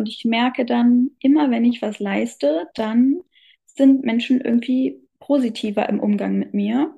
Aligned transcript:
Und 0.00 0.08
ich 0.08 0.24
merke 0.24 0.64
dann, 0.64 1.10
immer 1.20 1.50
wenn 1.50 1.64
ich 1.64 1.82
was 1.82 1.98
leiste, 2.00 2.66
dann 2.74 3.20
sind 3.66 4.02
Menschen 4.02 4.40
irgendwie 4.40 4.98
positiver 5.20 5.88
im 5.88 6.00
Umgang 6.00 6.38
mit 6.38 6.54
mir. 6.54 6.94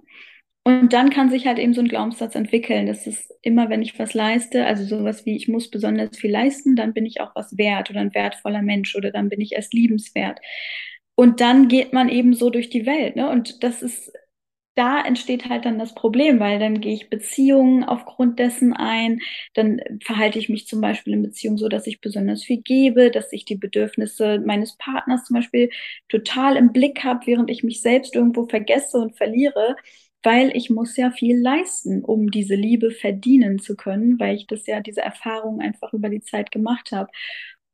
Und 0.64 0.92
dann 0.92 1.10
kann 1.10 1.30
sich 1.30 1.48
halt 1.48 1.58
eben 1.58 1.74
so 1.74 1.80
ein 1.80 1.88
Glaubenssatz 1.88 2.36
entwickeln. 2.36 2.86
Das 2.86 3.08
ist 3.08 3.34
immer, 3.42 3.68
wenn 3.68 3.82
ich 3.82 3.98
was 3.98 4.14
leiste, 4.14 4.64
also 4.64 4.84
sowas 4.84 5.26
wie, 5.26 5.34
ich 5.36 5.48
muss 5.48 5.68
besonders 5.68 6.16
viel 6.16 6.30
leisten, 6.30 6.76
dann 6.76 6.94
bin 6.94 7.04
ich 7.04 7.20
auch 7.20 7.34
was 7.34 7.58
wert 7.58 7.90
oder 7.90 8.00
ein 8.00 8.14
wertvoller 8.14 8.62
Mensch 8.62 8.94
oder 8.94 9.10
dann 9.10 9.28
bin 9.28 9.40
ich 9.40 9.52
erst 9.52 9.74
liebenswert. 9.74 10.38
Und 11.16 11.40
dann 11.40 11.66
geht 11.66 11.92
man 11.92 12.08
eben 12.08 12.34
so 12.34 12.50
durch 12.50 12.70
die 12.70 12.86
Welt. 12.86 13.16
Ne? 13.16 13.28
Und 13.28 13.64
das 13.64 13.82
ist 13.82 14.12
da 14.74 15.04
entsteht 15.04 15.48
halt 15.48 15.64
dann 15.66 15.78
das 15.78 15.94
Problem, 15.94 16.40
weil 16.40 16.58
dann 16.58 16.80
gehe 16.80 16.94
ich 16.94 17.10
Beziehungen 17.10 17.84
aufgrund 17.84 18.38
dessen 18.38 18.72
ein, 18.72 19.20
dann 19.54 19.80
verhalte 20.02 20.38
ich 20.38 20.48
mich 20.48 20.66
zum 20.66 20.80
Beispiel 20.80 21.12
in 21.14 21.22
Beziehungen 21.22 21.58
so, 21.58 21.68
dass 21.68 21.86
ich 21.86 22.00
besonders 22.00 22.42
viel 22.44 22.62
gebe, 22.62 23.10
dass 23.10 23.32
ich 23.32 23.44
die 23.44 23.56
Bedürfnisse 23.56 24.40
meines 24.44 24.76
Partners 24.78 25.24
zum 25.24 25.34
Beispiel 25.36 25.70
total 26.08 26.56
im 26.56 26.72
Blick 26.72 27.04
habe, 27.04 27.26
während 27.26 27.50
ich 27.50 27.62
mich 27.62 27.82
selbst 27.82 28.14
irgendwo 28.14 28.46
vergesse 28.46 28.98
und 28.98 29.16
verliere, 29.16 29.76
weil 30.22 30.56
ich 30.56 30.70
muss 30.70 30.96
ja 30.96 31.10
viel 31.10 31.36
leisten, 31.40 32.04
um 32.04 32.30
diese 32.30 32.54
Liebe 32.54 32.90
verdienen 32.92 33.58
zu 33.58 33.76
können, 33.76 34.20
weil 34.20 34.36
ich 34.36 34.46
das 34.46 34.66
ja 34.66 34.80
diese 34.80 35.00
Erfahrung 35.02 35.60
einfach 35.60 35.92
über 35.92 36.08
die 36.08 36.20
Zeit 36.22 36.52
gemacht 36.52 36.92
habe. 36.92 37.10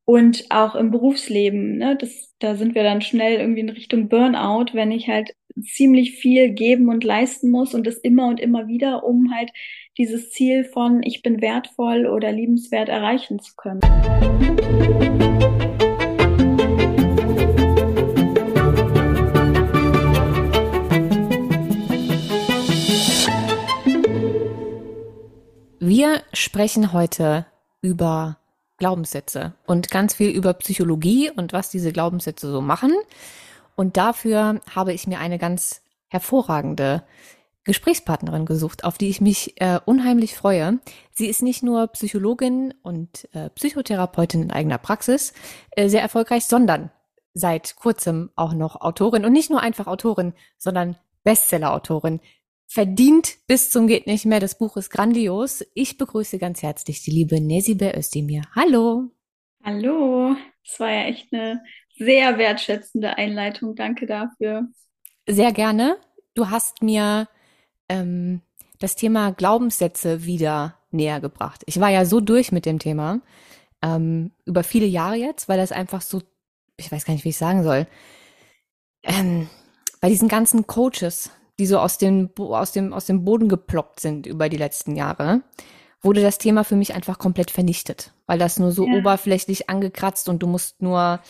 Und 0.08 0.46
auch 0.48 0.74
im 0.74 0.90
Berufsleben, 0.90 1.76
ne, 1.76 1.94
das, 1.94 2.34
da 2.38 2.54
sind 2.56 2.74
wir 2.74 2.82
dann 2.82 3.02
schnell 3.02 3.40
irgendwie 3.40 3.60
in 3.60 3.68
Richtung 3.68 4.08
Burnout, 4.08 4.72
wenn 4.72 4.90
ich 4.90 5.06
halt 5.06 5.34
ziemlich 5.60 6.12
viel 6.12 6.48
geben 6.48 6.88
und 6.88 7.04
leisten 7.04 7.50
muss 7.50 7.74
und 7.74 7.86
das 7.86 7.98
immer 7.98 8.26
und 8.26 8.40
immer 8.40 8.68
wieder, 8.68 9.04
um 9.04 9.34
halt 9.34 9.50
dieses 9.98 10.30
Ziel 10.30 10.64
von 10.64 11.02
ich 11.02 11.20
bin 11.20 11.42
wertvoll 11.42 12.06
oder 12.06 12.32
liebenswert 12.32 12.88
erreichen 12.88 13.38
zu 13.38 13.52
können. 13.54 13.82
Wir 25.80 26.22
sprechen 26.32 26.94
heute 26.94 27.44
über 27.82 28.37
Glaubenssätze 28.78 29.54
und 29.66 29.90
ganz 29.90 30.14
viel 30.14 30.30
über 30.30 30.54
Psychologie 30.54 31.30
und 31.30 31.52
was 31.52 31.70
diese 31.70 31.92
Glaubenssätze 31.92 32.50
so 32.50 32.60
machen. 32.60 32.94
Und 33.76 33.96
dafür 33.96 34.60
habe 34.74 34.92
ich 34.92 35.06
mir 35.06 35.18
eine 35.18 35.38
ganz 35.38 35.82
hervorragende 36.08 37.02
Gesprächspartnerin 37.64 38.46
gesucht, 38.46 38.84
auf 38.84 38.96
die 38.96 39.10
ich 39.10 39.20
mich 39.20 39.60
äh, 39.60 39.78
unheimlich 39.84 40.34
freue. 40.34 40.78
Sie 41.12 41.26
ist 41.26 41.42
nicht 41.42 41.62
nur 41.62 41.88
Psychologin 41.88 42.72
und 42.82 43.28
äh, 43.34 43.50
Psychotherapeutin 43.50 44.44
in 44.44 44.50
eigener 44.50 44.78
Praxis, 44.78 45.34
äh, 45.72 45.88
sehr 45.88 46.00
erfolgreich, 46.00 46.46
sondern 46.46 46.90
seit 47.34 47.76
kurzem 47.76 48.30
auch 48.36 48.54
noch 48.54 48.80
Autorin 48.80 49.24
und 49.24 49.32
nicht 49.32 49.50
nur 49.50 49.60
einfach 49.60 49.86
Autorin, 49.86 50.32
sondern 50.56 50.96
Bestseller-Autorin. 51.24 52.20
Verdient 52.70 53.38
bis 53.46 53.70
zum 53.70 53.86
geht 53.86 54.06
nicht 54.06 54.26
mehr. 54.26 54.40
Das 54.40 54.58
Buch 54.58 54.76
ist 54.76 54.90
grandios. 54.90 55.64
Ich 55.72 55.96
begrüße 55.96 56.38
ganz 56.38 56.62
herzlich 56.62 57.02
die 57.02 57.10
liebe 57.10 57.40
Nesibe 57.40 57.94
Özdemir. 57.96 58.42
Hallo. 58.54 59.10
Hallo. 59.64 60.36
Es 60.62 60.78
war 60.78 60.90
ja 60.90 61.04
echt 61.04 61.32
eine 61.32 61.62
sehr 61.96 62.36
wertschätzende 62.36 63.16
Einleitung. 63.16 63.74
Danke 63.74 64.06
dafür. 64.06 64.68
Sehr 65.26 65.52
gerne. 65.52 65.96
Du 66.34 66.50
hast 66.50 66.82
mir 66.82 67.26
ähm, 67.88 68.42
das 68.80 68.96
Thema 68.96 69.32
Glaubenssätze 69.32 70.26
wieder 70.26 70.76
näher 70.90 71.20
gebracht. 71.20 71.62
Ich 71.64 71.80
war 71.80 71.88
ja 71.88 72.04
so 72.04 72.20
durch 72.20 72.52
mit 72.52 72.66
dem 72.66 72.78
Thema 72.78 73.22
ähm, 73.82 74.30
über 74.44 74.62
viele 74.62 74.86
Jahre 74.86 75.16
jetzt, 75.16 75.48
weil 75.48 75.56
das 75.56 75.72
einfach 75.72 76.02
so, 76.02 76.20
ich 76.76 76.92
weiß 76.92 77.06
gar 77.06 77.14
nicht, 77.14 77.24
wie 77.24 77.30
ich 77.30 77.38
sagen 77.38 77.62
soll, 77.62 77.86
ähm, 79.02 79.48
bei 80.02 80.10
diesen 80.10 80.28
ganzen 80.28 80.66
Coaches, 80.66 81.30
die 81.58 81.66
so 81.66 81.78
aus 81.78 81.98
dem, 81.98 82.30
aus 82.38 82.72
dem, 82.72 82.92
aus 82.92 83.06
dem 83.06 83.24
Boden 83.24 83.48
geploppt 83.48 84.00
sind 84.00 84.26
über 84.26 84.48
die 84.48 84.56
letzten 84.56 84.96
Jahre, 84.96 85.42
wurde 86.00 86.22
das 86.22 86.38
Thema 86.38 86.64
für 86.64 86.76
mich 86.76 86.94
einfach 86.94 87.18
komplett 87.18 87.50
vernichtet, 87.50 88.12
weil 88.26 88.38
das 88.38 88.58
nur 88.58 88.70
so 88.70 88.86
ja. 88.86 88.94
oberflächlich 88.94 89.68
angekratzt 89.68 90.28
und 90.28 90.42
du 90.42 90.46
musst 90.46 90.80
nur 90.82 91.20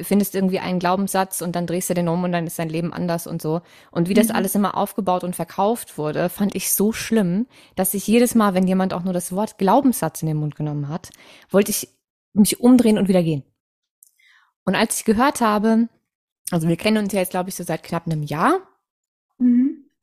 findest 0.00 0.34
irgendwie 0.34 0.58
einen 0.58 0.78
Glaubenssatz 0.78 1.42
und 1.42 1.54
dann 1.54 1.66
drehst 1.66 1.90
du 1.90 1.94
den 1.94 2.08
um 2.08 2.24
und 2.24 2.32
dann 2.32 2.46
ist 2.46 2.58
dein 2.58 2.68
Leben 2.68 2.92
anders 2.92 3.26
und 3.26 3.42
so. 3.42 3.60
Und 3.90 4.08
wie 4.08 4.14
das 4.14 4.28
mhm. 4.28 4.36
alles 4.36 4.54
immer 4.54 4.76
aufgebaut 4.76 5.24
und 5.24 5.36
verkauft 5.36 5.98
wurde, 5.98 6.28
fand 6.28 6.54
ich 6.54 6.72
so 6.72 6.92
schlimm, 6.92 7.46
dass 7.74 7.94
ich 7.94 8.06
jedes 8.06 8.34
Mal, 8.34 8.54
wenn 8.54 8.66
jemand 8.66 8.94
auch 8.94 9.02
nur 9.02 9.12
das 9.12 9.32
Wort 9.32 9.58
Glaubenssatz 9.58 10.22
in 10.22 10.28
den 10.28 10.38
Mund 10.38 10.56
genommen 10.56 10.88
hat, 10.88 11.10
wollte 11.50 11.70
ich 11.70 11.88
mich 12.32 12.60
umdrehen 12.60 12.98
und 12.98 13.08
wieder 13.08 13.22
gehen. 13.22 13.44
Und 14.64 14.74
als 14.74 14.98
ich 14.98 15.04
gehört 15.04 15.40
habe, 15.40 15.88
also 16.50 16.68
wir 16.68 16.76
kennen 16.76 17.04
uns 17.04 17.12
ja 17.12 17.20
jetzt, 17.20 17.30
glaube 17.30 17.48
ich, 17.48 17.56
so 17.56 17.64
seit 17.64 17.82
knapp 17.82 18.06
einem 18.06 18.22
Jahr. 18.22 18.60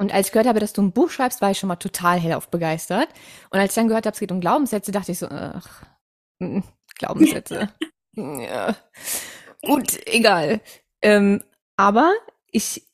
Und 0.10 0.16
als 0.16 0.28
ich 0.28 0.34
gehört 0.34 0.48
habe, 0.48 0.60
dass 0.60 0.74
du 0.74 0.82
ein 0.82 0.92
Buch 0.92 1.12
schreibst, 1.12 1.40
war 1.40 1.52
ich 1.52 1.60
schon 1.60 1.68
mal 1.68 1.76
total 1.76 2.20
hellauf 2.20 2.50
begeistert. 2.50 3.10
Und 3.52 3.60
als 3.60 3.74
ich 3.74 3.76
dann 3.76 3.88
gehört 3.88 4.08
habe, 4.08 4.14
es 4.16 4.20
geht 4.20 4.32
um 4.32 4.42
Glaubenssätze, 4.42 4.92
dachte 4.92 5.12
ich 5.12 5.20
so, 5.20 5.28
ach, 5.30 5.84
mm, 6.40 6.62
Glaubenssätze. 6.98 7.70
ja. 8.16 8.76
Gut, 9.62 10.00
egal. 10.08 10.62
Ähm, 11.04 11.44
aber 11.78 12.12
ich 12.50 12.88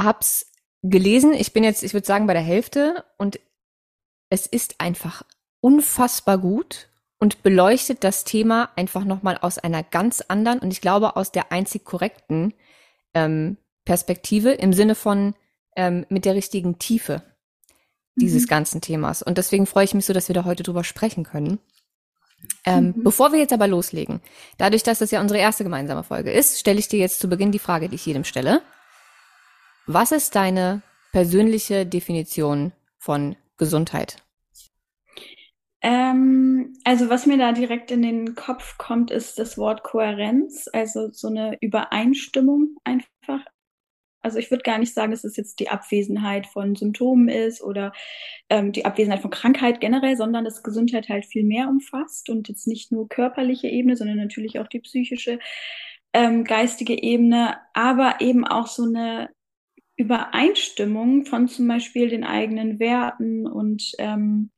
hab's 0.00 0.52
gelesen. 0.82 1.32
Ich 1.32 1.54
bin 1.54 1.64
jetzt, 1.64 1.82
ich 1.82 1.94
würde 1.94 2.06
sagen, 2.06 2.26
bei 2.26 2.34
der 2.34 2.42
Hälfte 2.42 3.02
und 3.16 3.40
es 4.28 4.46
ist 4.46 4.78
einfach 4.78 5.22
unfassbar 5.62 6.36
gut 6.36 6.90
und 7.18 7.42
beleuchtet 7.42 8.04
das 8.04 8.24
Thema 8.24 8.68
einfach 8.76 9.04
nochmal 9.04 9.38
aus 9.38 9.56
einer 9.56 9.82
ganz 9.82 10.20
anderen 10.20 10.58
und 10.58 10.70
ich 10.70 10.82
glaube 10.82 11.16
aus 11.16 11.32
der 11.32 11.50
einzig 11.50 11.86
korrekten 11.86 12.52
ähm, 13.14 13.56
Perspektive 13.86 14.52
im 14.52 14.74
Sinne 14.74 14.94
von 14.94 15.34
ähm, 15.78 16.04
mit 16.08 16.24
der 16.24 16.34
richtigen 16.34 16.78
Tiefe 16.78 17.22
dieses 18.16 18.42
mhm. 18.42 18.48
ganzen 18.48 18.80
Themas. 18.80 19.22
Und 19.22 19.38
deswegen 19.38 19.64
freue 19.64 19.84
ich 19.84 19.94
mich 19.94 20.04
so, 20.04 20.12
dass 20.12 20.28
wir 20.28 20.34
da 20.34 20.44
heute 20.44 20.64
drüber 20.64 20.82
sprechen 20.82 21.22
können. 21.22 21.60
Ähm, 22.66 22.94
mhm. 22.96 23.04
Bevor 23.04 23.32
wir 23.32 23.38
jetzt 23.38 23.52
aber 23.52 23.68
loslegen, 23.68 24.20
dadurch, 24.58 24.82
dass 24.82 24.98
das 24.98 25.12
ja 25.12 25.20
unsere 25.20 25.38
erste 25.38 25.62
gemeinsame 25.62 26.02
Folge 26.02 26.32
ist, 26.32 26.58
stelle 26.58 26.80
ich 26.80 26.88
dir 26.88 26.98
jetzt 26.98 27.20
zu 27.20 27.28
Beginn 27.28 27.52
die 27.52 27.60
Frage, 27.60 27.88
die 27.88 27.94
ich 27.94 28.06
jedem 28.06 28.24
stelle. 28.24 28.60
Was 29.86 30.10
ist 30.10 30.34
deine 30.34 30.82
persönliche 31.12 31.86
Definition 31.86 32.72
von 32.98 33.36
Gesundheit? 33.56 34.16
Ähm, 35.80 36.74
also 36.82 37.08
was 37.08 37.26
mir 37.26 37.38
da 37.38 37.52
direkt 37.52 37.92
in 37.92 38.02
den 38.02 38.34
Kopf 38.34 38.78
kommt, 38.78 39.12
ist 39.12 39.38
das 39.38 39.56
Wort 39.56 39.84
Kohärenz, 39.84 40.68
also 40.72 41.08
so 41.12 41.28
eine 41.28 41.56
Übereinstimmung 41.60 42.74
einfach 42.82 43.44
also 44.20 44.38
ich 44.38 44.50
würde 44.50 44.62
gar 44.62 44.78
nicht 44.78 44.94
sagen, 44.94 45.12
dass 45.12 45.24
es 45.24 45.36
jetzt 45.36 45.60
die 45.60 45.68
Abwesenheit 45.68 46.46
von 46.46 46.74
Symptomen 46.74 47.28
ist 47.28 47.62
oder 47.62 47.92
ähm, 48.48 48.72
die 48.72 48.84
Abwesenheit 48.84 49.20
von 49.20 49.30
Krankheit 49.30 49.80
generell, 49.80 50.16
sondern 50.16 50.44
dass 50.44 50.62
Gesundheit 50.62 51.08
halt 51.08 51.24
viel 51.26 51.44
mehr 51.44 51.68
umfasst 51.68 52.28
und 52.28 52.48
jetzt 52.48 52.66
nicht 52.66 52.90
nur 52.92 53.08
körperliche 53.08 53.68
Ebene, 53.68 53.96
sondern 53.96 54.16
natürlich 54.16 54.58
auch 54.58 54.66
die 54.66 54.80
psychische, 54.80 55.38
ähm, 56.12 56.44
geistige 56.44 57.00
Ebene, 57.00 57.58
aber 57.74 58.20
eben 58.20 58.44
auch 58.46 58.66
so 58.66 58.84
eine 58.84 59.30
Übereinstimmung 59.96 61.24
von 61.24 61.48
zum 61.48 61.68
Beispiel 61.68 62.08
den 62.08 62.24
eigenen 62.24 62.78
Werten 62.78 63.46
und 63.46 63.92
ähm, 63.98 64.50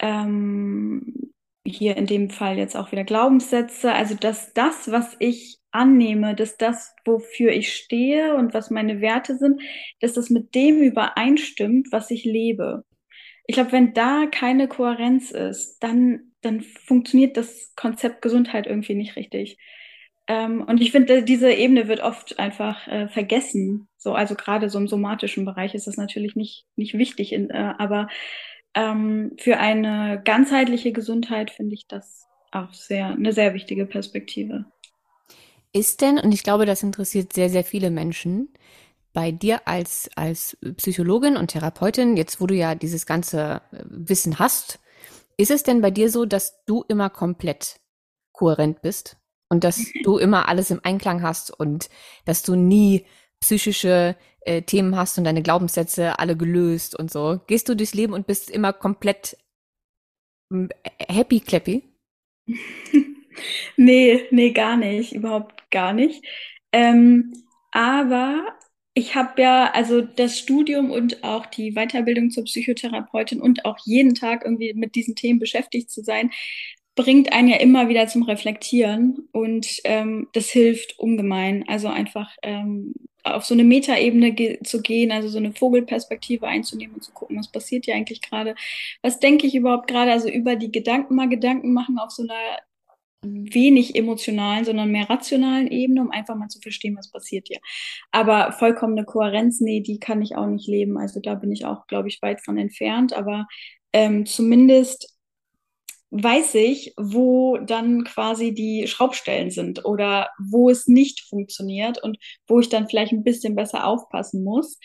ähm, 0.00 1.32
hier 1.66 1.96
in 1.96 2.06
dem 2.06 2.30
Fall 2.30 2.58
jetzt 2.58 2.76
auch 2.76 2.92
wieder 2.92 3.04
Glaubenssätze. 3.04 3.92
Also 3.92 4.14
dass 4.14 4.52
das, 4.52 4.90
was 4.90 5.16
ich 5.18 5.61
annehme, 5.72 6.34
dass 6.34 6.56
das, 6.56 6.94
wofür 7.04 7.50
ich 7.52 7.72
stehe 7.74 8.34
und 8.34 8.54
was 8.54 8.70
meine 8.70 9.00
Werte 9.00 9.36
sind, 9.36 9.60
dass 10.00 10.12
das 10.12 10.30
mit 10.30 10.54
dem 10.54 10.82
übereinstimmt, 10.82 11.88
was 11.90 12.10
ich 12.10 12.24
lebe. 12.24 12.84
Ich 13.46 13.54
glaube, 13.54 13.72
wenn 13.72 13.92
da 13.92 14.26
keine 14.30 14.68
Kohärenz 14.68 15.30
ist, 15.32 15.78
dann, 15.80 16.32
dann 16.42 16.60
funktioniert 16.60 17.36
das 17.36 17.72
Konzept 17.74 18.22
Gesundheit 18.22 18.66
irgendwie 18.66 18.94
nicht 18.94 19.16
richtig. 19.16 19.58
Ähm, 20.28 20.62
und 20.62 20.80
ich 20.80 20.92
finde, 20.92 21.24
diese 21.24 21.52
Ebene 21.52 21.88
wird 21.88 22.00
oft 22.00 22.38
einfach 22.38 22.86
äh, 22.86 23.08
vergessen. 23.08 23.88
So, 23.96 24.14
also 24.14 24.34
gerade 24.34 24.70
so 24.70 24.78
im 24.78 24.86
somatischen 24.86 25.44
Bereich 25.44 25.74
ist 25.74 25.86
das 25.86 25.96
natürlich 25.96 26.36
nicht, 26.36 26.66
nicht 26.76 26.94
wichtig, 26.94 27.32
in, 27.32 27.50
äh, 27.50 27.74
aber 27.78 28.08
ähm, 28.74 29.32
für 29.38 29.58
eine 29.58 30.22
ganzheitliche 30.24 30.92
Gesundheit 30.92 31.50
finde 31.50 31.74
ich 31.74 31.86
das 31.88 32.26
auch 32.52 32.72
sehr, 32.72 33.08
eine 33.08 33.32
sehr 33.32 33.54
wichtige 33.54 33.86
Perspektive. 33.86 34.66
Ist 35.72 36.00
denn, 36.02 36.18
und 36.18 36.32
ich 36.32 36.42
glaube, 36.42 36.66
das 36.66 36.82
interessiert 36.82 37.32
sehr, 37.32 37.48
sehr 37.48 37.64
viele 37.64 37.90
Menschen, 37.90 38.52
bei 39.12 39.30
dir 39.30 39.66
als, 39.66 40.10
als 40.16 40.56
Psychologin 40.76 41.36
und 41.36 41.48
Therapeutin, 41.48 42.16
jetzt 42.16 42.40
wo 42.40 42.46
du 42.46 42.54
ja 42.54 42.74
dieses 42.74 43.06
ganze 43.06 43.62
äh, 43.72 43.84
Wissen 43.84 44.38
hast, 44.38 44.80
ist 45.36 45.50
es 45.50 45.62
denn 45.62 45.80
bei 45.80 45.90
dir 45.90 46.10
so, 46.10 46.24
dass 46.24 46.64
du 46.64 46.84
immer 46.88 47.10
komplett 47.10 47.80
kohärent 48.32 48.82
bist 48.82 49.16
und 49.48 49.64
dass 49.64 49.82
du 50.04 50.18
immer 50.18 50.48
alles 50.48 50.70
im 50.70 50.80
Einklang 50.82 51.22
hast 51.22 51.50
und 51.50 51.90
dass 52.24 52.42
du 52.42 52.54
nie 52.54 53.06
psychische 53.40 54.16
äh, 54.40 54.62
Themen 54.62 54.96
hast 54.96 55.18
und 55.18 55.24
deine 55.24 55.42
Glaubenssätze 55.42 56.18
alle 56.18 56.36
gelöst 56.36 56.98
und 56.98 57.10
so? 57.10 57.40
Gehst 57.46 57.68
du 57.68 57.76
durchs 57.76 57.94
Leben 57.94 58.12
und 58.12 58.26
bist 58.26 58.50
immer 58.50 58.72
komplett 58.72 59.36
hm, 60.50 60.70
happy 61.08 61.40
clappy? 61.40 61.82
Nee, 63.76 64.22
nee, 64.30 64.50
gar 64.52 64.76
nicht, 64.76 65.12
überhaupt 65.12 65.70
gar 65.70 65.92
nicht. 65.92 66.24
Ähm, 66.72 67.32
aber 67.70 68.44
ich 68.94 69.14
habe 69.14 69.40
ja, 69.42 69.70
also 69.72 70.02
das 70.02 70.38
Studium 70.38 70.90
und 70.90 71.24
auch 71.24 71.46
die 71.46 71.72
Weiterbildung 71.72 72.30
zur 72.30 72.44
Psychotherapeutin 72.44 73.40
und 73.40 73.64
auch 73.64 73.78
jeden 73.84 74.14
Tag 74.14 74.44
irgendwie 74.44 74.74
mit 74.74 74.94
diesen 74.94 75.16
Themen 75.16 75.38
beschäftigt 75.38 75.90
zu 75.90 76.02
sein, 76.02 76.30
bringt 76.94 77.32
einen 77.32 77.48
ja 77.48 77.56
immer 77.56 77.88
wieder 77.88 78.06
zum 78.08 78.22
Reflektieren 78.24 79.28
und 79.32 79.66
ähm, 79.84 80.28
das 80.34 80.50
hilft 80.50 80.98
ungemein. 80.98 81.64
Also 81.68 81.88
einfach 81.88 82.36
ähm, 82.42 82.94
auf 83.24 83.44
so 83.44 83.54
eine 83.54 83.64
Metaebene 83.64 84.32
ge 84.32 84.62
zu 84.62 84.82
gehen, 84.82 85.10
also 85.12 85.28
so 85.28 85.38
eine 85.38 85.52
Vogelperspektive 85.54 86.46
einzunehmen 86.46 86.96
und 86.96 87.04
zu 87.04 87.12
gucken, 87.12 87.38
was 87.38 87.50
passiert 87.50 87.86
hier 87.86 87.94
eigentlich 87.94 88.20
gerade, 88.20 88.54
was 89.02 89.20
denke 89.20 89.46
ich 89.46 89.54
überhaupt 89.54 89.88
gerade, 89.88 90.12
also 90.12 90.28
über 90.28 90.56
die 90.56 90.72
Gedanken 90.72 91.14
mal 91.14 91.28
Gedanken 91.28 91.72
machen 91.72 91.98
auf 91.98 92.10
so 92.10 92.22
einer 92.24 92.34
wenig 93.22 93.94
emotionalen, 93.94 94.64
sondern 94.64 94.90
mehr 94.90 95.08
rationalen 95.08 95.68
Ebene, 95.68 96.00
um 96.02 96.10
einfach 96.10 96.34
mal 96.34 96.48
zu 96.48 96.60
verstehen, 96.60 96.96
was 96.96 97.10
passiert 97.10 97.48
hier. 97.48 97.60
Aber 98.10 98.52
vollkommene 98.52 99.04
Kohärenz, 99.04 99.60
nee, 99.60 99.80
die 99.80 99.98
kann 99.98 100.22
ich 100.22 100.36
auch 100.36 100.46
nicht 100.46 100.68
leben. 100.68 100.98
Also 100.98 101.20
da 101.20 101.34
bin 101.34 101.52
ich 101.52 101.64
auch, 101.64 101.86
glaube 101.86 102.08
ich, 102.08 102.20
weit 102.22 102.40
von 102.40 102.58
entfernt. 102.58 103.12
Aber 103.12 103.46
ähm, 103.92 104.26
zumindest 104.26 105.16
weiß 106.10 106.56
ich, 106.56 106.92
wo 106.98 107.56
dann 107.58 108.04
quasi 108.04 108.52
die 108.52 108.86
Schraubstellen 108.86 109.50
sind 109.50 109.84
oder 109.84 110.28
wo 110.38 110.68
es 110.68 110.86
nicht 110.86 111.22
funktioniert 111.22 112.02
und 112.02 112.18
wo 112.46 112.60
ich 112.60 112.68
dann 112.68 112.86
vielleicht 112.86 113.12
ein 113.12 113.24
bisschen 113.24 113.54
besser 113.54 113.86
aufpassen 113.86 114.44
muss. 114.44 114.78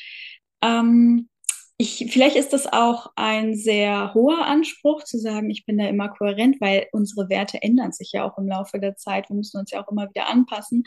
Ähm, 0.62 1.28
ich, 1.77 2.07
vielleicht 2.12 2.35
ist 2.35 2.53
das 2.53 2.65
auch 2.65 3.12
ein 3.15 3.56
sehr 3.56 4.13
hoher 4.15 4.45
Anspruch 4.45 5.03
zu 5.03 5.19
sagen, 5.19 5.51
ich 5.51 5.65
bin 5.65 5.77
da 5.77 5.88
immer 5.88 6.09
kohärent, 6.09 6.59
weil 6.59 6.88
unsere 6.91 7.29
Werte 7.29 7.62
ändern 7.62 7.91
sich 7.91 8.12
ja 8.13 8.27
auch 8.27 8.38
im 8.39 8.47
Laufe 8.47 8.79
der 8.79 8.95
Zeit. 8.95 9.29
Wir 9.29 9.35
müssen 9.35 9.59
uns 9.59 9.69
ja 9.69 9.83
auch 9.83 9.91
immer 9.91 10.09
wieder 10.09 10.27
anpassen. 10.27 10.83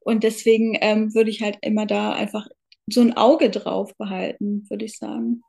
Und 0.00 0.24
deswegen 0.24 0.76
ähm, 0.80 1.14
würde 1.14 1.30
ich 1.30 1.40
halt 1.40 1.58
immer 1.62 1.86
da 1.86 2.12
einfach 2.12 2.48
so 2.88 3.00
ein 3.00 3.16
Auge 3.16 3.48
drauf 3.48 3.96
behalten, 3.96 4.66
würde 4.68 4.84
ich 4.84 4.98
sagen. 4.98 5.42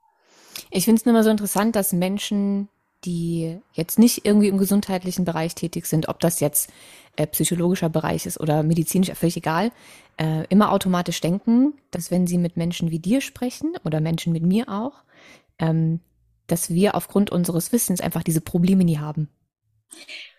Ich 0.70 0.86
finde 0.86 1.02
es 1.02 1.08
immer 1.08 1.24
so 1.24 1.32
interessant, 1.32 1.76
dass 1.76 1.92
Menschen, 1.92 2.70
die 3.06 3.60
jetzt 3.74 4.00
nicht 4.00 4.26
irgendwie 4.26 4.48
im 4.48 4.58
gesundheitlichen 4.58 5.26
Bereich 5.26 5.56
tätig 5.56 5.86
sind, 5.86 6.10
ob 6.10 6.20
das 6.20 6.40
jetzt 6.40 6.72
äh, 7.16 7.28
psychologischer 7.28 7.90
Bereich 7.90 8.26
ist 8.26 8.40
oder 8.40 8.64
medizinisch, 8.64 9.12
völlig 9.12 9.38
egal, 9.38 9.72
äh, 10.18 10.46
immer 10.50 10.72
automatisch 10.72 11.22
denken, 11.22 11.74
dass 11.92 12.12
wenn 12.12 12.28
sie 12.28 12.38
mit 12.38 12.58
Menschen 12.58 12.92
wie 12.92 13.00
dir 13.00 13.22
sprechen 13.22 13.74
oder 13.84 14.02
Menschen 14.02 14.34
mit 14.34 14.44
mir 14.44 14.70
auch, 14.70 15.04
ähm, 15.60 16.00
dass 16.48 16.70
wir 16.70 16.96
aufgrund 16.96 17.32
unseres 17.32 17.72
Wissens 17.72 18.02
einfach 18.02 18.24
diese 18.24 18.42
Probleme 18.42 18.84
nie 18.84 18.98
haben. 18.98 19.30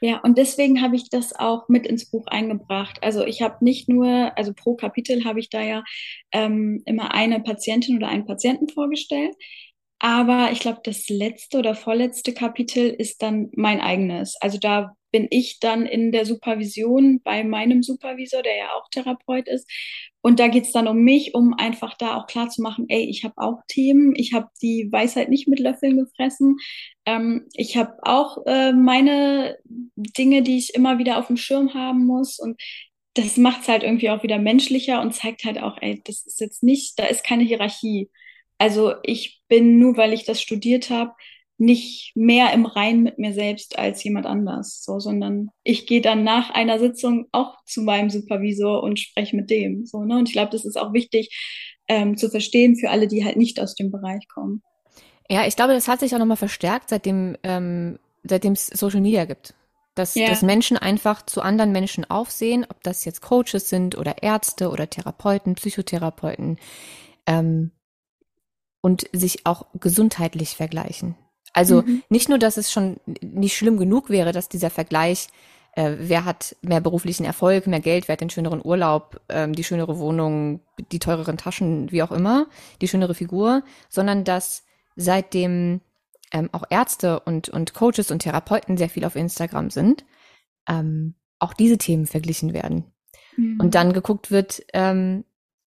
Ja, 0.01 0.19
und 0.21 0.37
deswegen 0.37 0.83
habe 0.83 0.97
ich 0.97 1.09
das 1.09 1.35
auch 1.35 1.69
mit 1.69 1.87
ins 1.87 2.11
Buch 2.11 2.27
eingebracht. 2.27 2.99
Also 3.03 3.25
ich 3.25 3.41
habe 3.43 3.65
nicht 3.65 3.89
nur, 3.89 4.37
also 4.37 4.53
pro 4.53 4.77
Kapitel 4.77 5.25
habe 5.25 5.41
ich 5.41 5.49
da 5.49 5.63
ja 5.63 5.83
ähm, 6.33 6.83
immer 6.85 7.15
eine 7.15 7.41
Patientin 7.41 7.97
oder 7.97 8.09
einen 8.09 8.27
Patienten 8.27 8.69
vorgestellt. 8.69 9.35
Aber 9.99 10.51
ich 10.53 10.61
glaube, 10.61 10.81
das 10.85 11.09
letzte 11.09 11.59
oder 11.59 11.75
vorletzte 11.75 12.35
Kapitel 12.35 12.89
ist 12.91 13.23
dann 13.23 13.49
mein 13.55 13.81
eigenes. 13.81 14.37
Also 14.41 14.59
da 14.59 14.95
bin 15.11 15.27
ich 15.31 15.61
dann 15.61 15.87
in 15.87 16.13
der 16.13 16.27
Supervision 16.27 17.23
bei 17.23 17.43
meinem 17.43 17.83
Supervisor, 17.83 18.43
der 18.43 18.57
ja 18.57 18.73
auch 18.75 18.89
Therapeut 18.91 19.49
ist. 19.49 19.67
Und 20.21 20.39
da 20.39 20.49
geht 20.49 20.65
es 20.65 20.73
dann 20.73 20.89
um 20.89 20.99
mich, 20.99 21.35
um 21.35 21.55
einfach 21.55 21.95
da 21.97 22.17
auch 22.17 22.27
klar 22.27 22.51
zu 22.51 22.61
machen, 22.61 22.85
ey, 22.89 23.09
ich 23.09 23.25
habe 23.25 23.35
auch 23.39 23.61
Themen, 23.69 24.15
ich 24.17 24.35
habe 24.35 24.49
die 24.61 24.89
Weisheit 24.91 25.31
nicht 25.31 25.49
mit 25.49 25.61
Löffeln 25.61 25.97
gefressen. 25.97 26.59
Ähm, 27.07 27.47
ich 27.55 27.79
habe 27.79 27.95
auch 28.03 28.45
äh, 28.47 28.73
meine 28.73 29.57
Dinge, 29.65 30.43
die 30.43 30.59
ich 30.59 30.75
immer 30.75 30.99
wieder 30.99 31.19
auf 31.19 31.29
dem 31.29 31.39
Schirm 31.39 31.73
haben 31.73 32.05
muss. 32.05 32.39
Und 32.39 32.61
das 33.15 33.39
macht 33.39 33.63
es 33.63 33.69
halt 33.69 33.83
irgendwie 33.83 34.11
auch 34.11 34.23
wieder 34.23 34.39
menschlicher 34.39 35.01
und 35.01 35.15
zeigt 35.15 35.45
halt 35.45 35.59
auch, 35.63 35.79
ey, 35.81 36.03
das 36.05 36.27
ist 36.27 36.41
jetzt 36.41 36.63
nicht, 36.63 36.99
da 36.99 37.07
ist 37.07 37.25
keine 37.25 37.45
Hierarchie. 37.45 38.11
Also 38.59 38.95
ich 39.03 39.43
bin 39.49 39.79
nur, 39.79 39.97
weil 39.97 40.13
ich 40.13 40.25
das 40.25 40.41
studiert 40.41 40.91
habe, 40.91 41.13
nicht 41.59 42.13
mehr 42.15 42.53
im 42.53 42.67
Rein 42.67 43.03
mit 43.03 43.19
mir 43.19 43.33
selbst 43.33 43.79
als 43.79 44.05
jemand 44.05 44.27
anders, 44.27 44.83
so, 44.85 45.01
sondern 45.01 45.49
ich 45.63 45.87
gehe 45.87 46.03
dann 46.03 46.23
nach 46.23 46.51
einer 46.51 46.79
Sitzung 46.79 47.29
auch 47.33 47.57
zu 47.65 47.81
meinem 47.81 48.11
Supervisor 48.11 48.83
und 48.83 49.01
spreche 49.01 49.37
mit 49.37 49.49
dem, 49.49 49.87
so, 49.87 50.05
ne? 50.05 50.19
Und 50.19 50.29
ich 50.29 50.35
glaube, 50.35 50.53
das 50.53 50.67
ist 50.67 50.77
auch 50.77 50.93
wichtig 50.93 51.35
ähm, 51.89 52.19
zu 52.19 52.29
verstehen 52.29 52.77
für 52.77 52.91
alle, 52.91 53.09
die 53.09 53.25
halt 53.25 53.39
nicht 53.39 53.59
aus 53.59 53.75
dem 53.75 53.91
Bereich 53.91 54.29
kommen. 54.29 54.63
Ja, 55.31 55.47
ich 55.47 55.57
glaube, 55.57 55.73
das 55.73 55.89
hat 55.89 56.01
sich 56.01 56.15
auch 56.15 56.19
nochmal 56.19 56.37
verstärkt, 56.37 56.91
seitdem 56.91 57.39
ähm, 57.43 57.99
seitdem 58.29 58.53
es 58.53 58.67
Social 58.67 59.01
Media 59.01 59.25
gibt. 59.25 59.55
Dass, 59.95 60.15
yeah. 60.15 60.29
dass 60.29 60.43
Menschen 60.43 60.77
einfach 60.77 61.25
zu 61.25 61.41
anderen 61.41 61.73
Menschen 61.73 62.05
aufsehen, 62.05 62.67
ob 62.69 62.83
das 62.83 63.07
jetzt 63.07 63.23
Coaches 63.23 63.71
sind 63.71 63.97
oder 63.97 64.23
Ärzte 64.23 64.69
oder 64.69 64.91
Therapeuten, 64.91 65.55
Psychotherapeuten, 65.55 66.59
ähm, 67.27 67.71
und 68.81 69.09
sich 69.13 69.47
auch 69.47 69.67
gesundheitlich 69.75 70.57
vergleichen. 70.57 71.17
Also 71.53 71.83
mhm. 71.83 72.03
nicht 72.09 72.29
nur, 72.29 72.39
dass 72.39 72.57
es 72.57 72.71
schon 72.71 73.01
nicht 73.23 73.57
schlimm 73.57 73.79
genug 73.79 74.11
wäre, 74.11 74.33
dass 74.33 74.49
dieser 74.49 74.71
Vergleich, 74.71 75.29
äh, 75.73 75.97
wer 75.99 76.25
hat 76.25 76.57
mehr 76.61 76.81
beruflichen 76.81 77.25
Erfolg, 77.25 77.67
mehr 77.67 77.81
Geld, 77.81 78.09
wer 78.09 78.15
hat 78.15 78.21
den 78.21 78.31
schöneren 78.31 78.61
Urlaub, 78.63 79.21
ähm, 79.29 79.55
die 79.55 79.65
schönere 79.65 79.99
Wohnung, 79.99 80.61
die 80.93 80.99
teureren 80.99 81.39
Taschen, 81.39 81.91
wie 81.91 82.03
auch 82.03 82.13
immer, 82.13 82.47
die 82.81 82.89
schönere 82.89 83.15
Figur, 83.15 83.63
sondern 83.89 84.25
dass 84.25 84.65
seitdem 84.97 85.81
ähm, 86.33 86.51
auch 86.53 86.65
Ärzte 86.71 87.21
und, 87.21 87.49
und 87.49 87.75
Coaches 87.75 88.11
und 88.11 88.21
Therapeuten 88.21 88.77
sehr 88.77 88.91
viel 88.91 89.05
auf 89.05 89.17
Instagram 89.17 89.71
sind, 89.71 90.05
ähm, 90.69 91.15
auch 91.39 91.55
diese 91.55 91.79
Themen 91.79 92.07
verglichen 92.07 92.53
werden. 92.53 92.93
Mhm. 93.37 93.61
Und 93.61 93.75
dann 93.75 93.93
geguckt 93.93 94.31
wird, 94.31 94.63
ähm, 94.73 95.25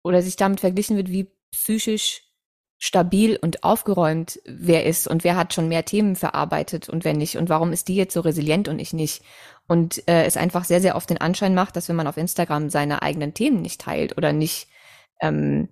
oder 0.04 0.22
sich 0.22 0.38
damit 0.38 0.60
verglichen 0.60 0.96
wird, 0.98 1.10
wie 1.10 1.32
psychisch 1.52 2.24
stabil 2.80 3.38
und 3.42 3.64
aufgeräumt 3.64 4.40
wer 4.46 4.86
ist 4.86 5.08
und 5.08 5.24
wer 5.24 5.36
hat 5.36 5.54
schon 5.54 5.68
mehr 5.68 5.86
Themen 5.86 6.16
verarbeitet 6.16 6.90
und 6.90 7.06
wer 7.06 7.14
nicht 7.14 7.38
und 7.38 7.50
warum 7.50 7.74
ist 7.74 7.88
die 7.88 7.96
jetzt 7.96 8.14
so 8.14 8.20
resilient 8.20 8.68
und 8.68 8.80
ich 8.80 8.94
nicht 8.94 9.24
und 9.68 10.08
äh, 10.08 10.26
es 10.26 10.38
einfach 10.38 10.64
sehr 10.64 10.80
sehr 10.80 10.96
oft 10.96 11.10
den 11.10 11.20
Anschein 11.20 11.56
macht, 11.56 11.76
dass 11.76 11.90
wenn 11.90 11.96
man 11.96 12.08
auf 12.08 12.18
Instagram 12.18 12.70
seine 12.70 13.02
eigenen 13.02 13.34
Themen 13.34 13.62
nicht 13.62 13.82
teilt 13.82 14.16
oder 14.16 14.32
nicht 14.32 14.68
ähm, 15.22 15.70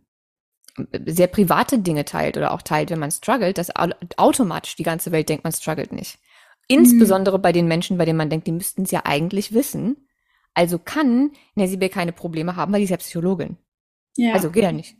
sehr 1.06 1.28
private 1.28 1.80
Dinge 1.80 2.06
teilt 2.06 2.38
oder 2.38 2.52
auch 2.52 2.62
teilt, 2.62 2.90
wenn 2.90 3.00
man 3.00 3.12
struggelt, 3.12 3.58
dass 3.58 3.72
automatisch 4.18 4.76
die 4.76 4.84
ganze 4.84 5.12
Welt 5.12 5.30
denkt, 5.30 5.44
man 5.44 5.54
struggelt 5.54 5.94
nicht. 5.94 6.20
Insbesondere 6.68 7.38
mhm. 7.38 7.42
bei 7.42 7.52
den 7.52 7.68
Menschen, 7.68 7.98
bei 7.98 8.06
denen 8.06 8.18
man 8.18 8.30
denkt, 8.30 8.48
die 8.48 8.52
müssten 8.52 8.84
es 8.84 8.92
ja 8.92 9.02
eigentlich 9.06 9.54
wissen. 9.54 10.08
Also 10.54 10.80
kann 10.80 11.32
Nesibel 11.54 11.90
keine 11.90 12.12
Probleme 12.12 12.56
haben, 12.56 12.74
weil 12.74 12.80
die 12.80 12.86
ist 12.86 12.90
ja 12.90 12.98
Psychologin. 12.98 13.58
Ja. 14.18 14.34
Also 14.34 14.52
geht 14.52 14.64
ja 14.64 14.72
nicht. 14.72 14.96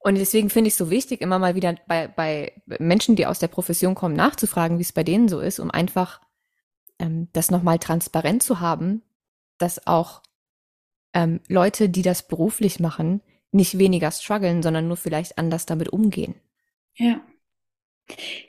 Und 0.00 0.16
deswegen 0.16 0.48
finde 0.48 0.68
ich 0.68 0.74
es 0.74 0.78
so 0.78 0.90
wichtig, 0.90 1.20
immer 1.20 1.38
mal 1.38 1.54
wieder 1.54 1.74
bei, 1.86 2.08
bei 2.08 2.52
Menschen, 2.78 3.16
die 3.16 3.26
aus 3.26 3.38
der 3.38 3.48
Profession 3.48 3.94
kommen, 3.94 4.14
nachzufragen, 4.14 4.78
wie 4.78 4.82
es 4.82 4.92
bei 4.92 5.02
denen 5.02 5.28
so 5.28 5.40
ist, 5.40 5.58
um 5.58 5.70
einfach 5.70 6.20
ähm, 6.98 7.28
das 7.32 7.50
nochmal 7.50 7.78
transparent 7.78 8.42
zu 8.42 8.60
haben, 8.60 9.02
dass 9.58 9.86
auch 9.86 10.22
ähm, 11.14 11.40
Leute, 11.48 11.88
die 11.88 12.02
das 12.02 12.28
beruflich 12.28 12.78
machen, 12.80 13.22
nicht 13.50 13.78
weniger 13.78 14.10
strugglen, 14.10 14.62
sondern 14.62 14.86
nur 14.86 14.96
vielleicht 14.96 15.38
anders 15.38 15.66
damit 15.66 15.88
umgehen. 15.88 16.34
Ja. 16.94 17.20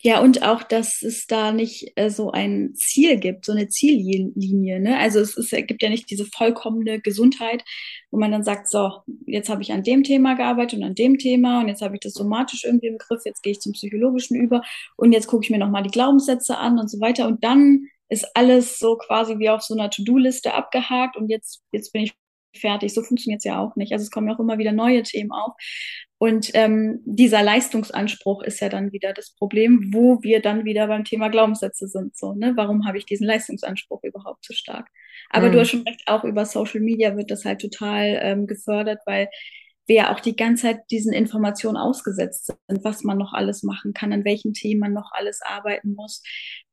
Ja, 0.02 0.22
und 0.22 0.44
auch, 0.44 0.64
dass 0.64 1.02
es 1.02 1.28
da 1.28 1.52
nicht 1.52 1.92
äh, 1.96 2.10
so 2.10 2.32
ein 2.32 2.74
Ziel 2.76 3.18
gibt, 3.18 3.46
so 3.46 3.52
eine 3.52 3.68
Ziellinie. 3.68 4.80
Ne? 4.80 4.98
Also 4.98 5.20
es, 5.20 5.36
ist, 5.38 5.52
es 5.54 5.68
gibt 5.68 5.84
ja 5.84 5.90
nicht 5.90 6.10
diese 6.10 6.26
vollkommene 6.26 7.02
Gesundheit, 7.02 7.64
wo 8.10 8.18
man 8.18 8.32
dann 8.32 8.44
sagt, 8.44 8.70
so, 8.70 8.92
jetzt 9.26 9.50
habe 9.50 9.62
ich 9.62 9.72
an 9.72 9.84
dem 9.84 10.04
Thema 10.04 10.36
gearbeitet 10.36 10.80
und 10.80 10.86
an 10.86 10.96
dem 10.96 11.18
Thema 11.18 11.62
und 11.62 11.68
jetzt 11.68 11.82
habe 11.82 11.96
ich 11.96 12.00
das 12.02 12.14
somatisch 12.14 12.64
irgendwie 12.64 12.88
im 12.88 12.98
Griff, 12.98 13.22
jetzt 13.26 13.44
gehe 13.44 13.52
ich 13.52 13.60
zum 13.60 13.74
psychologischen 13.74 14.38
über 14.38 14.62
und 14.96 15.12
jetzt 15.12 15.28
gucke 15.28 15.44
ich 15.44 15.50
mir 15.50 15.60
nochmal 15.60 15.84
die 15.84 15.92
Glaubenssätze 15.92 16.58
an 16.58 16.80
und 16.80 16.90
so 16.90 17.00
weiter. 17.00 17.28
Und 17.28 17.44
dann 17.44 17.88
ist 18.10 18.26
alles 18.36 18.80
so 18.80 18.98
quasi 18.98 19.38
wie 19.40 19.50
auf 19.50 19.62
so 19.62 19.76
einer 19.76 19.90
To-Do-Liste 19.90 20.54
abgehakt 20.54 21.16
und 21.18 21.30
jetzt, 21.30 21.62
jetzt 21.72 21.94
bin 21.94 22.04
ich 22.04 22.14
fertig. 22.56 22.94
So 22.94 23.04
funktioniert 23.04 23.40
es 23.40 23.46
ja 23.46 23.60
auch 23.60 23.76
nicht. 23.76 23.94
Also 23.94 24.04
es 24.04 24.12
kommen 24.12 24.28
ja 24.28 24.36
auch 24.36 24.40
immer 24.40 24.58
wieder 24.58 24.72
neue 24.72 25.04
Themen 25.04 25.32
auf. 25.32 25.54
Und 26.18 26.52
ähm, 26.54 27.00
dieser 27.06 27.44
Leistungsanspruch 27.44 28.44
ist 28.44 28.60
ja 28.60 28.68
dann 28.68 28.92
wieder 28.92 29.14
das 29.14 29.34
Problem, 29.36 29.94
wo 29.94 30.22
wir 30.22 30.42
dann 30.42 30.66
wieder 30.66 30.88
beim 30.88 31.06
Thema 31.06 31.30
Glaubenssätze 31.30 31.88
sind. 31.88 32.18
So, 32.18 32.34
ne? 32.34 32.54
Warum 32.58 32.86
habe 32.86 32.98
ich 32.98 33.06
diesen 33.06 33.26
Leistungsanspruch 33.26 34.04
überhaupt 34.04 34.44
so 34.44 34.54
stark? 34.54 34.88
Aber 35.30 35.48
mhm. 35.48 35.54
du 35.54 35.60
hast 35.62 35.70
schon 35.70 35.84
recht, 35.84 36.02
auch 36.08 36.26
über 36.26 36.46
Social 36.46 36.82
Media 36.82 37.16
wird 37.16 37.32
das 37.32 37.46
halt 37.46 37.62
total 37.62 38.20
ähm, 38.22 38.48
gefördert, 38.48 39.00
weil 39.06 39.30
wir 39.90 39.96
ja 39.96 40.14
auch 40.14 40.20
die 40.20 40.36
ganze 40.36 40.64
Zeit 40.64 40.82
diesen 40.92 41.14
Informationen 41.14 41.78
ausgesetzt 41.78 42.46
sind, 42.46 42.84
was 42.84 43.04
man 43.04 43.18
noch 43.18 43.34
alles 43.34 43.64
machen 43.64 43.94
kann, 43.94 44.14
an 44.14 44.24
welchen 44.24 44.54
Themen 44.54 44.80
man 44.80 44.94
noch 44.94 45.12
alles 45.14 45.42
arbeiten 45.42 45.96
muss. 45.96 46.22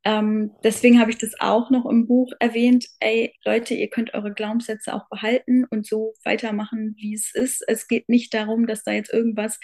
Ähm, 0.06 0.52
deswegen 0.62 1.00
habe 1.00 1.10
ich 1.10 1.18
das 1.18 1.32
auch 1.40 1.68
noch 1.70 1.84
im 1.84 2.06
Buch 2.06 2.30
erwähnt. 2.38 2.86
Ey, 3.00 3.34
Leute, 3.44 3.74
ihr 3.74 3.88
könnt 3.88 4.14
eure 4.14 4.32
Glaubenssätze 4.32 4.94
auch 4.94 5.08
behalten 5.08 5.64
und 5.68 5.84
so 5.84 6.14
weitermachen, 6.22 6.94
wie 6.96 7.12
es 7.12 7.34
ist. 7.34 7.64
Es 7.66 7.88
geht 7.88 8.08
nicht 8.08 8.32
darum, 8.32 8.68
dass 8.68 8.84
da 8.84 8.92
jetzt 8.92 9.12
irgendwas 9.12 9.58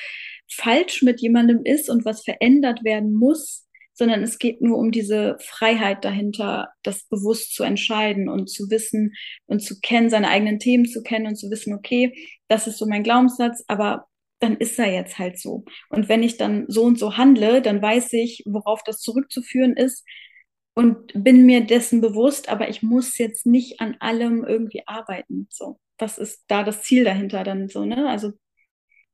falsch 0.51 1.03
mit 1.03 1.21
jemandem 1.21 1.61
ist 1.65 1.89
und 1.89 2.05
was 2.05 2.25
verändert 2.25 2.83
werden 2.83 3.15
muss, 3.15 3.69
sondern 3.93 4.25
es 4.25 4.41
geht 4.41 4.61
nur 4.61 4.79
um 4.79 4.91
diese 4.91 5.37
Freiheit 5.39 6.05
dahinter, 6.05 6.71
das 6.83 7.05
bewusst 7.05 7.55
zu 7.55 7.63
entscheiden 7.63 8.29
und 8.29 8.51
zu 8.51 8.69
wissen 8.69 9.13
und 9.47 9.61
zu 9.61 9.79
kennen, 9.79 10.11
seine 10.11 10.29
eigenen 10.29 10.59
Themen 10.59 10.87
zu 10.87 11.05
kennen 11.05 11.29
und 11.29 11.37
zu 11.37 11.53
wissen, 11.53 11.73
okay, 11.73 12.13
das 12.49 12.67
ist 12.67 12.79
so 12.79 12.87
mein 12.87 13.05
Glaubenssatz, 13.05 13.63
aber 13.69 14.09
dann 14.41 14.57
ist 14.57 14.77
er 14.77 14.93
jetzt 14.93 15.21
halt 15.21 15.39
so. 15.39 15.65
Und 15.89 16.09
wenn 16.09 16.25
ich 16.25 16.37
dann 16.37 16.65
so 16.67 16.83
und 16.83 16.99
so 16.99 17.17
handle, 17.17 17.63
dann 17.63 17.81
weiß 17.81 18.13
ich, 18.15 18.43
worauf 18.45 18.83
das 18.83 18.99
zurückzuführen 18.99 19.77
ist 19.77 20.05
und 20.75 21.13
bin 21.15 21.45
mir 21.45 21.65
dessen 21.65 22.01
bewusst, 22.01 22.49
aber 22.49 22.69
ich 22.69 22.83
muss 22.83 23.19
jetzt 23.19 23.47
nicht 23.47 23.81
an 23.81 23.97
allem 24.01 24.45
irgendwie 24.45 24.83
arbeiten. 24.87 25.47
So, 25.51 25.79
was 25.99 26.19
ist 26.19 26.45
da 26.49 26.63
das 26.63 26.83
Ziel 26.83 27.05
dahinter 27.05 27.45
dann 27.45 27.69
so, 27.69 27.85
ne? 27.85 28.09
Also 28.09 28.33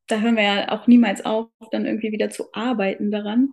da 0.06 0.20
hören 0.20 0.36
wir 0.36 0.42
ja 0.42 0.72
auch 0.72 0.86
niemals 0.86 1.24
auf, 1.24 1.48
dann 1.70 1.86
irgendwie 1.86 2.12
wieder 2.12 2.30
zu 2.30 2.52
arbeiten 2.52 3.10
daran. 3.10 3.50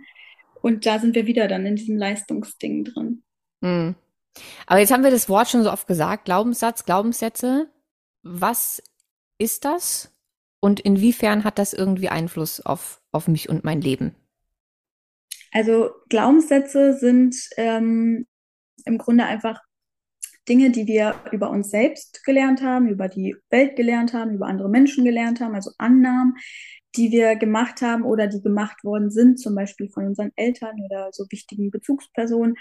Und 0.61 0.85
da 0.85 0.99
sind 0.99 1.15
wir 1.15 1.27
wieder 1.27 1.47
dann 1.47 1.65
in 1.65 1.75
diesem 1.75 1.97
Leistungsding 1.97 2.85
drin. 2.85 3.23
Hm. 3.63 3.95
Aber 4.65 4.79
jetzt 4.79 4.91
haben 4.91 5.03
wir 5.03 5.11
das 5.11 5.29
Wort 5.29 5.49
schon 5.49 5.63
so 5.63 5.71
oft 5.71 5.87
gesagt, 5.87 6.25
Glaubenssatz, 6.25 6.85
Glaubenssätze. 6.85 7.69
Was 8.23 8.81
ist 9.37 9.65
das? 9.65 10.11
Und 10.59 10.79
inwiefern 10.79 11.43
hat 11.43 11.59
das 11.59 11.73
irgendwie 11.73 12.09
Einfluss 12.09 12.61
auf, 12.61 13.01
auf 13.11 13.27
mich 13.27 13.49
und 13.49 13.63
mein 13.63 13.81
Leben? 13.81 14.15
Also 15.55 15.91
Glaubenssätze 16.09 16.97
sind 16.97 17.33
ähm, 17.55 18.27
im 18.83 18.97
Grunde 18.97 19.23
einfach 19.23 19.61
Dinge, 20.49 20.69
die 20.69 20.85
wir 20.85 21.15
über 21.31 21.49
uns 21.49 21.69
selbst 21.69 22.25
gelernt 22.25 22.61
haben, 22.61 22.89
über 22.89 23.07
die 23.07 23.37
Welt 23.49 23.77
gelernt 23.77 24.13
haben, 24.13 24.33
über 24.33 24.47
andere 24.47 24.67
Menschen 24.67 25.05
gelernt 25.05 25.39
haben, 25.39 25.55
also 25.55 25.71
Annahmen, 25.77 26.35
die 26.97 27.09
wir 27.13 27.37
gemacht 27.37 27.81
haben 27.81 28.03
oder 28.03 28.27
die 28.27 28.41
gemacht 28.41 28.83
worden 28.83 29.09
sind, 29.11 29.39
zum 29.39 29.55
Beispiel 29.55 29.89
von 29.89 30.07
unseren 30.07 30.33
Eltern 30.35 30.75
oder 30.83 31.07
so 31.13 31.23
wichtigen 31.29 31.71
Bezugspersonen. 31.71 32.55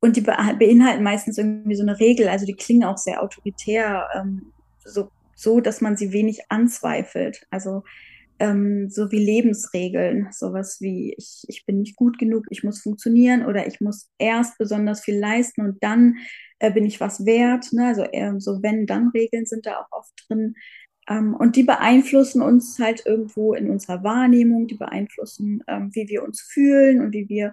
Und 0.00 0.16
die 0.16 0.20
beinhalten 0.20 1.04
meistens 1.04 1.38
irgendwie 1.38 1.76
so 1.76 1.84
eine 1.84 2.00
Regel, 2.00 2.28
also 2.28 2.46
die 2.46 2.56
klingen 2.56 2.82
auch 2.82 2.98
sehr 2.98 3.22
autoritär, 3.22 4.08
ähm, 4.12 4.52
so, 4.84 5.08
so, 5.36 5.60
dass 5.60 5.80
man 5.80 5.96
sie 5.96 6.12
wenig 6.12 6.40
anzweifelt. 6.48 7.46
Also 7.50 7.84
ähm, 8.44 8.90
so 8.90 9.10
wie 9.10 9.24
Lebensregeln, 9.24 10.28
sowas 10.30 10.78
wie 10.80 11.14
ich, 11.16 11.44
ich 11.48 11.64
bin 11.64 11.78
nicht 11.78 11.96
gut 11.96 12.18
genug, 12.18 12.44
ich 12.50 12.62
muss 12.62 12.82
funktionieren 12.82 13.46
oder 13.46 13.66
ich 13.66 13.80
muss 13.80 14.10
erst 14.18 14.58
besonders 14.58 15.00
viel 15.00 15.18
leisten 15.18 15.62
und 15.62 15.82
dann 15.82 16.16
äh, 16.58 16.70
bin 16.70 16.84
ich 16.84 17.00
was 17.00 17.24
wert. 17.24 17.72
Ne? 17.72 17.86
Also 17.86 18.02
eher 18.02 18.38
so 18.40 18.62
wenn-dann-Regeln 18.62 19.46
sind 19.46 19.64
da 19.64 19.78
auch 19.78 19.98
oft 19.98 20.12
drin. 20.28 20.56
Ähm, 21.08 21.34
und 21.34 21.56
die 21.56 21.62
beeinflussen 21.62 22.42
uns 22.42 22.78
halt 22.78 23.06
irgendwo 23.06 23.54
in 23.54 23.70
unserer 23.70 24.04
Wahrnehmung, 24.04 24.66
die 24.66 24.76
beeinflussen, 24.76 25.62
ähm, 25.66 25.90
wie 25.94 26.08
wir 26.08 26.22
uns 26.22 26.42
fühlen 26.42 27.00
und 27.00 27.14
wie 27.14 27.28
wir 27.30 27.52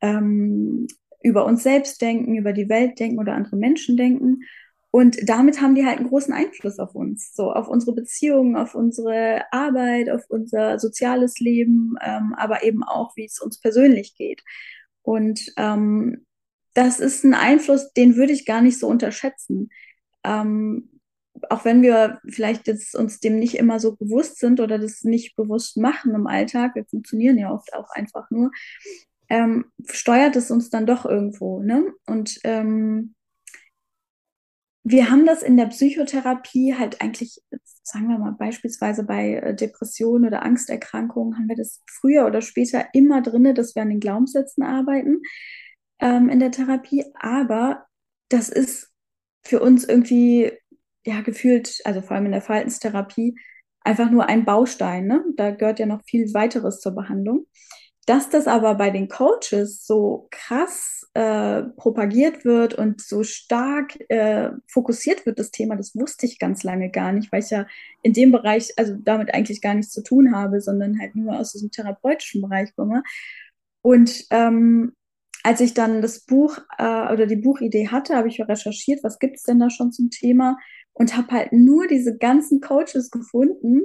ähm, 0.00 0.86
über 1.22 1.44
uns 1.44 1.62
selbst 1.62 2.00
denken, 2.00 2.34
über 2.34 2.54
die 2.54 2.70
Welt 2.70 2.98
denken 2.98 3.18
oder 3.18 3.34
andere 3.34 3.56
Menschen 3.56 3.98
denken. 3.98 4.40
Und 4.92 5.28
damit 5.28 5.60
haben 5.60 5.76
die 5.76 5.86
halt 5.86 5.98
einen 5.98 6.08
großen 6.08 6.34
Einfluss 6.34 6.78
auf 6.80 6.94
uns, 6.94 7.32
so 7.32 7.52
auf 7.52 7.68
unsere 7.68 7.94
Beziehungen, 7.94 8.56
auf 8.56 8.74
unsere 8.74 9.42
Arbeit, 9.52 10.10
auf 10.10 10.24
unser 10.28 10.80
soziales 10.80 11.38
Leben, 11.38 11.94
ähm, 12.02 12.34
aber 12.36 12.64
eben 12.64 12.82
auch, 12.82 13.16
wie 13.16 13.24
es 13.24 13.40
uns 13.40 13.60
persönlich 13.60 14.16
geht. 14.16 14.42
Und 15.02 15.52
ähm, 15.56 16.26
das 16.74 16.98
ist 16.98 17.24
ein 17.24 17.34
Einfluss, 17.34 17.92
den 17.92 18.16
würde 18.16 18.32
ich 18.32 18.46
gar 18.46 18.62
nicht 18.62 18.78
so 18.78 18.88
unterschätzen. 18.88 19.70
Ähm, 20.24 21.00
auch 21.48 21.64
wenn 21.64 21.82
wir 21.82 22.20
vielleicht 22.28 22.66
jetzt 22.66 22.94
uns 22.96 23.20
dem 23.20 23.38
nicht 23.38 23.54
immer 23.54 23.78
so 23.78 23.96
bewusst 23.96 24.38
sind 24.38 24.60
oder 24.60 24.78
das 24.78 25.04
nicht 25.04 25.36
bewusst 25.36 25.76
machen 25.76 26.14
im 26.14 26.26
Alltag, 26.26 26.74
wir 26.74 26.84
funktionieren 26.84 27.38
ja 27.38 27.52
oft 27.52 27.72
auch 27.74 27.90
einfach 27.90 28.30
nur, 28.30 28.50
ähm, 29.28 29.66
steuert 29.88 30.36
es 30.36 30.50
uns 30.50 30.70
dann 30.70 30.86
doch 30.86 31.06
irgendwo. 31.06 31.60
Ne? 31.60 31.92
Und 32.06 32.40
ähm, 32.44 33.14
wir 34.82 35.10
haben 35.10 35.26
das 35.26 35.42
in 35.42 35.56
der 35.56 35.66
Psychotherapie 35.66 36.74
halt 36.74 37.00
eigentlich, 37.00 37.40
sagen 37.82 38.08
wir 38.08 38.18
mal 38.18 38.32
beispielsweise 38.32 39.04
bei 39.04 39.34
äh, 39.34 39.54
Depressionen 39.54 40.26
oder 40.26 40.42
Angsterkrankungen, 40.42 41.36
haben 41.36 41.48
wir 41.48 41.56
das 41.56 41.82
früher 41.86 42.26
oder 42.26 42.40
später 42.40 42.86
immer 42.94 43.20
drin, 43.20 43.54
dass 43.54 43.74
wir 43.74 43.82
an 43.82 43.90
den 43.90 44.00
Glaubenssätzen 44.00 44.62
arbeiten 44.62 45.20
ähm, 46.00 46.28
in 46.28 46.40
der 46.40 46.50
Therapie. 46.50 47.04
Aber 47.14 47.86
das 48.28 48.48
ist 48.48 48.90
für 49.42 49.60
uns 49.60 49.84
irgendwie, 49.84 50.52
ja, 51.04 51.20
gefühlt, 51.20 51.80
also 51.84 52.00
vor 52.00 52.16
allem 52.16 52.26
in 52.26 52.32
der 52.32 52.42
Verhaltenstherapie, 52.42 53.36
einfach 53.82 54.10
nur 54.10 54.28
ein 54.28 54.44
Baustein. 54.44 55.06
Ne? 55.06 55.24
Da 55.36 55.50
gehört 55.50 55.78
ja 55.78 55.86
noch 55.86 56.02
viel 56.04 56.32
weiteres 56.32 56.80
zur 56.80 56.94
Behandlung. 56.94 57.46
Dass 58.06 58.30
das 58.30 58.46
aber 58.46 58.74
bei 58.74 58.90
den 58.90 59.08
Coaches 59.08 59.86
so 59.86 60.28
krass 60.30 61.08
äh, 61.14 61.62
propagiert 61.76 62.44
wird 62.44 62.74
und 62.74 63.00
so 63.00 63.22
stark 63.22 63.98
äh, 64.08 64.50
fokussiert 64.66 65.26
wird, 65.26 65.38
das 65.38 65.50
Thema, 65.50 65.76
das 65.76 65.94
wusste 65.94 66.26
ich 66.26 66.38
ganz 66.38 66.62
lange 66.62 66.90
gar 66.90 67.12
nicht, 67.12 67.30
weil 67.32 67.42
ich 67.42 67.50
ja 67.50 67.66
in 68.02 68.12
dem 68.12 68.32
Bereich, 68.32 68.72
also 68.76 68.96
damit 68.98 69.34
eigentlich 69.34 69.60
gar 69.60 69.74
nichts 69.74 69.92
zu 69.92 70.02
tun 70.02 70.34
habe, 70.34 70.60
sondern 70.60 70.98
halt 71.00 71.14
nur 71.14 71.38
aus 71.38 71.52
diesem 71.52 71.70
therapeutischen 71.70 72.40
Bereich 72.42 72.74
komme. 72.74 73.02
Und 73.82 74.24
ähm, 74.30 74.92
als 75.42 75.60
ich 75.60 75.74
dann 75.74 76.02
das 76.02 76.20
Buch 76.20 76.58
äh, 76.78 77.12
oder 77.12 77.26
die 77.26 77.36
Buchidee 77.36 77.88
hatte, 77.88 78.14
habe 78.14 78.28
ich 78.28 78.40
recherchiert, 78.40 79.02
was 79.02 79.18
gibt 79.18 79.36
es 79.36 79.42
denn 79.42 79.58
da 79.58 79.70
schon 79.70 79.92
zum 79.92 80.10
Thema 80.10 80.58
und 80.92 81.16
habe 81.16 81.32
halt 81.32 81.52
nur 81.52 81.86
diese 81.86 82.16
ganzen 82.16 82.60
Coaches 82.60 83.10
gefunden 83.10 83.82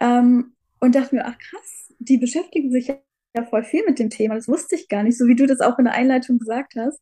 ähm, 0.00 0.54
und 0.80 0.94
dachte 0.94 1.14
mir, 1.14 1.26
ach 1.26 1.38
krass, 1.38 1.92
die 1.98 2.18
beschäftigen 2.18 2.70
sich 2.70 2.88
ja 2.88 2.98
ja 3.34 3.44
voll 3.44 3.64
viel 3.64 3.84
mit 3.86 3.98
dem 3.98 4.10
Thema. 4.10 4.34
Das 4.34 4.48
wusste 4.48 4.76
ich 4.76 4.88
gar 4.88 5.02
nicht, 5.02 5.18
so 5.18 5.26
wie 5.26 5.36
du 5.36 5.46
das 5.46 5.60
auch 5.60 5.78
in 5.78 5.84
der 5.84 5.94
Einleitung 5.94 6.38
gesagt 6.38 6.74
hast. 6.76 6.98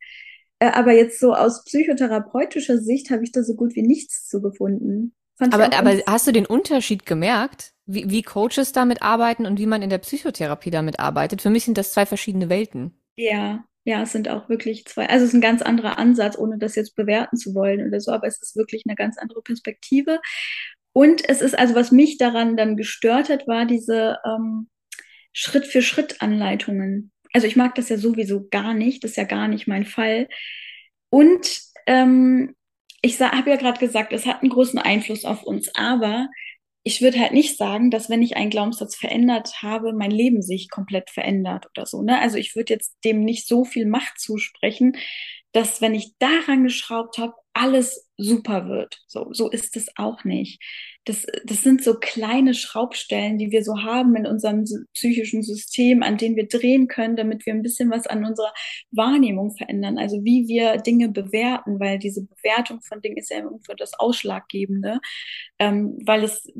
Äh, 0.58 0.70
aber 0.70 0.92
jetzt 0.92 1.20
so 1.20 1.34
aus 1.34 1.64
psychotherapeutischer 1.64 2.78
Sicht 2.78 3.10
habe 3.10 3.24
ich 3.24 3.32
da 3.32 3.42
so 3.42 3.54
gut 3.54 3.74
wie 3.74 3.82
nichts 3.82 4.28
zu 4.28 4.40
gefunden. 4.40 5.14
Fand 5.36 5.52
aber, 5.52 5.76
aber 5.76 5.96
hast 6.06 6.26
du 6.26 6.32
den 6.32 6.46
Unterschied 6.46 7.04
gemerkt, 7.04 7.74
wie, 7.84 8.08
wie 8.10 8.22
Coaches 8.22 8.72
damit 8.72 9.02
arbeiten 9.02 9.44
und 9.44 9.58
wie 9.58 9.66
man 9.66 9.82
in 9.82 9.90
der 9.90 9.98
Psychotherapie 9.98 10.70
damit 10.70 10.98
arbeitet? 10.98 11.42
Für 11.42 11.50
mich 11.50 11.64
sind 11.64 11.76
das 11.76 11.92
zwei 11.92 12.06
verschiedene 12.06 12.48
Welten. 12.48 12.98
Ja, 13.16 13.64
ja, 13.84 14.02
es 14.02 14.12
sind 14.12 14.28
auch 14.28 14.48
wirklich 14.48 14.86
zwei. 14.86 15.08
Also 15.08 15.24
es 15.24 15.30
ist 15.30 15.34
ein 15.34 15.42
ganz 15.42 15.62
anderer 15.62 15.98
Ansatz, 15.98 16.38
ohne 16.38 16.58
das 16.58 16.74
jetzt 16.74 16.96
bewerten 16.96 17.36
zu 17.36 17.54
wollen 17.54 17.86
oder 17.86 18.00
so, 18.00 18.12
aber 18.12 18.26
es 18.26 18.40
ist 18.40 18.56
wirklich 18.56 18.84
eine 18.86 18.96
ganz 18.96 19.18
andere 19.18 19.42
Perspektive. 19.42 20.20
Und 20.92 21.28
es 21.28 21.42
ist 21.42 21.56
also, 21.56 21.74
was 21.74 21.92
mich 21.92 22.16
daran 22.16 22.56
dann 22.56 22.76
gestört 22.76 23.28
hat, 23.28 23.46
war 23.46 23.66
diese 23.66 24.18
ähm, 24.24 24.68
Schritt 25.38 25.66
für 25.66 25.82
Schritt 25.82 26.22
Anleitungen. 26.22 27.12
Also 27.34 27.46
ich 27.46 27.56
mag 27.56 27.74
das 27.74 27.90
ja 27.90 27.98
sowieso 27.98 28.48
gar 28.48 28.72
nicht, 28.72 29.04
das 29.04 29.10
ist 29.12 29.16
ja 29.18 29.24
gar 29.24 29.48
nicht 29.48 29.66
mein 29.66 29.84
Fall. 29.84 30.28
Und 31.10 31.60
ähm, 31.86 32.56
ich 33.02 33.20
habe 33.20 33.50
ja 33.50 33.56
gerade 33.56 33.78
gesagt, 33.78 34.14
es 34.14 34.24
hat 34.24 34.40
einen 34.40 34.50
großen 34.50 34.78
Einfluss 34.78 35.26
auf 35.26 35.42
uns, 35.42 35.70
aber 35.74 36.28
ich 36.84 37.02
würde 37.02 37.20
halt 37.20 37.32
nicht 37.32 37.58
sagen, 37.58 37.90
dass 37.90 38.08
wenn 38.08 38.22
ich 38.22 38.38
einen 38.38 38.48
Glaubenssatz 38.48 38.96
verändert 38.96 39.62
habe, 39.62 39.92
mein 39.92 40.10
Leben 40.10 40.40
sich 40.40 40.70
komplett 40.70 41.10
verändert 41.10 41.66
oder 41.66 41.84
so. 41.84 42.00
Ne? 42.00 42.18
Also 42.18 42.38
ich 42.38 42.56
würde 42.56 42.72
jetzt 42.72 42.96
dem 43.04 43.22
nicht 43.22 43.46
so 43.46 43.66
viel 43.66 43.84
Macht 43.84 44.18
zusprechen, 44.18 44.96
dass 45.52 45.82
wenn 45.82 45.94
ich 45.94 46.14
daran 46.18 46.64
geschraubt 46.64 47.18
habe, 47.18 47.34
alles 47.52 48.08
super 48.16 48.68
wird. 48.68 49.02
So, 49.06 49.34
so 49.34 49.50
ist 49.50 49.76
es 49.76 49.88
auch 49.96 50.24
nicht. 50.24 50.62
Das, 51.06 51.24
das 51.44 51.62
sind 51.62 51.82
so 51.82 51.94
kleine 51.94 52.52
Schraubstellen, 52.52 53.38
die 53.38 53.50
wir 53.50 53.64
so 53.64 53.82
haben 53.82 54.14
in 54.16 54.26
unserem 54.26 54.64
psychischen 54.92 55.42
System, 55.42 56.02
an 56.02 56.18
denen 56.18 56.36
wir 56.36 56.48
drehen 56.48 56.88
können, 56.88 57.16
damit 57.16 57.46
wir 57.46 57.54
ein 57.54 57.62
bisschen 57.62 57.90
was 57.90 58.06
an 58.06 58.24
unserer 58.24 58.52
Wahrnehmung 58.90 59.56
verändern. 59.56 59.98
Also 59.98 60.24
wie 60.24 60.48
wir 60.48 60.76
Dinge 60.78 61.08
bewerten, 61.08 61.80
weil 61.80 61.98
diese 61.98 62.26
Bewertung 62.26 62.82
von 62.82 63.00
Dingen 63.00 63.16
ist 63.16 63.30
ja 63.30 63.38
irgendwo 63.38 63.72
das 63.74 63.98
Ausschlaggebende, 63.98 65.00
ähm, 65.58 65.98
weil 66.04 66.24
es 66.24 66.52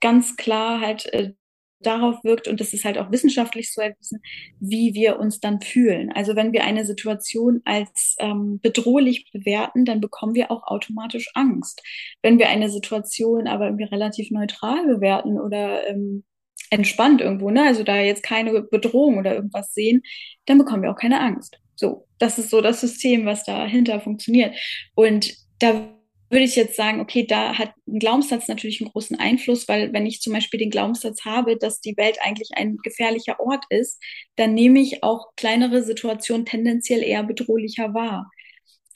ganz 0.00 0.36
klar 0.36 0.80
halt 0.80 1.06
äh, 1.12 1.34
darauf 1.80 2.22
wirkt, 2.24 2.48
und 2.48 2.60
das 2.60 2.72
ist 2.72 2.84
halt 2.84 2.98
auch 2.98 3.10
wissenschaftlich 3.10 3.72
so 3.72 3.80
erwiesen, 3.80 4.20
wie 4.58 4.94
wir 4.94 5.18
uns 5.18 5.40
dann 5.40 5.60
fühlen. 5.60 6.12
Also 6.12 6.36
wenn 6.36 6.52
wir 6.52 6.64
eine 6.64 6.84
Situation 6.84 7.62
als 7.64 8.16
ähm, 8.18 8.60
bedrohlich 8.60 9.30
bewerten, 9.32 9.84
dann 9.84 10.00
bekommen 10.00 10.34
wir 10.34 10.50
auch 10.50 10.64
automatisch 10.64 11.30
Angst. 11.34 11.82
Wenn 12.22 12.38
wir 12.38 12.48
eine 12.48 12.70
Situation 12.70 13.46
aber 13.46 13.66
irgendwie 13.66 13.84
relativ 13.84 14.30
neutral 14.30 14.86
bewerten 14.86 15.40
oder 15.40 15.86
ähm, 15.88 16.24
entspannt 16.70 17.20
irgendwo, 17.20 17.50
ne? 17.50 17.64
also 17.64 17.82
da 17.82 17.96
jetzt 17.96 18.22
keine 18.22 18.62
Bedrohung 18.62 19.18
oder 19.18 19.34
irgendwas 19.34 19.74
sehen, 19.74 20.02
dann 20.46 20.58
bekommen 20.58 20.82
wir 20.82 20.90
auch 20.90 20.98
keine 20.98 21.20
Angst. 21.20 21.58
So, 21.74 22.06
das 22.18 22.38
ist 22.38 22.50
so 22.50 22.60
das 22.60 22.80
System, 22.80 23.24
was 23.24 23.44
dahinter 23.44 24.00
funktioniert. 24.00 24.54
Und 24.94 25.34
da 25.58 25.88
würde 26.30 26.44
ich 26.44 26.56
jetzt 26.56 26.76
sagen, 26.76 27.00
okay, 27.00 27.26
da 27.26 27.58
hat 27.58 27.72
ein 27.88 27.98
Glaubenssatz 27.98 28.46
natürlich 28.48 28.80
einen 28.80 28.90
großen 28.90 29.18
Einfluss, 29.18 29.68
weil 29.68 29.92
wenn 29.92 30.06
ich 30.06 30.20
zum 30.20 30.32
Beispiel 30.32 30.60
den 30.60 30.70
Glaubenssatz 30.70 31.24
habe, 31.24 31.56
dass 31.56 31.80
die 31.80 31.96
Welt 31.96 32.18
eigentlich 32.22 32.50
ein 32.54 32.76
gefährlicher 32.84 33.40
Ort 33.40 33.64
ist, 33.68 34.00
dann 34.36 34.54
nehme 34.54 34.80
ich 34.80 35.02
auch 35.02 35.34
kleinere 35.36 35.82
Situationen 35.82 36.46
tendenziell 36.46 37.02
eher 37.02 37.24
bedrohlicher 37.24 37.94
wahr. 37.94 38.30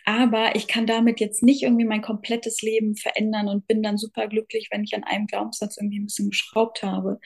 Aber 0.07 0.55
ich 0.55 0.69
kann 0.69 0.87
damit 0.87 1.19
jetzt 1.19 1.43
nicht 1.43 1.63
irgendwie 1.63 1.87
mein 1.87 2.03
komplettes 2.03 2.61
Leben 2.63 2.95
verändern 2.95 3.49
und 3.49 3.67
bin 3.67 3.83
dann 3.83 3.97
super 3.97 4.29
glücklich, 4.29 4.69
wenn 4.71 4.85
ich 4.85 4.95
an 4.95 5.03
einem 5.03 5.27
Glaubenssatz 5.27 5.79
irgendwie 5.79 5.99
ein 5.99 6.07
bisschen 6.07 6.31
geschraubt 6.31 6.83
habe. 6.83 7.19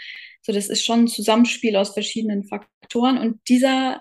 So, 0.42 0.52
das 0.52 0.68
ist 0.68 0.84
schon 0.84 1.00
ein 1.00 1.08
Zusammenspiel 1.08 1.76
aus 1.76 1.92
verschiedenen 1.92 2.44
Faktoren 2.44 3.18
und 3.18 3.40
dieser 3.48 4.00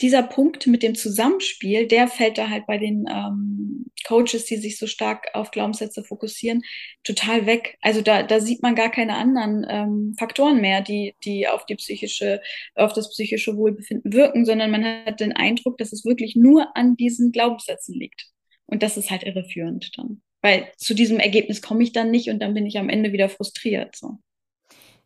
dieser 0.00 0.22
Punkt 0.22 0.66
mit 0.66 0.82
dem 0.82 0.94
Zusammenspiel, 0.94 1.86
der 1.86 2.08
fällt 2.08 2.38
da 2.38 2.48
halt 2.48 2.66
bei 2.66 2.78
den 2.78 3.06
ähm, 3.08 3.86
Coaches, 4.06 4.44
die 4.46 4.56
sich 4.56 4.78
so 4.78 4.86
stark 4.86 5.28
auf 5.34 5.50
Glaubenssätze 5.50 6.04
fokussieren, 6.04 6.62
total 7.04 7.46
weg. 7.46 7.76
Also 7.80 8.00
da, 8.00 8.22
da 8.22 8.40
sieht 8.40 8.62
man 8.62 8.74
gar 8.74 8.90
keine 8.90 9.16
anderen 9.16 9.66
ähm, 9.68 10.14
Faktoren 10.18 10.60
mehr, 10.60 10.80
die, 10.80 11.14
die 11.24 11.48
auf 11.48 11.66
die 11.66 11.76
psychische, 11.76 12.40
auf 12.74 12.92
das 12.92 13.10
psychische 13.10 13.56
Wohlbefinden 13.56 14.12
wirken, 14.12 14.44
sondern 14.44 14.70
man 14.70 14.84
hat 14.84 15.20
den 15.20 15.32
Eindruck, 15.32 15.78
dass 15.78 15.92
es 15.92 16.04
wirklich 16.04 16.36
nur 16.36 16.76
an 16.76 16.96
diesen 16.96 17.32
Glaubenssätzen 17.32 17.94
liegt. 17.94 18.26
Und 18.66 18.82
das 18.82 18.96
ist 18.96 19.10
halt 19.10 19.22
irreführend 19.22 19.90
dann. 19.96 20.22
Weil 20.40 20.68
zu 20.76 20.94
diesem 20.94 21.20
Ergebnis 21.20 21.62
komme 21.62 21.82
ich 21.82 21.92
dann 21.92 22.10
nicht 22.10 22.28
und 22.28 22.40
dann 22.40 22.54
bin 22.54 22.66
ich 22.66 22.78
am 22.78 22.88
Ende 22.88 23.12
wieder 23.12 23.28
frustriert. 23.28 23.94
So. 23.94 24.18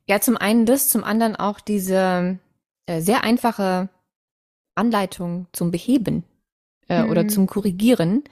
Ja, 0.08 0.20
zum 0.20 0.36
einen 0.36 0.64
das, 0.64 0.88
zum 0.88 1.04
anderen 1.04 1.36
auch 1.36 1.60
diese 1.60 2.38
äh, 2.86 3.00
sehr 3.00 3.24
einfache 3.24 3.90
Anleitung 4.76 5.46
zum 5.52 5.70
Beheben 5.70 6.24
äh, 6.88 7.02
mhm. 7.02 7.10
oder 7.10 7.28
zum 7.28 7.46
Korrigieren, 7.46 8.24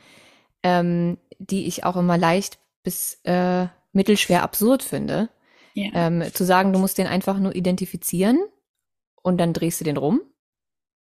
ähm, 0.63 1.19
die 1.39 1.67
ich 1.67 1.85
auch 1.85 1.97
immer 1.97 2.19
leicht 2.19 2.59
bis 2.83 3.21
äh, 3.25 3.67
mittelschwer 3.93 4.43
absurd 4.43 4.83
finde. 4.83 5.29
Ja. 5.75 5.91
Ähm, 5.95 6.23
zu 6.33 6.45
sagen, 6.45 6.73
du 6.73 6.79
musst 6.79 6.99
den 6.99 7.07
einfach 7.07 7.39
nur 7.39 7.55
identifizieren 7.55 8.39
und 9.23 9.39
dann 9.39 9.53
drehst 9.53 9.81
du 9.81 9.85
den 9.85 9.97
rum. 9.97 10.21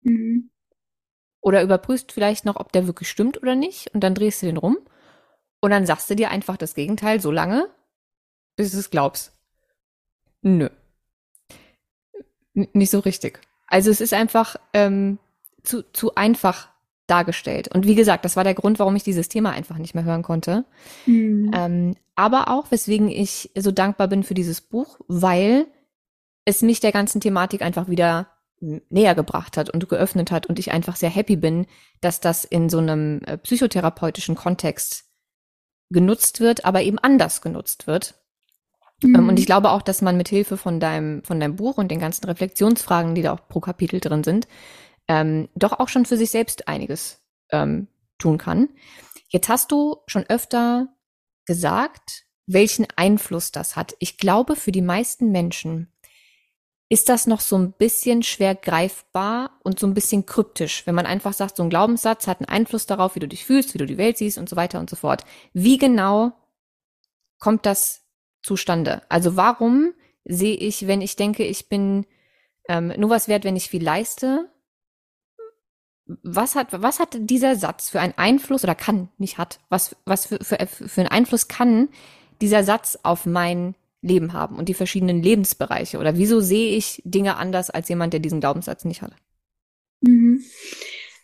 Mhm. 0.03 0.51
Oder 1.41 1.63
überprüfst 1.63 2.13
vielleicht 2.13 2.47
noch, 2.47 2.57
ob 2.57 2.73
der 2.73 2.87
wirklich 2.87 3.11
stimmt 3.11 3.43
oder 3.43 3.55
nicht 3.55 3.93
und 3.93 4.01
dann 4.01 4.15
drehst 4.15 4.41
du 4.41 4.47
den 4.47 4.57
rum. 4.57 4.79
Und 5.61 5.71
dann 5.71 5.87
sagst 5.87 6.09
du 6.09 6.17
dir 6.17 6.31
einfach 6.31 6.57
das 6.57 6.75
Gegenteil 6.75 7.21
so 7.21 7.31
lange, 7.31 7.69
bis 8.57 8.73
du 8.73 8.79
es 8.79 8.91
glaubst. 8.91 9.33
Nö. 10.43 10.69
N 12.55 12.69
nicht 12.73 12.91
so 12.91 13.01
richtig. 13.01 13.41
Also 13.67 13.91
es 13.91 14.01
ist 14.01 14.15
einfach 14.15 14.57
ähm, 14.73 15.19
zu, 15.65 15.83
zu 15.93 16.15
einfach 16.15 16.69
dargestellt. 17.07 17.69
Und 17.69 17.87
wie 17.87 17.95
gesagt, 17.95 18.25
das 18.25 18.37
war 18.37 18.45
der 18.45 18.55
Grund, 18.55 18.79
warum 18.79 18.97
ich 18.97 19.03
dieses 19.03 19.29
Thema 19.29 19.51
einfach 19.51 19.79
nicht 19.79 19.95
mehr 19.95 20.05
hören 20.05 20.23
konnte. 20.23 20.65
Mhm. 21.07 21.51
Ähm, 21.55 21.97
aber 22.15 22.49
auch, 22.49 22.71
weswegen 22.71 23.09
ich 23.09 23.51
so 23.57 23.73
dankbar 23.73 24.09
bin 24.09 24.23
für 24.23 24.35
dieses 24.35 24.61
Buch, 24.61 25.01
weil 25.09 25.67
es 26.45 26.63
mich 26.63 26.81
der 26.81 26.93
ganzen 26.93 27.21
Thematik 27.21 27.63
einfach 27.63 27.89
wieder 27.89 28.29
näher 28.61 29.15
gebracht 29.15 29.57
hat 29.57 29.69
und 29.69 29.89
geöffnet 29.89 30.31
hat 30.31 30.47
und 30.47 30.59
ich 30.59 30.73
einfach 30.73 30.97
sehr 30.97 31.11
happy 31.11 31.37
bin, 31.37 31.67
dass 32.01 32.21
das 32.21 32.45
in 32.45 32.71
so 32.71 32.79
einem 32.79 33.21
äh, 33.27 33.37
psychotherapeutischen 33.37 34.37
Kontext 34.37 35.05
genutzt 35.91 36.41
wird, 36.41 36.65
aber 36.65 36.83
eben 36.83 36.99
anders 36.99 37.43
genutzt 37.43 37.87
wird. 37.87 38.15
Mhm. 39.03 39.29
Und 39.29 39.39
ich 39.39 39.47
glaube 39.47 39.71
auch, 39.71 39.83
dass 39.83 40.01
man 40.01 40.17
mit 40.17 40.29
Hilfe 40.29 40.57
von 40.57 40.81
deinem, 40.81 41.23
von 41.25 41.41
deinem 41.41 41.57
Buch 41.57 41.77
und 41.77 41.91
den 41.91 41.99
ganzen 41.99 42.25
Reflexionsfragen, 42.25 43.15
die 43.15 43.23
da 43.23 43.33
auch 43.35 43.49
pro 43.49 43.61
Kapitel 43.61 44.01
drin 44.01 44.25
sind, 44.25 44.49
ähm, 45.09 45.49
doch 45.55 45.73
auch 45.73 45.89
schon 45.89 46.07
für 46.07 46.17
sich 46.17 46.31
selbst 46.31 46.69
einiges 46.69 47.21
ähm, 47.51 47.89
tun 48.19 48.39
kann. 48.39 48.69
Jetzt 49.29 49.49
hast 49.49 49.73
du 49.73 49.99
schon 50.07 50.25
öfter 50.29 50.89
gesagt, 51.47 52.25
welchen 52.47 52.87
Einfluss 52.97 53.53
das 53.53 53.77
hat. 53.77 53.97
Ich 53.99 54.19
glaube, 54.19 54.57
für 54.57 54.73
die 54.73 54.83
meisten 54.83 55.31
Menschen 55.33 55.89
ist 56.89 57.09
das 57.09 57.27
noch 57.27 57.41
so 57.41 57.57
ein 57.57 57.73
bisschen 57.73 58.23
schwer 58.23 58.55
greifbar 58.55 59.59
und 59.63 59.81
so 59.81 59.87
ein 59.87 59.95
bisschen 59.95 60.27
kryptisch, 60.27 60.87
wenn 60.87 60.95
man 60.95 61.07
einfach 61.07 61.33
sagt, 61.33 61.57
so 61.57 61.63
ein 61.63 61.71
Glaubenssatz 61.71 62.27
hat 62.27 62.41
einen 62.41 62.49
Einfluss 62.49 62.87
darauf, 62.87 63.15
wie 63.15 63.21
du 63.21 63.29
dich 63.29 63.45
fühlst, 63.45 63.75
wie 63.75 63.79
du 63.79 63.87
die 63.87 63.99
Welt 63.99 64.19
siehst 64.19 64.39
und 64.39 64.49
so 64.49 64.57
weiter 64.57 64.79
und 64.79 64.91
so 64.91 64.97
fort. 64.97 65.25
Wie 65.55 65.79
genau 65.79 66.33
kommt 67.39 67.67
das 67.67 68.03
zustande? 68.43 69.03
Also 69.09 69.37
warum 69.37 69.95
sehe 70.25 70.57
ich, 70.57 70.87
wenn 70.87 71.01
ich 71.01 71.17
denke, 71.17 71.45
ich 71.45 71.69
bin 71.69 72.07
ähm, 72.69 72.93
nur 72.97 73.11
was 73.11 73.29
wert, 73.29 73.45
wenn 73.45 73.57
ich 73.57 73.71
viel 73.71 73.83
leiste? 73.83 74.51
Was 76.07 76.55
hat, 76.55 76.69
was 76.71 77.01
hat 77.01 77.17
dieser 77.19 77.57
Satz 77.57 77.89
für 77.89 78.01
einen 78.01 78.15
Einfluss 78.17 78.63
oder 78.63 78.75
kann, 78.75 79.09
nicht 79.17 79.39
hat, 79.39 79.59
was, 79.71 79.97
was 80.05 80.27
für, 80.27 80.39
für, 80.43 80.59
für 80.67 81.01
einen 81.01 81.11
Einfluss 81.11 81.49
kann 81.49 81.89
dieser 82.43 82.63
Satz 82.63 82.99
auf 83.03 83.25
mein 83.25 83.75
Leben 84.03 84.35
haben 84.35 84.57
und 84.57 84.69
die 84.69 84.75
verschiedenen 84.75 85.23
Lebensbereiche? 85.23 85.99
Oder 85.99 86.19
wieso 86.19 86.41
sehe 86.41 86.77
ich 86.77 87.01
Dinge 87.05 87.37
anders 87.37 87.71
als 87.71 87.89
jemand, 87.89 88.13
der 88.13 88.21
diesen 88.21 88.41
Glaubenssatz 88.41 88.85
nicht 88.85 89.01
hat? 89.01 89.13
Mhm. 90.03 90.45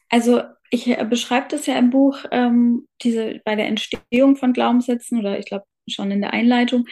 Also 0.09 0.43
ich 0.71 0.87
äh, 0.87 1.05
beschreibe 1.05 1.49
das 1.51 1.67
ja 1.67 1.79
im 1.79 1.91
Buch, 1.91 2.25
ähm, 2.31 2.87
diese 3.03 3.41
bei 3.45 3.57
der 3.57 3.67
Entstehung 3.67 4.37
von 4.37 4.53
Glaubenssätzen 4.53 5.19
oder 5.19 5.39
ich 5.39 5.47
glaube 5.47 5.65
schon 5.89 6.11
in 6.11 6.21
der 6.21 6.33
Einleitung, 6.33 6.87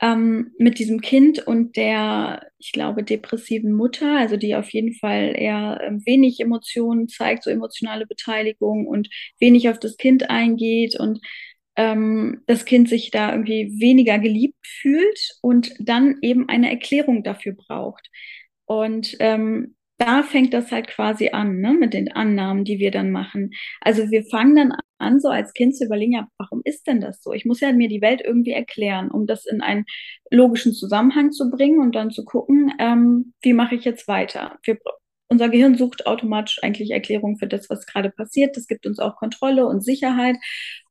ähm, 0.00 0.52
mit 0.58 0.78
diesem 0.78 1.00
Kind 1.00 1.46
und 1.46 1.76
der, 1.76 2.46
ich 2.58 2.72
glaube, 2.72 3.02
depressiven 3.02 3.72
Mutter, 3.72 4.18
also 4.18 4.36
die 4.36 4.54
auf 4.54 4.70
jeden 4.70 4.94
Fall 4.94 5.34
eher 5.36 5.80
ähm, 5.84 6.02
wenig 6.06 6.40
Emotionen 6.40 7.08
zeigt, 7.08 7.44
so 7.44 7.50
emotionale 7.50 8.06
Beteiligung 8.06 8.86
und 8.86 9.08
wenig 9.40 9.68
auf 9.68 9.78
das 9.80 9.96
Kind 9.96 10.30
eingeht 10.30 10.98
und 10.98 11.20
ähm, 11.76 12.42
das 12.46 12.64
Kind 12.64 12.88
sich 12.88 13.10
da 13.10 13.32
irgendwie 13.32 13.72
weniger 13.80 14.18
geliebt 14.18 14.58
fühlt 14.66 15.18
und 15.42 15.72
dann 15.80 16.18
eben 16.22 16.48
eine 16.48 16.70
Erklärung 16.70 17.22
dafür 17.24 17.54
braucht. 17.54 18.08
Und 18.66 19.16
ähm, 19.20 19.76
da 19.98 20.22
fängt 20.22 20.54
das 20.54 20.70
halt 20.70 20.88
quasi 20.88 21.30
an, 21.30 21.60
ne, 21.60 21.72
mit 21.72 21.92
den 21.92 22.10
Annahmen, 22.12 22.64
die 22.64 22.78
wir 22.78 22.90
dann 22.90 23.10
machen. 23.10 23.50
Also 23.80 24.10
wir 24.10 24.24
fangen 24.24 24.56
dann 24.56 24.72
an, 24.98 25.20
so 25.20 25.28
als 25.28 25.52
Kind 25.54 25.76
zu 25.76 25.84
überlegen, 25.84 26.12
ja, 26.12 26.28
warum 26.38 26.62
ist 26.64 26.86
denn 26.86 27.00
das 27.00 27.22
so? 27.22 27.32
Ich 27.32 27.44
muss 27.44 27.60
ja 27.60 27.72
mir 27.72 27.88
die 27.88 28.00
Welt 28.00 28.22
irgendwie 28.24 28.52
erklären, 28.52 29.10
um 29.10 29.26
das 29.26 29.44
in 29.44 29.60
einen 29.60 29.84
logischen 30.30 30.72
Zusammenhang 30.72 31.32
zu 31.32 31.50
bringen 31.50 31.80
und 31.80 31.94
dann 31.94 32.10
zu 32.10 32.24
gucken, 32.24 32.72
ähm, 32.78 33.34
wie 33.42 33.52
mache 33.52 33.74
ich 33.74 33.84
jetzt 33.84 34.06
weiter? 34.08 34.58
Wir, 34.62 34.78
unser 35.28 35.48
Gehirn 35.48 35.76
sucht 35.76 36.06
automatisch 36.06 36.62
eigentlich 36.62 36.90
Erklärungen 36.90 37.36
für 37.36 37.48
das, 37.48 37.68
was 37.68 37.86
gerade 37.86 38.10
passiert. 38.10 38.56
Das 38.56 38.66
gibt 38.66 38.86
uns 38.86 39.00
auch 39.00 39.16
Kontrolle 39.16 39.66
und 39.66 39.84
Sicherheit. 39.84 40.36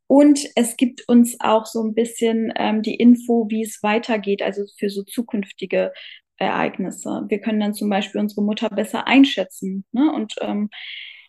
Und 0.07 0.39
es 0.55 0.77
gibt 0.77 1.07
uns 1.07 1.37
auch 1.39 1.65
so 1.65 1.83
ein 1.83 1.93
bisschen 1.93 2.53
ähm, 2.55 2.81
die 2.81 2.95
Info, 2.95 3.47
wie 3.49 3.63
es 3.63 3.83
weitergeht, 3.83 4.41
also 4.41 4.63
für 4.77 4.89
so 4.89 5.03
zukünftige 5.03 5.91
Ereignisse. 6.37 7.25
Wir 7.27 7.39
können 7.39 7.59
dann 7.59 7.73
zum 7.73 7.89
Beispiel 7.89 8.21
unsere 8.21 8.43
Mutter 8.43 8.69
besser 8.69 9.07
einschätzen. 9.07 9.85
Ne? 9.91 10.11
Und 10.13 10.35
ähm, 10.41 10.69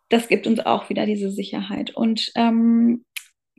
das 0.09 0.29
gibt 0.29 0.47
uns 0.47 0.61
auch 0.61 0.89
wieder 0.89 1.07
diese 1.07 1.31
Sicherheit. 1.31 1.95
Und 1.95 2.31
ähm, 2.35 3.05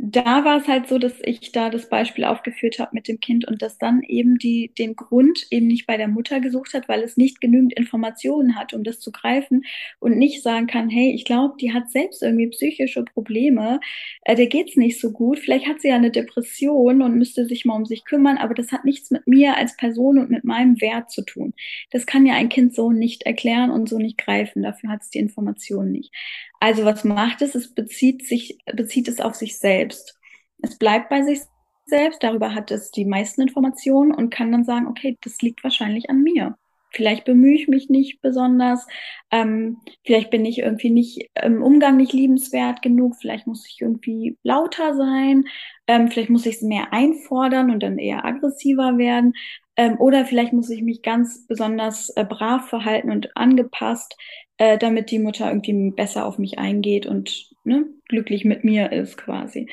da 0.02 0.46
war 0.46 0.58
es 0.62 0.68
halt 0.70 0.88
so, 0.88 0.98
dass 0.98 1.16
ich 1.24 1.52
da 1.52 1.70
das 1.70 1.90
Beispiel 1.90 2.24
aufgeführt 2.24 2.80
habe 2.80 2.92
mit 2.94 3.10
dem 3.10 3.20
Kind 3.20 3.46
und 3.46 3.62
das 3.62 3.78
dann 3.78 4.02
eben 4.02 4.38
die, 4.38 4.72
den 4.78 4.96
Grund 4.96 5.46
eben 5.52 5.68
nicht 5.68 5.88
bei 5.88 5.98
der 5.98 6.08
Mutter 6.08 6.40
gesucht 6.40 6.74
hat, 6.74 6.88
weil 6.88 7.04
es 7.04 7.18
nicht 7.18 7.42
genügend 7.42 7.74
Informationen 7.74 8.56
hat, 8.56 8.74
um 8.74 8.86
das 8.86 9.02
zu 9.02 9.12
greifen 9.12 9.66
und 10.00 10.18
nicht 10.18 10.42
sagen 10.42 10.68
kann, 10.68 10.90
hey, 10.90 11.12
ich 11.14 11.26
glaube, 11.26 11.56
die 11.60 11.74
hat 11.74 11.92
selbst 11.92 12.24
irgendwie 12.24 12.48
psychische 12.48 13.04
Probleme, 13.04 13.82
äh, 14.24 14.36
der 14.36 14.48
geht's 14.48 14.78
nicht 14.78 15.02
so 15.02 15.12
gut, 15.12 15.38
vielleicht 15.40 15.68
hat 15.68 15.82
sie 15.82 15.90
ja 15.90 15.96
eine 15.96 16.12
Depression 16.12 17.02
und 17.02 17.18
müsste 17.18 17.46
sich 17.46 17.66
mal 17.66 17.76
um 17.76 17.86
sich 17.86 18.06
kümmern, 18.06 18.38
aber 18.38 18.54
das 18.54 18.72
hat 18.72 18.86
nichts 18.86 19.12
mit 19.12 19.28
mir 19.28 19.58
als 19.58 19.76
Person 19.76 20.18
und 20.18 20.30
mit 20.30 20.46
meinem 20.46 20.80
Wert 20.80 21.12
zu 21.12 21.24
tun. 21.26 21.54
Das 21.92 22.06
kann 22.06 22.26
ja 22.26 22.36
ein 22.36 22.48
Kind 22.48 22.74
so 22.74 22.94
nicht 22.94 23.24
erklären 23.24 23.70
und 23.70 23.90
so 23.90 23.98
nicht 23.98 24.18
greifen, 24.18 24.64
dafür 24.64 24.92
hat 24.92 25.02
es 25.02 25.10
die 25.10 25.20
Information 25.20 25.92
nicht. 25.92 26.14
Also 26.60 26.84
was 26.86 27.04
macht 27.04 27.42
es? 27.42 27.56
Es 27.56 27.74
bezieht 27.74 28.26
sich, 28.28 28.58
bezieht 28.74 29.08
es 29.08 29.20
auf 29.22 29.36
sich 29.36 29.58
selbst. 29.58 30.18
Es 30.62 30.78
bleibt 30.78 31.10
bei 31.10 31.22
sich 31.24 31.42
selbst, 31.86 32.22
darüber 32.24 32.54
hat 32.54 32.72
es 32.72 32.92
die 32.92 33.06
meisten 33.06 33.42
Informationen 33.42 34.14
und 34.14 34.30
kann 34.30 34.52
dann 34.52 34.66
sagen, 34.66 34.88
okay, 34.88 35.18
das 35.22 35.42
liegt 35.42 35.64
wahrscheinlich 35.64 36.10
an 36.10 36.22
mir. 36.22 36.58
Vielleicht 36.92 37.24
bemühe 37.26 37.54
ich 37.54 37.68
mich 37.68 37.90
nicht 37.90 38.20
besonders, 38.22 38.88
ähm, 39.30 39.78
vielleicht 40.06 40.32
bin 40.32 40.44
ich 40.44 40.60
irgendwie 40.60 40.90
nicht 40.90 41.30
im 41.42 41.62
Umgang 41.62 41.98
nicht 41.98 42.14
liebenswert 42.14 42.82
genug, 42.82 43.16
vielleicht 43.22 43.46
muss 43.46 43.68
ich 43.68 43.80
irgendwie 43.80 44.38
lauter 44.42 44.96
sein, 44.96 45.46
ähm, 45.88 46.10
vielleicht 46.10 46.32
muss 46.32 46.48
ich 46.48 46.56
es 46.56 46.62
mehr 46.64 46.92
einfordern 46.92 47.70
und 47.70 47.84
dann 47.84 48.00
eher 48.00 48.26
aggressiver 48.26 48.98
werden. 48.98 49.34
Ähm, 49.78 50.00
oder 50.00 50.26
vielleicht 50.26 50.52
muss 50.52 50.70
ich 50.72 50.82
mich 50.82 51.04
ganz 51.04 51.46
besonders 51.48 52.10
äh, 52.16 52.26
brav 52.26 52.68
verhalten 52.70 53.12
und 53.12 53.38
angepasst, 53.38 54.16
äh, 54.60 54.78
damit 54.78 55.10
die 55.10 55.20
Mutter 55.20 55.48
irgendwie 55.48 55.92
besser 55.92 56.26
auf 56.26 56.38
mich 56.38 56.60
eingeht 56.60 57.06
und 57.06 57.50
ne, 57.64 57.86
glücklich 58.08 58.46
mit 58.46 58.64
mir 58.64 58.92
ist 58.92 59.18
quasi. 59.18 59.68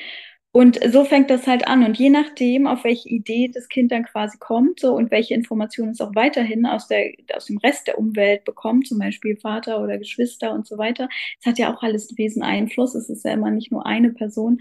Und 0.51 0.79
so 0.91 1.03
fängt 1.03 1.29
das 1.29 1.45
halt 1.45 1.67
an. 1.67 1.83
Und 1.83 1.99
je 1.99 2.09
nachdem, 2.09 2.65
auf 2.65 2.83
welche 2.83 3.09
Idee 3.09 3.51
das 3.53 3.69
Kind 3.69 3.91
dann 3.91 4.05
quasi 4.05 4.39
kommt 4.39 4.79
so, 4.79 4.95
und 4.95 5.11
welche 5.11 5.35
Informationen 5.35 5.91
es 5.91 6.01
auch 6.01 6.15
weiterhin 6.15 6.65
aus, 6.65 6.87
der, 6.87 7.11
aus 7.35 7.45
dem 7.45 7.57
Rest 7.57 7.87
der 7.87 7.99
Umwelt 7.99 8.43
bekommt, 8.43 8.87
zum 8.87 8.97
Beispiel 8.97 9.37
Vater 9.37 9.83
oder 9.83 9.99
Geschwister 9.99 10.53
und 10.53 10.65
so 10.65 10.79
weiter, 10.79 11.09
es 11.39 11.45
hat 11.45 11.59
ja 11.59 11.71
auch 11.71 11.83
alles 11.83 12.17
Wesen 12.17 12.41
Einfluss. 12.41 12.95
Es 12.95 13.09
ist 13.09 13.23
ja 13.23 13.33
immer 13.33 13.51
nicht 13.51 13.71
nur 13.71 13.85
eine 13.85 14.11
Person, 14.13 14.59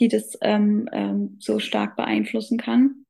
die 0.00 0.08
das 0.08 0.36
ähm, 0.40 0.88
ähm, 0.92 1.36
so 1.38 1.60
stark 1.60 1.94
beeinflussen 1.96 2.58
kann 2.58 3.04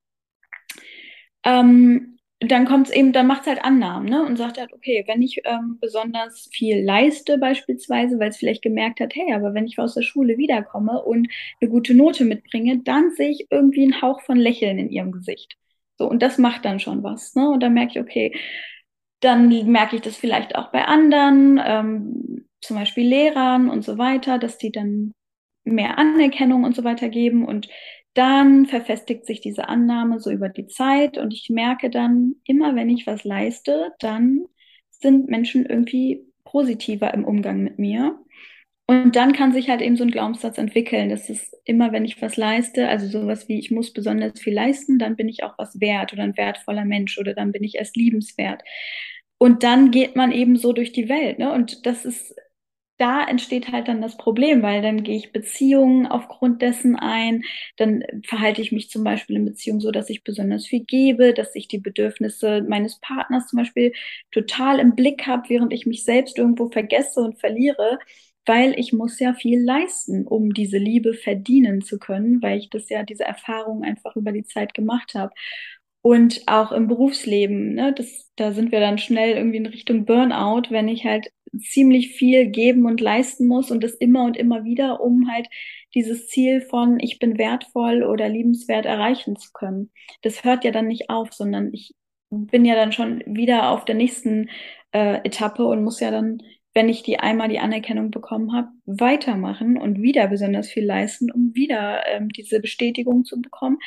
ähm, 1.45 2.19
dann 2.41 2.65
kommt 2.65 2.89
es 2.89 2.95
eben, 2.95 3.13
dann 3.13 3.27
macht 3.27 3.43
es 3.43 3.49
halt 3.49 3.65
Annahmen, 3.65 4.09
ne? 4.09 4.25
Und 4.25 4.37
sagt 4.37 4.59
halt, 4.59 4.73
okay, 4.73 5.05
wenn 5.07 5.21
ich 5.21 5.43
ähm, 5.45 5.79
besonders 5.81 6.49
viel 6.53 6.83
leiste, 6.83 7.37
beispielsweise, 7.39 8.19
weil 8.19 8.31
es 8.31 8.39
vielleicht 8.39 8.63
gemerkt 8.63 9.01
hat, 9.01 9.15
hey, 9.15 9.35
aber 9.35 9.53
wenn 9.55 9.67
ich 9.67 9.79
aus 9.79 9.95
der 9.95 10.03
Schule 10.03 10.39
wiederkomme 10.39 11.03
und 11.03 11.29
eine 11.61 11.71
gute 11.71 11.95
Note 11.95 12.25
mitbringe, 12.25 12.79
dann 12.83 13.11
sehe 13.11 13.31
ich 13.31 13.47
irgendwie 13.51 13.83
einen 13.83 14.01
Hauch 14.01 14.23
von 14.23 14.39
Lächeln 14.39 14.79
in 14.79 14.91
ihrem 14.91 15.13
Gesicht. 15.13 15.57
So, 15.99 16.09
und 16.09 16.23
das 16.23 16.39
macht 16.39 16.65
dann 16.65 16.81
schon 16.81 17.03
was, 17.03 17.35
ne? 17.35 17.51
Und 17.51 17.63
dann 17.63 17.75
merke 17.75 17.93
ich, 17.93 18.01
okay, 18.01 18.35
dann 19.21 19.49
merke 19.71 19.97
ich 19.97 20.03
das 20.03 20.17
vielleicht 20.17 20.57
auch 20.57 20.71
bei 20.73 20.85
anderen, 20.87 21.61
ähm, 21.63 22.47
zum 22.63 22.77
Beispiel 22.77 23.07
Lehrern 23.07 23.69
und 23.71 23.85
so 23.85 23.99
weiter, 23.99 24.39
dass 24.39 24.59
die 24.59 24.73
dann 24.73 25.13
mehr 25.65 25.99
Anerkennung 25.99 26.65
und 26.65 26.75
so 26.75 26.85
weiter 26.85 27.09
geben 27.09 27.45
und 27.47 27.69
dann 28.15 28.67
verfestigt 28.67 29.27
sich 29.27 29.41
diese 29.41 29.69
Annahme 29.69 30.19
so 30.21 30.31
über 30.31 30.49
die 30.49 30.67
Zeit 30.67 31.19
und 31.19 31.33
ich 31.33 31.49
merke 31.51 31.91
dann 31.91 32.37
immer, 32.45 32.75
wenn 32.75 32.91
ich 32.91 33.07
was 33.07 33.25
leiste, 33.25 33.93
dann 34.01 34.45
sind 34.91 35.29
Menschen 35.29 35.65
irgendwie 35.67 36.27
positiver 36.45 37.15
im 37.15 37.25
Umgang 37.25 37.63
mit 37.63 37.79
mir. 37.79 38.19
Und 38.87 39.15
dann 39.15 39.33
kann 39.33 39.53
sich 39.53 39.71
halt 39.71 39.83
eben 39.83 39.97
so 39.97 40.03
ein 40.03 40.11
Glaubenssatz 40.11 40.59
entwickeln. 40.59 41.11
Das 41.11 41.31
ist 41.31 41.57
immer, 41.65 41.93
wenn 41.93 42.05
ich 42.05 42.21
was 42.21 42.37
leiste, 42.37 42.89
also 42.89 43.07
sowas 43.07 43.49
wie, 43.49 43.57
ich 43.61 43.71
muss 43.71 43.93
besonders 43.93 44.41
viel 44.41 44.53
leisten, 44.55 44.99
dann 44.99 45.15
bin 45.15 45.29
ich 45.29 45.45
auch 45.45 45.55
was 45.59 45.81
wert 45.81 46.13
oder 46.13 46.25
ein 46.25 46.37
wertvoller 46.37 46.85
Mensch 46.85 47.17
oder 47.17 47.33
dann 47.33 47.53
bin 47.53 47.63
ich 47.63 47.77
erst 47.77 47.97
liebenswert. 47.97 48.63
Und 49.39 49.63
dann 49.63 49.93
geht 49.93 50.17
man 50.17 50.33
eben 50.33 50.57
so 50.57 50.73
durch 50.73 50.91
die 50.91 51.09
Welt. 51.09 51.39
Ne? 51.39 51.53
Und 51.53 51.87
das 51.87 52.05
ist 52.05 52.35
da 53.01 53.25
entsteht 53.27 53.73
halt 53.73 53.89
dann 53.89 54.03
das 54.03 54.17
Problem, 54.17 54.63
weil 54.63 54.83
dann 54.83 55.03
gehe 55.03 55.17
ich 55.17 55.33
Beziehungen 55.33 56.07
aufgrund 56.07 56.63
dessen 56.63 56.97
ein, 56.97 57.43
dann 57.77 58.05
verhalte 58.25 58.63
ich 58.63 58.73
mich 58.73 58.91
zum 58.91 59.05
Beispiel 59.05 59.37
in 59.37 59.45
Beziehungen 59.47 59.81
so, 59.81 59.91
dass 59.91 60.11
ich 60.11 60.25
besonders 60.25 60.67
viel 60.67 60.85
gebe, 60.85 61.35
dass 61.35 61.55
ich 61.55 61.69
die 61.69 61.79
Bedürfnisse 61.79 62.63
meines 62.69 63.01
Partners 63.01 63.47
zum 63.49 63.59
Beispiel 63.59 63.93
total 64.33 64.79
im 64.81 64.95
Blick 64.95 65.27
habe, 65.27 65.49
während 65.49 65.73
ich 65.73 65.87
mich 65.87 66.05
selbst 66.05 66.39
irgendwo 66.39 66.69
vergesse 66.71 67.21
und 67.21 67.41
verliere, 67.41 67.99
weil 68.47 68.79
ich 68.79 68.93
muss 68.93 69.19
ja 69.21 69.35
viel 69.35 69.61
leisten, 69.63 70.27
um 70.27 70.53
diese 70.55 70.79
Liebe 70.79 71.15
verdienen 71.15 71.83
zu 71.83 71.99
können, 71.99 72.43
weil 72.43 72.59
ich 72.59 72.71
das 72.71 72.89
ja 72.89 73.03
diese 73.05 73.25
Erfahrung 73.25 73.85
einfach 73.85 74.17
über 74.17 74.33
die 74.33 74.45
Zeit 74.45 74.75
gemacht 74.75 75.15
habe. 75.15 75.33
Und 76.03 76.43
auch 76.47 76.73
im 76.73 76.89
Berufsleben, 76.89 77.75
ne, 77.75 77.93
das, 77.95 78.31
da 78.37 78.53
sind 78.53 78.73
wir 78.73 78.81
dann 78.81 78.97
schnell 78.99 79.37
irgendwie 79.37 79.59
in 79.59 79.67
Richtung 79.67 80.07
Burnout, 80.07 80.71
wenn 80.71 80.89
ich 80.89 81.05
halt 81.05 81.31
ziemlich 81.59 82.15
viel 82.17 82.47
geben 82.47 82.87
und 82.87 83.01
leisten 83.01 83.47
muss 83.47 83.71
und 83.71 83.83
das 83.83 83.95
immer 83.95 84.25
und 84.25 84.37
immer 84.37 84.65
wieder, 84.65 85.01
um 85.01 85.31
halt 85.31 85.49
dieses 85.95 86.29
Ziel 86.29 86.61
von 86.61 87.01
ich 87.01 87.19
bin 87.19 87.39
wertvoll 87.39 88.05
oder 88.05 88.29
liebenswert 88.29 88.87
erreichen 88.87 89.37
zu 89.37 89.51
können. 89.53 89.91
Das 90.23 90.45
hört 90.45 90.65
ja 90.65 90.71
dann 90.71 90.87
nicht 90.87 91.11
auf, 91.11 91.33
sondern 91.33 91.73
ich 91.73 91.95
bin 92.31 92.65
ja 92.65 92.75
dann 92.77 92.93
schon 92.93 93.23
wieder 93.27 93.71
auf 93.71 93.85
der 93.85 93.97
nächsten 93.97 94.51
äh, 94.93 95.17
Etappe 95.25 95.65
und 95.67 95.83
muss 95.83 96.01
ja 96.01 96.11
dann 96.11 96.43
wenn 96.73 96.89
ich 96.89 97.03
die 97.03 97.19
einmal 97.19 97.49
die 97.49 97.59
Anerkennung 97.59 98.11
bekommen 98.11 98.53
habe, 98.53 98.69
weitermachen 98.87 99.77
und 99.77 100.01
wieder 100.01 100.29
besonders 100.29 100.69
viel 100.69 100.85
leisten, 100.85 101.31
um 101.31 101.55
wieder 101.55 102.07
ähm, 102.07 102.29
diese 102.29 102.61
Bestätigung 102.61 103.25
zu 103.25 103.41
bekommen, 103.41 103.79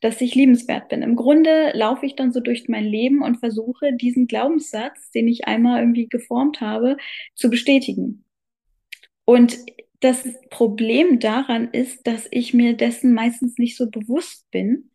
dass 0.00 0.20
ich 0.20 0.34
liebenswert 0.34 0.88
bin. 0.88 1.02
Im 1.02 1.14
Grunde 1.14 1.70
laufe 1.74 2.04
ich 2.04 2.16
dann 2.16 2.32
so 2.32 2.40
durch 2.40 2.68
mein 2.68 2.84
Leben 2.84 3.22
und 3.22 3.38
versuche, 3.38 3.92
diesen 3.94 4.26
Glaubenssatz, 4.26 5.10
den 5.12 5.28
ich 5.28 5.46
einmal 5.46 5.80
irgendwie 5.80 6.08
geformt 6.08 6.60
habe, 6.60 6.96
zu 7.34 7.48
bestätigen. 7.48 8.24
Und 9.24 9.58
das 10.00 10.24
Problem 10.50 11.20
daran 11.20 11.70
ist, 11.70 12.08
dass 12.08 12.26
ich 12.32 12.52
mir 12.54 12.76
dessen 12.76 13.14
meistens 13.14 13.58
nicht 13.58 13.76
so 13.76 13.88
bewusst 13.88 14.50
bin 14.50 14.90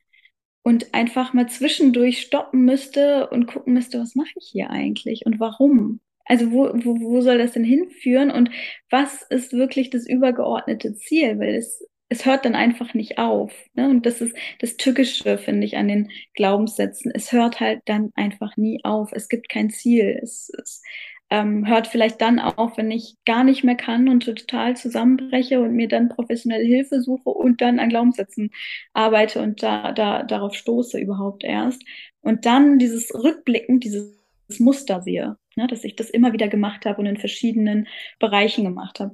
und 0.64 0.94
einfach 0.94 1.34
mal 1.34 1.48
zwischendurch 1.48 2.20
stoppen 2.20 2.66
müsste 2.66 3.30
und 3.30 3.48
gucken 3.48 3.74
müsste, 3.74 4.02
was 4.02 4.16
mache 4.16 4.34
ich 4.36 4.50
hier 4.52 4.70
eigentlich 4.70 5.26
und 5.26 5.40
warum? 5.40 6.02
Also 6.28 6.52
wo, 6.52 6.70
wo, 6.74 7.00
wo 7.00 7.22
soll 7.22 7.38
das 7.38 7.54
denn 7.54 7.63
hinführen 7.63 8.32
und 8.32 8.50
was 8.90 9.24
ist 9.30 9.54
wirklich 9.54 9.90
das 9.90 10.08
übergeordnete 10.08 10.96
Ziel? 10.96 11.40
Weil 11.40 11.56
es, 11.56 11.86
es 12.10 12.26
hört 12.26 12.46
dann 12.46 12.56
einfach 12.56 12.94
nicht 12.94 13.18
auf. 13.18 13.54
Ne? 13.74 13.90
Und 13.90 14.06
das 14.06 14.22
ist 14.22 14.36
das 14.60 14.78
Tückische, 14.78 15.38
finde 15.38 15.66
ich, 15.66 15.78
an 15.78 15.88
den 15.88 16.10
Glaubenssätzen. 16.36 17.12
Es 17.13 17.32
hört 17.32 17.60
halt 17.60 17.82
dann 17.86 18.12
einfach 18.16 18.58
nie 18.58 18.80
auf. 18.84 19.12
Es 19.13 19.30
gibt 19.30 19.50
kein 19.50 19.70
Ziel. 19.70 20.20
Es, 20.22 20.52
es 20.62 20.82
ähm, 21.30 21.68
hört 21.68 21.88
vielleicht 21.88 22.22
dann 22.22 22.40
auf, 22.40 22.78
wenn 22.78 22.92
ich 22.92 23.16
gar 23.26 23.44
nicht 23.44 23.63
mehr 23.63 23.76
kann 23.76 24.08
und 24.10 24.24
total 24.26 24.78
zusammenbreche 24.78 25.60
und 25.60 25.74
mir 25.74 25.88
dann 25.88 26.10
professionelle 26.10 26.63
Hilfe 26.66 27.02
suche 27.02 27.30
und 27.30 27.62
dann 27.62 27.80
an 27.80 27.90
Glaubenssätzen 27.90 28.52
arbeite 28.94 29.42
und 29.42 29.62
da, 29.62 29.92
da 29.92 30.24
darauf 30.24 30.56
stoße 30.56 31.00
überhaupt 31.00 31.44
erst. 31.44 31.84
Und 32.22 32.46
dann 32.46 32.80
dieses 32.80 33.13
Rückblicken, 33.13 33.80
dieses 33.80 34.17
Muster 34.60 35.02
sehe 35.02 35.38
ne? 35.58 35.68
dass 35.68 35.84
ich 35.84 35.96
das 35.96 36.10
immer 36.10 36.32
wieder 36.32 36.48
gemacht 36.48 36.86
habe 36.86 37.00
und 37.00 37.08
in 37.08 37.18
verschiedenen 37.18 37.88
Bereichen 38.20 38.64
gemacht 38.64 39.02
habe. 39.02 39.14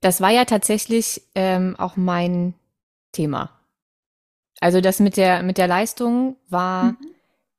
Das 0.00 0.20
war 0.20 0.30
ja 0.30 0.44
tatsächlich 0.44 1.22
ähm, 1.34 1.74
auch 1.76 1.96
mein 1.96 2.54
Thema. 3.12 3.50
Also 4.60 4.80
das 4.80 5.00
mit 5.00 5.16
der 5.16 5.42
mit 5.42 5.58
der 5.58 5.66
Leistung 5.66 6.36
war 6.48 6.92
mhm. 6.92 6.98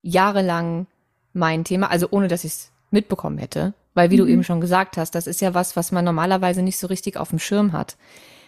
jahrelang 0.03 0.87
mein 1.33 1.63
Thema, 1.63 1.89
also 1.89 2.07
ohne 2.11 2.27
dass 2.27 2.43
ich 2.43 2.51
es 2.51 2.71
mitbekommen 2.91 3.37
hätte, 3.37 3.73
weil 3.93 4.11
wie 4.11 4.15
mhm. 4.15 4.25
du 4.25 4.27
eben 4.27 4.43
schon 4.43 4.61
gesagt 4.61 4.97
hast, 4.97 5.15
das 5.15 5.27
ist 5.27 5.41
ja 5.41 5.53
was, 5.53 5.75
was 5.75 5.91
man 5.91 6.05
normalerweise 6.05 6.61
nicht 6.61 6.77
so 6.77 6.87
richtig 6.87 7.17
auf 7.17 7.29
dem 7.29 7.39
Schirm 7.39 7.73
hat. 7.73 7.97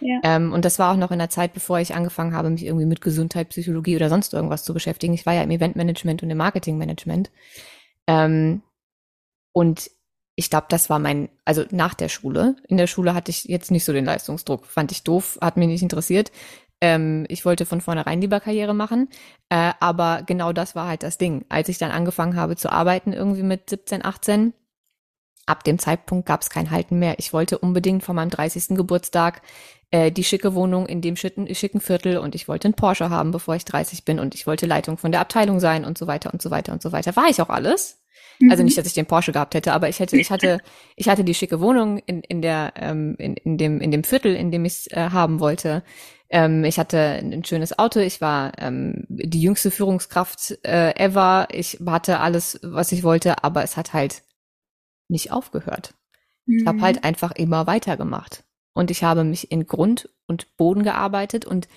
Ja. 0.03 0.19
Ähm, 0.23 0.51
und 0.51 0.65
das 0.65 0.79
war 0.79 0.91
auch 0.91 0.97
noch 0.97 1.11
in 1.11 1.19
der 1.19 1.29
Zeit, 1.29 1.53
bevor 1.53 1.79
ich 1.79 1.95
angefangen 1.95 2.33
habe, 2.33 2.49
mich 2.49 2.65
irgendwie 2.65 2.85
mit 2.85 3.01
Gesundheit, 3.01 3.49
Psychologie 3.49 3.95
oder 3.95 4.09
sonst 4.09 4.33
irgendwas 4.33 4.63
zu 4.63 4.73
beschäftigen. 4.73 5.13
Ich 5.13 5.25
war 5.25 5.33
ja 5.33 5.43
im 5.43 5.51
Eventmanagement 5.51 6.23
und 6.23 6.29
im 6.29 6.37
Marketingmanagement. 6.37 7.31
Ähm, 8.07 8.61
und 9.53 9.89
ich 10.35 10.49
glaube, 10.49 10.65
das 10.69 10.89
war 10.89 10.99
mein, 10.99 11.29
also 11.45 11.63
nach 11.71 11.93
der 11.93 12.09
Schule. 12.09 12.55
In 12.67 12.77
der 12.77 12.87
Schule 12.87 13.13
hatte 13.13 13.29
ich 13.29 13.45
jetzt 13.45 13.71
nicht 13.71 13.85
so 13.85 13.93
den 13.93 14.05
Leistungsdruck. 14.05 14.65
Fand 14.65 14.91
ich 14.91 15.03
doof, 15.03 15.37
hat 15.41 15.57
mich 15.57 15.67
nicht 15.67 15.83
interessiert. 15.83 16.31
Ähm, 16.81 17.25
ich 17.29 17.45
wollte 17.45 17.65
von 17.65 17.81
vornherein 17.81 18.19
lieber 18.19 18.39
Karriere 18.39 18.73
machen. 18.73 19.09
Äh, 19.49 19.73
aber 19.79 20.23
genau 20.25 20.51
das 20.51 20.75
war 20.75 20.87
halt 20.87 21.03
das 21.03 21.17
Ding. 21.17 21.45
Als 21.49 21.69
ich 21.69 21.77
dann 21.77 21.91
angefangen 21.91 22.35
habe 22.35 22.55
zu 22.55 22.71
arbeiten, 22.71 23.13
irgendwie 23.13 23.43
mit 23.43 23.69
17, 23.69 24.03
18, 24.03 24.53
ab 25.45 25.63
dem 25.63 25.77
Zeitpunkt 25.77 26.25
gab 26.25 26.41
es 26.41 26.49
kein 26.49 26.71
Halten 26.71 26.99
mehr. 26.99 27.19
Ich 27.19 27.31
wollte 27.31 27.59
unbedingt 27.59 28.03
vor 28.03 28.15
meinem 28.15 28.29
30. 28.29 28.75
Geburtstag 28.75 29.41
äh, 29.93 30.11
die 30.11 30.23
schicke 30.23 30.55
Wohnung 30.55 30.87
in 30.87 31.01
dem 31.01 31.15
schicken, 31.15 31.53
schicken 31.53 31.79
Viertel 31.79 32.17
und 32.17 32.33
ich 32.33 32.47
wollte 32.47 32.67
einen 32.67 32.73
Porsche 32.73 33.11
haben, 33.11 33.29
bevor 33.29 33.55
ich 33.55 33.63
30 33.63 34.03
bin 34.03 34.19
und 34.19 34.33
ich 34.33 34.47
wollte 34.47 34.65
Leitung 34.65 34.97
von 34.97 35.11
der 35.11 35.21
Abteilung 35.21 35.59
sein 35.59 35.85
und 35.85 35.99
so 35.99 36.07
weiter 36.07 36.33
und 36.33 36.41
so 36.41 36.49
weiter 36.49 36.73
und 36.73 36.81
so 36.81 36.91
weiter. 36.91 37.15
War 37.15 37.29
ich 37.29 37.39
auch 37.41 37.49
alles. 37.49 38.01
Also 38.41 38.45
mhm. 38.45 38.51
Also 38.51 38.63
nicht, 38.63 38.77
dass 38.79 38.87
ich 38.87 38.95
den 38.95 39.05
Porsche 39.05 39.33
gehabt 39.33 39.53
hätte, 39.53 39.71
aber 39.71 39.89
ich 39.89 39.99
hätte, 39.99 40.17
ich 40.17 40.31
hatte, 40.31 40.57
ich 40.95 41.09
hatte 41.09 41.23
die 41.23 41.35
schicke 41.35 41.61
Wohnung 41.61 41.99
in, 41.99 42.21
in 42.21 42.41
der, 42.41 42.73
ähm, 42.75 43.15
in, 43.19 43.35
in 43.35 43.59
dem, 43.59 43.79
in 43.81 43.91
dem 43.91 44.03
Viertel, 44.03 44.35
in 44.35 44.49
dem 44.49 44.65
ich 44.65 44.73
es 44.73 44.87
äh, 44.87 45.09
haben 45.11 45.39
wollte. 45.39 45.83
Ähm, 46.31 46.63
ich 46.63 46.79
hatte 46.79 46.97
ein 46.97 47.45
schönes 47.45 47.77
Auto, 47.77 47.99
ich 47.99 48.19
war 48.19 48.53
ähm, 48.57 49.05
die 49.09 49.41
jüngste 49.43 49.69
Führungskraft 49.69 50.57
äh, 50.63 50.95
ever. 50.95 51.49
Ich 51.51 51.79
hatte 51.85 52.19
alles, 52.19 52.59
was 52.63 52.91
ich 52.91 53.03
wollte, 53.03 53.43
aber 53.43 53.61
es 53.63 53.77
hat 53.77 53.93
halt 53.93 54.23
nicht 55.07 55.31
aufgehört. 55.31 55.93
Mhm. 56.47 56.57
Ich 56.57 56.65
habe 56.65 56.81
halt 56.81 57.03
einfach 57.03 57.31
immer 57.33 57.67
weitergemacht 57.67 58.43
und 58.73 58.91
ich 58.91 59.03
habe 59.03 59.23
mich 59.23 59.51
in 59.51 59.65
Grund 59.65 60.09
und 60.27 60.57
Boden 60.57 60.83
gearbeitet 60.83 61.45
und 61.45 61.67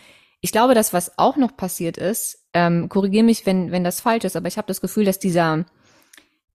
ich 0.41 0.53
glaube, 0.53 0.75
das, 0.75 0.93
was 0.93 1.19
auch 1.19 1.37
noch 1.37 1.57
passiert 1.57 1.97
ist, 1.97 2.47
ähm, 2.53 2.89
korrigiere 2.89 3.25
mich, 3.25 3.47
wenn, 3.47 3.73
wenn 3.73 3.85
das 3.85 4.01
falsch 4.01 4.25
ist, 4.25 4.37
aber 4.37 4.49
ich 4.49 4.59
habe 4.59 4.69
das 4.69 4.81
Gefühl, 4.81 5.05
dass 5.05 5.19
dieser 5.19 5.65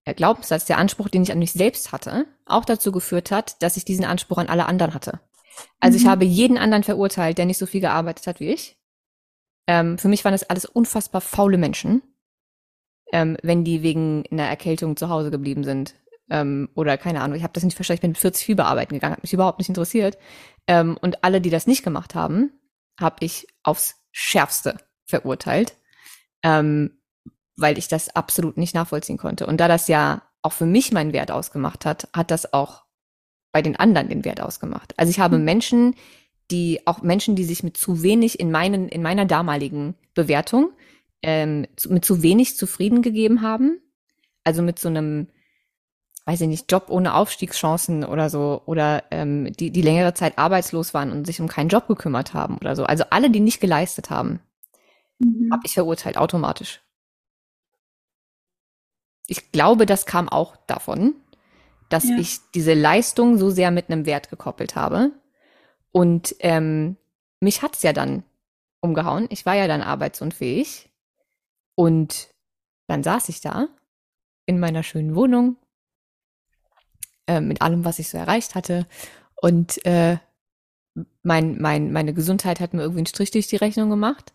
äh, 0.05 0.13
Glaubenssatz, 0.13 0.65
der 0.65 0.77
Anspruch, 0.77 1.09
den 1.09 1.23
ich 1.23 1.31
an 1.31 1.39
mich 1.39 1.51
selbst 1.51 1.91
hatte, 1.91 2.25
auch 2.45 2.65
dazu 2.65 2.91
geführt 2.91 3.31
hat, 3.31 3.61
dass 3.61 3.77
ich 3.77 3.85
diesen 3.85 4.05
Anspruch 4.05 4.37
an 4.37 4.47
alle 4.47 4.65
anderen 4.65 4.93
hatte. 4.93 5.19
Also 5.79 5.97
mhm. 5.97 6.03
ich 6.03 6.07
habe 6.09 6.25
jeden 6.25 6.57
anderen 6.57 6.83
verurteilt, 6.83 7.37
der 7.37 7.45
nicht 7.45 7.57
so 7.57 7.65
viel 7.65 7.81
gearbeitet 7.81 8.27
hat 8.27 8.39
wie 8.39 8.49
ich. 8.49 8.77
Ähm, 9.67 9.97
für 9.97 10.07
mich 10.07 10.23
waren 10.25 10.33
das 10.33 10.49
alles 10.49 10.65
unfassbar 10.65 11.21
faule 11.21 11.57
Menschen, 11.57 12.01
ähm, 13.11 13.37
wenn 13.43 13.63
die 13.63 13.83
wegen 13.83 14.23
einer 14.31 14.47
Erkältung 14.47 14.97
zu 14.97 15.09
Hause 15.09 15.31
geblieben 15.31 15.63
sind. 15.63 15.95
Ähm, 16.31 16.69
oder 16.75 16.97
keine 16.97 17.21
Ahnung, 17.21 17.35
ich 17.35 17.43
habe 17.43 17.53
das 17.53 17.63
nicht 17.63 17.75
verstanden, 17.75 17.97
ich 17.97 18.01
bin 18.01 18.11
mit 18.11 18.17
40 18.17 18.45
Fieber 18.45 18.65
arbeiten 18.65 18.93
gegangen, 18.93 19.15
hat 19.15 19.23
mich 19.23 19.33
überhaupt 19.33 19.59
nicht 19.59 19.67
interessiert. 19.67 20.17
Ähm, 20.65 20.97
und 21.01 21.25
alle, 21.25 21.41
die 21.41 21.49
das 21.49 21.67
nicht 21.67 21.83
gemacht 21.83 22.15
haben, 22.15 22.51
habe 22.97 23.17
ich 23.19 23.47
aufs 23.63 23.95
Schärfste 24.13 24.77
verurteilt, 25.05 25.75
ähm, 26.41 26.99
weil 27.57 27.77
ich 27.77 27.89
das 27.89 28.15
absolut 28.15 28.57
nicht 28.57 28.73
nachvollziehen 28.73 29.17
konnte. 29.17 29.45
Und 29.45 29.59
da 29.59 29.67
das 29.67 29.89
ja 29.89 30.23
auch 30.41 30.53
für 30.53 30.65
mich 30.65 30.93
meinen 30.93 31.11
Wert 31.11 31.31
ausgemacht 31.31 31.85
hat, 31.85 32.07
hat 32.13 32.31
das 32.31 32.53
auch 32.53 32.85
bei 33.51 33.61
den 33.61 33.75
anderen 33.75 34.07
den 34.07 34.23
Wert 34.23 34.39
ausgemacht. 34.39 34.93
Also 34.97 35.09
ich 35.09 35.19
habe 35.19 35.37
mhm. 35.37 35.43
Menschen, 35.43 35.95
die 36.49 36.79
auch 36.87 37.01
Menschen, 37.01 37.35
die 37.35 37.43
sich 37.43 37.61
mit 37.61 37.75
zu 37.75 38.03
wenig 38.03 38.39
in 38.39 38.51
meinen 38.51 38.87
in 38.87 39.01
meiner 39.01 39.25
damaligen 39.25 39.95
Bewertung 40.13 40.71
ähm, 41.21 41.67
mit 41.89 42.05
zu 42.05 42.23
wenig 42.23 42.55
zufrieden 42.55 43.01
gegeben 43.01 43.41
haben, 43.41 43.81
also 44.45 44.61
mit 44.61 44.79
so 44.79 44.87
einem 44.87 45.27
weiß 46.25 46.41
ich 46.41 46.47
nicht, 46.47 46.71
Job 46.71 46.85
ohne 46.89 47.15
Aufstiegschancen 47.15 48.03
oder 48.03 48.29
so, 48.29 48.61
oder 48.65 49.03
ähm, 49.11 49.51
die, 49.53 49.71
die 49.71 49.81
längere 49.81 50.13
Zeit 50.13 50.37
arbeitslos 50.37 50.93
waren 50.93 51.11
und 51.11 51.25
sich 51.25 51.41
um 51.41 51.47
keinen 51.47 51.69
Job 51.69 51.87
gekümmert 51.87 52.33
haben 52.33 52.57
oder 52.57 52.75
so. 52.75 52.83
Also 52.83 53.05
alle, 53.09 53.29
die 53.29 53.39
nicht 53.39 53.59
geleistet 53.59 54.09
haben, 54.09 54.39
mhm. 55.19 55.49
habe 55.51 55.63
ich 55.65 55.73
verurteilt, 55.73 56.17
automatisch. 56.17 56.81
Ich 59.27 59.51
glaube, 59.51 59.85
das 59.85 60.05
kam 60.05 60.29
auch 60.29 60.57
davon, 60.67 61.15
dass 61.89 62.07
ja. 62.07 62.17
ich 62.17 62.39
diese 62.53 62.73
Leistung 62.73 63.37
so 63.37 63.49
sehr 63.49 63.71
mit 63.71 63.89
einem 63.89 64.05
Wert 64.05 64.29
gekoppelt 64.29 64.75
habe. 64.75 65.11
Und 65.91 66.35
ähm, 66.39 66.97
mich 67.39 67.61
hat's 67.61 67.81
ja 67.81 67.93
dann 67.93 68.23
umgehauen. 68.79 69.27
Ich 69.29 69.45
war 69.45 69.55
ja 69.55 69.67
dann 69.67 69.81
arbeitsunfähig. 69.81 70.89
Und 71.75 72.29
dann 72.87 73.03
saß 73.03 73.29
ich 73.29 73.41
da 73.41 73.67
in 74.45 74.59
meiner 74.59 74.83
schönen 74.83 75.15
Wohnung 75.15 75.57
äh, 77.27 77.41
mit 77.41 77.61
allem, 77.61 77.85
was 77.85 77.99
ich 77.99 78.09
so 78.09 78.17
erreicht 78.17 78.55
hatte. 78.55 78.87
Und 79.35 79.85
äh, 79.85 80.17
mein, 81.23 81.61
mein, 81.61 81.91
meine 81.91 82.13
Gesundheit 82.13 82.59
hat 82.59 82.73
mir 82.73 82.81
irgendwie 82.81 82.99
einen 82.99 83.07
Strich 83.07 83.31
durch 83.31 83.47
die 83.47 83.57
Rechnung 83.57 83.89
gemacht. 83.89 84.33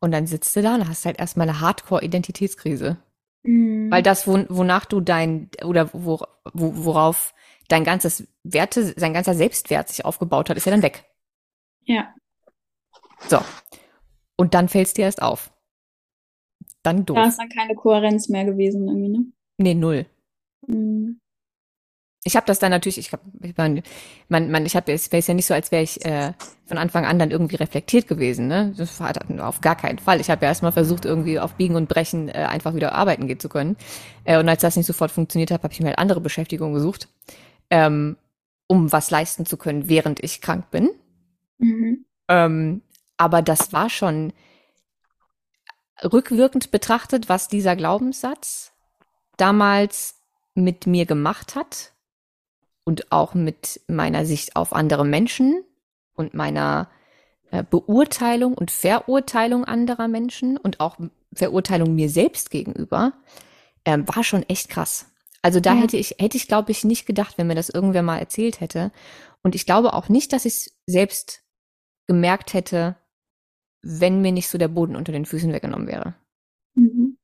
Und 0.00 0.10
dann 0.12 0.26
sitzt 0.26 0.54
du 0.56 0.62
da 0.62 0.74
und 0.74 0.88
hast 0.88 1.04
halt 1.04 1.18
erstmal 1.18 1.48
eine 1.48 1.60
Hardcore-Identitätskrise. 1.60 2.96
Mhm. 3.44 3.90
Weil 3.90 4.02
das, 4.02 4.26
wo, 4.26 4.44
wonach 4.48 4.84
du 4.84 5.00
dein, 5.00 5.50
oder 5.64 5.90
wo, 5.92 6.20
wo, 6.52 6.84
worauf 6.84 7.34
dein 7.68 7.84
ganzes 7.84 8.26
Werte, 8.42 8.94
sein 8.98 9.14
ganzer 9.14 9.34
Selbstwert 9.34 9.88
sich 9.88 10.04
aufgebaut 10.04 10.50
hat, 10.50 10.56
ist 10.56 10.66
ja 10.66 10.72
dann 10.72 10.82
weg. 10.82 11.04
Ja. 11.84 12.12
So. 13.28 13.40
Und 14.36 14.54
dann 14.54 14.68
fällst 14.68 14.98
dir 14.98 15.04
erst 15.04 15.22
auf. 15.22 15.52
Dann 16.82 17.06
doof. 17.06 17.16
Da 17.16 17.26
ist 17.26 17.38
dann 17.38 17.48
keine 17.48 17.76
Kohärenz 17.76 18.28
mehr 18.28 18.44
gewesen 18.44 18.88
irgendwie, 18.88 19.08
ne? 19.08 19.26
Nee, 19.58 19.74
null. 19.74 20.06
Mhm 20.66 21.21
ich 22.24 22.36
habe 22.36 22.46
das 22.46 22.60
dann 22.60 22.70
natürlich, 22.70 22.98
ich 22.98 23.12
habe, 23.12 23.22
ich 23.40 23.56
mein, 23.56 23.82
man, 24.28 24.50
man, 24.50 24.64
ich 24.64 24.76
habe, 24.76 24.92
es 24.92 25.10
wäre 25.10 25.22
ja 25.26 25.34
nicht 25.34 25.46
so, 25.46 25.54
als 25.54 25.72
wäre 25.72 25.82
ich 25.82 26.04
äh, 26.04 26.32
von 26.66 26.78
Anfang 26.78 27.04
an 27.04 27.18
dann 27.18 27.32
irgendwie 27.32 27.56
reflektiert 27.56 28.06
gewesen, 28.06 28.46
ne? 28.46 28.72
Das 28.76 29.00
war 29.00 29.12
auf 29.40 29.60
gar 29.60 29.74
keinen 29.74 29.98
Fall. 29.98 30.20
Ich 30.20 30.30
habe 30.30 30.44
ja 30.44 30.50
erstmal 30.50 30.70
versucht, 30.70 31.04
irgendwie 31.04 31.40
auf 31.40 31.54
Biegen 31.54 31.74
und 31.74 31.88
Brechen 31.88 32.28
äh, 32.28 32.46
einfach 32.48 32.74
wieder 32.74 32.94
arbeiten 32.94 33.26
gehen 33.26 33.40
zu 33.40 33.48
können. 33.48 33.76
Äh, 34.24 34.38
und 34.38 34.48
als 34.48 34.62
das 34.62 34.76
nicht 34.76 34.86
sofort 34.86 35.10
funktioniert 35.10 35.50
hat, 35.50 35.64
habe 35.64 35.72
ich 35.72 35.80
mir 35.80 35.88
halt 35.88 35.98
andere 35.98 36.20
Beschäftigung 36.20 36.74
gesucht, 36.74 37.08
ähm, 37.70 38.16
um 38.68 38.92
was 38.92 39.10
leisten 39.10 39.44
zu 39.44 39.56
können, 39.56 39.88
während 39.88 40.22
ich 40.22 40.40
krank 40.40 40.70
bin. 40.70 40.90
Mhm. 41.58 42.04
Ähm, 42.28 42.82
aber 43.16 43.42
das 43.42 43.72
war 43.72 43.90
schon 43.90 44.32
rückwirkend 46.04 46.70
betrachtet, 46.70 47.28
was 47.28 47.48
dieser 47.48 47.74
Glaubenssatz 47.74 48.72
damals 49.36 50.20
mit 50.54 50.86
mir 50.86 51.04
gemacht 51.04 51.56
hat 51.56 51.91
und 52.84 53.12
auch 53.12 53.34
mit 53.34 53.80
meiner 53.86 54.24
Sicht 54.24 54.56
auf 54.56 54.72
andere 54.72 55.04
Menschen 55.04 55.64
und 56.14 56.34
meiner 56.34 56.90
äh, 57.50 57.62
Beurteilung 57.68 58.54
und 58.54 58.70
Verurteilung 58.70 59.64
anderer 59.64 60.08
Menschen 60.08 60.56
und 60.56 60.80
auch 60.80 60.96
Verurteilung 61.34 61.94
mir 61.94 62.08
selbst 62.08 62.50
gegenüber, 62.50 63.12
äh, 63.84 63.98
war 64.06 64.24
schon 64.24 64.42
echt 64.44 64.68
krass. 64.68 65.06
Also 65.42 65.60
da 65.60 65.74
ja. 65.74 65.82
hätte 65.82 65.96
ich, 65.96 66.16
hätte 66.18 66.36
ich, 66.36 66.46
glaube 66.46 66.70
ich, 66.70 66.84
nicht 66.84 67.06
gedacht, 67.06 67.36
wenn 67.36 67.48
mir 67.48 67.54
das 67.54 67.68
irgendwer 67.68 68.02
mal 68.02 68.18
erzählt 68.18 68.60
hätte. 68.60 68.92
Und 69.42 69.54
ich 69.54 69.66
glaube 69.66 69.92
auch 69.92 70.08
nicht, 70.08 70.32
dass 70.32 70.44
ich 70.44 70.54
es 70.54 70.78
selbst 70.86 71.42
gemerkt 72.06 72.54
hätte, 72.54 72.96
wenn 73.82 74.22
mir 74.22 74.32
nicht 74.32 74.48
so 74.48 74.58
der 74.58 74.68
Boden 74.68 74.94
unter 74.94 75.12
den 75.12 75.26
Füßen 75.26 75.52
weggenommen 75.52 75.88
wäre. 75.88 76.14
Mhm. 76.74 77.18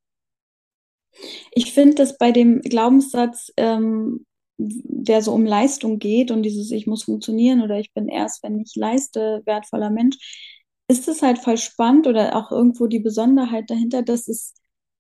Ich 1.53 1.73
finde 1.73 1.95
das 1.95 2.19
bei 2.19 2.33
dem 2.33 2.61
Glaubenssatz, 2.61 3.53
ähm, 3.57 4.27
der 4.59 5.23
so 5.23 5.33
um 5.33 5.47
Leistung 5.47 5.99
geht 5.99 6.31
und 6.31 6.43
dieses 6.43 6.71
Ich 6.71 6.87
muss 6.87 7.05
funktionieren 7.05 7.63
oder 7.63 7.79
ich 7.79 7.93
bin 7.95 8.09
erst, 8.09 8.43
wenn 8.43 8.61
ich 8.61 8.75
leiste, 8.75 9.43
wertvoller 9.47 9.91
Mensch, 9.91 10.17
ist 10.89 11.09
es 11.09 11.23
halt 11.23 11.39
voll 11.39 11.59
spannend 11.59 12.07
oder 12.07 12.35
auch 12.37 12.51
irgendwo 12.51 12.87
die 12.87 12.99
Besonderheit 12.99 13.71
dahinter, 13.71 14.03
dass 14.03 14.27
es 14.29 14.55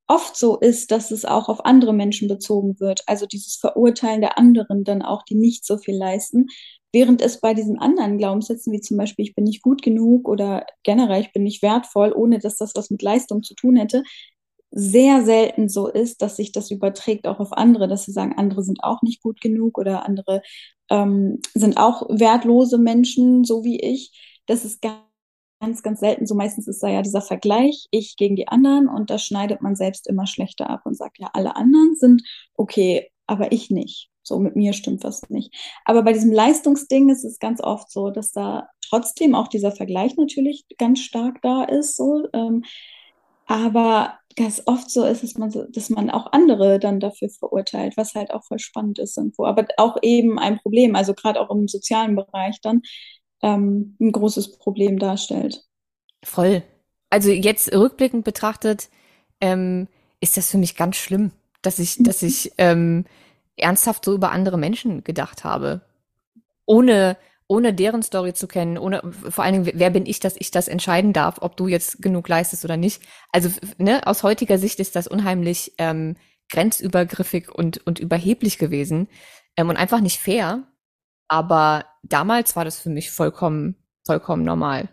oft 0.06 0.36
so 0.36 0.58
ist, 0.58 0.90
dass 0.90 1.10
es 1.10 1.24
auch 1.24 1.48
auf 1.48 1.64
andere 1.64 1.92
Menschen 1.92 2.28
bezogen 2.28 2.80
wird. 2.80 3.02
Also 3.06 3.26
dieses 3.26 3.56
Verurteilen 3.56 4.20
der 4.20 4.38
anderen 4.38 4.84
dann 4.84 5.02
auch, 5.02 5.22
die 5.22 5.34
nicht 5.34 5.66
so 5.66 5.76
viel 5.78 5.96
leisten. 5.96 6.46
Während 6.92 7.20
es 7.20 7.40
bei 7.40 7.52
diesen 7.52 7.78
anderen 7.78 8.16
Glaubenssätzen, 8.16 8.72
wie 8.72 8.80
zum 8.80 8.96
Beispiel, 8.96 9.26
ich 9.26 9.34
bin 9.34 9.44
nicht 9.44 9.62
gut 9.62 9.82
genug 9.82 10.26
oder 10.28 10.64
generell, 10.84 11.20
ich 11.20 11.32
bin 11.32 11.42
nicht 11.42 11.62
wertvoll, 11.62 12.12
ohne 12.14 12.38
dass 12.38 12.56
das 12.56 12.72
was 12.74 12.90
mit 12.90 13.02
Leistung 13.02 13.42
zu 13.42 13.54
tun 13.54 13.76
hätte, 13.76 14.02
sehr 14.70 15.24
selten 15.24 15.68
so 15.68 15.88
ist, 15.88 16.22
dass 16.22 16.36
sich 16.36 16.52
das 16.52 16.70
überträgt 16.70 17.26
auch 17.26 17.40
auf 17.40 17.52
andere, 17.52 17.88
dass 17.88 18.04
sie 18.04 18.12
sagen, 18.12 18.34
andere 18.36 18.62
sind 18.62 18.82
auch 18.82 19.02
nicht 19.02 19.22
gut 19.22 19.40
genug 19.40 19.78
oder 19.78 20.04
andere 20.06 20.42
ähm, 20.90 21.40
sind 21.54 21.78
auch 21.78 22.02
wertlose 22.08 22.78
Menschen, 22.78 23.44
so 23.44 23.64
wie 23.64 23.80
ich. 23.80 24.40
Das 24.46 24.64
ist 24.64 24.82
ganz, 24.82 25.82
ganz 25.82 26.00
selten 26.00 26.26
so. 26.26 26.34
Meistens 26.34 26.68
ist 26.68 26.82
da 26.82 26.88
ja 26.88 27.02
dieser 27.02 27.22
Vergleich, 27.22 27.86
ich 27.90 28.16
gegen 28.16 28.36
die 28.36 28.48
anderen 28.48 28.88
und 28.88 29.10
da 29.10 29.18
schneidet 29.18 29.62
man 29.62 29.76
selbst 29.76 30.06
immer 30.06 30.26
schlechter 30.26 30.68
ab 30.68 30.82
und 30.84 30.96
sagt, 30.96 31.18
ja, 31.18 31.30
alle 31.32 31.56
anderen 31.56 31.96
sind 31.96 32.22
okay, 32.54 33.10
aber 33.26 33.52
ich 33.52 33.70
nicht. 33.70 34.10
So, 34.22 34.38
mit 34.38 34.56
mir 34.56 34.74
stimmt 34.74 35.04
was 35.04 35.30
nicht. 35.30 35.54
Aber 35.86 36.02
bei 36.02 36.12
diesem 36.12 36.32
Leistungsding 36.32 37.08
ist 37.08 37.24
es 37.24 37.38
ganz 37.38 37.62
oft 37.62 37.90
so, 37.90 38.10
dass 38.10 38.32
da 38.32 38.68
trotzdem 38.86 39.34
auch 39.34 39.48
dieser 39.48 39.72
Vergleich 39.72 40.16
natürlich 40.16 40.66
ganz 40.76 41.00
stark 41.00 41.40
da 41.40 41.64
ist, 41.64 41.96
so. 41.96 42.26
Ähm, 42.34 42.64
aber 43.48 44.18
ganz 44.36 44.62
oft 44.66 44.90
so 44.90 45.04
ist, 45.04 45.22
dass 45.24 45.36
man, 45.36 45.50
so, 45.50 45.64
dass 45.64 45.90
man 45.90 46.10
auch 46.10 46.32
andere 46.32 46.78
dann 46.78 47.00
dafür 47.00 47.28
verurteilt, 47.30 47.96
was 47.96 48.14
halt 48.14 48.30
auch 48.30 48.44
voll 48.44 48.60
spannend 48.60 48.98
ist 48.98 49.16
irgendwo. 49.16 49.46
Aber 49.46 49.66
auch 49.78 49.96
eben 50.02 50.38
ein 50.38 50.58
Problem, 50.58 50.94
also 50.94 51.14
gerade 51.14 51.40
auch 51.40 51.50
im 51.50 51.66
sozialen 51.66 52.14
Bereich 52.14 52.60
dann 52.62 52.82
ähm, 53.42 53.96
ein 54.00 54.12
großes 54.12 54.58
Problem 54.58 54.98
darstellt. 54.98 55.64
Voll. 56.22 56.62
Also 57.10 57.30
jetzt 57.30 57.72
rückblickend 57.72 58.24
betrachtet, 58.24 58.90
ähm, 59.40 59.88
ist 60.20 60.36
das 60.36 60.50
für 60.50 60.58
mich 60.58 60.76
ganz 60.76 60.96
schlimm, 60.96 61.32
dass 61.62 61.78
ich, 61.78 61.96
dass 62.00 62.22
ich 62.22 62.52
ähm, 62.58 63.06
ernsthaft 63.56 64.04
so 64.04 64.14
über 64.14 64.30
andere 64.30 64.58
Menschen 64.58 65.02
gedacht 65.04 65.42
habe. 65.44 65.80
Ohne, 66.66 67.16
ohne 67.48 67.72
deren 67.72 68.02
Story 68.02 68.34
zu 68.34 68.46
kennen, 68.46 68.76
ohne 68.76 69.02
vor 69.30 69.42
allen 69.42 69.64
Dingen, 69.64 69.78
wer 69.80 69.90
bin 69.90 70.04
ich, 70.04 70.20
dass 70.20 70.36
ich 70.38 70.50
das 70.50 70.68
entscheiden 70.68 71.14
darf, 71.14 71.38
ob 71.40 71.56
du 71.56 71.66
jetzt 71.66 72.02
genug 72.02 72.28
leistest 72.28 72.64
oder 72.64 72.76
nicht. 72.76 73.02
Also 73.32 73.48
ne, 73.78 74.06
aus 74.06 74.22
heutiger 74.22 74.58
Sicht 74.58 74.78
ist 74.80 74.94
das 74.94 75.08
unheimlich 75.08 75.72
ähm, 75.78 76.16
grenzübergriffig 76.50 77.50
und, 77.50 77.86
und 77.86 77.98
überheblich 77.98 78.58
gewesen 78.58 79.08
ähm, 79.56 79.70
und 79.70 79.76
einfach 79.76 80.00
nicht 80.00 80.18
fair. 80.18 80.64
Aber 81.26 81.86
damals 82.02 82.54
war 82.54 82.66
das 82.66 82.80
für 82.80 82.90
mich 82.90 83.10
vollkommen, 83.10 83.76
vollkommen 84.06 84.44
normal. 84.44 84.90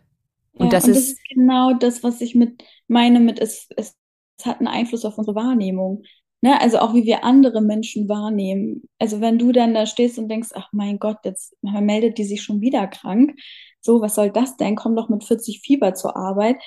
Und, 0.54 0.68
ja, 0.68 0.72
das, 0.72 0.86
und 0.86 0.92
ist 0.92 0.98
das 0.98 1.08
ist 1.10 1.20
genau 1.34 1.74
das, 1.74 2.04
was 2.04 2.22
ich 2.22 2.36
mit 2.36 2.64
meine 2.88 3.20
mit 3.20 3.40
es, 3.40 3.68
es, 3.76 3.98
es 4.38 4.46
hat 4.46 4.60
einen 4.60 4.68
Einfluss 4.68 5.04
auf 5.04 5.18
unsere 5.18 5.36
Wahrnehmung. 5.36 6.04
Ne? 6.46 6.62
Also 6.62 6.78
auch 6.78 6.94
wie 6.94 7.06
wir 7.06 7.24
andere 7.24 7.60
Menschen 7.60 8.08
wahrnehmen. 8.08 8.84
Also 9.00 9.20
wenn 9.20 9.40
du 9.40 9.52
dann 9.52 9.74
da 9.74 9.88
stehst 9.88 10.20
und 10.20 10.30
denkst, 10.30 10.50
ach 10.54 10.70
mein 10.74 11.00
Gott, 11.00 11.18
jetzt 11.24 11.56
meldet 11.64 12.20
die 12.20 12.24
sich 12.24 12.44
schon 12.44 12.62
wieder 12.62 12.86
krank. 12.86 13.34
So, 13.82 14.00
was 14.00 14.14
soll 14.14 14.30
das 14.30 14.56
denn? 14.56 14.76
Komm 14.76 14.96
doch 14.96 15.10
mit 15.10 15.24
40 15.24 15.62
Fieber 15.62 15.96
zur 15.96 16.16
Arbeit. 16.16 16.58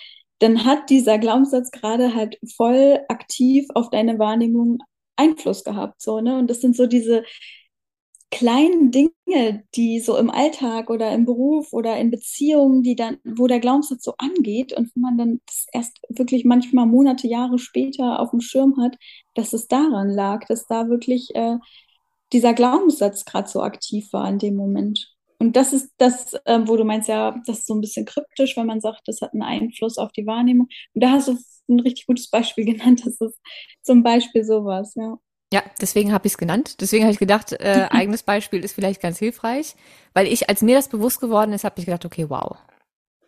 Dann 0.40 0.64
hat 0.64 0.90
dieser 0.90 1.18
Glaubenssatz 1.18 1.70
gerade 1.70 2.12
halt 2.16 2.40
voll 2.56 2.98
aktiv 3.08 3.68
auf 3.76 3.88
deine 3.90 4.18
Wahrnehmung 4.18 4.78
Einfluss 5.14 5.62
gehabt. 5.62 6.02
So, 6.02 6.20
ne? 6.20 6.38
Und 6.38 6.50
das 6.50 6.60
sind 6.60 6.74
so 6.74 6.86
diese, 6.88 7.22
kleinen 8.30 8.90
Dinge, 8.90 9.64
die 9.74 10.00
so 10.00 10.16
im 10.16 10.30
Alltag 10.30 10.90
oder 10.90 11.12
im 11.12 11.24
Beruf 11.24 11.72
oder 11.72 11.96
in 11.96 12.10
Beziehungen, 12.10 12.82
die 12.82 12.94
dann, 12.94 13.18
wo 13.24 13.46
der 13.46 13.60
Glaubenssatz 13.60 14.04
so 14.04 14.14
angeht 14.18 14.72
und 14.72 14.94
wo 14.94 15.00
man 15.00 15.16
dann 15.16 15.40
erst 15.72 15.98
wirklich 16.08 16.44
manchmal 16.44 16.86
Monate, 16.86 17.26
Jahre 17.26 17.58
später 17.58 18.20
auf 18.20 18.30
dem 18.30 18.40
Schirm 18.40 18.76
hat, 18.82 18.96
dass 19.34 19.52
es 19.52 19.68
daran 19.68 20.10
lag, 20.10 20.46
dass 20.46 20.66
da 20.66 20.88
wirklich 20.88 21.34
äh, 21.34 21.56
dieser 22.32 22.54
Glaubenssatz 22.54 23.24
gerade 23.24 23.48
so 23.48 23.62
aktiv 23.62 24.12
war 24.12 24.28
in 24.28 24.38
dem 24.38 24.56
Moment. 24.56 25.14
Und 25.38 25.56
das 25.56 25.72
ist 25.72 25.92
das, 25.98 26.34
äh, 26.44 26.60
wo 26.64 26.76
du 26.76 26.84
meinst, 26.84 27.08
ja, 27.08 27.40
das 27.46 27.60
ist 27.60 27.66
so 27.66 27.74
ein 27.74 27.80
bisschen 27.80 28.04
kryptisch, 28.06 28.56
wenn 28.56 28.66
man 28.66 28.80
sagt, 28.80 29.02
das 29.06 29.20
hat 29.22 29.32
einen 29.32 29.42
Einfluss 29.42 29.96
auf 29.98 30.12
die 30.12 30.26
Wahrnehmung. 30.26 30.68
Und 30.94 31.02
da 31.02 31.12
hast 31.12 31.28
du 31.28 31.38
ein 31.68 31.80
richtig 31.80 32.06
gutes 32.06 32.28
Beispiel 32.28 32.64
genannt. 32.76 33.02
Das 33.06 33.20
ist 33.20 33.38
zum 33.82 34.02
Beispiel 34.02 34.44
sowas, 34.44 34.94
ja. 34.96 35.18
Ja, 35.52 35.62
deswegen 35.80 36.12
habe 36.12 36.26
ich 36.26 36.34
es 36.34 36.38
genannt. 36.38 36.80
Deswegen 36.80 37.04
habe 37.04 37.12
ich 37.12 37.18
gedacht, 37.18 37.52
äh, 37.52 37.88
eigenes 37.90 38.22
Beispiel 38.22 38.64
ist 38.64 38.74
vielleicht 38.74 39.00
ganz 39.00 39.18
hilfreich, 39.18 39.76
weil 40.12 40.26
ich, 40.26 40.48
als 40.48 40.62
mir 40.62 40.76
das 40.76 40.88
bewusst 40.88 41.20
geworden 41.20 41.52
ist, 41.52 41.64
habe 41.64 41.78
ich 41.78 41.86
gedacht, 41.86 42.04
okay, 42.04 42.28
wow. 42.28 42.56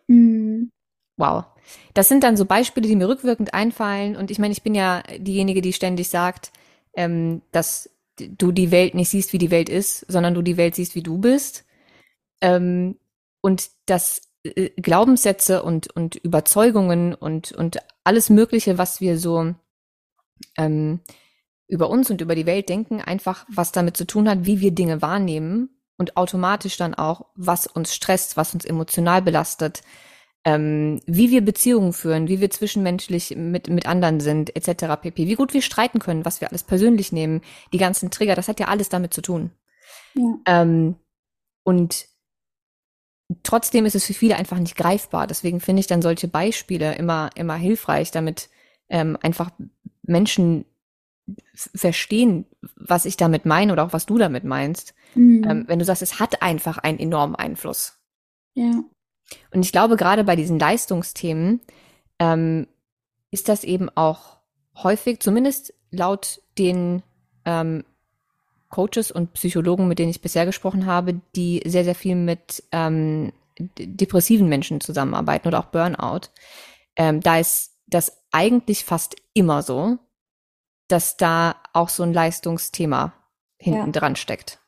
Mhm. 0.07 0.69
Wow. 1.17 1.45
Das 1.93 2.07
sind 2.07 2.23
dann 2.23 2.37
so 2.37 2.45
Beispiele, 2.45 2.87
die 2.87 2.95
mir 2.95 3.07
rückwirkend 3.07 3.53
einfallen. 3.53 4.15
Und 4.15 4.31
ich 4.31 4.39
meine, 4.39 4.51
ich 4.51 4.63
bin 4.63 4.75
ja 4.75 5.03
diejenige, 5.17 5.61
die 5.61 5.73
ständig 5.73 6.09
sagt, 6.09 6.51
ähm, 6.95 7.41
dass 7.51 7.89
du 8.17 8.51
die 8.51 8.71
Welt 8.71 8.93
nicht 8.93 9.09
siehst, 9.09 9.33
wie 9.33 9.37
die 9.37 9.51
Welt 9.51 9.69
ist, 9.69 10.05
sondern 10.11 10.33
du 10.33 10.41
die 10.41 10.57
Welt 10.57 10.75
siehst, 10.75 10.95
wie 10.95 11.03
du 11.03 11.17
bist. 11.17 11.65
Ähm, 12.41 12.97
und 13.41 13.69
dass 13.85 14.21
äh, 14.43 14.69
Glaubenssätze 14.81 15.63
und, 15.63 15.95
und 15.95 16.15
Überzeugungen 16.15 17.13
und, 17.13 17.51
und 17.51 17.77
alles 18.03 18.29
Mögliche, 18.29 18.77
was 18.77 19.01
wir 19.01 19.17
so 19.17 19.53
ähm, 20.57 20.99
über 21.71 21.89
uns 21.89 22.11
und 22.11 22.19
über 22.19 22.35
die 22.35 22.45
Welt 22.45 22.67
denken, 22.67 22.99
einfach 23.01 23.45
was 23.49 23.71
damit 23.71 23.95
zu 23.95 24.05
tun 24.05 24.29
hat, 24.29 24.45
wie 24.45 24.59
wir 24.59 24.71
Dinge 24.71 25.01
wahrnehmen 25.01 25.69
und 25.97 26.17
automatisch 26.17 26.75
dann 26.75 26.93
auch, 26.93 27.27
was 27.35 27.65
uns 27.65 27.95
stresst, 27.95 28.35
was 28.35 28.53
uns 28.53 28.65
emotional 28.65 29.21
belastet, 29.21 29.81
ähm, 30.43 30.99
wie 31.05 31.31
wir 31.31 31.45
Beziehungen 31.45 31.93
führen, 31.93 32.27
wie 32.27 32.41
wir 32.41 32.49
zwischenmenschlich 32.49 33.37
mit, 33.37 33.69
mit 33.69 33.85
anderen 33.85 34.19
sind, 34.19 34.53
etc. 34.53 35.01
pp. 35.01 35.27
Wie 35.27 35.35
gut 35.35 35.53
wir 35.53 35.61
streiten 35.61 35.99
können, 35.99 36.25
was 36.25 36.41
wir 36.41 36.49
alles 36.49 36.63
persönlich 36.63 37.13
nehmen, 37.13 37.41
die 37.71 37.77
ganzen 37.77 38.11
Trigger, 38.11 38.35
das 38.35 38.49
hat 38.49 38.59
ja 38.59 38.67
alles 38.67 38.89
damit 38.89 39.13
zu 39.13 39.21
tun. 39.21 39.51
Ja. 40.15 40.33
Ähm, 40.47 40.95
und 41.63 42.07
trotzdem 43.43 43.85
ist 43.85 43.95
es 43.95 44.05
für 44.05 44.13
viele 44.13 44.35
einfach 44.35 44.59
nicht 44.59 44.75
greifbar. 44.75 45.25
Deswegen 45.25 45.61
finde 45.61 45.79
ich 45.79 45.87
dann 45.87 46.01
solche 46.01 46.27
Beispiele 46.27 46.95
immer, 46.95 47.29
immer 47.35 47.55
hilfreich, 47.55 48.11
damit 48.11 48.49
ähm, 48.89 49.17
einfach 49.21 49.51
Menschen 50.03 50.65
verstehen, 51.53 52.45
was 52.75 53.05
ich 53.05 53.17
damit 53.17 53.45
meine 53.45 53.73
oder 53.73 53.85
auch 53.85 53.93
was 53.93 54.05
du 54.05 54.17
damit 54.17 54.43
meinst. 54.43 54.93
Mhm. 55.15 55.45
Ähm, 55.47 55.63
wenn 55.67 55.79
du 55.79 55.85
sagst, 55.85 56.01
es 56.01 56.19
hat 56.19 56.41
einfach 56.41 56.77
einen 56.77 56.99
enormen 56.99 57.35
Einfluss. 57.35 57.99
Ja. 58.53 58.83
Und 59.51 59.63
ich 59.63 59.71
glaube, 59.71 59.95
gerade 59.95 60.23
bei 60.23 60.35
diesen 60.35 60.59
Leistungsthemen 60.59 61.61
ähm, 62.19 62.67
ist 63.29 63.49
das 63.49 63.63
eben 63.63 63.89
auch 63.89 64.37
häufig, 64.75 65.19
zumindest 65.19 65.73
laut 65.89 66.41
den 66.57 67.03
ähm, 67.45 67.83
Coaches 68.69 69.11
und 69.11 69.33
Psychologen, 69.33 69.87
mit 69.87 69.99
denen 69.99 70.09
ich 70.09 70.21
bisher 70.21 70.45
gesprochen 70.45 70.85
habe, 70.85 71.21
die 71.35 71.61
sehr, 71.65 71.83
sehr 71.83 71.95
viel 71.95 72.15
mit 72.15 72.63
ähm, 72.71 73.33
depressiven 73.77 74.49
Menschen 74.49 74.81
zusammenarbeiten 74.81 75.47
oder 75.47 75.59
auch 75.59 75.65
Burnout, 75.65 76.29
ähm, 76.95 77.21
da 77.21 77.37
ist 77.39 77.77
das 77.87 78.23
eigentlich 78.31 78.85
fast 78.85 79.15
immer 79.33 79.61
so, 79.61 79.99
dass 80.91 81.17
da 81.17 81.55
auch 81.73 81.89
so 81.89 82.03
ein 82.03 82.13
Leistungsthema 82.13 83.13
hinten 83.57 83.87
ja. 83.87 83.91
dran 83.91 84.15
steckt. 84.15 84.59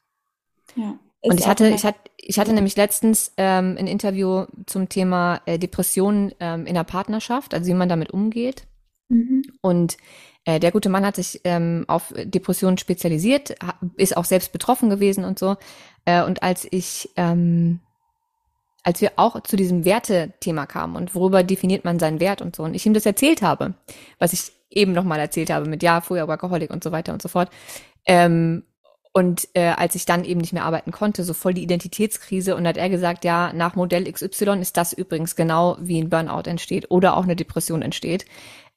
Ja. 0.76 0.98
Und 1.22 1.40
ich 1.40 1.48
hatte, 1.48 1.70
ich 1.70 1.86
hatte, 1.86 2.00
ich 2.18 2.38
hatte 2.38 2.54
nämlich 2.54 2.76
letztens 2.76 3.34
ähm, 3.38 3.78
ein 3.80 3.88
Interview 3.88 4.46
zum 4.66 4.90
Thema 4.90 5.42
äh, 5.46 5.58
Depressionen 5.58 6.34
ähm, 6.40 6.66
in 6.66 6.74
der 6.74 6.84
Partnerschaft, 6.84 7.54
also 7.54 7.68
wie 7.68 7.74
man 7.74 7.90
damit 7.90 8.12
umgeht. 8.12 8.68
Mhm. 9.08 9.44
Und 9.62 9.98
äh, 10.46 10.60
der 10.60 10.72
gute 10.72 10.90
Mann 10.90 11.06
hat 11.06 11.16
sich 11.16 11.40
ähm, 11.46 11.86
auf 11.88 12.14
Depressionen 12.16 12.78
spezialisiert, 12.78 13.56
ist 13.96 14.18
auch 14.18 14.26
selbst 14.26 14.52
betroffen 14.52 14.90
gewesen 14.90 15.24
und 15.24 15.40
so. 15.40 15.56
Äh, 16.04 16.24
und 16.24 16.44
als 16.44 16.68
ich, 16.70 17.10
ähm, 17.16 17.80
als 18.84 19.00
wir 19.00 19.14
auch 19.16 19.42
zu 19.44 19.56
diesem 19.56 19.86
Wertethema 19.86 20.66
kamen 20.66 20.98
und 20.98 21.16
worüber 21.16 21.44
definiert 21.44 21.86
man 21.86 22.00
seinen 22.00 22.20
Wert 22.20 22.42
und 22.42 22.56
so, 22.56 22.64
und 22.64 22.74
ich 22.74 22.86
ihm 22.86 22.94
das 22.94 23.06
erzählt 23.06 23.42
habe, 23.42 23.76
was 24.20 24.34
ich 24.34 24.52
eben 24.76 24.92
nochmal 24.92 25.20
erzählt 25.20 25.50
habe 25.50 25.70
mit 25.70 25.84
ja, 25.84 26.02
früher 26.02 26.28
Workaholic 26.28 26.72
und 26.72 26.84
so 26.84 26.92
weiter 26.92 27.14
und 27.14 27.22
so 27.22 27.30
fort, 27.30 27.50
ähm, 28.06 28.64
und 29.16 29.48
äh, 29.54 29.68
als 29.68 29.94
ich 29.94 30.06
dann 30.06 30.26
eben 30.26 30.42
nicht 30.42 30.54
mehr 30.54 30.66
arbeiten 30.66 30.92
konnte, 30.92 31.24
so 31.24 31.36
voll 31.36 31.54
die 31.54 31.62
Identitätskrise 31.62 32.56
und 32.56 32.68
hat 32.68 32.78
er 32.78 32.90
gesagt, 32.90 33.24
ja, 33.24 33.54
nach 33.54 33.76
Modell 33.76 34.12
XY 34.12 34.60
ist 34.60 34.76
das 34.76 34.92
übrigens 34.92 35.36
genau, 35.36 35.78
wie 35.80 36.02
ein 36.02 36.10
Burnout 36.10 36.50
entsteht 36.50 36.90
oder 36.90 37.16
auch 37.16 37.24
eine 37.24 37.36
Depression 37.36 37.84
entsteht. 37.84 38.26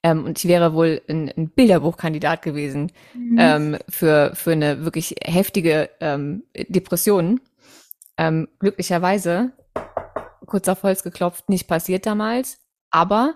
Ähm, 0.03 0.25
und 0.25 0.37
ich 0.37 0.47
wäre 0.47 0.73
wohl 0.73 1.01
ein, 1.09 1.31
ein 1.35 1.49
Bilderbuchkandidat 1.49 2.43
gewesen 2.43 2.91
mhm. 3.15 3.37
ähm, 3.39 3.77
für, 3.89 4.31
für 4.35 4.51
eine 4.51 4.85
wirklich 4.85 5.15
heftige 5.23 5.89
ähm, 6.01 6.43
Depression. 6.55 7.41
Ähm, 8.19 8.47
glücklicherweise, 8.59 9.53
kurz 10.45 10.67
auf 10.67 10.83
Holz 10.83 11.01
geklopft, 11.01 11.49
nicht 11.49 11.67
passiert 11.67 12.05
damals. 12.05 12.59
Aber 12.91 13.33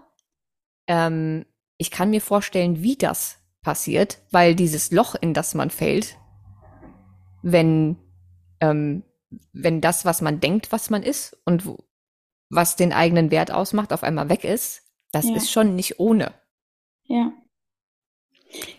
ähm, 0.86 1.46
ich 1.82 1.90
kann 1.90 2.12
mir 2.12 2.22
vorstellen, 2.22 2.84
wie 2.84 2.96
das 2.96 3.40
passiert, 3.64 4.20
weil 4.30 4.54
dieses 4.54 4.92
Loch, 4.92 5.16
in 5.20 5.34
das 5.34 5.56
man 5.56 5.72
fällt, 5.72 6.16
wenn, 7.42 7.98
ähm, 8.60 9.02
wenn 9.52 9.82
das, 9.82 10.06
was 10.06 10.22
man 10.22 10.40
denkt, 10.40 10.72
was 10.72 10.92
man 10.92 11.02
ist 11.02 11.42
und 11.44 11.66
wo, 11.66 11.80
was 12.52 12.76
den 12.76 12.94
eigenen 12.94 13.32
Wert 13.32 13.50
ausmacht, 13.50 13.94
auf 13.94 14.04
einmal 14.04 14.30
weg 14.30 14.44
ist, 14.44 14.84
das 15.12 15.28
ja. 15.28 15.36
ist 15.36 15.50
schon 15.50 15.76
nicht 15.76 16.00
ohne. 16.00 16.36
Ja. 17.06 17.34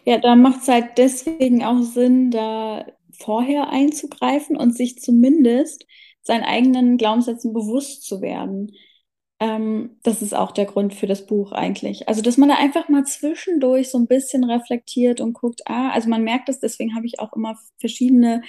Ja, 0.05 0.19
da 0.19 0.37
macht 0.37 0.63
es 0.63 0.69
halt 0.69 0.97
deswegen 0.97 1.65
auch 1.65 1.83
Sinn, 1.83 2.31
da 2.31 2.87
vorher 3.11 3.71
einzugreifen 3.71 4.57
und 4.57 4.77
sich 4.77 5.01
zumindest 5.01 5.87
seinen 6.21 6.45
eigenen 6.45 6.99
Glaubenssätzen 6.99 7.53
bewusst 7.53 8.05
zu 8.05 8.21
werden. 8.21 8.71
Ähm, 9.43 9.99
das 10.05 10.23
ist 10.23 10.35
auch 10.37 10.53
der 10.53 10.67
Grund 10.67 10.95
für 10.95 11.09
das 11.09 11.27
Buch 11.27 11.51
eigentlich. 11.51 12.09
Also, 12.09 12.23
dass 12.23 12.37
man 12.37 12.49
da 12.49 12.55
einfach 12.59 12.89
mal 12.89 13.05
zwischendurch 13.05 13.91
so 13.91 13.99
ein 13.99 14.07
bisschen 14.07 14.45
reflektiert 14.45 15.21
und 15.21 15.33
guckt, 15.33 15.63
ah, 15.67 15.91
also 15.91 16.09
man 16.09 16.23
merkt 16.23 16.49
es, 16.49 16.61
deswegen 16.61 16.95
habe 16.95 17.07
ich 17.07 17.19
auch 17.19 17.33
immer 17.33 17.59
verschiedene 17.81 18.43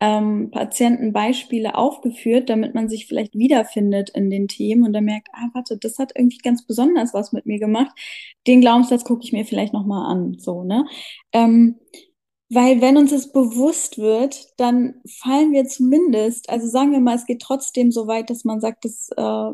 ähm, 0.00 0.50
Patientenbeispiele 0.50 1.74
aufgeführt, 1.74 2.48
damit 2.48 2.74
man 2.74 2.88
sich 2.88 3.06
vielleicht 3.06 3.34
wiederfindet 3.34 4.08
in 4.14 4.30
den 4.30 4.48
Themen 4.48 4.84
und 4.84 4.94
dann 4.94 5.04
merkt, 5.04 5.28
ah, 5.34 5.48
warte, 5.52 5.76
das 5.76 5.98
hat 5.98 6.12
irgendwie 6.16 6.38
ganz 6.38 6.64
besonders 6.66 7.12
was 7.12 7.32
mit 7.32 7.44
mir 7.44 7.58
gemacht. 7.58 7.92
Den 8.46 8.62
Glaubenssatz 8.62 9.04
gucke 9.04 9.24
ich 9.24 9.32
mir 9.32 9.44
vielleicht 9.44 9.74
nochmal 9.74 10.10
an, 10.10 10.38
so, 10.38 10.64
ne? 10.64 10.86
Ähm, 11.32 11.76
weil 12.50 12.80
wenn 12.80 12.96
uns 12.96 13.12
es 13.12 13.32
bewusst 13.32 13.98
wird, 13.98 14.46
dann 14.56 15.02
fallen 15.22 15.52
wir 15.52 15.66
zumindest, 15.66 16.48
also 16.48 16.66
sagen 16.68 16.92
wir 16.92 17.00
mal, 17.00 17.16
es 17.16 17.26
geht 17.26 17.42
trotzdem 17.42 17.92
so 17.92 18.06
weit, 18.06 18.30
dass 18.30 18.44
man 18.44 18.60
sagt, 18.60 18.86
es 18.86 19.10
äh, 19.16 19.50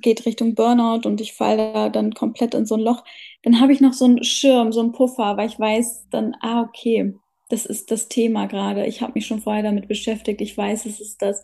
geht 0.00 0.26
Richtung 0.26 0.54
Burnout 0.54 1.06
und 1.06 1.20
ich 1.20 1.34
falle 1.34 1.72
da 1.72 1.88
dann 1.88 2.14
komplett 2.14 2.54
in 2.54 2.66
so 2.66 2.76
ein 2.76 2.80
Loch, 2.80 3.04
dann 3.42 3.60
habe 3.60 3.72
ich 3.72 3.80
noch 3.80 3.92
so 3.92 4.04
einen 4.06 4.24
Schirm, 4.24 4.72
so 4.72 4.80
einen 4.80 4.92
Puffer, 4.92 5.36
weil 5.36 5.48
ich 5.48 5.58
weiß 5.58 6.08
dann, 6.10 6.36
ah, 6.40 6.62
okay, 6.62 7.14
das 7.48 7.66
ist 7.66 7.90
das 7.90 8.08
Thema 8.08 8.46
gerade. 8.46 8.86
Ich 8.86 9.02
habe 9.02 9.12
mich 9.14 9.26
schon 9.26 9.40
vorher 9.40 9.62
damit 9.62 9.88
beschäftigt, 9.88 10.40
ich 10.40 10.56
weiß, 10.56 10.86
es 10.86 11.00
ist 11.00 11.22
das. 11.22 11.42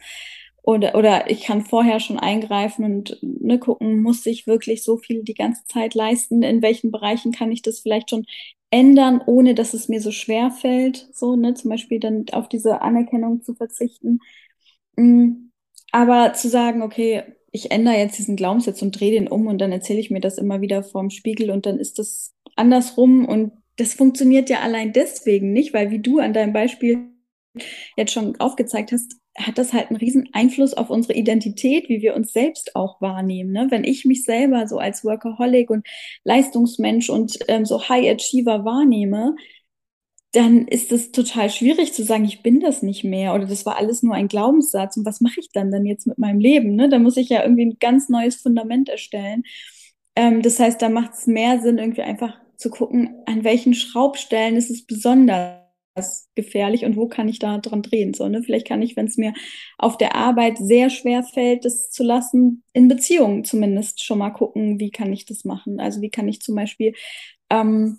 Oder, 0.62 0.94
oder 0.94 1.30
ich 1.30 1.42
kann 1.44 1.62
vorher 1.64 2.00
schon 2.00 2.18
eingreifen 2.18 2.84
und 2.84 3.18
ne, 3.22 3.58
gucken, 3.58 4.02
muss 4.02 4.26
ich 4.26 4.46
wirklich 4.46 4.82
so 4.82 4.98
viel 4.98 5.22
die 5.24 5.34
ganze 5.34 5.64
Zeit 5.64 5.94
leisten? 5.94 6.42
In 6.42 6.62
welchen 6.62 6.90
Bereichen 6.90 7.32
kann 7.32 7.50
ich 7.50 7.62
das 7.62 7.80
vielleicht 7.80 8.10
schon 8.10 8.26
ändern, 8.70 9.22
ohne 9.24 9.54
dass 9.54 9.74
es 9.74 9.88
mir 9.88 10.00
so 10.02 10.10
schwer 10.10 10.50
fällt? 10.50 11.08
So, 11.12 11.34
ne, 11.36 11.54
zum 11.54 11.70
Beispiel 11.70 11.98
dann 11.98 12.26
auf 12.32 12.48
diese 12.48 12.82
Anerkennung 12.82 13.42
zu 13.42 13.54
verzichten. 13.54 14.20
Mm, 14.96 15.50
aber 15.92 16.34
zu 16.34 16.48
sagen, 16.48 16.82
okay, 16.82 17.24
ich 17.52 17.70
ändere 17.70 17.96
jetzt 17.96 18.18
diesen 18.18 18.36
Glaubenssatz 18.36 18.80
und 18.82 18.98
drehe 18.98 19.12
den 19.12 19.28
um 19.28 19.46
und 19.46 19.58
dann 19.58 19.72
erzähle 19.72 20.00
ich 20.00 20.10
mir 20.10 20.20
das 20.20 20.38
immer 20.38 20.60
wieder 20.60 20.82
vorm 20.82 21.10
Spiegel 21.10 21.50
und 21.50 21.66
dann 21.66 21.78
ist 21.78 21.98
das 21.98 22.32
andersrum 22.56 23.26
und 23.26 23.52
das 23.76 23.94
funktioniert 23.94 24.50
ja 24.50 24.60
allein 24.60 24.92
deswegen 24.92 25.52
nicht, 25.52 25.72
weil 25.72 25.90
wie 25.90 26.00
du 26.00 26.18
an 26.18 26.32
deinem 26.32 26.52
Beispiel 26.52 27.08
jetzt 27.96 28.12
schon 28.12 28.38
aufgezeigt 28.38 28.92
hast, 28.92 29.16
hat 29.38 29.58
das 29.58 29.72
halt 29.72 29.88
einen 29.88 29.96
riesen 29.96 30.28
Einfluss 30.32 30.74
auf 30.74 30.90
unsere 30.90 31.14
Identität, 31.14 31.88
wie 31.88 32.02
wir 32.02 32.14
uns 32.14 32.32
selbst 32.32 32.76
auch 32.76 33.00
wahrnehmen. 33.00 33.52
Ne? 33.52 33.68
Wenn 33.70 33.84
ich 33.84 34.04
mich 34.04 34.24
selber 34.24 34.66
so 34.66 34.78
als 34.78 35.04
Workaholic 35.04 35.70
und 35.70 35.86
Leistungsmensch 36.24 37.10
und 37.10 37.38
ähm, 37.48 37.64
so 37.64 37.88
High 37.88 38.10
Achiever 38.10 38.64
wahrnehme, 38.64 39.36
dann 40.32 40.68
ist 40.68 40.92
es 40.92 41.10
total 41.10 41.50
schwierig 41.50 41.92
zu 41.92 42.04
sagen, 42.04 42.24
ich 42.24 42.42
bin 42.42 42.60
das 42.60 42.82
nicht 42.82 43.02
mehr 43.02 43.34
oder 43.34 43.46
das 43.46 43.66
war 43.66 43.76
alles 43.76 44.02
nur 44.02 44.14
ein 44.14 44.28
Glaubenssatz 44.28 44.96
und 44.96 45.04
was 45.04 45.20
mache 45.20 45.40
ich 45.40 45.50
dann 45.52 45.72
denn 45.72 45.86
jetzt 45.86 46.06
mit 46.06 46.18
meinem 46.18 46.38
Leben? 46.38 46.76
Ne? 46.76 46.88
Da 46.88 46.98
muss 46.98 47.16
ich 47.16 47.28
ja 47.28 47.42
irgendwie 47.42 47.66
ein 47.66 47.76
ganz 47.80 48.08
neues 48.08 48.36
Fundament 48.36 48.88
erstellen. 48.88 49.42
Ähm, 50.16 50.42
das 50.42 50.58
heißt, 50.60 50.80
da 50.82 50.88
macht 50.88 51.14
es 51.14 51.26
mehr 51.26 51.60
Sinn, 51.60 51.78
irgendwie 51.78 52.02
einfach 52.02 52.38
zu 52.56 52.70
gucken, 52.70 53.16
an 53.26 53.42
welchen 53.42 53.74
Schraubstellen 53.74 54.56
ist 54.56 54.70
es 54.70 54.86
besonders 54.86 55.60
gefährlich 56.36 56.84
und 56.84 56.96
wo 56.96 57.08
kann 57.08 57.28
ich 57.28 57.38
da 57.40 57.58
dran 57.58 57.82
drehen. 57.82 58.14
So, 58.14 58.28
ne? 58.28 58.42
Vielleicht 58.42 58.66
kann 58.68 58.82
ich, 58.82 58.96
wenn 58.96 59.06
es 59.06 59.16
mir 59.16 59.32
auf 59.78 59.98
der 59.98 60.14
Arbeit 60.14 60.58
sehr 60.58 60.90
schwer 60.90 61.24
fällt, 61.24 61.64
das 61.64 61.90
zu 61.90 62.04
lassen, 62.04 62.62
in 62.72 62.86
Beziehungen 62.88 63.44
zumindest 63.44 64.04
schon 64.04 64.18
mal 64.18 64.30
gucken, 64.30 64.78
wie 64.78 64.90
kann 64.90 65.12
ich 65.12 65.26
das 65.26 65.44
machen. 65.44 65.80
Also 65.80 66.00
wie 66.02 66.10
kann 66.10 66.28
ich 66.28 66.40
zum 66.40 66.54
Beispiel 66.54 66.94
ähm, 67.50 67.98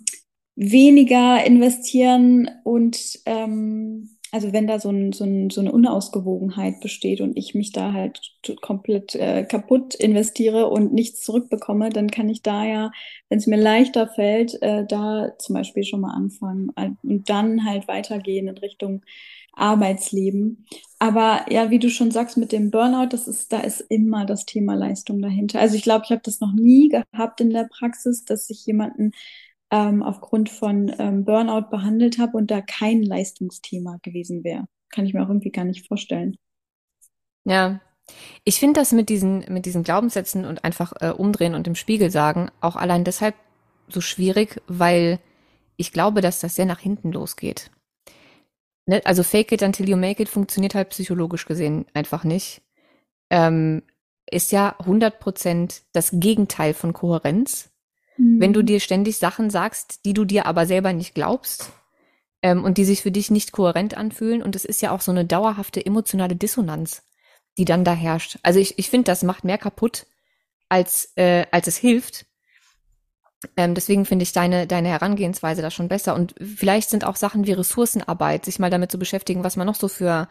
weniger 0.54 1.44
investieren 1.44 2.50
und 2.64 3.18
ähm, 3.26 4.10
also 4.34 4.54
wenn 4.54 4.66
da 4.66 4.78
so, 4.78 4.88
ein, 4.88 5.12
so, 5.12 5.24
ein, 5.24 5.50
so 5.50 5.60
eine 5.60 5.72
Unausgewogenheit 5.72 6.80
besteht 6.80 7.20
und 7.20 7.36
ich 7.36 7.54
mich 7.54 7.70
da 7.70 7.92
halt 7.92 8.18
komplett 8.62 9.14
äh, 9.14 9.44
kaputt 9.44 9.94
investiere 9.94 10.68
und 10.70 10.94
nichts 10.94 11.20
zurückbekomme, 11.20 11.90
dann 11.90 12.10
kann 12.10 12.30
ich 12.30 12.40
da 12.40 12.64
ja, 12.64 12.92
wenn 13.28 13.38
es 13.38 13.46
mir 13.46 13.58
leichter 13.58 14.08
fällt, 14.08 14.60
äh, 14.62 14.86
da 14.86 15.32
zum 15.38 15.54
Beispiel 15.54 15.84
schon 15.84 16.00
mal 16.00 16.14
anfangen 16.14 16.70
und 17.02 17.28
dann 17.28 17.66
halt 17.66 17.88
weitergehen 17.88 18.48
in 18.48 18.56
Richtung 18.56 19.02
Arbeitsleben. 19.54 20.66
Aber 20.98 21.44
ja, 21.50 21.70
wie 21.70 21.78
du 21.78 21.90
schon 21.90 22.10
sagst, 22.10 22.38
mit 22.38 22.52
dem 22.52 22.70
Burnout, 22.70 23.08
das 23.10 23.28
ist, 23.28 23.52
da 23.52 23.60
ist 23.60 23.82
immer 23.82 24.24
das 24.24 24.46
Thema 24.46 24.74
Leistung 24.74 25.20
dahinter. 25.20 25.60
Also 25.60 25.76
ich 25.76 25.82
glaube, 25.82 26.04
ich 26.06 26.10
habe 26.10 26.22
das 26.24 26.40
noch 26.40 26.54
nie 26.54 26.88
gehabt 26.88 27.42
in 27.42 27.50
der 27.50 27.64
Praxis, 27.64 28.24
dass 28.24 28.48
ich 28.48 28.64
jemanden 28.64 29.12
ähm, 29.72 30.02
aufgrund 30.02 30.50
von 30.50 30.94
ähm, 30.98 31.24
Burnout 31.24 31.70
behandelt 31.70 32.18
habe 32.18 32.36
und 32.36 32.50
da 32.50 32.60
kein 32.60 33.02
Leistungsthema 33.02 33.98
gewesen 34.02 34.44
wäre. 34.44 34.66
Kann 34.90 35.06
ich 35.06 35.14
mir 35.14 35.24
auch 35.24 35.28
irgendwie 35.28 35.50
gar 35.50 35.64
nicht 35.64 35.88
vorstellen. 35.88 36.36
Ja, 37.44 37.80
ich 38.44 38.60
finde 38.60 38.78
das 38.78 38.92
mit 38.92 39.08
diesen, 39.08 39.46
mit 39.48 39.64
diesen 39.64 39.82
Glaubenssätzen 39.82 40.44
und 40.44 40.64
einfach 40.64 40.92
äh, 41.00 41.10
umdrehen 41.10 41.54
und 41.54 41.66
im 41.66 41.74
Spiegel 41.74 42.10
sagen 42.10 42.50
auch 42.60 42.76
allein 42.76 43.02
deshalb 43.02 43.34
so 43.88 44.02
schwierig, 44.02 44.60
weil 44.68 45.18
ich 45.76 45.92
glaube, 45.92 46.20
dass 46.20 46.40
das 46.40 46.54
sehr 46.54 46.66
nach 46.66 46.80
hinten 46.80 47.10
losgeht. 47.10 47.70
Ne? 48.86 49.00
Also 49.04 49.22
fake 49.22 49.52
it 49.52 49.62
until 49.62 49.88
you 49.88 49.96
make 49.96 50.22
it 50.22 50.28
funktioniert 50.28 50.74
halt 50.74 50.90
psychologisch 50.90 51.46
gesehen 51.46 51.86
einfach 51.94 52.24
nicht. 52.24 52.60
Ähm, 53.30 53.82
ist 54.30 54.52
ja 54.52 54.76
100% 54.80 55.82
das 55.92 56.10
Gegenteil 56.12 56.74
von 56.74 56.92
Kohärenz. 56.92 57.71
Wenn 58.16 58.52
du 58.52 58.60
mhm. 58.60 58.66
dir 58.66 58.80
ständig 58.80 59.18
Sachen 59.18 59.50
sagst, 59.50 60.04
die 60.04 60.12
du 60.12 60.24
dir 60.24 60.46
aber 60.46 60.66
selber 60.66 60.92
nicht 60.92 61.14
glaubst 61.14 61.72
ähm, 62.42 62.64
und 62.64 62.78
die 62.78 62.84
sich 62.84 63.02
für 63.02 63.10
dich 63.10 63.30
nicht 63.30 63.52
kohärent 63.52 63.96
anfühlen. 63.96 64.42
Und 64.42 64.56
es 64.56 64.64
ist 64.64 64.82
ja 64.82 64.90
auch 64.90 65.00
so 65.00 65.10
eine 65.10 65.24
dauerhafte 65.24 65.84
emotionale 65.84 66.36
Dissonanz, 66.36 67.02
die 67.58 67.64
dann 67.64 67.84
da 67.84 67.94
herrscht. 67.94 68.38
Also 68.42 68.60
ich, 68.60 68.78
ich 68.78 68.90
finde, 68.90 69.06
das 69.06 69.22
macht 69.22 69.44
mehr 69.44 69.58
kaputt, 69.58 70.06
als, 70.68 71.12
äh, 71.16 71.46
als 71.50 71.66
es 71.66 71.76
hilft. 71.76 72.26
Ähm, 73.56 73.74
deswegen 73.74 74.04
finde 74.04 74.22
ich 74.24 74.32
deine, 74.32 74.66
deine 74.66 74.88
Herangehensweise 74.88 75.62
da 75.62 75.70
schon 75.70 75.88
besser. 75.88 76.14
Und 76.14 76.34
vielleicht 76.40 76.90
sind 76.90 77.04
auch 77.04 77.16
Sachen 77.16 77.46
wie 77.46 77.52
Ressourcenarbeit, 77.52 78.44
sich 78.44 78.58
mal 78.58 78.70
damit 78.70 78.90
zu 78.90 78.98
beschäftigen, 78.98 79.42
was 79.42 79.56
man 79.56 79.66
noch 79.66 79.74
so 79.74 79.88
für, 79.88 80.28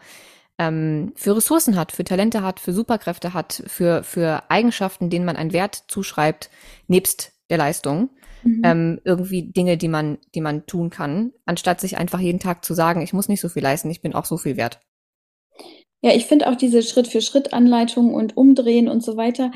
ähm, 0.58 1.12
für 1.16 1.36
Ressourcen 1.36 1.76
hat, 1.76 1.92
für 1.92 2.04
Talente 2.04 2.42
hat, 2.42 2.60
für 2.60 2.72
Superkräfte 2.72 3.34
hat, 3.34 3.62
für, 3.66 4.02
für 4.02 4.44
Eigenschaften, 4.50 5.10
denen 5.10 5.24
man 5.26 5.36
einen 5.36 5.52
Wert 5.52 5.84
zuschreibt, 5.88 6.48
nebst 6.86 7.31
der 7.50 7.58
Leistung. 7.58 8.10
Mhm. 8.44 8.62
Ähm, 8.64 9.00
irgendwie 9.04 9.52
Dinge, 9.52 9.76
die 9.76 9.88
man, 9.88 10.18
die 10.34 10.40
man 10.40 10.66
tun 10.66 10.90
kann, 10.90 11.32
anstatt 11.46 11.80
sich 11.80 11.96
einfach 11.96 12.20
jeden 12.20 12.40
Tag 12.40 12.64
zu 12.64 12.74
sagen, 12.74 13.02
ich 13.02 13.12
muss 13.12 13.28
nicht 13.28 13.40
so 13.40 13.48
viel 13.48 13.62
leisten, 13.62 13.90
ich 13.90 14.02
bin 14.02 14.14
auch 14.14 14.24
so 14.24 14.36
viel 14.36 14.56
wert. 14.56 14.80
Ja, 16.00 16.12
ich 16.12 16.26
finde 16.26 16.48
auch 16.48 16.56
diese 16.56 16.82
Schritt-für-Schritt-Anleitung 16.82 18.12
und 18.12 18.36
Umdrehen 18.36 18.88
und 18.88 19.04
so 19.04 19.16
weiter 19.16 19.52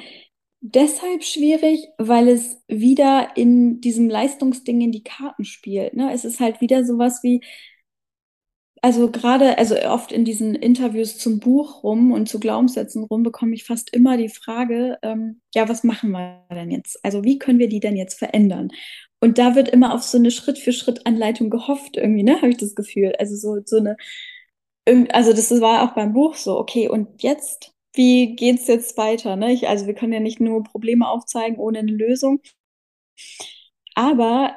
deshalb 0.60 1.22
schwierig, 1.22 1.88
weil 1.98 2.28
es 2.28 2.62
wieder 2.66 3.30
in 3.36 3.80
diesem 3.80 4.08
Leistungsding 4.08 4.80
in 4.80 4.92
die 4.92 5.02
Karten 5.02 5.44
spielt. 5.44 5.94
Ne? 5.94 6.12
Es 6.12 6.24
ist 6.24 6.40
halt 6.40 6.60
wieder 6.60 6.84
sowas 6.84 7.20
wie, 7.22 7.42
also 8.82 9.10
gerade, 9.10 9.58
also 9.58 9.76
oft 9.76 10.12
in 10.12 10.24
diesen 10.24 10.54
Interviews 10.54 11.18
zum 11.18 11.40
Buch 11.40 11.82
rum 11.82 12.12
und 12.12 12.28
zu 12.28 12.38
Glaubenssätzen 12.38 13.04
rum 13.04 13.22
bekomme 13.22 13.54
ich 13.54 13.64
fast 13.64 13.92
immer 13.92 14.16
die 14.16 14.28
Frage, 14.28 14.98
ähm, 15.02 15.40
ja, 15.54 15.68
was 15.68 15.82
machen 15.84 16.10
wir 16.12 16.44
denn 16.50 16.70
jetzt? 16.70 16.98
Also 17.04 17.24
wie 17.24 17.38
können 17.38 17.58
wir 17.58 17.68
die 17.68 17.80
denn 17.80 17.96
jetzt 17.96 18.18
verändern? 18.18 18.70
Und 19.20 19.38
da 19.38 19.54
wird 19.54 19.68
immer 19.68 19.94
auf 19.94 20.02
so 20.02 20.18
eine 20.18 20.30
Schritt-für-Schritt-Anleitung 20.30 21.50
gehofft 21.50 21.96
irgendwie, 21.96 22.22
ne, 22.22 22.36
habe 22.36 22.50
ich 22.50 22.58
das 22.58 22.74
Gefühl. 22.74 23.14
Also 23.18 23.34
so, 23.36 23.62
so 23.64 23.78
eine, 23.78 23.96
also 25.12 25.32
das 25.32 25.50
war 25.60 25.82
auch 25.82 25.94
beim 25.94 26.12
Buch 26.12 26.34
so, 26.34 26.58
okay, 26.58 26.88
und 26.88 27.22
jetzt, 27.22 27.72
wie 27.94 28.36
geht's 28.36 28.66
jetzt 28.68 28.96
weiter? 28.98 29.36
Ne? 29.36 29.52
Ich, 29.52 29.68
also 29.68 29.86
wir 29.86 29.94
können 29.94 30.12
ja 30.12 30.20
nicht 30.20 30.40
nur 30.40 30.62
Probleme 30.62 31.08
aufzeigen 31.08 31.58
ohne 31.58 31.80
eine 31.80 31.92
Lösung. 31.92 32.40
Aber 33.94 34.54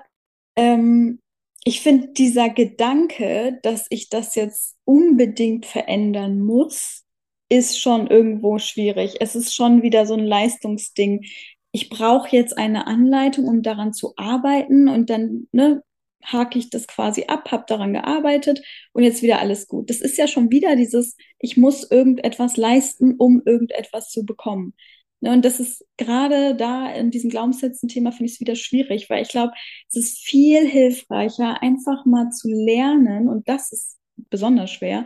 ähm, 0.56 1.20
ich 1.64 1.82
finde 1.82 2.10
dieser 2.10 2.50
Gedanke, 2.50 3.60
dass 3.64 3.86
ich 3.90 4.10
das 4.10 4.36
jetzt 4.36 4.78
unbedingt 4.86 5.66
verändern 5.66 6.40
muss, 6.40 7.06
ist 7.50 7.80
schon 7.80 8.08
irgendwo 8.08 8.60
schwierig. 8.60 9.16
Es 9.20 9.36
ist 9.36 9.54
schon 9.54 9.82
wieder 9.82 10.06
so 10.06 10.14
ein 10.14 10.26
Leistungsding. 10.26 11.26
Ich 11.72 11.90
brauche 11.90 12.36
jetzt 12.36 12.58
eine 12.58 12.88
Anleitung, 12.88 13.46
um 13.46 13.62
daran 13.62 13.94
zu 13.94 14.14
arbeiten 14.16 14.88
und 14.88 15.10
dann 15.10 15.48
ne, 15.52 15.84
hake 16.24 16.60
ich 16.60 16.70
das 16.70 16.88
quasi 16.88 17.26
ab, 17.28 17.52
habe 17.52 17.66
daran 17.68 17.94
gearbeitet 17.94 18.62
und 18.94 19.04
jetzt 19.04 19.22
wieder 19.22 19.40
alles 19.40 19.68
gut. 19.68 19.90
Das 19.90 20.02
ist 20.02 20.18
ja 20.18 20.28
schon 20.28 20.52
wieder 20.52 20.76
dieses, 20.76 21.16
ich 21.40 21.58
muss 21.58 21.90
irgendetwas 21.90 22.58
leisten, 22.58 23.16
um 23.18 23.42
irgendetwas 23.46 24.10
zu 24.10 24.26
bekommen. 24.26 24.74
Ne, 25.22 25.34
und 25.34 25.44
das 25.44 25.60
ist 25.60 25.86
gerade 25.98 26.56
da 26.56 26.90
in 26.94 27.12
diesem 27.12 27.30
Glaubenssätzen-Thema 27.30 28.12
finde 28.12 28.26
ich 28.28 28.34
es 28.36 28.40
wieder 28.40 28.56
schwierig, 28.56 29.10
weil 29.10 29.22
ich 29.24 29.30
glaube, 29.30 29.52
es 29.90 29.96
ist 29.98 30.20
viel 30.20 30.66
hilfreicher, 30.66 31.62
einfach 31.62 32.06
mal 32.06 32.30
zu 32.32 32.48
lernen, 32.50 33.28
und 33.28 33.48
das 33.50 33.72
ist 33.74 33.98
besonders 34.30 34.72
schwer, 34.72 35.06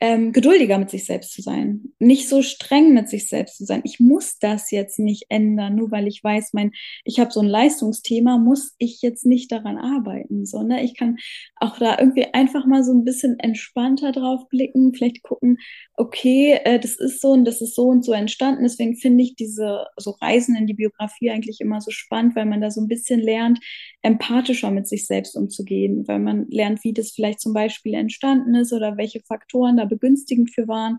ähm, 0.00 0.32
geduldiger 0.32 0.78
mit 0.78 0.90
sich 0.90 1.06
selbst 1.06 1.32
zu 1.32 1.40
sein, 1.40 1.92
nicht 1.98 2.28
so 2.28 2.42
streng 2.42 2.92
mit 2.92 3.08
sich 3.08 3.28
selbst 3.28 3.56
zu 3.56 3.64
sein. 3.64 3.80
Ich 3.84 3.98
muss 3.98 4.38
das 4.38 4.70
jetzt 4.70 4.98
nicht 4.98 5.26
ändern, 5.30 5.76
nur 5.76 5.90
weil 5.90 6.06
ich 6.06 6.22
weiß, 6.22 6.52
mein, 6.52 6.72
ich 7.04 7.18
habe 7.18 7.32
so 7.32 7.40
ein 7.40 7.46
Leistungsthema, 7.46 8.36
muss 8.36 8.74
ich 8.76 9.00
jetzt 9.00 9.24
nicht 9.24 9.50
daran 9.50 9.78
arbeiten, 9.78 10.44
sondern 10.44 10.80
ich 10.80 10.96
kann 10.96 11.16
auch 11.56 11.78
da 11.78 11.98
irgendwie 11.98 12.26
einfach 12.34 12.66
mal 12.66 12.84
so 12.84 12.92
ein 12.92 13.04
bisschen 13.04 13.38
entspannter 13.38 14.12
drauf 14.12 14.48
blicken, 14.50 14.92
vielleicht 14.92 15.22
gucken, 15.22 15.58
okay, 15.94 16.60
äh, 16.64 16.78
das 16.78 16.96
ist 16.96 17.22
so 17.22 17.30
und 17.30 17.46
das 17.46 17.62
ist 17.62 17.74
so 17.74 17.84
und 17.88 18.04
so 18.04 18.12
entstanden. 18.12 18.64
Deswegen 18.64 18.96
finde 18.96 19.24
ich 19.24 19.34
diese 19.34 19.86
so 19.96 20.10
Reisen 20.10 20.56
in 20.56 20.66
die 20.66 20.74
Biografie 20.74 21.30
eigentlich 21.30 21.60
immer 21.60 21.80
so 21.80 21.90
spannend, 21.90 22.36
weil 22.36 22.44
man 22.44 22.60
da 22.60 22.70
so 22.70 22.82
ein 22.82 22.88
bisschen 22.88 23.20
lernt, 23.20 23.60
empathischer 24.02 24.70
mit 24.70 24.86
sich 24.86 25.06
selbst 25.06 25.36
umzugehen, 25.36 26.06
weil 26.06 26.18
man 26.18 26.46
lernt, 26.50 26.84
wie 26.84 26.92
das 26.92 27.12
vielleicht 27.12 27.40
zum 27.40 27.54
Beispiel 27.54 27.94
entstanden 27.94 28.54
ist 28.54 28.74
oder 28.74 28.98
welche 28.98 29.20
Faktoren 29.20 29.78
da 29.78 29.85
begünstigend 29.86 30.52
für 30.54 30.68
waren. 30.68 30.98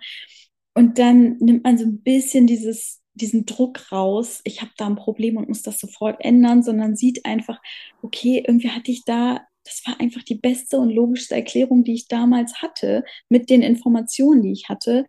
Und 0.73 0.99
dann 0.99 1.37
nimmt 1.39 1.63
man 1.63 1.77
so 1.77 1.85
ein 1.85 2.01
bisschen 2.03 2.47
dieses, 2.47 3.01
diesen 3.15 3.45
Druck 3.45 3.91
raus, 3.91 4.41
ich 4.43 4.61
habe 4.61 4.71
da 4.77 4.85
ein 4.85 4.95
Problem 4.95 5.37
und 5.37 5.49
muss 5.49 5.63
das 5.63 5.79
sofort 5.79 6.23
ändern, 6.23 6.63
sondern 6.63 6.95
sieht 6.95 7.25
einfach, 7.25 7.59
okay, 8.01 8.43
irgendwie 8.47 8.69
hatte 8.69 8.91
ich 8.91 9.03
da, 9.05 9.41
das 9.63 9.81
war 9.85 9.99
einfach 9.99 10.23
die 10.23 10.35
beste 10.35 10.77
und 10.77 10.91
logischste 10.91 11.35
Erklärung, 11.35 11.83
die 11.83 11.93
ich 11.95 12.07
damals 12.07 12.61
hatte, 12.61 13.03
mit 13.29 13.49
den 13.49 13.63
Informationen, 13.63 14.43
die 14.43 14.51
ich 14.51 14.69
hatte. 14.69 15.05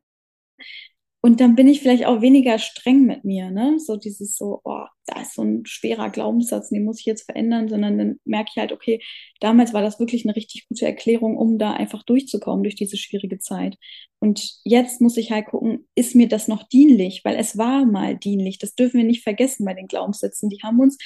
Und 1.28 1.40
dann 1.40 1.56
bin 1.56 1.68
ich 1.68 1.82
vielleicht 1.82 2.06
auch 2.06 2.22
weniger 2.22 2.58
streng 2.58 3.04
mit 3.04 3.22
mir, 3.22 3.50
ne? 3.50 3.78
So 3.78 3.96
dieses 3.96 4.34
so, 4.34 4.62
oh, 4.64 4.84
da 5.04 5.20
ist 5.20 5.34
so 5.34 5.42
ein 5.42 5.66
schwerer 5.66 6.08
Glaubenssatz, 6.08 6.70
den 6.70 6.84
muss 6.84 7.00
ich 7.00 7.04
jetzt 7.04 7.26
verändern, 7.26 7.68
sondern 7.68 7.98
dann 7.98 8.20
merke 8.24 8.48
ich 8.50 8.58
halt, 8.58 8.72
okay, 8.72 9.02
damals 9.38 9.74
war 9.74 9.82
das 9.82 10.00
wirklich 10.00 10.24
eine 10.24 10.34
richtig 10.34 10.66
gute 10.70 10.86
Erklärung, 10.86 11.36
um 11.36 11.58
da 11.58 11.74
einfach 11.74 12.02
durchzukommen 12.02 12.62
durch 12.62 12.76
diese 12.76 12.96
schwierige 12.96 13.38
Zeit. 13.40 13.76
Und 14.20 14.54
jetzt 14.64 15.02
muss 15.02 15.18
ich 15.18 15.30
halt 15.30 15.44
gucken, 15.44 15.86
ist 15.94 16.14
mir 16.14 16.28
das 16.28 16.48
noch 16.48 16.66
dienlich? 16.66 17.20
Weil 17.26 17.36
es 17.36 17.58
war 17.58 17.84
mal 17.84 18.16
dienlich. 18.16 18.56
Das 18.56 18.74
dürfen 18.74 18.96
wir 18.96 19.04
nicht 19.04 19.22
vergessen 19.22 19.66
bei 19.66 19.74
den 19.74 19.86
Glaubenssätzen. 19.86 20.48
Die 20.48 20.62
haben 20.62 20.80
uns 20.80 20.96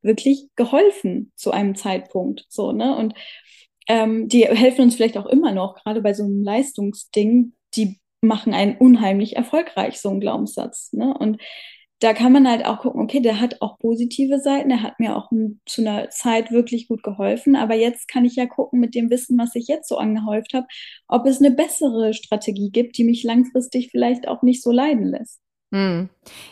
wirklich 0.00 0.46
geholfen 0.54 1.32
zu 1.34 1.50
einem 1.50 1.74
Zeitpunkt. 1.74 2.46
So, 2.48 2.70
ne? 2.70 2.96
Und 2.96 3.14
ähm, 3.88 4.28
die 4.28 4.46
helfen 4.46 4.82
uns 4.82 4.94
vielleicht 4.94 5.18
auch 5.18 5.26
immer 5.26 5.50
noch, 5.50 5.74
gerade 5.74 6.02
bei 6.02 6.14
so 6.14 6.22
einem 6.22 6.44
Leistungsding, 6.44 7.54
die 7.74 7.98
machen 8.22 8.54
einen 8.54 8.76
unheimlich 8.76 9.36
erfolgreich, 9.36 10.00
so 10.00 10.10
ein 10.10 10.20
Glaubenssatz. 10.20 10.92
Ne? 10.92 11.12
Und 11.12 11.38
da 12.02 12.14
kann 12.14 12.32
man 12.32 12.48
halt 12.48 12.64
auch 12.64 12.80
gucken, 12.80 13.02
okay, 13.02 13.20
der 13.20 13.40
hat 13.40 13.60
auch 13.60 13.78
positive 13.78 14.40
Seiten, 14.40 14.70
der 14.70 14.82
hat 14.82 14.98
mir 14.98 15.16
auch 15.16 15.30
zu 15.66 15.82
einer 15.82 16.10
Zeit 16.10 16.50
wirklich 16.50 16.88
gut 16.88 17.02
geholfen, 17.02 17.54
aber 17.54 17.74
jetzt 17.74 18.08
kann 18.08 18.24
ich 18.24 18.34
ja 18.34 18.46
gucken 18.46 18.80
mit 18.80 18.94
dem 18.94 19.08
Wissen, 19.10 19.38
was 19.38 19.54
ich 19.54 19.68
jetzt 19.68 19.88
so 19.88 19.98
angehäuft 19.98 20.52
habe, 20.54 20.66
ob 21.06 21.26
es 21.26 21.38
eine 21.38 21.52
bessere 21.52 22.12
Strategie 22.12 22.70
gibt, 22.70 22.98
die 22.98 23.04
mich 23.04 23.22
langfristig 23.22 23.90
vielleicht 23.90 24.26
auch 24.26 24.42
nicht 24.42 24.62
so 24.62 24.72
leiden 24.72 25.06
lässt. 25.06 25.40
Hm. 25.72 26.08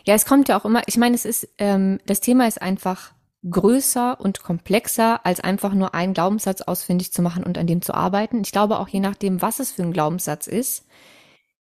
Ja, 0.06 0.14
es 0.14 0.24
kommt 0.24 0.48
ja 0.48 0.58
auch 0.58 0.64
immer, 0.64 0.82
ich 0.86 0.96
meine, 0.96 1.16
es 1.16 1.24
ist, 1.24 1.48
ähm, 1.58 1.98
das 2.06 2.20
Thema 2.20 2.46
ist 2.46 2.62
einfach 2.62 3.12
größer 3.48 4.20
und 4.20 4.42
komplexer, 4.42 5.24
als 5.24 5.40
einfach 5.40 5.74
nur 5.74 5.94
einen 5.94 6.14
Glaubenssatz 6.14 6.62
ausfindig 6.62 7.12
zu 7.12 7.22
machen 7.22 7.42
und 7.42 7.58
an 7.58 7.66
dem 7.66 7.82
zu 7.82 7.94
arbeiten. 7.94 8.42
Ich 8.42 8.52
glaube 8.52 8.78
auch 8.78 8.88
je 8.88 9.00
nachdem, 9.00 9.42
was 9.42 9.58
es 9.60 9.72
für 9.72 9.82
ein 9.82 9.92
Glaubenssatz 9.92 10.46
ist, 10.46 10.86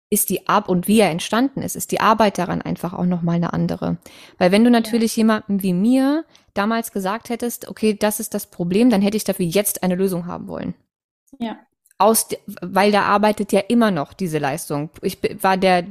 ist 0.09 0.31
die 0.31 0.47
Ab 0.47 0.69
und 0.69 0.87
wie 0.87 1.01
er 1.01 1.11
entstanden 1.11 1.63
ist, 1.63 1.75
ist 1.75 1.91
die 1.91 2.01
Arbeit 2.01 2.39
daran 2.39 2.63
einfach 2.63 2.93
auch 2.93 3.05
nochmal 3.05 3.37
eine 3.37 3.53
andere. 3.53 3.99
Weil 4.39 4.53
wenn 4.53 4.65
du 4.65 4.71
natürlich 4.71 5.17
ja. 5.17 5.23
jemandem 5.23 5.63
wie 5.63 5.73
mir 5.73 6.25
damals 6.55 6.93
gesagt 6.93 7.29
hättest, 7.29 7.69
okay, 7.69 7.95
das 7.95 8.21
ist 8.21 8.33
das 8.33 8.47
Problem, 8.47 8.89
dann 8.89 9.03
hätte 9.03 9.17
ich 9.17 9.25
dafür 9.25 9.47
jetzt 9.47 9.83
eine 9.83 9.97
Lösung 9.97 10.27
haben 10.27 10.49
wollen. 10.49 10.75
Ja. 11.39 11.59
Aus, 11.99 12.29
weil 12.61 12.93
da 12.93 13.03
arbeitet 13.03 13.53
ja 13.53 13.61
immer 13.61 13.91
noch 13.91 14.13
diese 14.13 14.39
Leistung. 14.39 14.91
Ich 15.01 15.19
war 15.43 15.57
der, 15.57 15.85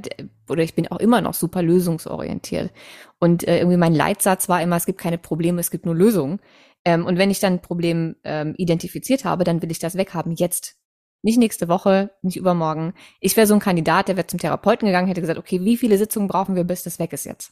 oder 0.47 0.63
ich 0.63 0.75
bin 0.75 0.87
auch 0.87 0.99
immer 0.99 1.19
noch 1.19 1.33
super 1.33 1.63
lösungsorientiert. 1.63 2.71
Und 3.19 3.47
äh, 3.47 3.57
irgendwie 3.57 3.77
mein 3.77 3.95
Leitsatz 3.95 4.47
war 4.47 4.61
immer, 4.61 4.75
es 4.75 4.85
gibt 4.85 4.99
keine 4.99 5.17
Probleme, 5.17 5.59
es 5.59 5.71
gibt 5.71 5.85
nur 5.85 5.95
Lösungen. 5.95 6.39
Ähm, 6.85 7.05
und 7.05 7.17
wenn 7.17 7.31
ich 7.31 7.39
dann 7.39 7.53
ein 7.53 7.61
Problem 7.61 8.15
ähm, 8.23 8.53
identifiziert 8.57 9.25
habe, 9.25 9.43
dann 9.43 9.61
will 9.61 9.71
ich 9.71 9.79
das 9.79 9.97
weghaben, 9.97 10.33
jetzt. 10.33 10.77
Nicht 11.25 11.39
nächste 11.39 11.67
Woche, 11.67 12.11
nicht 12.21 12.37
übermorgen. 12.37 12.93
Ich 13.19 13.35
wäre 13.35 13.47
so 13.47 13.55
ein 13.55 13.59
Kandidat, 13.59 14.07
der 14.07 14.15
wäre 14.15 14.27
zum 14.27 14.39
Therapeuten 14.39 14.85
gegangen, 14.85 15.07
hätte 15.07 15.21
gesagt, 15.21 15.39
okay, 15.39 15.59
wie 15.63 15.75
viele 15.75 15.97
Sitzungen 15.97 16.27
brauchen 16.27 16.55
wir, 16.55 16.63
bis 16.63 16.83
das 16.83 16.99
weg 16.99 17.13
ist 17.13 17.25
jetzt? 17.25 17.51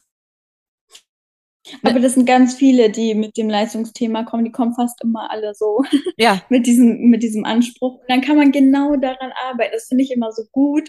Aber 1.82 1.98
das 1.98 2.14
sind 2.14 2.24
ganz 2.24 2.54
viele, 2.54 2.88
die 2.88 3.16
mit 3.16 3.36
dem 3.36 3.50
Leistungsthema 3.50 4.22
kommen, 4.22 4.44
die 4.44 4.52
kommen 4.52 4.74
fast 4.76 5.02
immer 5.02 5.28
alle 5.28 5.54
so 5.56 5.82
ja. 6.16 6.40
mit, 6.50 6.68
diesem, 6.68 7.10
mit 7.10 7.24
diesem 7.24 7.44
Anspruch. 7.44 7.94
Und 7.94 8.08
dann 8.08 8.20
kann 8.20 8.36
man 8.36 8.52
genau 8.52 8.94
daran 8.94 9.32
arbeiten. 9.50 9.72
Das 9.72 9.88
finde 9.88 10.04
ich 10.04 10.12
immer 10.12 10.30
so 10.30 10.44
gut. 10.52 10.88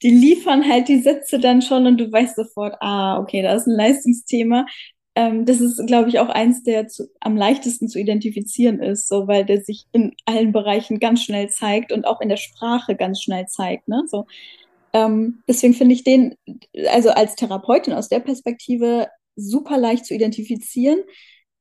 Die 0.00 0.08
liefern 0.08 0.66
halt 0.66 0.88
die 0.88 1.00
Sätze 1.00 1.38
dann 1.38 1.60
schon 1.60 1.86
und 1.86 1.98
du 1.98 2.10
weißt 2.10 2.36
sofort, 2.36 2.74
ah, 2.80 3.18
okay, 3.18 3.42
da 3.42 3.54
ist 3.54 3.66
ein 3.66 3.76
Leistungsthema 3.76 4.64
ähm, 5.16 5.44
das 5.44 5.60
ist, 5.60 5.86
glaube 5.86 6.08
ich, 6.08 6.18
auch 6.18 6.28
eins, 6.28 6.64
der 6.64 6.88
zu, 6.88 7.08
am 7.20 7.36
leichtesten 7.36 7.88
zu 7.88 7.98
identifizieren 8.00 8.80
ist, 8.80 9.08
so 9.08 9.28
weil 9.28 9.44
der 9.44 9.62
sich 9.62 9.86
in 9.92 10.14
allen 10.24 10.52
Bereichen 10.52 10.98
ganz 10.98 11.22
schnell 11.22 11.48
zeigt 11.50 11.92
und 11.92 12.04
auch 12.04 12.20
in 12.20 12.28
der 12.28 12.36
Sprache 12.36 12.96
ganz 12.96 13.22
schnell 13.22 13.46
zeigt. 13.46 13.86
Ne? 13.86 14.02
So, 14.06 14.26
ähm, 14.92 15.42
deswegen 15.48 15.74
finde 15.74 15.94
ich 15.94 16.04
den, 16.04 16.36
also 16.88 17.10
als 17.10 17.36
Therapeutin 17.36 17.92
aus 17.92 18.08
der 18.08 18.20
Perspektive 18.20 19.08
super 19.36 19.78
leicht 19.78 20.06
zu 20.06 20.14
identifizieren, 20.14 21.00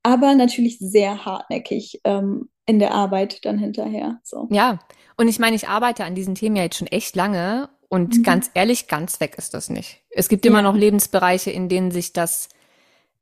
aber 0.02 0.36
natürlich 0.36 0.80
sehr 0.80 1.26
hartnäckig 1.26 2.02
ähm, 2.04 2.50
in 2.66 2.80
der 2.80 2.92
Arbeit 2.92 3.46
dann 3.46 3.60
hinterher. 3.60 4.20
So. 4.24 4.48
Ja, 4.52 4.80
und 5.18 5.28
ich 5.28 5.40
meine, 5.40 5.56
ich 5.56 5.68
arbeite 5.68 6.06
an 6.06 6.16
diesen 6.16 6.36
Themen 6.36 6.56
ja 6.56 6.64
jetzt 6.64 6.78
schon 6.78 6.88
echt 6.88 7.16
lange 7.16 7.70
und 7.88 8.18
mhm. 8.18 8.24
ganz 8.24 8.50
ehrlich, 8.56 8.88
ganz 8.88 9.20
weg 9.20 9.36
ist 9.38 9.54
das 9.54 9.70
nicht. 9.70 10.02
Es 10.10 10.28
gibt 10.28 10.46
immer 10.46 10.62
noch 10.64 10.76
Lebensbereiche, 10.76 11.52
in 11.52 11.70
denen 11.70 11.92
sich 11.92 12.14
das 12.14 12.50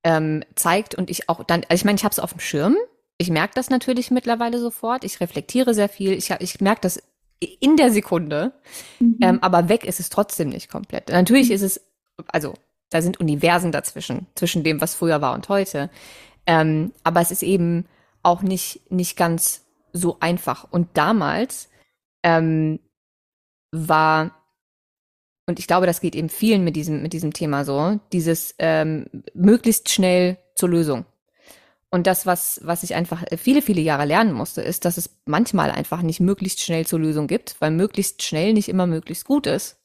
ähm, 0.03 0.43
zeigt 0.55 0.95
und 0.95 1.09
ich 1.09 1.29
auch 1.29 1.43
dann, 1.43 1.61
also 1.69 1.81
ich 1.81 1.85
meine, 1.85 1.97
ich 1.97 2.03
habe 2.03 2.13
es 2.13 2.19
auf 2.19 2.31
dem 2.31 2.39
Schirm. 2.39 2.75
Ich 3.17 3.29
merke 3.29 3.53
das 3.55 3.69
natürlich 3.69 4.09
mittlerweile 4.09 4.59
sofort. 4.59 5.03
Ich 5.03 5.19
reflektiere 5.19 5.73
sehr 5.73 5.89
viel. 5.89 6.13
Ich, 6.13 6.31
ich 6.31 6.59
merke 6.59 6.81
das 6.81 7.01
in 7.39 7.77
der 7.77 7.91
Sekunde. 7.91 8.53
Mhm. 8.99 9.17
Ähm, 9.21 9.39
aber 9.41 9.69
weg 9.69 9.85
ist 9.85 9.99
es 9.99 10.09
trotzdem 10.09 10.49
nicht 10.49 10.69
komplett. 10.69 11.09
Natürlich 11.09 11.49
mhm. 11.49 11.55
ist 11.55 11.61
es, 11.61 11.81
also 12.27 12.55
da 12.89 13.01
sind 13.01 13.19
Universen 13.19 13.71
dazwischen, 13.71 14.27
zwischen 14.35 14.63
dem, 14.63 14.81
was 14.81 14.95
früher 14.95 15.21
war 15.21 15.33
und 15.33 15.49
heute. 15.49 15.89
Ähm, 16.45 16.93
aber 17.03 17.21
es 17.21 17.31
ist 17.31 17.43
eben 17.43 17.85
auch 18.23 18.41
nicht, 18.41 18.91
nicht 18.91 19.17
ganz 19.17 19.65
so 19.93 20.17
einfach. 20.19 20.67
Und 20.69 20.89
damals 20.95 21.69
ähm, 22.23 22.79
war, 23.71 24.40
und 25.45 25.59
ich 25.59 25.67
glaube, 25.67 25.85
das 25.85 26.01
geht 26.01 26.15
eben 26.15 26.29
vielen 26.29 26.63
mit 26.63 26.75
diesem, 26.75 27.01
mit 27.01 27.13
diesem 27.13 27.33
Thema 27.33 27.65
so, 27.65 27.99
dieses 28.13 28.55
ähm, 28.59 29.05
möglichst 29.33 29.89
schnell 29.89 30.37
zur 30.55 30.69
Lösung. 30.69 31.05
Und 31.89 32.07
das, 32.07 32.25
was, 32.25 32.61
was 32.63 32.83
ich 32.83 32.95
einfach 32.95 33.25
viele, 33.37 33.61
viele 33.61 33.81
Jahre 33.81 34.05
lernen 34.05 34.31
musste, 34.31 34.61
ist, 34.61 34.85
dass 34.85 34.97
es 34.97 35.17
manchmal 35.25 35.71
einfach 35.71 36.01
nicht 36.03 36.21
möglichst 36.21 36.61
schnell 36.61 36.85
zur 36.85 36.99
Lösung 36.99 37.27
gibt, 37.27 37.57
weil 37.59 37.71
möglichst 37.71 38.23
schnell 38.23 38.53
nicht 38.53 38.69
immer 38.69 38.87
möglichst 38.87 39.25
gut 39.25 39.45
ist. 39.45 39.81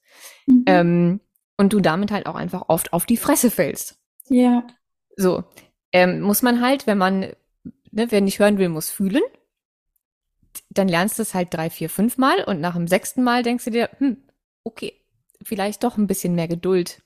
Mhm. 0.47 0.65
Ähm, 0.67 1.21
und 1.57 1.73
du 1.73 1.81
damit 1.81 2.13
halt 2.13 2.27
auch 2.27 2.37
einfach 2.37 2.65
oft 2.69 2.93
auf 2.93 3.07
die 3.07 3.17
Fresse 3.17 3.51
fällst. 3.51 3.99
Ja. 4.29 4.65
So. 5.17 5.45
Ähm, 5.91 6.21
muss 6.21 6.43
man 6.43 6.61
halt, 6.61 6.87
wenn 6.87 6.99
man, 6.99 7.21
ne, 7.91 8.07
wer 8.11 8.21
nicht 8.21 8.39
hören 8.39 8.59
will, 8.59 8.69
muss 8.69 8.91
fühlen. 8.91 9.23
Dann 10.71 10.87
lernst 10.87 11.19
du 11.19 11.23
es 11.23 11.35
halt 11.35 11.53
drei, 11.53 11.71
vier, 11.71 11.91
fünf 11.91 12.19
Mal 12.19 12.45
und 12.45 12.61
nach 12.61 12.75
dem 12.77 12.87
sechsten 12.87 13.25
Mal 13.25 13.43
denkst 13.43 13.65
du 13.65 13.71
dir, 13.71 13.91
hm, 13.99 14.19
okay, 14.63 14.93
vielleicht 15.47 15.85
doch 15.85 15.97
ein 15.97 16.07
bisschen 16.07 16.35
mehr 16.35 16.49
Geduld 16.49 17.03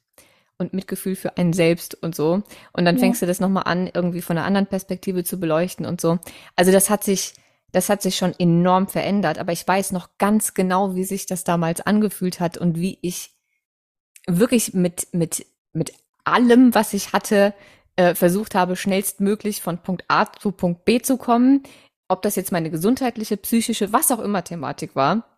und 0.59 0.75
Mitgefühl 0.75 1.17
für 1.17 1.37
einen 1.37 1.53
selbst 1.53 2.01
und 2.03 2.15
so. 2.15 2.43
Und 2.73 2.85
dann 2.85 2.97
ja. 2.97 3.01
fängst 3.01 3.23
du 3.23 3.27
das 3.27 3.41
nochmal 3.41 3.65
an, 3.67 3.89
irgendwie 3.93 4.23
von 4.23 4.37
einer 4.37 4.47
anderen 4.47 4.67
Perspektive 4.67 5.25
zu 5.25 5.41
beleuchten 5.41 5.87
und 5.87 6.01
so. 6.01 6.19
Also 6.57 6.73
das 6.73 6.91
hat 6.91 7.03
sich, 7.05 7.35
das 7.73 7.89
hat 7.89 8.03
sich 8.03 8.17
schon 8.17 8.35
enorm 8.39 8.89
verändert, 8.89 9.39
aber 9.39 9.53
ich 9.53 9.67
weiß 9.67 9.93
noch 9.93 10.11
ganz 10.19 10.55
genau, 10.55 10.95
wie 10.95 11.05
sich 11.05 11.27
das 11.27 11.45
damals 11.45 11.81
angefühlt 11.81 12.41
hat 12.41 12.59
und 12.59 12.79
wie 12.79 12.99
ich 13.01 13.31
wirklich 14.27 14.75
mit, 14.75 15.09
mit, 15.13 15.47
mit 15.73 15.93
allem, 16.25 16.75
was 16.75 16.93
ich 16.93 17.13
hatte, 17.13 17.55
äh, 17.97 18.15
versucht 18.15 18.55
habe, 18.55 18.77
schnellstmöglich 18.77 19.63
von 19.63 19.79
Punkt 19.79 20.05
A 20.09 20.31
zu 20.33 20.53
Punkt 20.53 20.85
B 20.85 21.01
zu 21.01 21.17
kommen. 21.17 21.63
Ob 22.09 22.23
das 22.23 22.37
jetzt 22.37 22.53
meine 22.53 22.71
gesundheitliche, 22.71 23.37
psychische, 23.37 23.93
was 23.93 24.11
auch 24.11 24.19
immer 24.19 24.43
Thematik 24.45 24.97
war. 24.97 25.30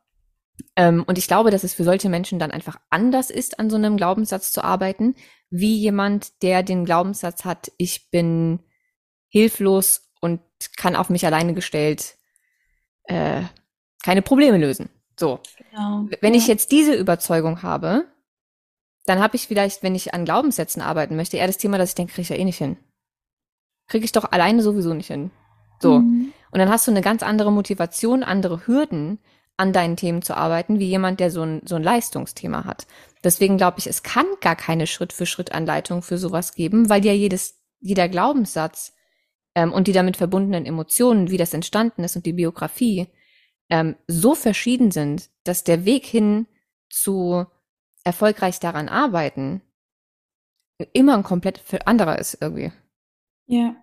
Ähm, 0.76 1.04
und 1.06 1.18
ich 1.18 1.26
glaube, 1.26 1.50
dass 1.50 1.64
es 1.64 1.74
für 1.74 1.84
solche 1.84 2.08
Menschen 2.08 2.38
dann 2.38 2.50
einfach 2.50 2.78
anders 2.90 3.30
ist, 3.30 3.58
an 3.58 3.70
so 3.70 3.76
einem 3.76 3.96
Glaubenssatz 3.96 4.52
zu 4.52 4.62
arbeiten, 4.62 5.14
wie 5.50 5.76
jemand, 5.76 6.42
der 6.42 6.62
den 6.62 6.84
Glaubenssatz 6.84 7.44
hat, 7.44 7.72
ich 7.76 8.10
bin 8.10 8.60
hilflos 9.28 10.10
und 10.20 10.40
kann 10.76 10.96
auf 10.96 11.10
mich 11.10 11.26
alleine 11.26 11.54
gestellt 11.54 12.16
äh, 13.04 13.42
keine 14.02 14.22
Probleme 14.22 14.58
lösen. 14.58 14.88
So. 15.18 15.40
Genau. 15.70 16.06
Wenn 16.20 16.34
ja. 16.34 16.40
ich 16.40 16.46
jetzt 16.46 16.72
diese 16.72 16.94
Überzeugung 16.94 17.62
habe, 17.62 18.06
dann 19.04 19.20
habe 19.20 19.36
ich 19.36 19.46
vielleicht, 19.46 19.82
wenn 19.82 19.94
ich 19.94 20.14
an 20.14 20.24
Glaubenssätzen 20.24 20.82
arbeiten 20.82 21.16
möchte, 21.16 21.36
eher 21.36 21.46
das 21.46 21.58
Thema, 21.58 21.78
dass 21.78 21.90
ich 21.90 21.94
denke, 21.94 22.12
kriege 22.12 22.22
ich 22.22 22.28
ja 22.28 22.36
eh 22.36 22.44
nicht 22.44 22.58
hin. 22.58 22.76
Kriege 23.88 24.04
ich 24.04 24.12
doch 24.12 24.30
alleine 24.30 24.62
sowieso 24.62 24.94
nicht 24.94 25.08
hin. 25.08 25.30
So. 25.80 25.98
Mhm. 25.98 26.32
Und 26.50 26.58
dann 26.58 26.70
hast 26.70 26.86
du 26.86 26.90
eine 26.90 27.02
ganz 27.02 27.22
andere 27.22 27.50
Motivation, 27.50 28.22
andere 28.22 28.66
Hürden, 28.66 29.18
an 29.56 29.72
deinen 29.72 29.96
Themen 29.96 30.22
zu 30.22 30.36
arbeiten, 30.36 30.78
wie 30.78 30.86
jemand, 30.86 31.20
der 31.20 31.30
so 31.30 31.42
ein, 31.42 31.62
so 31.64 31.76
ein 31.76 31.82
Leistungsthema 31.82 32.64
hat. 32.64 32.86
Deswegen 33.22 33.56
glaube 33.56 33.78
ich, 33.78 33.86
es 33.86 34.02
kann 34.02 34.26
gar 34.40 34.56
keine 34.56 34.86
Schritt-für-Schritt-Anleitung 34.86 36.02
für 36.02 36.18
sowas 36.18 36.54
geben, 36.54 36.88
weil 36.88 37.04
ja 37.04 37.12
jedes, 37.12 37.60
jeder 37.80 38.08
Glaubenssatz 38.08 38.94
ähm, 39.54 39.72
und 39.72 39.86
die 39.86 39.92
damit 39.92 40.16
verbundenen 40.16 40.66
Emotionen, 40.66 41.30
wie 41.30 41.36
das 41.36 41.54
entstanden 41.54 42.02
ist 42.04 42.16
und 42.16 42.26
die 42.26 42.32
Biografie, 42.32 43.08
ähm, 43.70 43.96
so 44.06 44.34
verschieden 44.34 44.90
sind, 44.90 45.30
dass 45.44 45.64
der 45.64 45.84
Weg 45.84 46.06
hin 46.06 46.46
zu 46.88 47.46
erfolgreich 48.04 48.58
daran 48.58 48.88
arbeiten 48.88 49.62
immer 50.92 51.14
ein 51.14 51.22
komplett 51.22 51.62
anderer 51.86 52.18
ist 52.18 52.38
irgendwie. 52.40 52.72
Ja. 53.46 53.76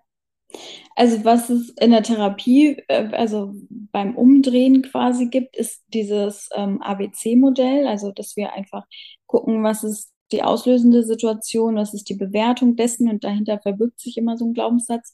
Also 0.96 1.24
was 1.24 1.50
es 1.50 1.70
in 1.80 1.92
der 1.92 2.02
Therapie, 2.02 2.82
äh, 2.88 3.08
also 3.12 3.54
beim 3.92 4.16
Umdrehen 4.16 4.82
quasi 4.82 5.26
gibt, 5.26 5.56
ist 5.56 5.84
dieses 5.88 6.48
ähm, 6.54 6.82
ABC-Modell, 6.82 7.86
also 7.86 8.12
dass 8.12 8.36
wir 8.36 8.52
einfach 8.52 8.84
gucken, 9.26 9.62
was 9.62 9.84
ist 9.84 10.12
die 10.32 10.42
auslösende 10.42 11.02
Situation, 11.02 11.76
was 11.76 11.94
ist 11.94 12.08
die 12.08 12.14
Bewertung 12.14 12.76
dessen 12.76 13.08
und 13.08 13.24
dahinter 13.24 13.60
verbirgt 13.60 14.00
sich 14.00 14.16
immer 14.16 14.36
so 14.36 14.46
ein 14.46 14.54
Glaubenssatz. 14.54 15.12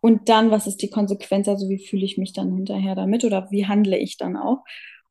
Und 0.00 0.28
dann, 0.28 0.50
was 0.50 0.66
ist 0.66 0.82
die 0.82 0.90
Konsequenz, 0.90 1.48
also 1.48 1.68
wie 1.68 1.84
fühle 1.84 2.04
ich 2.04 2.18
mich 2.18 2.32
dann 2.32 2.54
hinterher 2.54 2.94
damit 2.94 3.24
oder 3.24 3.50
wie 3.50 3.66
handle 3.66 3.98
ich 3.98 4.16
dann 4.16 4.36
auch? 4.36 4.62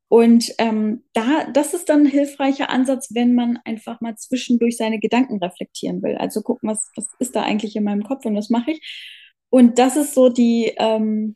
Und 0.09 0.53
ähm, 0.57 1.03
da, 1.13 1.45
das 1.51 1.73
ist 1.73 1.89
dann 1.89 2.01
ein 2.01 2.05
hilfreicher 2.05 2.69
Ansatz, 2.69 3.13
wenn 3.13 3.35
man 3.35 3.59
einfach 3.65 3.99
mal 3.99 4.15
zwischendurch 4.15 4.77
seine 4.77 4.99
Gedanken 4.99 5.43
reflektieren 5.43 6.01
will. 6.01 6.15
Also 6.15 6.41
gucken, 6.41 6.69
was, 6.69 6.89
was 6.95 7.07
ist 7.19 7.35
da 7.35 7.43
eigentlich 7.43 7.75
in 7.75 7.83
meinem 7.83 8.03
Kopf 8.03 8.25
und 8.25 8.35
was 8.35 8.49
mache 8.49 8.71
ich. 8.71 8.81
Und 9.49 9.79
das 9.79 9.95
ist 9.95 10.13
so 10.13 10.29
die 10.29 10.73
ähm, 10.77 11.35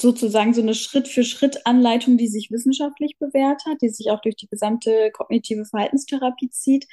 sozusagen 0.00 0.54
so 0.54 0.62
eine 0.62 0.74
Schritt-für-Schritt-Anleitung, 0.74 2.16
die 2.18 2.28
sich 2.28 2.50
wissenschaftlich 2.50 3.16
bewährt 3.18 3.62
hat, 3.66 3.82
die 3.82 3.88
sich 3.88 4.10
auch 4.10 4.20
durch 4.20 4.36
die 4.36 4.48
gesamte 4.48 5.10
kognitive 5.12 5.64
Verhaltenstherapie 5.64 6.50
zieht. 6.50 6.86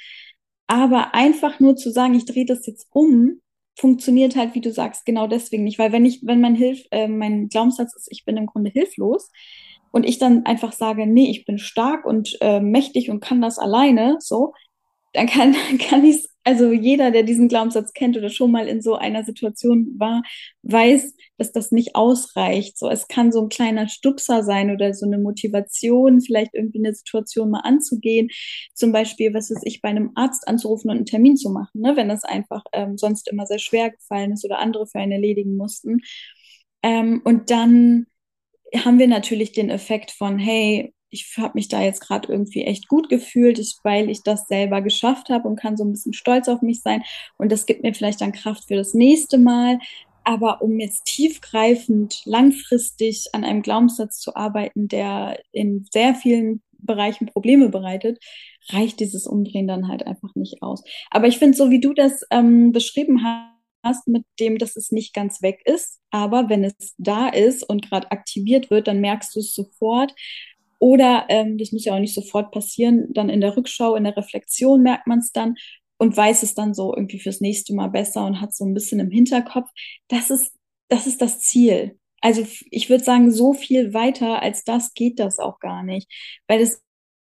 Aber 0.66 1.14
einfach 1.14 1.60
nur 1.60 1.76
zu 1.76 1.90
sagen, 1.90 2.14
ich 2.14 2.24
drehe 2.24 2.46
das 2.46 2.66
jetzt 2.66 2.88
um, 2.90 3.40
funktioniert 3.78 4.36
halt, 4.36 4.54
wie 4.54 4.60
du 4.60 4.72
sagst, 4.72 5.04
genau 5.04 5.26
deswegen 5.26 5.64
nicht. 5.64 5.78
Weil 5.78 5.92
wenn 5.92 6.04
ich, 6.04 6.20
wenn 6.24 6.40
mein 6.40 6.54
Hilf, 6.56 6.82
äh, 6.90 7.08
mein 7.08 7.48
Glaubenssatz 7.48 7.94
ist, 7.94 8.08
ich 8.10 8.24
bin 8.24 8.36
im 8.36 8.46
Grunde 8.46 8.70
hilflos 8.70 9.30
und 9.92 10.04
ich 10.04 10.18
dann 10.18 10.44
einfach 10.46 10.72
sage, 10.72 11.06
nee, 11.06 11.30
ich 11.30 11.44
bin 11.44 11.58
stark 11.58 12.04
und 12.04 12.36
äh, 12.40 12.60
mächtig 12.60 13.10
und 13.10 13.20
kann 13.20 13.40
das 13.40 13.58
alleine, 13.58 14.16
so, 14.18 14.54
dann 15.12 15.26
kann, 15.26 15.54
kann 15.78 16.04
ich 16.04 16.16
es 16.16 16.35
also 16.46 16.70
jeder, 16.70 17.10
der 17.10 17.24
diesen 17.24 17.48
Glaubenssatz 17.48 17.92
kennt 17.92 18.16
oder 18.16 18.30
schon 18.30 18.52
mal 18.52 18.68
in 18.68 18.80
so 18.80 18.94
einer 18.94 19.24
Situation 19.24 19.96
war, 19.98 20.22
weiß, 20.62 21.12
dass 21.38 21.50
das 21.50 21.72
nicht 21.72 21.96
ausreicht. 21.96 22.78
So, 22.78 22.88
es 22.88 23.08
kann 23.08 23.32
so 23.32 23.42
ein 23.42 23.48
kleiner 23.48 23.88
Stupser 23.88 24.44
sein 24.44 24.70
oder 24.70 24.94
so 24.94 25.06
eine 25.06 25.18
Motivation, 25.18 26.20
vielleicht 26.20 26.54
irgendwie 26.54 26.78
eine 26.78 26.94
Situation 26.94 27.50
mal 27.50 27.62
anzugehen. 27.64 28.28
Zum 28.74 28.92
Beispiel, 28.92 29.34
was 29.34 29.50
ist 29.50 29.62
ich, 29.64 29.82
bei 29.82 29.88
einem 29.88 30.12
Arzt 30.14 30.46
anzurufen 30.46 30.88
und 30.88 30.98
einen 30.98 31.06
Termin 31.06 31.36
zu 31.36 31.50
machen, 31.50 31.80
ne? 31.80 31.96
wenn 31.96 32.08
das 32.08 32.22
einfach 32.22 32.62
ähm, 32.72 32.96
sonst 32.96 33.28
immer 33.28 33.46
sehr 33.46 33.58
schwer 33.58 33.90
gefallen 33.90 34.30
ist 34.30 34.44
oder 34.44 34.60
andere 34.60 34.86
für 34.86 35.00
einen 35.00 35.12
erledigen 35.12 35.56
mussten. 35.56 36.02
Ähm, 36.84 37.22
und 37.24 37.50
dann 37.50 38.06
haben 38.72 39.00
wir 39.00 39.08
natürlich 39.08 39.50
den 39.50 39.70
Effekt 39.70 40.12
von, 40.12 40.38
hey, 40.38 40.94
ich 41.10 41.36
habe 41.38 41.52
mich 41.54 41.68
da 41.68 41.82
jetzt 41.82 42.00
gerade 42.00 42.30
irgendwie 42.30 42.62
echt 42.62 42.88
gut 42.88 43.08
gefühlt, 43.08 43.60
weil 43.82 44.10
ich 44.10 44.22
das 44.22 44.46
selber 44.48 44.82
geschafft 44.82 45.28
habe 45.28 45.48
und 45.48 45.56
kann 45.56 45.76
so 45.76 45.84
ein 45.84 45.92
bisschen 45.92 46.12
stolz 46.12 46.48
auf 46.48 46.62
mich 46.62 46.82
sein. 46.82 47.02
Und 47.38 47.52
das 47.52 47.66
gibt 47.66 47.82
mir 47.82 47.94
vielleicht 47.94 48.20
dann 48.20 48.32
Kraft 48.32 48.64
für 48.66 48.76
das 48.76 48.94
nächste 48.94 49.38
Mal. 49.38 49.78
Aber 50.24 50.60
um 50.60 50.80
jetzt 50.80 51.04
tiefgreifend, 51.04 52.22
langfristig 52.24 53.28
an 53.32 53.44
einem 53.44 53.62
Glaubenssatz 53.62 54.18
zu 54.18 54.34
arbeiten, 54.34 54.88
der 54.88 55.40
in 55.52 55.86
sehr 55.92 56.16
vielen 56.16 56.62
Bereichen 56.78 57.26
Probleme 57.26 57.68
bereitet, 57.68 58.18
reicht 58.70 58.98
dieses 59.00 59.26
Umdrehen 59.26 59.68
dann 59.68 59.88
halt 59.88 60.06
einfach 60.06 60.34
nicht 60.34 60.62
aus. 60.62 60.82
Aber 61.10 61.28
ich 61.28 61.38
finde, 61.38 61.56
so 61.56 61.70
wie 61.70 61.80
du 61.80 61.94
das 61.94 62.22
ähm, 62.30 62.72
beschrieben 62.72 63.22
hast, 63.84 64.08
mit 64.08 64.24
dem, 64.40 64.58
dass 64.58 64.74
es 64.74 64.90
nicht 64.90 65.14
ganz 65.14 65.42
weg 65.42 65.62
ist, 65.64 66.00
aber 66.10 66.48
wenn 66.48 66.64
es 66.64 66.94
da 66.98 67.28
ist 67.28 67.62
und 67.62 67.88
gerade 67.88 68.10
aktiviert 68.10 68.68
wird, 68.68 68.88
dann 68.88 69.00
merkst 69.00 69.36
du 69.36 69.40
es 69.40 69.54
sofort 69.54 70.12
oder, 70.78 71.26
ähm, 71.28 71.58
das 71.58 71.72
muss 71.72 71.84
ja 71.84 71.94
auch 71.94 72.00
nicht 72.00 72.14
sofort 72.14 72.52
passieren, 72.52 73.12
dann 73.12 73.28
in 73.28 73.40
der 73.40 73.56
Rückschau, 73.56 73.94
in 73.96 74.04
der 74.04 74.16
Reflexion 74.16 74.82
merkt 74.82 75.06
man 75.06 75.20
es 75.20 75.32
dann 75.32 75.56
und 75.98 76.16
weiß 76.16 76.42
es 76.42 76.54
dann 76.54 76.74
so 76.74 76.94
irgendwie 76.94 77.18
fürs 77.18 77.40
nächste 77.40 77.74
Mal 77.74 77.88
besser 77.88 78.26
und 78.26 78.40
hat 78.40 78.54
so 78.54 78.64
ein 78.64 78.74
bisschen 78.74 79.00
im 79.00 79.10
Hinterkopf. 79.10 79.70
Das 80.08 80.30
ist, 80.30 80.54
das 80.88 81.06
ist 81.06 81.22
das 81.22 81.40
Ziel. 81.40 81.98
Also 82.20 82.46
ich 82.70 82.90
würde 82.90 83.04
sagen, 83.04 83.30
so 83.30 83.52
viel 83.52 83.94
weiter 83.94 84.42
als 84.42 84.64
das 84.64 84.94
geht 84.94 85.18
das 85.18 85.38
auch 85.38 85.58
gar 85.60 85.82
nicht, 85.82 86.10
weil 86.48 86.60
es 86.60 86.82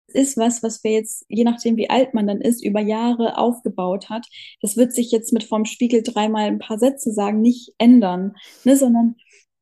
ist 0.09 0.37
was, 0.39 0.63
was 0.63 0.83
wir 0.85 0.93
jetzt, 0.93 1.25
je 1.29 1.45
nachdem 1.45 1.77
wie 1.77 1.91
alt 1.91 2.15
man 2.15 2.27
dann 2.27 2.41
ist, 2.41 2.65
über 2.65 2.81
Jahre 2.81 3.37
aufgebaut 3.37 4.09
hat. 4.09 4.27
Das 4.63 4.77
wird 4.77 4.95
sich 4.95 5.11
jetzt 5.11 5.33
mit 5.33 5.45
vom 5.45 5.65
Spiegel 5.67 6.03
dreimal 6.03 6.47
ein 6.47 6.59
paar 6.59 6.79
Sätze 6.79 7.13
sagen 7.13 7.43
nicht 7.43 7.75
ändern, 7.79 8.35
ne, 8.65 8.77
sondern 8.77 9.17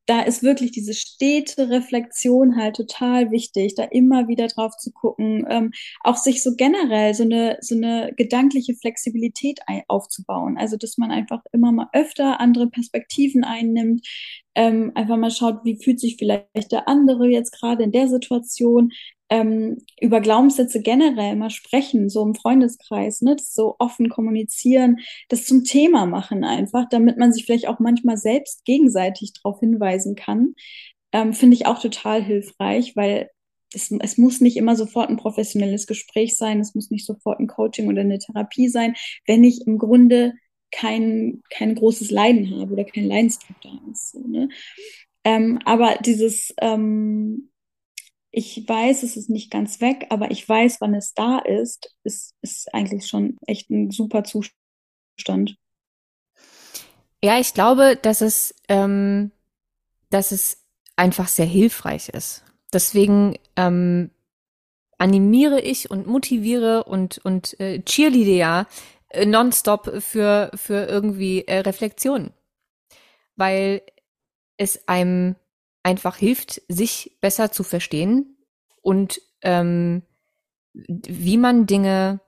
da 0.07 0.21
ist 0.21 0.41
wirklich 0.41 0.71
diese 0.71 0.93
stete 0.93 1.69
Reflexion 1.69 2.55
halt 2.55 2.77
total 2.77 3.29
wichtig, 3.29 3.75
da 3.75 3.83
immer 3.83 4.27
wieder 4.27 4.47
drauf 4.47 4.75
zu 4.77 4.91
gucken, 4.91 5.45
ähm, 5.49 5.71
auch 6.03 6.15
sich 6.15 6.41
so 6.41 6.55
generell 6.55 7.13
so 7.13 7.23
eine, 7.23 7.57
so 7.61 7.75
eine 7.75 8.13
gedankliche 8.15 8.75
Flexibilität 8.75 9.59
aufzubauen. 9.87 10.57
Also, 10.57 10.77
dass 10.77 10.97
man 10.97 11.11
einfach 11.11 11.41
immer 11.51 11.71
mal 11.71 11.89
öfter 11.93 12.39
andere 12.39 12.67
Perspektiven 12.69 13.43
einnimmt, 13.43 14.07
ähm, 14.55 14.91
einfach 14.95 15.17
mal 15.17 15.29
schaut, 15.29 15.63
wie 15.65 15.81
fühlt 15.81 15.99
sich 15.99 16.15
vielleicht 16.17 16.71
der 16.71 16.87
andere 16.87 17.27
jetzt 17.27 17.51
gerade 17.51 17.83
in 17.83 17.91
der 17.91 18.07
Situation, 18.07 18.91
ähm, 19.29 19.77
über 19.99 20.21
Glaubenssätze 20.21 20.81
generell 20.81 21.35
mal 21.35 21.49
sprechen, 21.49 22.09
so 22.09 22.23
im 22.23 22.35
Freundeskreis, 22.35 23.21
ne? 23.21 23.35
so 23.39 23.75
offen 23.79 24.09
kommunizieren, 24.09 24.99
das 25.29 25.45
zum 25.45 25.63
Thema 25.63 26.05
machen 26.05 26.43
einfach, 26.43 26.87
damit 26.89 27.17
man 27.17 27.33
sich 27.33 27.45
vielleicht 27.45 27.67
auch 27.67 27.79
manchmal 27.79 28.17
selbst 28.17 28.63
gegenseitig 28.65 29.33
darauf 29.33 29.59
hinweisen 29.59 30.15
kann, 30.15 30.53
ähm, 31.11 31.33
finde 31.33 31.55
ich 31.55 31.65
auch 31.65 31.79
total 31.79 32.23
hilfreich, 32.23 32.95
weil 32.95 33.29
es, 33.73 33.91
es 33.91 34.17
muss 34.17 34.39
nicht 34.39 34.57
immer 34.57 34.75
sofort 34.75 35.09
ein 35.09 35.17
professionelles 35.17 35.87
Gespräch 35.87 36.37
sein, 36.37 36.59
es 36.59 36.73
muss 36.73 36.89
nicht 36.89 37.05
sofort 37.05 37.39
ein 37.39 37.47
Coaching 37.47 37.87
oder 37.89 38.01
eine 38.01 38.19
Therapie 38.19 38.69
sein, 38.69 38.95
wenn 39.25 39.43
ich 39.43 39.67
im 39.67 39.77
Grunde 39.77 40.33
kein, 40.71 41.41
kein 41.49 41.75
großes 41.75 42.11
Leiden 42.11 42.59
habe 42.59 42.73
oder 42.73 42.85
kein 42.85 43.05
Leidensdruck 43.05 43.57
da 43.61 43.69
ist. 43.91 44.11
So, 44.11 44.19
ne? 44.19 44.49
Ähm, 45.23 45.59
aber 45.65 45.97
dieses, 46.03 46.53
ähm, 46.61 47.49
ich 48.37 48.69
weiß, 48.69 49.01
es 49.01 49.17
ist 49.17 49.31
nicht 49.31 49.49
ganz 49.49 49.81
weg, 49.81 50.05
aber 50.11 50.29
ich 50.29 50.47
weiß, 50.47 50.79
wann 50.79 50.93
es 50.93 51.15
da 51.15 51.39
ist, 51.39 51.91
ist, 52.03 52.35
ist 52.43 52.71
eigentlich 52.71 53.07
schon 53.07 53.35
echt 53.47 53.71
ein 53.71 53.89
super 53.89 54.23
Zustand. 54.23 55.55
Ja, 57.23 57.39
ich 57.39 57.55
glaube, 57.55 57.97
dass 57.99 58.21
es, 58.21 58.53
ähm, 58.69 59.31
dass 60.11 60.31
es 60.31 60.63
einfach 60.95 61.29
sehr 61.29 61.47
hilfreich 61.47 62.09
ist. 62.09 62.43
Deswegen 62.71 63.39
ähm, 63.55 64.11
animiere 64.99 65.59
ich 65.59 65.89
und 65.89 66.05
motiviere 66.05 66.83
und, 66.83 67.17
und 67.25 67.59
äh, 67.59 67.81
cheerleade 67.81 68.35
ja 68.35 68.67
äh, 69.09 69.25
nonstop 69.25 69.91
für, 70.03 70.51
für 70.53 70.85
irgendwie 70.85 71.41
äh, 71.47 71.61
Reflexion. 71.61 72.29
Weil 73.35 73.81
es 74.57 74.87
einem 74.87 75.37
einfach 75.83 76.17
hilft, 76.17 76.61
sich 76.67 77.17
besser 77.21 77.51
zu 77.51 77.63
verstehen 77.63 78.37
und 78.81 79.21
ähm, 79.41 80.03
wie 80.73 81.37
man 81.37 81.65
Dinge 81.65 82.19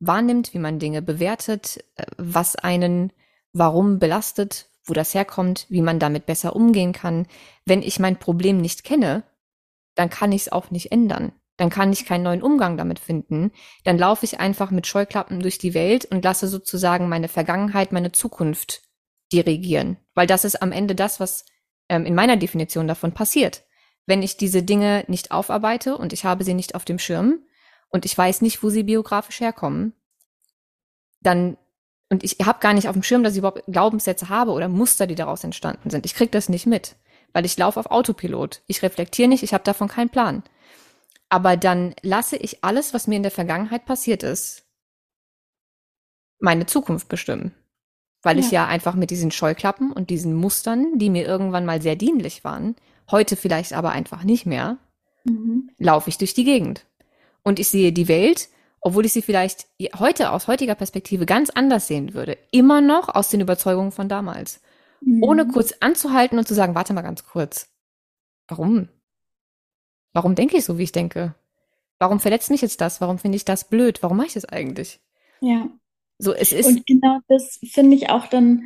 wahrnimmt, 0.00 0.54
wie 0.54 0.58
man 0.58 0.78
Dinge 0.78 1.02
bewertet, 1.02 1.84
äh, 1.96 2.06
was 2.16 2.56
einen 2.56 3.12
warum 3.52 3.98
belastet, 3.98 4.68
wo 4.84 4.94
das 4.94 5.14
herkommt, 5.14 5.66
wie 5.68 5.82
man 5.82 5.98
damit 5.98 6.26
besser 6.26 6.56
umgehen 6.56 6.92
kann. 6.92 7.26
Wenn 7.64 7.82
ich 7.82 7.98
mein 7.98 8.18
Problem 8.18 8.58
nicht 8.58 8.82
kenne, 8.82 9.22
dann 9.94 10.10
kann 10.10 10.32
ich 10.32 10.42
es 10.42 10.52
auch 10.52 10.70
nicht 10.70 10.90
ändern. 10.90 11.32
Dann 11.58 11.70
kann 11.70 11.92
ich 11.92 12.06
keinen 12.06 12.24
neuen 12.24 12.42
Umgang 12.42 12.76
damit 12.76 12.98
finden. 12.98 13.52
Dann 13.84 13.98
laufe 13.98 14.24
ich 14.24 14.40
einfach 14.40 14.70
mit 14.70 14.86
Scheuklappen 14.86 15.40
durch 15.40 15.58
die 15.58 15.74
Welt 15.74 16.06
und 16.06 16.24
lasse 16.24 16.48
sozusagen 16.48 17.08
meine 17.08 17.28
Vergangenheit, 17.28 17.92
meine 17.92 18.10
Zukunft 18.10 18.82
dirigieren. 19.32 19.98
Weil 20.14 20.26
das 20.26 20.44
ist 20.44 20.62
am 20.62 20.72
Ende 20.72 20.94
das, 20.94 21.20
was 21.20 21.44
in 21.88 22.14
meiner 22.14 22.36
Definition 22.36 22.88
davon 22.88 23.12
passiert. 23.12 23.64
Wenn 24.06 24.22
ich 24.22 24.36
diese 24.36 24.62
Dinge 24.62 25.04
nicht 25.08 25.30
aufarbeite 25.30 25.96
und 25.96 26.12
ich 26.12 26.24
habe 26.24 26.44
sie 26.44 26.54
nicht 26.54 26.74
auf 26.74 26.84
dem 26.84 26.98
Schirm 26.98 27.44
und 27.88 28.04
ich 28.04 28.16
weiß 28.16 28.42
nicht, 28.42 28.62
wo 28.62 28.70
sie 28.70 28.82
biografisch 28.82 29.40
herkommen, 29.40 29.94
dann 31.20 31.56
und 32.12 32.24
ich 32.24 32.36
habe 32.44 32.60
gar 32.60 32.74
nicht 32.74 32.88
auf 32.88 32.92
dem 32.92 33.02
Schirm, 33.02 33.22
dass 33.22 33.32
ich 33.32 33.38
überhaupt 33.38 33.64
Glaubenssätze 33.66 34.28
habe 34.28 34.50
oder 34.50 34.68
Muster, 34.68 35.06
die 35.06 35.14
daraus 35.14 35.44
entstanden 35.44 35.88
sind. 35.88 36.04
Ich 36.04 36.14
krieg 36.14 36.30
das 36.30 36.50
nicht 36.50 36.66
mit, 36.66 36.96
weil 37.32 37.46
ich 37.46 37.56
laufe 37.56 37.80
auf 37.80 37.90
Autopilot. 37.90 38.60
Ich 38.66 38.82
reflektiere 38.82 39.28
nicht, 39.30 39.42
ich 39.42 39.54
habe 39.54 39.64
davon 39.64 39.88
keinen 39.88 40.10
Plan. 40.10 40.42
Aber 41.30 41.56
dann 41.56 41.94
lasse 42.02 42.36
ich 42.36 42.62
alles, 42.62 42.92
was 42.92 43.06
mir 43.06 43.16
in 43.16 43.22
der 43.22 43.32
Vergangenheit 43.32 43.86
passiert 43.86 44.22
ist, 44.22 44.66
meine 46.38 46.66
Zukunft 46.66 47.08
bestimmen. 47.08 47.54
Weil 48.22 48.38
ja. 48.38 48.44
ich 48.44 48.50
ja 48.50 48.66
einfach 48.66 48.94
mit 48.94 49.10
diesen 49.10 49.30
Scheuklappen 49.30 49.92
und 49.92 50.10
diesen 50.10 50.34
Mustern, 50.34 50.98
die 50.98 51.10
mir 51.10 51.26
irgendwann 51.26 51.66
mal 51.66 51.82
sehr 51.82 51.96
dienlich 51.96 52.44
waren, 52.44 52.76
heute 53.10 53.36
vielleicht 53.36 53.72
aber 53.72 53.90
einfach 53.90 54.24
nicht 54.24 54.46
mehr, 54.46 54.78
mhm. 55.24 55.70
laufe 55.78 56.08
ich 56.08 56.18
durch 56.18 56.34
die 56.34 56.44
Gegend. 56.44 56.86
Und 57.42 57.58
ich 57.58 57.68
sehe 57.68 57.92
die 57.92 58.08
Welt 58.08 58.48
obwohl 58.84 59.06
ich 59.06 59.12
sie 59.12 59.22
vielleicht 59.22 59.68
heute 59.98 60.32
aus 60.32 60.48
heutiger 60.48 60.74
Perspektive 60.74 61.24
ganz 61.24 61.50
anders 61.50 61.86
sehen 61.86 62.14
würde, 62.14 62.36
immer 62.50 62.80
noch 62.80 63.08
aus 63.08 63.30
den 63.30 63.40
Überzeugungen 63.40 63.92
von 63.92 64.08
damals. 64.08 64.60
Mhm. 65.00 65.22
Ohne 65.22 65.46
kurz 65.46 65.72
anzuhalten 65.80 66.36
und 66.36 66.48
zu 66.48 66.54
sagen, 66.54 66.74
warte 66.74 66.92
mal 66.92 67.02
ganz 67.02 67.24
kurz. 67.24 67.70
Warum? 68.48 68.88
Warum 70.12 70.34
denke 70.34 70.56
ich 70.56 70.64
so, 70.64 70.78
wie 70.78 70.82
ich 70.82 70.92
denke? 70.92 71.34
Warum 72.00 72.18
verletzt 72.18 72.50
mich 72.50 72.60
jetzt 72.60 72.80
das? 72.80 73.00
Warum 73.00 73.18
finde 73.18 73.36
ich 73.36 73.44
das 73.44 73.68
blöd? 73.68 74.02
Warum 74.02 74.16
mache 74.16 74.26
ich 74.26 74.34
das 74.34 74.44
eigentlich? 74.44 75.00
Ja. 75.40 75.68
So, 76.22 76.32
es 76.32 76.52
ist. 76.52 76.66
Und 76.66 76.86
genau 76.86 77.18
das 77.28 77.58
finde 77.72 77.96
ich 77.96 78.10
auch 78.10 78.26
dann 78.26 78.64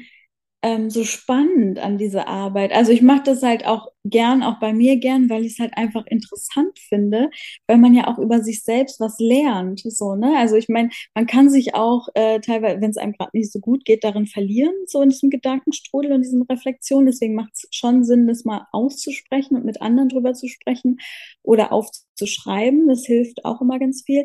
ähm, 0.62 0.90
so 0.90 1.04
spannend 1.04 1.78
an 1.78 1.96
dieser 1.96 2.26
Arbeit. 2.28 2.72
Also 2.72 2.90
ich 2.90 3.00
mache 3.00 3.22
das 3.24 3.42
halt 3.42 3.66
auch 3.66 3.88
gern, 4.04 4.42
auch 4.42 4.59
bei 4.59 4.72
mir 4.72 4.96
gern, 4.96 5.30
weil 5.30 5.44
ich 5.44 5.52
es 5.52 5.59
halt 5.59 5.76
einfach 5.76 6.04
interessant 6.07 6.78
finde, 6.78 7.30
weil 7.68 7.78
man 7.78 7.94
ja 7.94 8.09
auch 8.09 8.18
über 8.18 8.40
sich 8.42 8.62
selbst 8.64 8.98
was 9.00 9.16
lernt. 9.18 9.80
So, 9.84 10.16
ne? 10.16 10.34
Also 10.38 10.57
ich 10.57 10.68
meine, 10.68 10.90
man 11.14 11.26
kann 11.26 11.50
sich 11.50 11.74
auch 11.74 12.09
äh, 12.14 12.40
teilweise, 12.40 12.80
wenn 12.80 12.90
es 12.90 12.96
einem 12.96 13.12
gerade 13.12 13.30
nicht 13.34 13.52
so 13.52 13.61
gut 13.61 13.84
geht, 13.84 14.02
darin 14.02 14.26
verlieren, 14.26 14.74
so 14.86 15.02
in 15.02 15.11
diesem 15.11 15.30
Gedankenstrudel 15.30 16.12
und 16.12 16.22
diesen 16.22 16.42
Reflexionen. 16.42 17.07
Deswegen 17.07 17.34
macht 17.34 17.52
es 17.54 17.68
schon 17.70 18.02
Sinn, 18.04 18.26
das 18.26 18.44
mal 18.44 18.66
auszusprechen 18.72 19.57
und 19.57 19.64
mit 19.64 19.80
anderen 19.82 20.09
drüber 20.09 20.32
zu 20.34 20.48
sprechen 20.48 20.98
oder 21.42 21.72
aufzuschreiben. 21.72 22.88
Das 22.88 23.07
hilft 23.07 23.44
auch 23.44 23.61
immer 23.61 23.78
ganz 23.78 24.02
viel. 24.04 24.24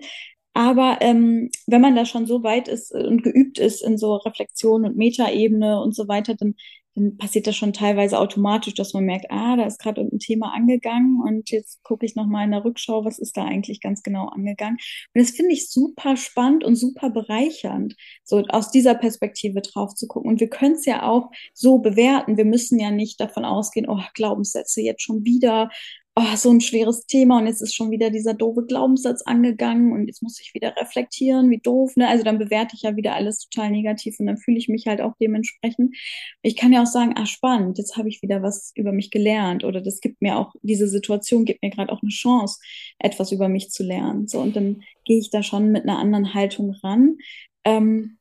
Aber 0.53 0.97
ähm, 1.01 1.49
wenn 1.67 1.81
man 1.81 1.95
da 1.95 2.05
schon 2.05 2.25
so 2.25 2.43
weit 2.43 2.67
ist 2.67 2.93
und 2.93 3.23
geübt 3.23 3.57
ist 3.57 3.83
in 3.83 3.97
so 3.97 4.15
Reflexion 4.15 4.85
und 4.85 4.97
Metaebene 4.97 5.81
und 5.81 5.95
so 5.95 6.09
weiter, 6.09 6.35
dann, 6.35 6.55
dann 6.93 7.15
passiert 7.15 7.47
das 7.47 7.55
schon 7.55 7.71
teilweise 7.71 8.19
automatisch, 8.19 8.73
dass 8.73 8.93
man 8.93 9.05
merkt, 9.05 9.27
ah, 9.29 9.55
da 9.55 9.65
ist 9.65 9.79
gerade 9.79 10.01
irgendein 10.01 10.19
Thema 10.19 10.53
angegangen 10.53 11.21
und 11.25 11.49
jetzt 11.51 11.81
gucke 11.83 12.05
ich 12.05 12.17
nochmal 12.17 12.43
in 12.43 12.51
der 12.51 12.65
Rückschau, 12.65 13.05
was 13.05 13.17
ist 13.17 13.37
da 13.37 13.45
eigentlich 13.45 13.79
ganz 13.79 14.03
genau 14.03 14.27
angegangen. 14.27 14.77
Und 15.13 15.21
das 15.21 15.31
finde 15.31 15.53
ich 15.53 15.69
super 15.69 16.17
spannend 16.17 16.65
und 16.65 16.75
super 16.75 17.09
bereichernd, 17.09 17.95
so 18.25 18.43
aus 18.49 18.71
dieser 18.71 18.95
Perspektive 18.95 19.61
drauf 19.61 19.95
zu 19.95 20.05
gucken. 20.07 20.29
Und 20.31 20.41
wir 20.41 20.49
können 20.49 20.75
es 20.75 20.85
ja 20.85 21.07
auch 21.07 21.31
so 21.53 21.77
bewerten. 21.77 22.35
Wir 22.35 22.45
müssen 22.45 22.77
ja 22.77 22.91
nicht 22.91 23.21
davon 23.21 23.45
ausgehen, 23.45 23.87
oh, 23.87 24.01
Glaubenssätze 24.15 24.81
jetzt 24.81 25.01
schon 25.01 25.23
wieder 25.23 25.69
oh, 26.15 26.35
so 26.35 26.49
ein 26.51 26.61
schweres 26.61 27.05
Thema 27.05 27.37
und 27.39 27.47
jetzt 27.47 27.61
ist 27.61 27.73
schon 27.73 27.89
wieder 27.91 28.09
dieser 28.09 28.33
doofe 28.33 28.65
Glaubenssatz 28.65 29.21
angegangen 29.23 29.93
und 29.93 30.07
jetzt 30.07 30.21
muss 30.21 30.39
ich 30.41 30.53
wieder 30.53 30.75
reflektieren, 30.75 31.49
wie 31.49 31.59
doof, 31.59 31.95
ne? 31.95 32.07
Also 32.09 32.23
dann 32.23 32.37
bewerte 32.37 32.75
ich 32.75 32.81
ja 32.81 32.95
wieder 32.95 33.15
alles 33.15 33.47
total 33.47 33.71
negativ 33.71 34.19
und 34.19 34.27
dann 34.27 34.37
fühle 34.37 34.57
ich 34.57 34.67
mich 34.67 34.87
halt 34.87 35.01
auch 35.01 35.13
dementsprechend. 35.19 35.95
Ich 36.41 36.57
kann 36.57 36.73
ja 36.73 36.81
auch 36.83 36.87
sagen, 36.87 37.13
ah, 37.15 37.25
spannend, 37.25 37.77
jetzt 37.77 37.97
habe 37.97 38.09
ich 38.09 38.21
wieder 38.21 38.41
was 38.43 38.71
über 38.75 38.91
mich 38.91 39.09
gelernt 39.09 39.63
oder 39.63 39.81
das 39.81 40.01
gibt 40.01 40.21
mir 40.21 40.37
auch, 40.37 40.53
diese 40.61 40.87
Situation 40.87 41.45
gibt 41.45 41.63
mir 41.63 41.69
gerade 41.69 41.91
auch 41.91 42.01
eine 42.01 42.11
Chance, 42.11 42.59
etwas 42.99 43.31
über 43.31 43.47
mich 43.47 43.69
zu 43.69 43.83
lernen. 43.83 44.27
So, 44.27 44.39
und 44.41 44.55
dann 44.55 44.83
gehe 45.05 45.19
ich 45.19 45.29
da 45.31 45.43
schon 45.43 45.71
mit 45.71 45.83
einer 45.83 45.99
anderen 45.99 46.33
Haltung 46.33 46.71
ran. 46.83 47.17
Ähm, 47.63 48.17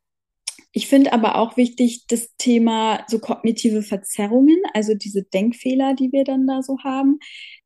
ich 0.72 0.86
finde 0.86 1.12
aber 1.12 1.36
auch 1.36 1.56
wichtig 1.56 2.06
das 2.06 2.36
Thema 2.36 3.04
so 3.08 3.18
kognitive 3.18 3.82
Verzerrungen, 3.82 4.58
also 4.72 4.94
diese 4.94 5.24
Denkfehler, 5.24 5.94
die 5.94 6.12
wir 6.12 6.24
dann 6.24 6.46
da 6.46 6.62
so 6.62 6.78
haben, 6.84 7.18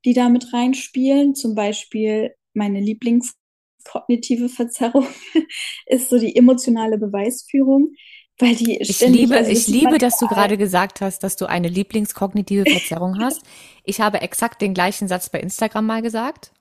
die 0.05 0.15
da 0.15 0.31
mit 0.31 0.53
reinspielen. 0.53 1.35
Zum 1.35 1.55
Beispiel 1.55 2.35
meine 2.55 2.81
Lieblingskognitive 2.81 4.49
Verzerrung 4.49 5.07
ist 5.87 6.09
so 6.09 6.19
die 6.19 6.35
emotionale 6.35 6.99
Beweisführung. 6.99 7.93
Weil 8.39 8.57
die 8.57 8.79
ich 8.81 9.01
liebe, 9.01 9.37
also 9.37 9.51
ich 9.51 9.69
liebe, 9.69 9.99
dass 9.99 10.19
du 10.19 10.27
gerade 10.27 10.57
gesagt 10.57 11.01
hast, 11.01 11.23
dass 11.23 11.37
du 11.37 11.47
eine 11.47 11.69
Lieblingskognitive 11.69 12.65
Verzerrung 12.69 13.19
hast. 13.21 13.43
Ich 13.87 14.01
habe 14.01 14.23
exakt 14.23 14.63
den 14.63 14.73
gleichen 14.73 15.09
Satz 15.09 15.29
bei 15.29 15.39
Instagram 15.39 15.85
mal 15.85 16.01
gesagt. 16.01 16.53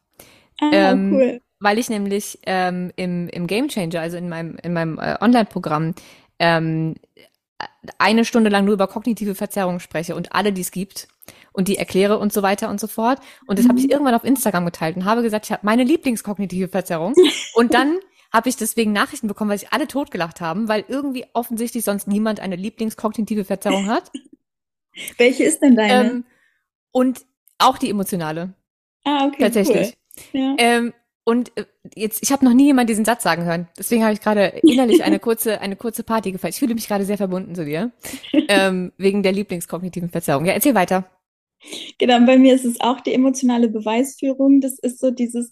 Ah, 0.59 0.71
ähm, 0.73 1.13
cool. 1.13 1.41
Weil 1.61 1.79
ich 1.79 1.89
nämlich 1.89 2.37
ähm, 2.45 2.91
im, 2.97 3.29
im 3.29 3.47
Game 3.47 3.69
Changer, 3.69 4.01
also 4.01 4.17
in 4.17 4.27
meinem, 4.27 4.57
in 4.61 4.73
meinem 4.73 4.99
äh, 4.99 5.15
Online-Programm, 5.21 5.95
ähm, 6.43 6.95
eine 7.97 8.25
Stunde 8.25 8.49
lang 8.49 8.65
nur 8.65 8.73
über 8.73 8.87
kognitive 8.87 9.33
Verzerrungen 9.33 9.79
spreche 9.79 10.15
und 10.15 10.33
alle, 10.33 10.51
die 10.51 10.61
es 10.61 10.71
gibt 10.71 11.07
und 11.53 11.69
die 11.69 11.77
erkläre 11.77 12.17
und 12.17 12.33
so 12.33 12.41
weiter 12.41 12.69
und 12.69 12.79
so 12.79 12.87
fort. 12.87 13.19
Und 13.47 13.57
das 13.59 13.65
mhm. 13.65 13.69
habe 13.69 13.79
ich 13.79 13.89
irgendwann 13.89 14.15
auf 14.15 14.25
Instagram 14.25 14.65
geteilt 14.65 14.97
und 14.97 15.05
habe 15.05 15.21
gesagt, 15.21 15.45
ich 15.45 15.51
habe 15.51 15.65
meine 15.65 15.83
Lieblingskognitive 15.83 16.67
Verzerrung. 16.67 17.13
und 17.55 17.73
dann 17.73 17.97
habe 18.31 18.49
ich 18.49 18.57
deswegen 18.57 18.91
Nachrichten 18.91 19.27
bekommen, 19.27 19.51
weil 19.51 19.59
sich 19.59 19.71
alle 19.71 19.87
totgelacht 19.87 20.41
haben, 20.41 20.67
weil 20.67 20.83
irgendwie 20.87 21.25
offensichtlich 21.33 21.85
sonst 21.85 22.07
niemand 22.07 22.39
eine 22.41 22.57
Lieblingskognitive 22.57 23.45
Verzerrung 23.45 23.87
hat. 23.87 24.11
Welche 25.17 25.45
ist 25.45 25.61
denn 25.61 25.75
deine? 25.75 26.09
Ähm, 26.09 26.25
und 26.91 27.21
auch 27.57 27.77
die 27.77 27.89
emotionale. 27.89 28.53
Ah, 29.05 29.27
okay. 29.27 29.43
Tatsächlich. 29.43 29.95
Cool. 30.33 30.41
Ja. 30.41 30.55
Ähm, 30.57 30.93
und 31.25 31.51
äh, 31.57 31.65
jetzt, 31.95 32.21
ich 32.21 32.31
habe 32.31 32.43
noch 32.43 32.53
nie 32.53 32.65
jemand 32.65 32.89
diesen 32.89 33.05
Satz 33.05 33.23
sagen 33.23 33.45
hören. 33.45 33.67
Deswegen 33.77 34.03
habe 34.03 34.13
ich 34.13 34.21
gerade 34.21 34.47
innerlich 34.63 35.03
eine 35.03 35.19
kurze, 35.19 35.61
eine 35.61 35.75
kurze 35.75 36.03
Party 36.03 36.31
gefeiert. 36.31 36.53
Ich 36.55 36.59
fühle 36.59 36.73
mich 36.73 36.87
gerade 36.87 37.05
sehr 37.05 37.17
verbunden 37.17 37.55
zu 37.55 37.65
dir. 37.65 37.91
ähm, 38.47 38.91
wegen 38.97 39.23
der 39.23 39.31
lieblingskognitiven 39.31 40.09
Verzerrung. 40.09 40.45
Ja, 40.45 40.53
erzähl 40.53 40.75
weiter. 40.75 41.09
Genau, 41.97 42.25
bei 42.25 42.37
mir 42.37 42.53
ist 42.53 42.65
es 42.65 42.81
auch 42.81 42.99
die 42.99 43.13
emotionale 43.13 43.69
Beweisführung. 43.69 44.59
Das 44.59 44.79
ist 44.79 44.99
so 44.99 45.11
dieses, 45.11 45.51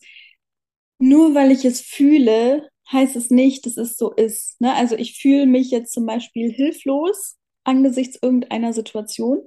nur 0.99 1.33
weil 1.35 1.51
ich 1.51 1.63
es 1.63 1.81
fühle, 1.81 2.69
heißt 2.91 3.15
es 3.15 3.29
nicht, 3.29 3.65
dass 3.65 3.77
es 3.77 3.95
so 3.95 4.11
ist. 4.11 4.59
Ne? 4.59 4.73
Also 4.75 4.95
ich 4.95 5.19
fühle 5.21 5.45
mich 5.45 5.71
jetzt 5.71 5.93
zum 5.93 6.05
Beispiel 6.05 6.51
hilflos 6.51 7.37
angesichts 7.63 8.19
irgendeiner 8.21 8.73
Situation. 8.73 9.39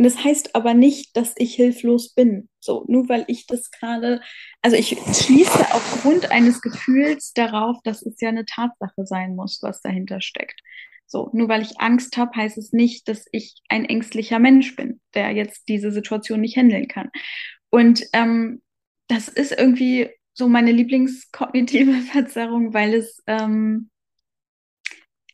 Und 0.00 0.04
das 0.04 0.24
heißt 0.24 0.54
aber 0.54 0.72
nicht, 0.72 1.14
dass 1.14 1.34
ich 1.36 1.54
hilflos 1.56 2.14
bin. 2.14 2.48
So, 2.58 2.86
nur 2.88 3.10
weil 3.10 3.26
ich 3.28 3.46
das 3.46 3.70
gerade, 3.70 4.22
also 4.62 4.74
ich 4.74 4.96
schließe 4.96 5.74
aufgrund 5.74 6.30
eines 6.30 6.62
Gefühls 6.62 7.34
darauf, 7.34 7.76
dass 7.84 8.00
es 8.06 8.18
ja 8.18 8.30
eine 8.30 8.46
Tatsache 8.46 9.04
sein 9.04 9.36
muss, 9.36 9.58
was 9.60 9.82
dahinter 9.82 10.22
steckt. 10.22 10.58
So, 11.04 11.28
nur 11.34 11.50
weil 11.50 11.60
ich 11.60 11.80
Angst 11.80 12.16
habe, 12.16 12.34
heißt 12.34 12.56
es 12.56 12.72
nicht, 12.72 13.08
dass 13.08 13.26
ich 13.30 13.60
ein 13.68 13.84
ängstlicher 13.84 14.38
Mensch 14.38 14.74
bin, 14.74 15.02
der 15.12 15.32
jetzt 15.32 15.68
diese 15.68 15.92
Situation 15.92 16.40
nicht 16.40 16.56
handeln 16.56 16.88
kann. 16.88 17.10
Und 17.68 18.02
ähm, 18.14 18.62
das 19.06 19.28
ist 19.28 19.52
irgendwie 19.52 20.08
so 20.32 20.48
meine 20.48 20.72
Lieblingskognitive 20.72 21.92
Verzerrung, 22.10 22.72
weil 22.72 22.94
es 22.94 23.22
ähm, 23.26 23.90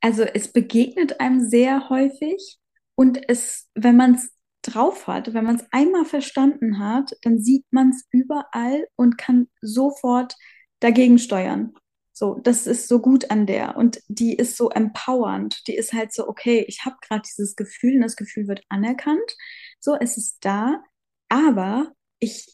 also 0.01 0.25
es 0.25 0.53
begegnet 0.53 1.21
einem 1.21 1.49
sehr 1.49 1.89
häufig 1.89 2.59
und 2.97 3.29
es, 3.29 3.69
wenn 3.77 3.95
man 3.95 4.17
es 4.17 4.36
drauf 4.67 5.07
hat, 5.07 5.35
wenn 5.35 5.45
man 5.45 5.57
es 5.57 5.67
einmal 5.71 6.05
verstanden 6.05 6.79
hat, 6.79 7.13
dann 7.23 7.39
sieht 7.39 7.65
man 7.71 7.91
es 7.91 8.07
überall 8.11 8.87
und 8.97 9.19
kann 9.19 9.49
sofort 9.61 10.35
dagegen 10.81 11.19
steuern. 11.19 11.75
So, 12.13 12.37
das 12.43 12.67
ist 12.67 12.89
so 12.89 13.01
gut 13.01 13.31
an 13.31 13.47
der 13.47 13.77
und 13.77 14.01
die 14.09 14.35
ist 14.35 14.57
so 14.57 14.71
empowernd. 14.71 15.67
Die 15.67 15.77
ist 15.77 15.93
halt 15.93 16.15
so, 16.15 16.27
okay, 16.27 16.65
ich 16.67 16.87
habe 16.87 16.97
gerade 17.07 17.23
dieses 17.29 17.57
Gefühl 17.57 17.97
und 17.97 18.03
das 18.03 18.17
Gefühl 18.17 18.49
wird 18.49 18.63
anerkannt. 18.71 19.37
So, 19.81 19.95
es 19.95 20.17
ist 20.17 20.39
da, 20.41 20.83
aber 21.29 21.93
ich 22.19 22.47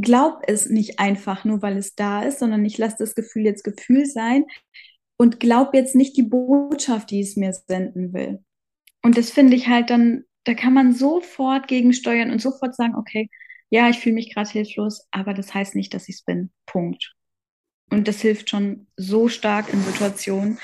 glaube 0.00 0.42
es 0.46 0.70
nicht 0.70 1.00
einfach 1.00 1.44
nur, 1.44 1.62
weil 1.62 1.76
es 1.76 1.96
da 1.96 2.22
ist, 2.22 2.38
sondern 2.38 2.64
ich 2.64 2.78
lasse 2.78 2.96
das 3.00 3.16
Gefühl 3.16 3.42
jetzt 3.42 3.64
Gefühl 3.64 4.06
sein 4.06 4.44
und 5.16 5.40
glaube 5.40 5.76
jetzt 5.76 5.96
nicht 5.96 6.16
die 6.16 6.22
Botschaft, 6.22 7.10
die 7.10 7.20
es 7.20 7.36
mir 7.36 7.52
senden 7.52 8.12
will. 8.12 8.44
Und 9.02 9.18
das 9.18 9.30
finde 9.30 9.56
ich 9.56 9.68
halt 9.68 9.90
dann, 9.90 10.24
da 10.48 10.54
kann 10.54 10.72
man 10.72 10.94
sofort 10.94 11.68
gegensteuern 11.68 12.30
und 12.30 12.40
sofort 12.40 12.74
sagen, 12.74 12.94
okay, 12.94 13.28
ja, 13.68 13.90
ich 13.90 13.98
fühle 13.98 14.14
mich 14.14 14.32
gerade 14.32 14.48
hilflos, 14.48 15.06
aber 15.10 15.34
das 15.34 15.52
heißt 15.52 15.74
nicht, 15.74 15.92
dass 15.92 16.08
ich 16.08 16.14
es 16.14 16.22
bin. 16.22 16.50
Punkt. 16.64 17.14
Und 17.90 18.08
das 18.08 18.22
hilft 18.22 18.48
schon 18.48 18.86
so 18.96 19.28
stark 19.28 19.70
in 19.70 19.82
Situationen. 19.82 20.58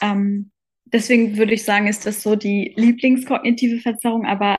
Ähm, 0.00 0.52
deswegen 0.84 1.36
würde 1.36 1.52
ich 1.52 1.64
sagen, 1.64 1.88
ist 1.88 2.06
das 2.06 2.22
so 2.22 2.36
die 2.36 2.74
Lieblingskognitive 2.76 3.80
Verzerrung, 3.80 4.24
aber 4.24 4.54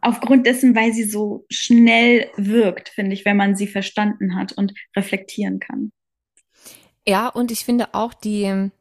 aufgrund 0.00 0.44
dessen, 0.44 0.74
weil 0.74 0.92
sie 0.92 1.04
so 1.04 1.46
schnell 1.48 2.28
wirkt, 2.36 2.88
finde 2.88 3.14
ich, 3.14 3.24
wenn 3.24 3.36
man 3.36 3.54
sie 3.54 3.68
verstanden 3.68 4.34
hat 4.34 4.50
und 4.50 4.74
reflektieren 4.96 5.60
kann. 5.60 5.92
Ja, 7.06 7.28
und 7.28 7.52
ich 7.52 7.64
finde 7.64 7.94
auch 7.94 8.14
die, 8.14 8.72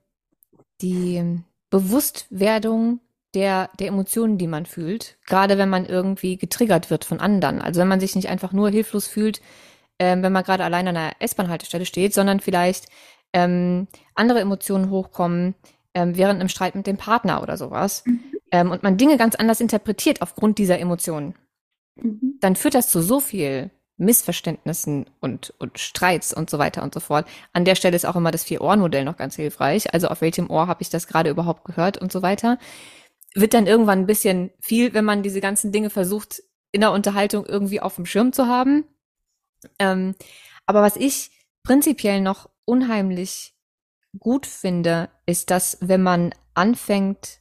die 0.82 1.44
Bewusstwerdung 1.70 3.02
der, 3.34 3.70
der 3.80 3.88
Emotionen, 3.88 4.38
die 4.38 4.48
man 4.48 4.66
fühlt, 4.66 5.18
gerade 5.26 5.58
wenn 5.58 5.70
man 5.70 5.86
irgendwie 5.86 6.38
getriggert 6.38 6.90
wird 6.90 7.06
von 7.06 7.20
anderen. 7.20 7.62
Also 7.62 7.80
wenn 7.80 7.88
man 7.88 8.00
sich 8.00 8.16
nicht 8.16 8.30
einfach 8.30 8.52
nur 8.52 8.70
hilflos 8.70 9.08
fühlt, 9.08 9.42
ähm, 10.00 10.24
wenn 10.24 10.34
man 10.34 10.44
gerade 10.44 10.64
allein 10.64 10.88
an 10.88 10.98
einer 10.98 11.14
S-Bahn-Haltestelle 11.20 11.86
steht, 11.86 12.14
sondern 12.14 12.40
vielleicht 12.40 12.88
ähm, 13.34 13.88
andere 14.16 14.40
Emotionen 14.40 14.90
hochkommen, 14.90 15.56
ähm, 15.94 16.18
während 16.18 16.40
einem 16.40 16.50
Streit 16.50 16.76
mit 16.76 16.88
dem 16.88 16.98
Partner 16.98 17.42
oder 17.42 17.58
sowas. 17.58 18.04
Mhm. 18.06 18.20
Ähm, 18.52 18.72
und 18.72 18.84
man 18.84 18.98
Dinge 18.98 19.18
ganz 19.18 19.36
anders 19.36 19.62
interpretiert 19.62 20.22
aufgrund 20.22 20.58
dieser 20.58 20.80
Emotionen. 20.80 21.36
Mhm. 21.96 22.38
Dann 22.42 22.56
führt 22.56 22.76
das 22.76 22.90
zu 22.90 23.02
so 23.02 23.20
viel 23.20 23.72
Missverständnissen 23.98 25.06
und, 25.20 25.54
und 25.60 25.78
Streits 25.78 26.34
und 26.34 26.50
so 26.50 26.58
weiter 26.58 26.82
und 26.84 26.94
so 26.94 27.00
fort. 27.00 27.28
An 27.54 27.66
der 27.66 27.76
Stelle 27.76 27.96
ist 27.96 28.06
auch 28.06 28.16
immer 28.16 28.32
das 28.32 28.44
Vier-Ohren-Modell 28.44 29.06
noch 29.06 29.16
ganz 29.16 29.36
hilfreich. 29.36 29.94
Also 29.94 30.08
auf 30.08 30.22
welchem 30.22 30.50
Ohr 30.50 30.68
habe 30.68 30.82
ich 30.82 30.90
das 30.90 31.08
gerade 31.08 31.30
überhaupt 31.30 31.64
gehört 31.64 32.00
und 32.00 32.12
so 32.12 32.22
weiter. 32.22 32.58
Wird 33.34 33.54
dann 33.54 33.68
irgendwann 33.68 34.00
ein 34.00 34.08
bisschen 34.08 34.52
viel, 34.60 34.94
wenn 34.94 35.06
man 35.06 35.24
diese 35.24 35.42
ganzen 35.42 35.72
Dinge 35.72 35.90
versucht, 35.90 36.44
in 36.72 36.82
der 36.82 36.92
Unterhaltung 36.92 37.46
irgendwie 37.46 37.82
auf 37.82 37.96
dem 37.96 38.06
Schirm 38.06 38.34
zu 38.34 38.48
haben. 38.48 38.86
Ähm, 39.80 40.16
aber 40.66 40.82
was 40.82 40.96
ich 40.96 41.32
prinzipiell 41.64 42.22
noch 42.22 42.50
unheimlich 42.66 43.54
gut 44.20 44.46
finde, 44.46 45.10
ist, 45.26 45.50
dass 45.50 45.78
wenn 45.82 46.04
man 46.04 46.34
anfängt 46.54 47.40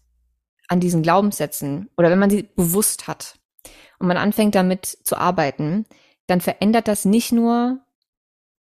an 0.69 0.81
diesen 0.81 1.03
Glaubenssätzen 1.03 1.91
oder 1.97 2.11
wenn 2.11 2.19
man 2.19 2.31
sie 2.31 2.49
bewusst 2.55 3.09
hat 3.09 3.39
und 3.99 4.07
man 4.07 4.17
anfängt 4.17 4.55
damit 4.55 4.87
zu 4.87 5.17
arbeiten, 5.17 5.87
dann 6.27 6.41
verändert 6.41 6.87
das 6.87 7.05
nicht 7.05 7.33
nur 7.33 7.81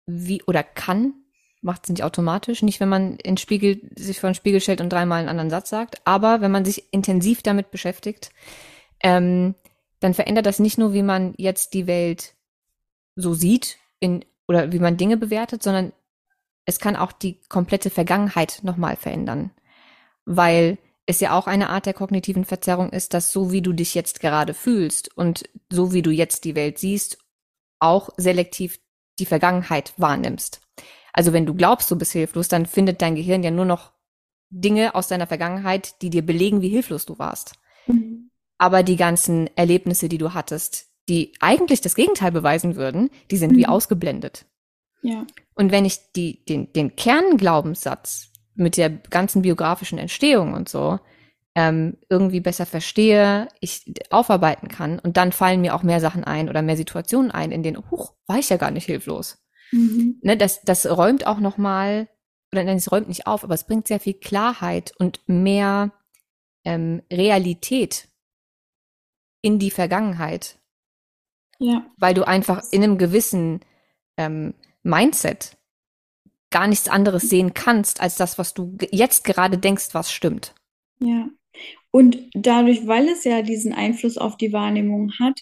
wie 0.06 0.42
oder 0.44 0.62
kann, 0.62 1.19
macht 1.62 1.84
es 1.84 1.90
nicht 1.90 2.02
automatisch, 2.02 2.62
nicht 2.62 2.80
wenn 2.80 2.88
man 2.88 3.16
in 3.16 3.36
Spiegel, 3.36 3.80
sich 3.96 4.20
vor 4.20 4.30
den 4.30 4.34
Spiegel 4.34 4.61
stellt 4.61 4.80
und 4.80 4.90
dreimal 4.90 5.20
einen 5.20 5.28
anderen 5.28 5.50
Satz 5.50 5.68
sagt, 5.68 6.00
aber 6.04 6.40
wenn 6.40 6.50
man 6.50 6.64
sich 6.64 6.92
intensiv 6.92 7.42
damit 7.42 7.70
beschäftigt, 7.70 8.30
ähm, 9.02 9.54
dann 10.00 10.14
verändert 10.14 10.46
das 10.46 10.58
nicht 10.58 10.78
nur, 10.78 10.92
wie 10.94 11.02
man 11.02 11.34
jetzt 11.36 11.74
die 11.74 11.86
Welt 11.86 12.34
so 13.16 13.34
sieht 13.34 13.78
in, 13.98 14.24
oder 14.48 14.72
wie 14.72 14.78
man 14.78 14.96
Dinge 14.96 15.16
bewertet, 15.16 15.62
sondern 15.62 15.92
es 16.64 16.78
kann 16.78 16.96
auch 16.96 17.12
die 17.12 17.40
komplette 17.48 17.90
Vergangenheit 17.90 18.61
nochmal 18.62 18.96
verändern. 18.96 19.50
Weil 20.24 20.78
es 21.06 21.20
ja 21.20 21.36
auch 21.36 21.46
eine 21.46 21.68
Art 21.70 21.86
der 21.86 21.94
kognitiven 21.94 22.44
Verzerrung 22.44 22.90
ist, 22.90 23.14
dass 23.14 23.32
so 23.32 23.52
wie 23.52 23.62
du 23.62 23.72
dich 23.72 23.94
jetzt 23.94 24.20
gerade 24.20 24.54
fühlst 24.54 25.16
und 25.16 25.48
so 25.70 25.92
wie 25.92 26.02
du 26.02 26.11
jetzt 26.11 26.44
die 26.44 26.54
Welt 26.54 26.78
siehst, 26.78 27.18
auch 27.80 28.11
selektiv 28.16 28.78
die 29.18 29.26
Vergangenheit 29.26 29.92
wahrnimmst. 29.96 30.61
Also 31.12 31.32
wenn 31.32 31.46
du 31.46 31.54
glaubst, 31.54 31.90
du 31.90 31.96
bist 31.96 32.12
hilflos, 32.12 32.48
dann 32.48 32.66
findet 32.66 33.02
dein 33.02 33.14
Gehirn 33.14 33.42
ja 33.42 33.50
nur 33.50 33.64
noch 33.64 33.92
Dinge 34.50 34.94
aus 34.94 35.08
deiner 35.08 35.26
Vergangenheit, 35.26 36.02
die 36.02 36.11
dir 36.11 36.24
belegen, 36.24 36.61
wie 36.61 36.68
hilflos 36.68 37.06
du 37.06 37.18
warst. 37.18 37.54
Mhm. 37.86 38.30
Aber 38.58 38.82
die 38.82 38.96
ganzen 38.96 39.48
Erlebnisse, 39.56 40.08
die 40.08 40.18
du 40.18 40.34
hattest, 40.34 40.88
die 41.08 41.32
eigentlich 41.40 41.80
das 41.80 41.94
Gegenteil 41.94 42.32
beweisen 42.32 42.76
würden, 42.76 43.11
die 43.30 43.36
sind 43.36 43.52
mhm. 43.52 43.56
wie 43.56 43.66
ausgeblendet. 43.66 44.46
Ja. 45.02 45.26
Und 45.54 45.72
wenn 45.72 45.84
ich 45.84 46.12
die, 46.14 46.44
den, 46.44 46.72
den 46.72 46.94
Kernglaubenssatz 46.94 48.32
mit 48.54 48.76
der 48.76 48.90
ganzen 48.90 49.42
biografischen 49.42 49.98
Entstehung 49.98 50.52
und 50.52 50.68
so 50.68 50.98
ähm, 51.54 51.96
irgendwie 52.08 52.40
besser 52.40 52.66
verstehe, 52.66 53.48
ich 53.61 53.92
aufarbeiten 54.11 54.68
kann 54.68 54.98
und 54.98 55.16
dann 55.16 55.32
fallen 55.32 55.61
mir 55.61 55.74
auch 55.74 55.82
mehr 55.82 56.00
Sachen 56.00 56.22
ein 56.24 56.48
oder 56.48 56.62
mehr 56.62 56.76
Situationen 56.76 57.30
ein, 57.30 57.50
in 57.50 57.62
denen, 57.62 57.90
huch, 57.90 58.14
war 58.26 58.38
ich 58.38 58.50
ja 58.50 58.56
gar 58.56 58.70
nicht 58.70 58.86
hilflos. 58.86 59.38
Mhm. 59.72 60.18
Ne, 60.22 60.36
das, 60.36 60.62
das 60.62 60.86
räumt 60.86 61.26
auch 61.26 61.38
nochmal, 61.38 62.08
oder 62.52 62.64
nein, 62.64 62.76
es 62.76 62.90
räumt 62.90 63.08
nicht 63.08 63.26
auf, 63.26 63.44
aber 63.44 63.54
es 63.54 63.64
bringt 63.64 63.88
sehr 63.88 64.00
viel 64.00 64.14
Klarheit 64.14 64.92
und 64.98 65.20
mehr 65.26 65.92
ähm, 66.64 67.02
Realität 67.10 68.08
in 69.42 69.58
die 69.58 69.70
Vergangenheit 69.70 70.60
ja. 71.60 71.86
Weil 71.98 72.14
du 72.14 72.26
einfach 72.26 72.62
in 72.72 72.82
einem 72.82 72.98
gewissen 72.98 73.60
ähm, 74.16 74.54
Mindset 74.82 75.58
gar 76.50 76.66
nichts 76.66 76.88
anderes 76.88 77.28
sehen 77.28 77.54
kannst, 77.54 78.00
als 78.00 78.16
das, 78.16 78.38
was 78.38 78.54
du 78.54 78.76
jetzt 78.90 79.22
gerade 79.22 79.58
denkst, 79.58 79.88
was 79.92 80.10
stimmt. 80.10 80.54
Ja. 81.00 81.28
Und 81.92 82.18
dadurch, 82.32 82.86
weil 82.86 83.08
es 83.08 83.24
ja 83.24 83.42
diesen 83.42 83.72
Einfluss 83.72 84.16
auf 84.16 84.36
die 84.36 84.52
Wahrnehmung 84.52 85.12
hat, 85.20 85.40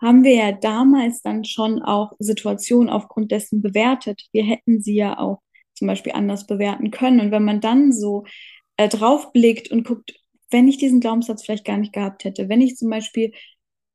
haben 0.00 0.24
wir 0.24 0.34
ja 0.34 0.52
damals 0.52 1.22
dann 1.22 1.44
schon 1.44 1.82
auch 1.82 2.12
Situationen 2.18 2.90
aufgrund 2.90 3.32
dessen 3.32 3.62
bewertet. 3.62 4.22
Wir 4.32 4.44
hätten 4.44 4.80
sie 4.80 4.94
ja 4.94 5.18
auch 5.18 5.40
zum 5.74 5.86
Beispiel 5.88 6.12
anders 6.12 6.46
bewerten 6.46 6.90
können. 6.90 7.20
Und 7.20 7.30
wenn 7.30 7.44
man 7.44 7.60
dann 7.60 7.92
so 7.92 8.24
äh, 8.76 8.88
draufblickt 8.88 9.70
und 9.70 9.86
guckt, 9.86 10.14
wenn 10.50 10.68
ich 10.68 10.78
diesen 10.78 11.00
Glaubenssatz 11.00 11.44
vielleicht 11.44 11.64
gar 11.64 11.78
nicht 11.78 11.92
gehabt 11.92 12.24
hätte, 12.24 12.48
wenn 12.48 12.60
ich 12.60 12.76
zum 12.76 12.90
Beispiel 12.90 13.32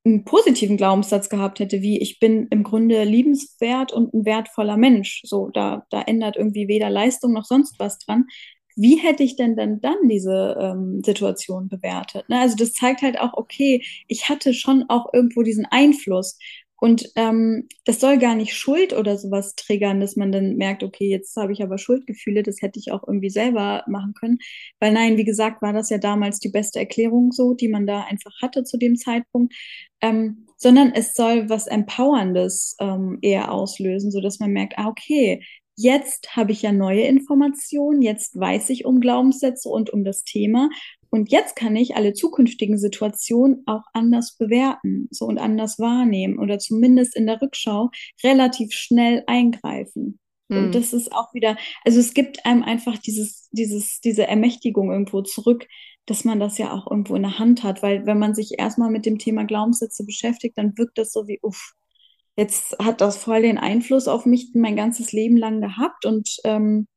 einen 0.03 0.25
positiven 0.25 0.77
Glaubenssatz 0.77 1.29
gehabt 1.29 1.59
hätte, 1.59 1.81
wie 1.81 2.01
ich 2.01 2.19
bin 2.19 2.47
im 2.49 2.63
Grunde 2.63 3.03
liebenswert 3.03 3.93
und 3.93 4.13
ein 4.13 4.25
wertvoller 4.25 4.77
Mensch. 4.77 5.21
So, 5.23 5.49
da, 5.49 5.85
da 5.91 6.01
ändert 6.01 6.37
irgendwie 6.37 6.67
weder 6.67 6.89
Leistung 6.89 7.33
noch 7.33 7.45
sonst 7.45 7.79
was 7.79 7.99
dran. 7.99 8.25
Wie 8.81 8.97
hätte 8.97 9.23
ich 9.23 9.35
denn 9.35 9.55
dann, 9.55 9.79
dann 9.81 10.07
diese 10.09 10.57
ähm, 10.59 11.01
Situation 11.05 11.69
bewertet? 11.69 12.27
Ne? 12.29 12.39
Also 12.39 12.55
das 12.55 12.73
zeigt 12.73 13.01
halt 13.01 13.19
auch, 13.19 13.33
okay, 13.33 13.83
ich 14.07 14.29
hatte 14.29 14.53
schon 14.53 14.85
auch 14.89 15.13
irgendwo 15.13 15.43
diesen 15.43 15.65
Einfluss. 15.65 16.37
Und 16.83 17.11
ähm, 17.15 17.67
das 17.85 17.99
soll 17.99 18.17
gar 18.17 18.33
nicht 18.33 18.55
Schuld 18.55 18.91
oder 18.93 19.15
sowas 19.15 19.53
triggern, 19.53 19.99
dass 19.99 20.15
man 20.15 20.31
dann 20.31 20.55
merkt, 20.55 20.81
okay, 20.83 21.07
jetzt 21.07 21.35
habe 21.37 21.53
ich 21.53 21.61
aber 21.61 21.77
Schuldgefühle, 21.77 22.41
das 22.41 22.63
hätte 22.63 22.79
ich 22.79 22.91
auch 22.91 23.03
irgendwie 23.07 23.29
selber 23.29 23.83
machen 23.87 24.15
können. 24.19 24.39
Weil 24.79 24.91
nein, 24.91 25.15
wie 25.15 25.23
gesagt, 25.23 25.61
war 25.61 25.73
das 25.73 25.91
ja 25.91 25.99
damals 25.99 26.39
die 26.39 26.49
beste 26.49 26.79
Erklärung 26.79 27.31
so, 27.31 27.53
die 27.53 27.67
man 27.67 27.85
da 27.85 28.01
einfach 28.05 28.33
hatte 28.41 28.63
zu 28.63 28.77
dem 28.77 28.95
Zeitpunkt. 28.95 29.53
Ähm, 30.01 30.47
sondern 30.57 30.91
es 30.93 31.13
soll 31.13 31.49
was 31.49 31.67
Empowerndes 31.67 32.75
ähm, 32.79 33.19
eher 33.21 33.51
auslösen, 33.51 34.11
so 34.11 34.19
dass 34.19 34.39
man 34.39 34.51
merkt, 34.51 34.73
ah, 34.77 34.87
okay, 34.87 35.43
jetzt 35.81 36.35
habe 36.35 36.51
ich 36.51 36.61
ja 36.61 36.71
neue 36.71 37.03
Informationen, 37.03 38.01
jetzt 38.01 38.39
weiß 38.39 38.69
ich 38.69 38.85
um 38.85 38.99
Glaubenssätze 38.99 39.69
und 39.69 39.89
um 39.89 40.03
das 40.03 40.23
Thema 40.23 40.69
und 41.11 41.29
jetzt 41.29 41.57
kann 41.57 41.75
ich 41.75 41.95
alle 41.95 42.13
zukünftigen 42.13 42.77
Situationen 42.77 43.63
auch 43.65 43.83
anders 43.93 44.37
bewerten, 44.37 45.09
so 45.11 45.25
und 45.25 45.39
anders 45.39 45.77
wahrnehmen 45.77 46.39
oder 46.39 46.57
zumindest 46.57 47.17
in 47.17 47.27
der 47.27 47.41
Rückschau 47.41 47.91
relativ 48.23 48.71
schnell 48.71 49.23
eingreifen. 49.27 50.19
Mhm. 50.47 50.57
Und 50.57 50.63
hm. 50.65 50.71
das 50.71 50.93
ist 50.93 51.11
auch 51.11 51.33
wieder, 51.33 51.57
also 51.83 51.99
es 51.99 52.13
gibt 52.13 52.45
einem 52.45 52.63
einfach 52.63 52.97
dieses, 52.97 53.49
dieses, 53.51 53.99
diese 53.99 54.25
Ermächtigung 54.25 54.89
irgendwo 54.89 55.21
zurück, 55.21 55.67
dass 56.05 56.23
man 56.23 56.39
das 56.39 56.57
ja 56.57 56.71
auch 56.71 56.89
irgendwo 56.89 57.15
in 57.15 57.23
der 57.23 57.37
Hand 57.37 57.63
hat, 57.63 57.83
weil 57.83 58.05
wenn 58.05 58.17
man 58.17 58.33
sich 58.33 58.57
erstmal 58.57 58.89
mit 58.89 59.05
dem 59.05 59.19
Thema 59.19 59.43
Glaubenssätze 59.43 60.05
beschäftigt, 60.05 60.57
dann 60.57 60.77
wirkt 60.77 60.97
das 60.97 61.11
so 61.11 61.27
wie, 61.27 61.39
uff, 61.41 61.73
jetzt 62.41 62.75
hat 62.79 63.01
das 63.01 63.17
voll 63.17 63.43
den 63.43 63.57
Einfluss 63.57 64.07
auf 64.07 64.25
mich 64.25 64.49
mein 64.53 64.75
ganzes 64.75 65.11
Leben 65.13 65.37
lang 65.37 65.61
gehabt 65.61 66.05
und 66.05 66.37
ähm, 66.43 66.87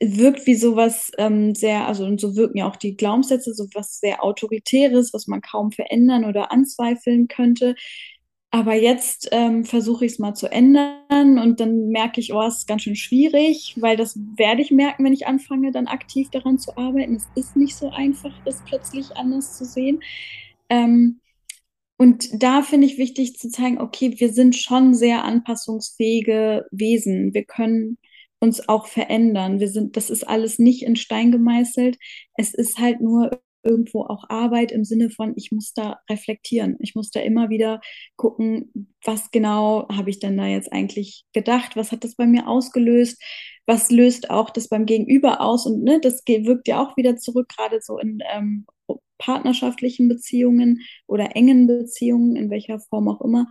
wirkt 0.00 0.46
wie 0.46 0.56
sowas 0.56 1.10
ähm, 1.18 1.54
sehr, 1.54 1.86
also 1.86 2.04
und 2.04 2.20
so 2.20 2.36
wirken 2.36 2.58
ja 2.58 2.68
auch 2.68 2.76
die 2.76 2.96
Glaubenssätze, 2.96 3.54
so 3.54 3.66
was 3.74 4.00
sehr 4.00 4.22
Autoritäres, 4.24 5.14
was 5.14 5.26
man 5.26 5.40
kaum 5.40 5.72
verändern 5.72 6.24
oder 6.24 6.52
anzweifeln 6.52 7.28
könnte. 7.28 7.74
aber 8.50 8.74
jetzt 8.74 9.28
ähm, 9.32 9.64
versuche 9.64 10.06
ich 10.06 10.12
es 10.12 10.18
mal 10.18 10.34
zu 10.34 10.50
ändern 10.50 11.38
und 11.38 11.60
dann 11.60 11.88
merke 11.88 12.20
ich, 12.20 12.32
oh, 12.32 12.42
es 12.42 12.58
ist 12.58 12.66
ganz 12.68 12.82
schön 12.82 12.96
schwierig, 12.96 13.74
weil 13.78 13.96
das 13.96 14.18
werde 14.36 14.62
ich 14.62 14.70
merken, 14.70 15.04
wenn 15.04 15.12
ich 15.12 15.26
anfange, 15.26 15.72
dann 15.72 15.88
aktiv 15.88 16.30
daran 16.30 16.58
zu 16.58 16.76
arbeiten. 16.76 17.16
Es 17.16 17.28
ist 17.34 17.56
nicht 17.56 17.76
so 17.76 17.90
einfach, 17.90 18.32
das 18.44 18.62
plötzlich 18.64 19.16
anders 19.16 19.58
zu 19.58 19.64
sehen. 19.66 20.00
Ähm, 20.70 21.20
und 21.98 22.42
da 22.42 22.62
finde 22.62 22.86
ich 22.86 22.98
wichtig 22.98 23.38
zu 23.38 23.48
zeigen, 23.48 23.80
okay, 23.80 24.14
wir 24.18 24.32
sind 24.32 24.54
schon 24.54 24.94
sehr 24.94 25.24
anpassungsfähige 25.24 26.66
Wesen. 26.70 27.32
Wir 27.32 27.44
können 27.44 27.98
uns 28.38 28.68
auch 28.68 28.86
verändern. 28.86 29.60
Wir 29.60 29.68
sind, 29.68 29.96
das 29.96 30.10
ist 30.10 30.24
alles 30.28 30.58
nicht 30.58 30.82
in 30.82 30.96
Stein 30.96 31.32
gemeißelt. 31.32 31.96
Es 32.36 32.52
ist 32.52 32.78
halt 32.78 33.00
nur 33.00 33.40
irgendwo 33.62 34.04
auch 34.04 34.24
Arbeit 34.28 34.72
im 34.72 34.84
Sinne 34.84 35.10
von, 35.10 35.32
ich 35.36 35.50
muss 35.52 35.72
da 35.72 35.98
reflektieren. 36.08 36.76
Ich 36.80 36.94
muss 36.94 37.10
da 37.10 37.20
immer 37.20 37.48
wieder 37.48 37.80
gucken, 38.16 38.94
was 39.04 39.30
genau 39.30 39.88
habe 39.88 40.10
ich 40.10 40.20
denn 40.20 40.36
da 40.36 40.46
jetzt 40.46 40.72
eigentlich 40.72 41.24
gedacht? 41.32 41.76
Was 41.76 41.92
hat 41.92 42.04
das 42.04 42.14
bei 42.14 42.26
mir 42.26 42.46
ausgelöst? 42.46 43.20
Was 43.66 43.90
löst 43.90 44.30
auch 44.30 44.50
das 44.50 44.68
beim 44.68 44.86
Gegenüber 44.86 45.40
aus? 45.40 45.66
Und 45.66 45.82
ne, 45.82 45.98
das 46.00 46.22
wirkt 46.26 46.68
ja 46.68 46.80
auch 46.84 46.96
wieder 46.96 47.16
zurück, 47.16 47.48
gerade 47.48 47.80
so 47.80 47.98
in 47.98 48.20
ähm, 48.32 48.66
partnerschaftlichen 49.18 50.08
Beziehungen 50.08 50.80
oder 51.06 51.36
engen 51.36 51.66
Beziehungen, 51.66 52.36
in 52.36 52.50
welcher 52.50 52.80
Form 52.80 53.08
auch 53.08 53.20
immer 53.20 53.46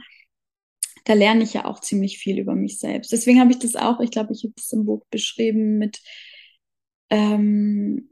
da 1.06 1.14
lerne 1.14 1.44
ich 1.44 1.54
ja 1.54 1.66
auch 1.66 1.80
ziemlich 1.80 2.18
viel 2.18 2.40
über 2.40 2.56
mich 2.56 2.80
selbst. 2.80 3.12
Deswegen 3.12 3.40
habe 3.40 3.52
ich 3.52 3.60
das 3.60 3.76
auch, 3.76 4.00
ich 4.00 4.12
glaube, 4.12 4.34
ich 4.34 4.44
habe 4.44 4.54
es 4.58 4.72
im 4.74 4.86
Buch 4.86 5.06
beschrieben 5.12 5.78
mit, 5.78 6.02
ähm, 7.12 8.10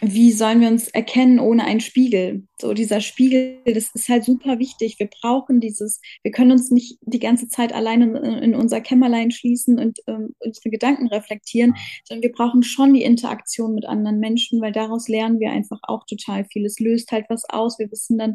wie 0.00 0.32
sollen 0.32 0.60
wir 0.60 0.68
uns 0.68 0.88
erkennen 0.88 1.38
ohne 1.38 1.64
einen 1.64 1.80
Spiegel? 1.80 2.48
So 2.60 2.74
dieser 2.74 3.00
Spiegel, 3.00 3.60
das 3.64 3.90
ist 3.94 4.08
halt 4.08 4.24
super 4.24 4.58
wichtig. 4.58 4.96
Wir 4.98 5.08
brauchen 5.08 5.60
dieses, 5.60 6.00
wir 6.22 6.32
können 6.32 6.50
uns 6.50 6.70
nicht 6.70 6.98
die 7.02 7.20
ganze 7.20 7.48
Zeit 7.48 7.72
alleine 7.72 8.06
in, 8.18 8.42
in 8.42 8.54
unser 8.56 8.80
Kämmerlein 8.80 9.30
schließen 9.30 9.78
und 9.78 10.00
ähm, 10.08 10.34
unsere 10.40 10.70
Gedanken 10.70 11.06
reflektieren, 11.06 11.74
sondern 12.04 12.24
wir 12.24 12.32
brauchen 12.32 12.64
schon 12.64 12.92
die 12.92 13.04
Interaktion 13.04 13.74
mit 13.74 13.86
anderen 13.86 14.18
Menschen, 14.18 14.60
weil 14.60 14.72
daraus 14.72 15.08
lernen 15.08 15.38
wir 15.38 15.50
einfach 15.50 15.78
auch 15.82 16.04
total 16.06 16.44
viel. 16.44 16.66
Es 16.66 16.80
löst 16.80 17.12
halt 17.12 17.26
was 17.28 17.44
aus. 17.48 17.78
Wir 17.78 17.90
wissen 17.92 18.18
dann, 18.18 18.34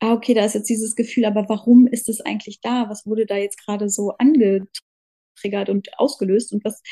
ah, 0.00 0.12
okay, 0.12 0.34
da 0.34 0.44
ist 0.44 0.54
jetzt 0.54 0.68
dieses 0.68 0.96
Gefühl, 0.96 1.24
aber 1.24 1.48
warum 1.48 1.86
ist 1.86 2.08
es 2.08 2.20
eigentlich 2.20 2.60
da? 2.60 2.90
Was 2.90 3.06
wurde 3.06 3.26
da 3.26 3.36
jetzt 3.36 3.64
gerade 3.64 3.88
so 3.88 4.12
angetriggert 4.18 5.68
und 5.68 5.88
ausgelöst 5.98 6.52
und 6.52 6.64
was, 6.64 6.82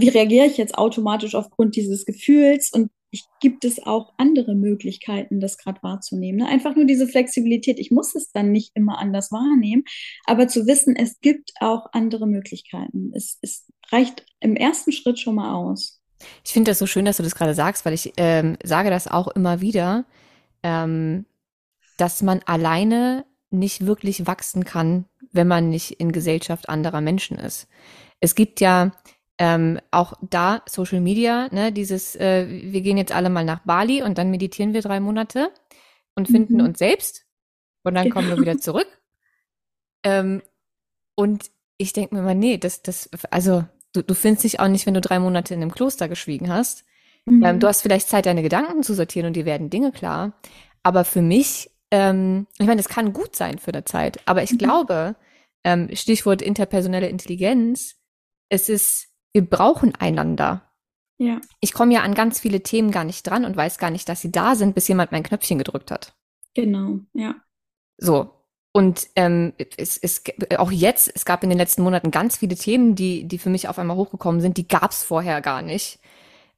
wie 0.00 0.08
reagiere 0.08 0.46
ich 0.46 0.56
jetzt 0.56 0.78
automatisch 0.78 1.34
aufgrund 1.34 1.76
dieses 1.76 2.06
Gefühls 2.06 2.72
und 2.72 2.90
ich, 3.10 3.24
gibt 3.40 3.64
es 3.64 3.84
auch 3.84 4.12
andere 4.18 4.54
Möglichkeiten, 4.54 5.40
das 5.40 5.58
gerade 5.58 5.82
wahrzunehmen. 5.82 6.40
Ne? 6.40 6.48
Einfach 6.48 6.74
nur 6.74 6.84
diese 6.84 7.06
Flexibilität. 7.06 7.78
Ich 7.78 7.90
muss 7.90 8.14
es 8.14 8.32
dann 8.32 8.52
nicht 8.52 8.72
immer 8.74 8.98
anders 8.98 9.30
wahrnehmen, 9.32 9.84
aber 10.24 10.48
zu 10.48 10.66
wissen, 10.66 10.96
es 10.96 11.20
gibt 11.20 11.52
auch 11.60 11.86
andere 11.92 12.26
Möglichkeiten. 12.26 13.12
Es, 13.14 13.38
es 13.42 13.66
reicht 13.90 14.26
im 14.40 14.56
ersten 14.56 14.92
Schritt 14.92 15.18
schon 15.18 15.36
mal 15.36 15.54
aus. 15.54 16.00
Ich 16.44 16.52
finde 16.52 16.70
das 16.70 16.78
so 16.78 16.86
schön, 16.86 17.04
dass 17.04 17.18
du 17.18 17.22
das 17.22 17.34
gerade 17.34 17.54
sagst, 17.54 17.84
weil 17.84 17.92
ich 17.92 18.12
ähm, 18.16 18.56
sage 18.64 18.90
das 18.90 19.06
auch 19.06 19.28
immer 19.28 19.60
wieder, 19.60 20.04
ähm, 20.62 21.26
dass 21.98 22.22
man 22.22 22.40
alleine 22.46 23.24
nicht 23.50 23.86
wirklich 23.86 24.26
wachsen 24.26 24.64
kann, 24.64 25.06
wenn 25.32 25.46
man 25.46 25.68
nicht 25.68 25.92
in 25.92 26.12
Gesellschaft 26.12 26.68
anderer 26.68 27.00
Menschen 27.00 27.38
ist. 27.38 27.68
Es 28.20 28.34
gibt 28.34 28.60
ja 28.60 28.92
ähm, 29.38 29.78
auch 29.90 30.14
da 30.22 30.62
Social 30.66 31.00
Media, 31.00 31.48
ne, 31.52 31.72
dieses, 31.72 32.16
äh, 32.16 32.46
wir 32.48 32.80
gehen 32.80 32.96
jetzt 32.96 33.12
alle 33.12 33.28
mal 33.28 33.44
nach 33.44 33.60
Bali 33.60 34.02
und 34.02 34.18
dann 34.18 34.30
meditieren 34.30 34.72
wir 34.72 34.80
drei 34.82 35.00
Monate 35.00 35.50
und 36.14 36.28
finden 36.28 36.54
mhm. 36.54 36.64
uns 36.64 36.78
selbst 36.78 37.26
und 37.82 37.94
dann 37.94 38.10
kommen 38.10 38.28
wir 38.28 38.38
wieder 38.38 38.58
zurück. 38.58 38.88
Ähm, 40.02 40.42
und 41.14 41.50
ich 41.78 41.92
denke 41.92 42.14
mir 42.14 42.22
mal, 42.22 42.34
nee, 42.34 42.56
das, 42.56 42.82
das, 42.82 43.10
also 43.30 43.64
du, 43.92 44.02
du 44.02 44.14
findest 44.14 44.44
dich 44.44 44.60
auch 44.60 44.68
nicht, 44.68 44.86
wenn 44.86 44.94
du 44.94 45.00
drei 45.00 45.18
Monate 45.18 45.54
in 45.54 45.62
einem 45.62 45.72
Kloster 45.72 46.08
geschwiegen 46.08 46.50
hast. 46.50 46.84
Mhm. 47.26 47.44
Ähm, 47.44 47.60
du 47.60 47.66
hast 47.66 47.82
vielleicht 47.82 48.08
Zeit, 48.08 48.26
deine 48.26 48.42
Gedanken 48.42 48.82
zu 48.82 48.94
sortieren 48.94 49.26
und 49.26 49.36
dir 49.36 49.44
werden 49.44 49.70
Dinge 49.70 49.92
klar. 49.92 50.32
Aber 50.82 51.04
für 51.04 51.22
mich, 51.22 51.70
ähm, 51.90 52.46
ich 52.58 52.66
meine, 52.66 52.80
es 52.80 52.88
kann 52.88 53.12
gut 53.12 53.36
sein 53.36 53.58
für 53.58 53.72
eine 53.72 53.84
Zeit, 53.84 54.20
aber 54.24 54.42
ich 54.42 54.52
mhm. 54.52 54.58
glaube, 54.58 55.16
ähm, 55.64 55.88
Stichwort 55.92 56.40
interpersonelle 56.40 57.08
Intelligenz, 57.08 57.96
es 58.48 58.68
ist 58.68 59.08
wir 59.36 59.44
brauchen 59.44 59.94
einander. 59.94 60.62
Ja. 61.18 61.42
Ich 61.60 61.74
komme 61.74 61.92
ja 61.92 62.00
an 62.00 62.14
ganz 62.14 62.40
viele 62.40 62.62
Themen 62.62 62.90
gar 62.90 63.04
nicht 63.04 63.26
dran 63.26 63.44
und 63.44 63.54
weiß 63.54 63.76
gar 63.76 63.90
nicht, 63.90 64.08
dass 64.08 64.22
sie 64.22 64.32
da 64.32 64.54
sind, 64.54 64.74
bis 64.74 64.88
jemand 64.88 65.12
mein 65.12 65.22
Knöpfchen 65.22 65.58
gedrückt 65.58 65.90
hat. 65.90 66.16
Genau, 66.54 67.00
ja. 67.12 67.34
So. 67.98 68.30
Und 68.72 69.08
ähm, 69.14 69.52
es, 69.76 69.98
es, 69.98 70.22
auch 70.56 70.72
jetzt, 70.72 71.12
es 71.14 71.26
gab 71.26 71.42
in 71.42 71.50
den 71.50 71.58
letzten 71.58 71.82
Monaten 71.82 72.10
ganz 72.10 72.38
viele 72.38 72.56
Themen, 72.56 72.94
die, 72.94 73.28
die 73.28 73.36
für 73.36 73.50
mich 73.50 73.68
auf 73.68 73.78
einmal 73.78 73.98
hochgekommen 73.98 74.40
sind, 74.40 74.56
die 74.56 74.68
gab 74.68 74.92
es 74.92 75.02
vorher 75.02 75.42
gar 75.42 75.60
nicht. 75.60 75.98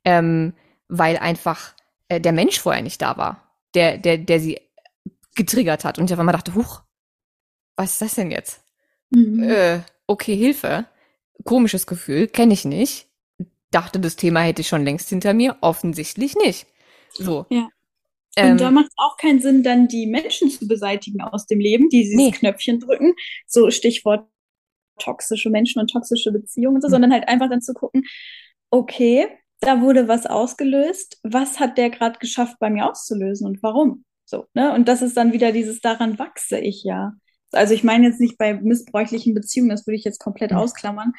Ähm, 0.05 0.55
weil 0.87 1.17
einfach 1.17 1.75
äh, 2.07 2.21
der 2.21 2.33
Mensch 2.33 2.61
vorher 2.61 2.83
nicht 2.83 3.03
da 3.03 3.17
war, 3.17 3.57
der, 3.75 3.99
der, 3.99 4.19
der 4.19 4.39
sie 4.39 4.61
getriggert 5.35 5.85
hat. 5.85 5.99
Und 5.99 6.05
ich 6.05 6.13
auf 6.13 6.21
einmal 6.21 6.33
dachte, 6.33 6.55
huch, 6.55 6.83
was 7.75 7.95
ist 7.95 8.03
das 8.03 8.15
denn 8.15 8.31
jetzt? 8.31 8.63
Mhm. 9.11 9.43
Äh, 9.43 9.81
okay, 10.07 10.37
Hilfe 10.37 10.87
komisches 11.45 11.87
Gefühl, 11.87 12.29
kenne 12.29 12.55
ich 12.55 12.65
nicht. 12.65 13.09
Dachte, 13.71 14.01
das 14.01 14.17
Thema 14.17 14.41
hätte 14.41 14.63
ich 14.63 14.69
schon 14.69 14.85
längst 14.85 15.09
hinter 15.09 15.35
mir. 15.35 15.57
Offensichtlich 15.61 16.37
nicht. 16.37 16.67
So. 17.13 17.47
Ja. 17.51 17.69
Und 18.39 18.45
ähm, 18.45 18.57
da 18.57 18.71
macht 18.71 18.87
es 18.87 18.95
auch 18.97 19.17
keinen 19.17 19.41
Sinn, 19.41 19.63
dann 19.63 19.89
die 19.89 20.07
Menschen 20.07 20.51
zu 20.51 20.69
beseitigen 20.69 21.21
aus 21.21 21.47
dem 21.47 21.59
Leben, 21.59 21.89
die 21.89 22.03
dieses 22.03 22.17
nee. 22.17 22.31
Knöpfchen 22.31 22.79
drücken. 22.79 23.15
So 23.47 23.71
Stichwort 23.71 24.29
toxische 24.99 25.51
Menschen 25.51 25.81
und 25.81 25.91
toxische 25.91 26.33
Beziehungen, 26.33 26.81
so, 26.81 26.89
mhm. 26.89 26.93
sondern 26.93 27.13
halt 27.13 27.29
einfach 27.29 27.49
dann 27.49 27.63
zu 27.63 27.73
gucken, 27.75 28.05
okay, 28.71 29.29
da 29.61 29.81
wurde 29.81 30.09
was 30.09 30.27
ausgelöst. 30.27 31.19
Was 31.23 31.59
hat 31.59 31.79
der 31.79 31.91
gerade 31.91 32.19
geschafft, 32.19 32.57
bei 32.61 32.71
mir 32.71 32.89
auszulösen 32.89 33.47
und 33.47 33.63
warum? 33.63 34.05
So, 34.25 34.47
ne? 34.55 34.73
Und 34.75 34.89
das 34.89 35.03
ist 35.03 35.17
dann 35.17 35.33
wieder 35.33 35.53
dieses, 35.53 35.81
daran 35.81 36.19
wachse 36.19 36.59
ich 36.59 36.85
ja. 36.85 37.13
Also 37.53 37.75
ich 37.75 37.85
meine 37.85 38.07
jetzt 38.07 38.21
nicht 38.21 38.39
bei 38.39 38.55
missbräuchlichen 38.55 39.35
Beziehungen, 39.35 39.71
das 39.71 39.87
würde 39.87 39.97
ich 39.97 40.05
jetzt 40.05 40.21
komplett 40.21 40.53
mhm. 40.53 40.59
ausklammern, 40.59 41.13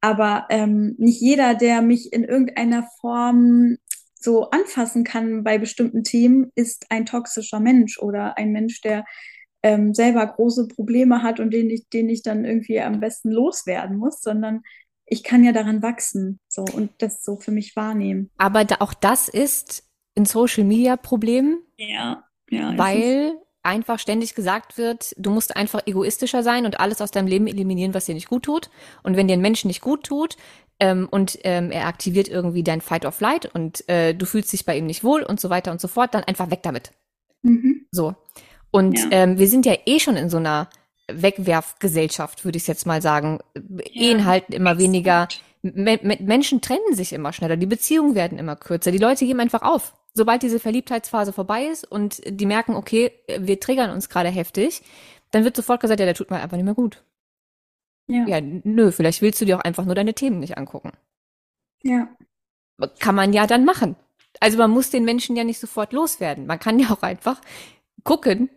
aber 0.00 0.46
ähm, 0.50 0.94
nicht 0.98 1.20
jeder, 1.20 1.54
der 1.54 1.80
mich 1.80 2.12
in 2.12 2.24
irgendeiner 2.24 2.88
Form 3.00 3.76
so 4.18 4.50
anfassen 4.50 5.04
kann 5.04 5.44
bei 5.44 5.58
bestimmten 5.58 6.04
Themen, 6.04 6.50
ist 6.54 6.86
ein 6.90 7.06
toxischer 7.06 7.60
Mensch 7.60 7.98
oder 7.98 8.36
ein 8.36 8.52
Mensch, 8.52 8.80
der 8.80 9.04
ähm, 9.62 9.94
selber 9.94 10.26
große 10.26 10.68
Probleme 10.68 11.22
hat 11.22 11.40
und 11.40 11.52
den 11.52 11.70
ich, 11.70 11.88
den 11.88 12.08
ich 12.08 12.22
dann 12.22 12.44
irgendwie 12.44 12.80
am 12.80 13.00
besten 13.00 13.30
loswerden 13.30 13.96
muss, 13.96 14.20
sondern 14.20 14.62
ich 15.06 15.22
kann 15.22 15.44
ja 15.44 15.52
daran 15.52 15.82
wachsen 15.82 16.40
so 16.48 16.64
und 16.64 16.90
das 16.98 17.22
so 17.22 17.36
für 17.36 17.52
mich 17.52 17.76
wahrnehmen. 17.76 18.30
Aber 18.38 18.64
da, 18.64 18.76
auch 18.80 18.94
das 18.94 19.28
ist 19.28 19.84
ein 20.16 20.24
Social 20.24 20.64
Media 20.64 20.96
Problem. 20.96 21.58
Ja, 21.76 22.24
ja. 22.50 22.76
Weil 22.76 23.34
einfach 23.62 23.98
ständig 23.98 24.34
gesagt 24.34 24.76
wird, 24.76 25.14
du 25.16 25.30
musst 25.30 25.56
einfach 25.56 25.82
egoistischer 25.86 26.42
sein 26.42 26.66
und 26.66 26.80
alles 26.80 27.00
aus 27.00 27.10
deinem 27.10 27.28
Leben 27.28 27.46
eliminieren, 27.46 27.94
was 27.94 28.06
dir 28.06 28.14
nicht 28.14 28.28
gut 28.28 28.44
tut. 28.44 28.70
Und 29.02 29.16
wenn 29.16 29.28
dir 29.28 29.34
ein 29.34 29.40
Mensch 29.40 29.64
nicht 29.64 29.80
gut 29.80 30.04
tut 30.04 30.36
ähm, 30.80 31.08
und 31.10 31.38
ähm, 31.44 31.70
er 31.70 31.86
aktiviert 31.86 32.28
irgendwie 32.28 32.62
dein 32.62 32.80
Fight 32.80 33.04
or 33.04 33.12
Flight 33.12 33.46
und 33.46 33.88
äh, 33.88 34.14
du 34.14 34.26
fühlst 34.26 34.52
dich 34.52 34.64
bei 34.64 34.76
ihm 34.76 34.86
nicht 34.86 35.04
wohl 35.04 35.22
und 35.22 35.40
so 35.40 35.50
weiter 35.50 35.70
und 35.70 35.80
so 35.80 35.88
fort, 35.88 36.14
dann 36.14 36.24
einfach 36.24 36.50
weg 36.50 36.62
damit. 36.62 36.92
Mhm. 37.42 37.86
So. 37.92 38.14
Und 38.70 38.98
ja. 38.98 39.08
ähm, 39.10 39.38
wir 39.38 39.48
sind 39.48 39.66
ja 39.66 39.74
eh 39.86 40.00
schon 40.00 40.16
in 40.16 40.30
so 40.30 40.38
einer 40.38 40.68
Wegwerfgesellschaft, 41.10 42.44
würde 42.44 42.58
ich 42.58 42.66
jetzt 42.66 42.86
mal 42.86 43.02
sagen. 43.02 43.38
Ja. 43.54 43.84
Ehen 43.92 44.24
halten 44.24 44.52
immer 44.52 44.78
weniger. 44.78 45.28
Menschen 45.62 46.60
trennen 46.60 46.94
sich 46.94 47.12
immer 47.12 47.32
schneller, 47.32 47.56
die 47.56 47.66
Beziehungen 47.66 48.16
werden 48.16 48.38
immer 48.38 48.56
kürzer, 48.56 48.90
die 48.90 48.98
Leute 48.98 49.24
geben 49.24 49.38
einfach 49.38 49.62
auf 49.62 49.94
sobald 50.14 50.42
diese 50.42 50.58
Verliebtheitsphase 50.58 51.32
vorbei 51.32 51.64
ist 51.64 51.90
und 51.90 52.20
die 52.26 52.46
merken, 52.46 52.74
okay, 52.74 53.12
wir 53.38 53.60
triggern 53.60 53.90
uns 53.90 54.08
gerade 54.08 54.28
heftig, 54.28 54.82
dann 55.30 55.44
wird 55.44 55.56
sofort 55.56 55.80
gesagt, 55.80 56.00
ja, 56.00 56.06
der 56.06 56.14
tut 56.14 56.30
mir 56.30 56.40
einfach 56.40 56.56
nicht 56.56 56.66
mehr 56.66 56.74
gut. 56.74 57.02
Ja. 58.08 58.26
ja, 58.26 58.40
nö, 58.40 58.92
vielleicht 58.92 59.22
willst 59.22 59.40
du 59.40 59.44
dir 59.44 59.56
auch 59.56 59.64
einfach 59.64 59.84
nur 59.84 59.94
deine 59.94 60.14
Themen 60.14 60.40
nicht 60.40 60.58
angucken. 60.58 60.92
Ja. 61.82 62.08
Kann 62.98 63.14
man 63.14 63.32
ja 63.32 63.46
dann 63.46 63.64
machen. 63.64 63.96
Also 64.40 64.58
man 64.58 64.70
muss 64.70 64.90
den 64.90 65.04
Menschen 65.04 65.36
ja 65.36 65.44
nicht 65.44 65.60
sofort 65.60 65.92
loswerden. 65.92 66.46
Man 66.46 66.58
kann 66.58 66.78
ja 66.78 66.90
auch 66.90 67.02
einfach 67.02 67.40
gucken, 68.02 68.50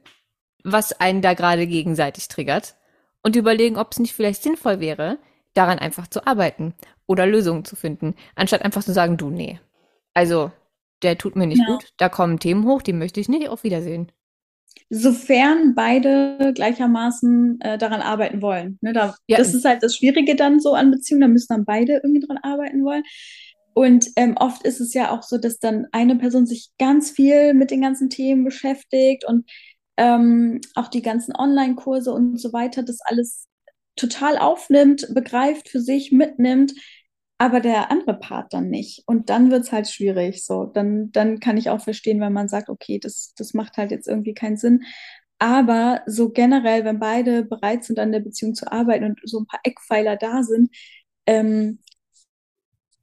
was 0.64 1.00
einen 1.00 1.22
da 1.22 1.34
gerade 1.34 1.68
gegenseitig 1.68 2.28
triggert 2.28 2.76
und 3.22 3.36
überlegen, 3.36 3.78
ob 3.78 3.92
es 3.92 4.00
nicht 4.00 4.14
vielleicht 4.14 4.42
sinnvoll 4.42 4.80
wäre, 4.80 5.20
daran 5.54 5.80
einfach 5.80 6.08
zu 6.08 6.26
arbeiten 6.26 6.74
oder 7.06 7.26
Lösungen 7.28 7.66
zu 7.66 7.76
finden, 7.76 8.16
anstatt 8.36 8.64
einfach 8.64 8.84
zu 8.84 8.94
sagen, 8.94 9.18
du, 9.18 9.30
nee. 9.30 9.60
Also, 10.14 10.52
der 11.04 11.18
tut 11.18 11.36
mir 11.36 11.48
nicht 11.48 11.62
ja. 11.62 11.66
gut, 11.68 11.90
da 11.98 12.10
kommen 12.10 12.40
Themen 12.40 12.66
hoch, 12.66 12.82
die 12.82 12.94
möchte 12.94 13.20
ich 13.20 13.30
nicht 13.30 13.50
auf 13.50 13.64
Wiedersehen. 13.64 14.12
Sofern 14.90 15.74
beide 15.74 16.52
gleichermaßen 16.54 17.60
äh, 17.62 17.78
daran 17.78 18.02
arbeiten 18.02 18.42
wollen. 18.42 18.78
Ne, 18.82 18.94
da, 18.94 19.16
ja. 19.28 19.38
Das 19.38 19.54
ist 19.54 19.66
halt 19.66 19.82
das 19.82 19.96
Schwierige 19.96 20.36
dann 20.36 20.60
so 20.60 20.74
an 20.74 20.92
Beziehungen, 20.92 21.22
da 21.22 21.28
müssen 21.28 21.48
dann 21.50 21.66
beide 21.66 22.02
irgendwie 22.04 22.26
dran 22.26 22.38
arbeiten 22.38 22.84
wollen. 22.84 23.04
Und 23.74 24.08
ähm, 24.16 24.36
oft 24.38 24.64
ist 24.64 24.80
es 24.80 24.94
ja 24.94 25.12
auch 25.12 25.24
so, 25.24 25.38
dass 25.38 25.60
dann 25.60 25.88
eine 25.92 26.16
Person 26.16 26.46
sich 26.46 26.70
ganz 26.80 27.12
viel 27.12 27.54
mit 27.54 27.72
den 27.72 27.82
ganzen 27.82 28.10
Themen 28.10 28.46
beschäftigt 28.46 29.26
und 29.26 29.50
ähm, 29.98 30.62
auch 30.76 30.88
die 30.88 31.02
ganzen 31.02 31.36
Online-Kurse 31.36 32.12
und 32.12 32.38
so 32.38 32.54
weiter, 32.54 32.84
das 32.84 33.00
alles 33.02 33.48
total 33.96 34.38
aufnimmt, 34.38 35.08
begreift 35.14 35.70
für 35.70 35.82
sich, 35.82 36.12
mitnimmt, 36.12 36.74
aber 37.38 37.60
der 37.60 37.92
andere 37.92 38.18
Part 38.18 38.54
dann 38.54 38.70
nicht. 38.70 39.04
Und 39.08 39.30
dann 39.30 39.52
wird 39.52 39.64
es 39.64 39.72
halt 39.72 39.90
schwierig. 39.90 40.46
So, 40.46 40.66
dann, 40.66 41.12
dann 41.12 41.40
kann 41.40 41.58
ich 41.58 41.70
auch 41.70 41.82
verstehen, 41.82 42.22
wenn 42.22 42.34
man 42.34 42.48
sagt, 42.48 42.70
okay, 42.70 43.00
das, 43.00 43.34
das 43.36 43.54
macht 43.54 43.78
halt 43.78 43.92
jetzt 43.92 44.08
irgendwie 44.08 44.34
keinen 44.34 44.58
Sinn. 44.58 44.84
Aber 45.38 46.02
so 46.06 46.30
generell, 46.30 46.86
wenn 46.86 47.00
beide 47.00 47.44
bereit 47.44 47.84
sind, 47.84 48.00
an 48.00 48.12
der 48.14 48.22
Beziehung 48.22 48.56
zu 48.56 48.72
arbeiten 48.72 49.04
und 49.06 49.20
so 49.26 49.40
ein 49.40 49.48
paar 49.48 49.60
Eckpfeiler 49.64 50.16
da 50.16 50.44
sind, 50.44 50.70
ähm, 51.26 51.80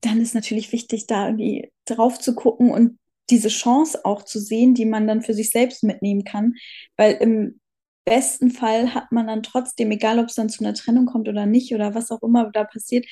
dann 0.01 0.21
ist 0.21 0.35
natürlich 0.35 0.73
wichtig, 0.73 1.07
da 1.07 1.27
irgendwie 1.27 1.71
drauf 1.85 2.19
zu 2.19 2.35
gucken 2.35 2.71
und 2.71 2.99
diese 3.31 3.49
Chance 3.49 4.05
auch 4.05 4.25
zu 4.25 4.41
sehen, 4.41 4.75
die 4.75 4.85
man 4.87 5.07
dann 5.07 5.23
für 5.23 5.35
sich 5.35 5.51
selbst 5.51 5.85
mitnehmen 5.85 6.25
kann. 6.25 6.55
Weil 6.97 7.15
im 7.15 7.61
besten 8.05 8.51
Fall 8.51 8.95
hat 8.95 9.13
man 9.13 9.27
dann 9.29 9.43
trotzdem, 9.43 9.91
egal 9.91 10.19
ob 10.19 10.27
es 10.27 10.35
dann 10.35 10.49
zu 10.49 10.65
einer 10.65 10.75
Trennung 10.75 11.07
kommt 11.07 11.29
oder 11.29 11.47
nicht 11.47 11.75
oder 11.75 11.95
was 11.95 12.11
auch 12.11 12.23
immer 12.23 12.51
da 12.51 12.65
passiert, 12.65 13.07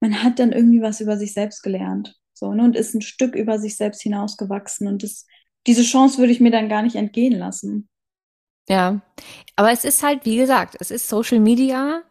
man 0.00 0.22
hat 0.22 0.38
dann 0.38 0.52
irgendwie 0.52 0.82
was 0.82 1.00
über 1.00 1.16
sich 1.16 1.32
selbst 1.32 1.62
gelernt. 1.62 2.16
So, 2.34 2.52
ne, 2.52 2.64
und 2.64 2.76
ist 2.76 2.94
ein 2.94 3.02
Stück 3.02 3.34
über 3.34 3.58
sich 3.58 3.76
selbst 3.76 4.02
hinausgewachsen. 4.02 4.88
Und 4.88 5.02
das, 5.02 5.26
diese 5.66 5.82
Chance 5.82 6.18
würde 6.18 6.32
ich 6.32 6.40
mir 6.40 6.50
dann 6.50 6.68
gar 6.68 6.82
nicht 6.82 6.96
entgehen 6.96 7.38
lassen. 7.38 7.88
Ja, 8.68 9.02
aber 9.56 9.70
es 9.72 9.84
ist 9.84 10.02
halt, 10.02 10.24
wie 10.24 10.36
gesagt, 10.36 10.76
es 10.80 10.90
ist 10.90 11.08
Social 11.08 11.38
Media. 11.38 12.02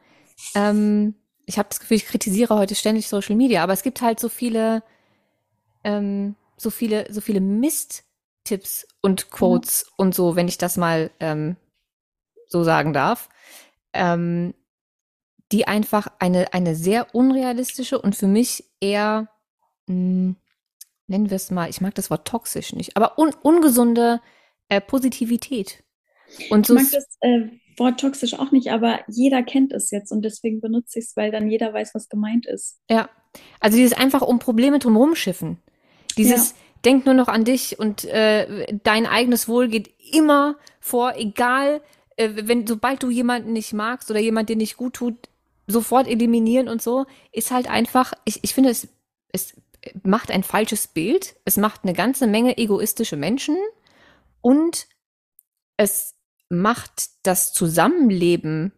Ähm, 0.56 1.16
ich 1.46 1.58
habe 1.58 1.70
das 1.70 1.80
Gefühl, 1.80 1.98
ich 1.98 2.06
kritisiere 2.06 2.56
heute 2.56 2.76
ständig 2.76 3.08
Social 3.08 3.36
Media, 3.36 3.64
aber 3.64 3.74
es 3.74 3.84
gibt 3.84 4.02
halt 4.02 4.20
so 4.20 4.30
viele, 4.30 4.84
ähm, 5.84 6.36
so 6.58 6.70
viele, 6.70 7.12
so 7.12 7.22
viele 7.22 7.42
Mist-Tipps 7.42 8.88
und 9.02 9.30
Quotes 9.30 9.86
ja. 9.86 9.94
und 9.98 10.16
so, 10.16 10.36
wenn 10.36 10.48
ich 10.48 10.58
das 10.58 10.78
mal 10.78 11.12
ähm, 11.20 11.58
so 12.48 12.64
sagen 12.64 12.94
darf, 12.94 13.30
ähm, 13.94 14.54
die 15.54 15.68
einfach 15.68 16.08
eine, 16.18 16.52
eine 16.54 16.76
sehr 16.76 17.14
unrealistische 17.14 18.02
und 18.02 18.16
für 18.16 18.28
mich 18.28 18.66
eher, 18.82 19.30
mh, 19.86 19.94
hm, 19.96 20.36
nennen 21.06 21.30
wir 21.30 21.36
es 21.36 21.52
mal, 21.52 21.70
ich 21.70 21.80
mag 21.80 21.94
das 21.94 22.10
Wort 22.10 22.28
toxisch 22.28 22.74
nicht, 22.74 22.98
aber 22.98 23.20
un, 23.20 23.34
ungesunde 23.44 24.20
äh, 24.70 24.82
Positivität. 24.82 25.84
Und 26.50 26.66
so 26.66 26.76
ich 26.76 26.82
mag 26.82 26.92
das 26.92 27.18
äh, 27.22 27.42
Wort 27.78 28.00
toxisch 28.00 28.34
auch 28.34 28.52
nicht, 28.52 28.72
aber 28.72 29.02
jeder 29.08 29.44
kennt 29.44 29.74
es 29.74 29.92
jetzt 29.92 30.12
und 30.12 30.24
deswegen 30.24 30.60
benutze 30.60 30.98
ich 30.98 31.06
es, 31.06 31.16
weil 31.16 31.32
dann 31.32 31.52
jeder 31.52 31.72
weiß, 31.72 31.94
was 31.94 32.10
gemeint 32.10 32.48
ist. 32.48 32.80
Ja, 32.90 33.10
also 33.60 33.78
dieses 33.78 33.94
einfach 33.94 34.22
um 34.22 34.40
Probleme 34.40 34.80
drumherum 34.80 35.14
schiffen. 35.14 35.60
Dieses 36.18 36.52
ja. 36.52 36.56
denk 36.86 37.06
nur 37.06 37.14
noch 37.14 37.28
an 37.28 37.44
dich 37.44 37.78
und 37.78 38.06
äh, 38.06 38.76
dein 38.84 39.06
eigenes 39.06 39.48
Wohl 39.48 39.68
geht 39.68 39.94
immer 40.12 40.56
vor, 40.80 41.14
egal 41.16 41.82
äh, 42.16 42.30
wenn, 42.34 42.66
sobald 42.66 43.04
du 43.04 43.12
jemanden 43.12 43.54
nicht 43.54 43.74
magst 43.74 44.10
oder 44.10 44.20
jemand 44.20 44.50
dir 44.50 44.56
nicht 44.56 44.78
gut 44.78 44.96
tut, 44.96 45.30
sofort 45.68 46.08
eliminieren 46.08 46.68
und 46.68 46.82
so, 46.82 47.06
ist 47.32 47.52
halt 47.52 47.70
einfach, 47.70 48.14
ich, 48.26 48.44
ich 48.44 48.54
finde, 48.54 48.70
es, 48.70 48.88
es 49.32 49.56
macht 50.04 50.32
ein 50.32 50.44
falsches 50.44 50.88
Bild, 50.88 51.36
es 51.46 51.58
macht 51.58 51.84
eine 51.84 51.94
ganze 51.94 52.28
Menge 52.28 52.58
egoistische 52.58 53.18
Menschen 53.18 53.58
und 54.42 54.88
es 55.78 56.16
macht 56.50 57.10
das 57.24 57.54
Zusammenleben 57.54 58.72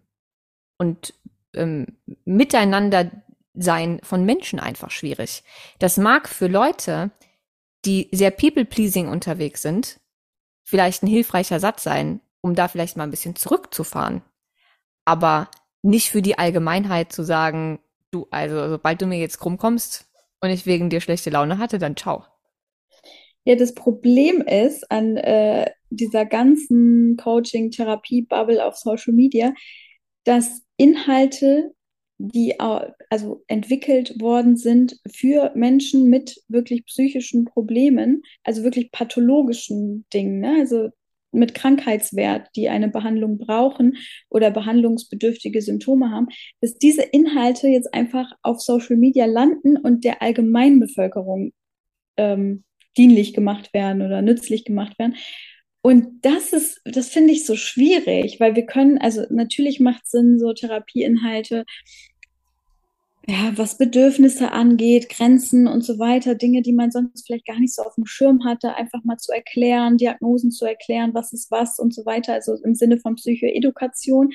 und 0.77 1.13
ähm, 1.53 1.97
Miteinander 2.25 3.11
sein 3.53 3.99
von 4.03 4.25
Menschen 4.25 4.59
einfach 4.59 4.91
schwierig. 4.91 5.43
Das 5.79 5.97
mag 5.97 6.27
für 6.27 6.47
Leute, 6.47 7.11
die 7.85 8.09
sehr 8.11 8.31
people-pleasing 8.31 9.07
unterwegs 9.07 9.61
sind, 9.61 9.99
vielleicht 10.63 11.03
ein 11.03 11.07
hilfreicher 11.07 11.59
Satz 11.59 11.83
sein, 11.83 12.21
um 12.41 12.55
da 12.55 12.67
vielleicht 12.67 12.97
mal 12.97 13.03
ein 13.03 13.11
bisschen 13.11 13.35
zurückzufahren. 13.35 14.23
Aber 15.05 15.49
nicht 15.85 16.09
für 16.09 16.21
die 16.21 16.37
Allgemeinheit 16.37 17.11
zu 17.11 17.23
sagen, 17.23 17.79
du, 18.11 18.27
also 18.31 18.69
sobald 18.69 19.01
du 19.01 19.05
mir 19.05 19.19
jetzt 19.19 19.39
krumm 19.39 19.57
kommst 19.57 20.07
und 20.41 20.49
ich 20.49 20.65
wegen 20.65 20.89
dir 20.89 20.99
schlechte 20.99 21.29
Laune 21.29 21.59
hatte, 21.59 21.77
dann 21.77 21.95
ciao. 21.95 22.25
Ja, 23.43 23.55
das 23.55 23.75
Problem 23.75 24.41
ist 24.41 24.91
an 24.91 25.17
äh, 25.17 25.69
dieser 25.91 26.25
ganzen 26.25 27.15
Coaching-Therapie-Bubble 27.17 28.65
auf 28.65 28.75
Social 28.75 29.13
Media, 29.13 29.53
dass 30.23 30.63
Inhalte, 30.77 31.71
die 32.17 32.59
also 32.59 33.43
entwickelt 33.47 34.19
worden 34.19 34.57
sind 34.57 34.99
für 35.11 35.51
Menschen 35.53 36.09
mit 36.09 36.41
wirklich 36.47 36.85
psychischen 36.85 37.45
Problemen, 37.45 38.23
also 38.43 38.63
wirklich 38.63 38.91
pathologischen 38.91 40.05
Dingen, 40.11 40.39
ne? 40.39 40.55
also 40.59 40.89
mit 41.35 41.53
Krankheitswert, 41.53 42.49
die 42.55 42.69
eine 42.69 42.89
Behandlung 42.89 43.37
brauchen 43.37 43.97
oder 44.29 44.51
behandlungsbedürftige 44.51 45.61
Symptome 45.61 46.11
haben, 46.11 46.27
dass 46.61 46.77
diese 46.77 47.03
Inhalte 47.03 47.67
jetzt 47.67 47.93
einfach 47.93 48.31
auf 48.41 48.61
Social 48.61 48.97
Media 48.97 49.25
landen 49.25 49.77
und 49.77 50.03
der 50.03 50.21
Allgemeinbevölkerung 50.21 51.53
ähm, 52.17 52.63
dienlich 52.97 53.33
gemacht 53.33 53.73
werden 53.73 54.01
oder 54.01 54.21
nützlich 54.21 54.65
gemacht 54.65 54.97
werden. 54.97 55.15
Und 55.81 56.25
das 56.25 56.51
ist, 56.51 56.81
das 56.83 57.09
finde 57.09 57.31
ich 57.33 57.45
so 57.45 57.55
schwierig, 57.55 58.39
weil 58.39 58.55
wir 58.55 58.65
können, 58.65 58.97
also 58.97 59.23
natürlich 59.29 59.79
macht 59.79 60.07
Sinn, 60.07 60.39
so 60.39 60.51
Therapieinhalte 60.51 61.63
ja, 63.27 63.51
was 63.55 63.77
Bedürfnisse 63.77 64.51
angeht, 64.51 65.09
Grenzen 65.09 65.67
und 65.67 65.83
so 65.83 65.97
weiter, 65.97 66.35
Dinge, 66.35 66.61
die 66.61 66.73
man 66.73 66.91
sonst 66.91 67.25
vielleicht 67.25 67.47
gar 67.47 67.59
nicht 67.59 67.73
so 67.73 67.81
auf 67.81 67.95
dem 67.95 68.05
Schirm 68.05 68.45
hatte, 68.45 68.75
einfach 68.75 69.03
mal 69.03 69.17
zu 69.17 69.31
erklären, 69.31 69.97
Diagnosen 69.97 70.51
zu 70.51 70.65
erklären, 70.65 71.13
was 71.13 71.33
ist 71.33 71.49
was 71.49 71.79
und 71.79 71.93
so 71.93 72.05
weiter, 72.05 72.33
also 72.33 72.55
im 72.63 72.75
Sinne 72.75 72.99
von 72.99 73.15
Psychoedukation. 73.15 74.31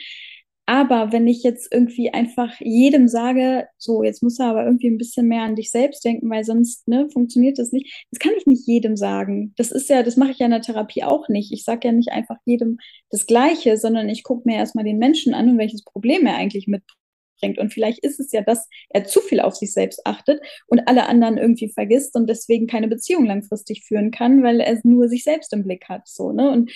Aber 0.66 1.12
wenn 1.12 1.26
ich 1.26 1.42
jetzt 1.42 1.72
irgendwie 1.72 2.12
einfach 2.14 2.52
jedem 2.60 3.08
sage, 3.08 3.66
so, 3.76 4.04
jetzt 4.04 4.22
muss 4.22 4.38
er 4.38 4.46
aber 4.46 4.64
irgendwie 4.64 4.88
ein 4.88 4.98
bisschen 4.98 5.26
mehr 5.26 5.42
an 5.42 5.56
dich 5.56 5.70
selbst 5.70 6.04
denken, 6.04 6.30
weil 6.30 6.44
sonst 6.44 6.86
ne, 6.86 7.08
funktioniert 7.10 7.58
das 7.58 7.72
nicht. 7.72 8.06
Das 8.12 8.20
kann 8.20 8.32
ich 8.38 8.46
nicht 8.46 8.66
jedem 8.68 8.96
sagen. 8.96 9.52
Das 9.56 9.72
ist 9.72 9.88
ja, 9.88 10.02
das 10.04 10.16
mache 10.16 10.30
ich 10.30 10.38
ja 10.38 10.46
in 10.46 10.52
der 10.52 10.62
Therapie 10.62 11.02
auch 11.02 11.28
nicht. 11.28 11.52
Ich 11.52 11.64
sage 11.64 11.88
ja 11.88 11.92
nicht 11.92 12.10
einfach 12.12 12.36
jedem 12.44 12.78
das 13.10 13.26
Gleiche, 13.26 13.76
sondern 13.78 14.08
ich 14.08 14.22
gucke 14.22 14.42
mir 14.44 14.56
erstmal 14.56 14.84
den 14.84 14.98
Menschen 14.98 15.34
an 15.34 15.48
und 15.48 15.58
welches 15.58 15.82
Problem 15.84 16.26
er 16.26 16.36
eigentlich 16.36 16.68
mitbringt 16.68 16.99
bringt. 17.40 17.58
Und 17.58 17.72
vielleicht 17.72 18.00
ist 18.00 18.20
es 18.20 18.32
ja, 18.32 18.42
dass 18.42 18.68
er 18.88 19.04
zu 19.04 19.20
viel 19.20 19.40
auf 19.40 19.54
sich 19.54 19.72
selbst 19.72 20.06
achtet 20.06 20.40
und 20.66 20.86
alle 20.86 21.06
anderen 21.06 21.38
irgendwie 21.38 21.70
vergisst 21.70 22.14
und 22.16 22.28
deswegen 22.28 22.66
keine 22.66 22.88
Beziehung 22.88 23.26
langfristig 23.26 23.84
führen 23.84 24.10
kann, 24.10 24.42
weil 24.42 24.60
er 24.60 24.78
nur 24.84 25.08
sich 25.08 25.24
selbst 25.24 25.52
im 25.52 25.64
Blick 25.64 25.88
hat. 25.88 26.08
So, 26.08 26.32
ne? 26.32 26.50
Und 26.50 26.70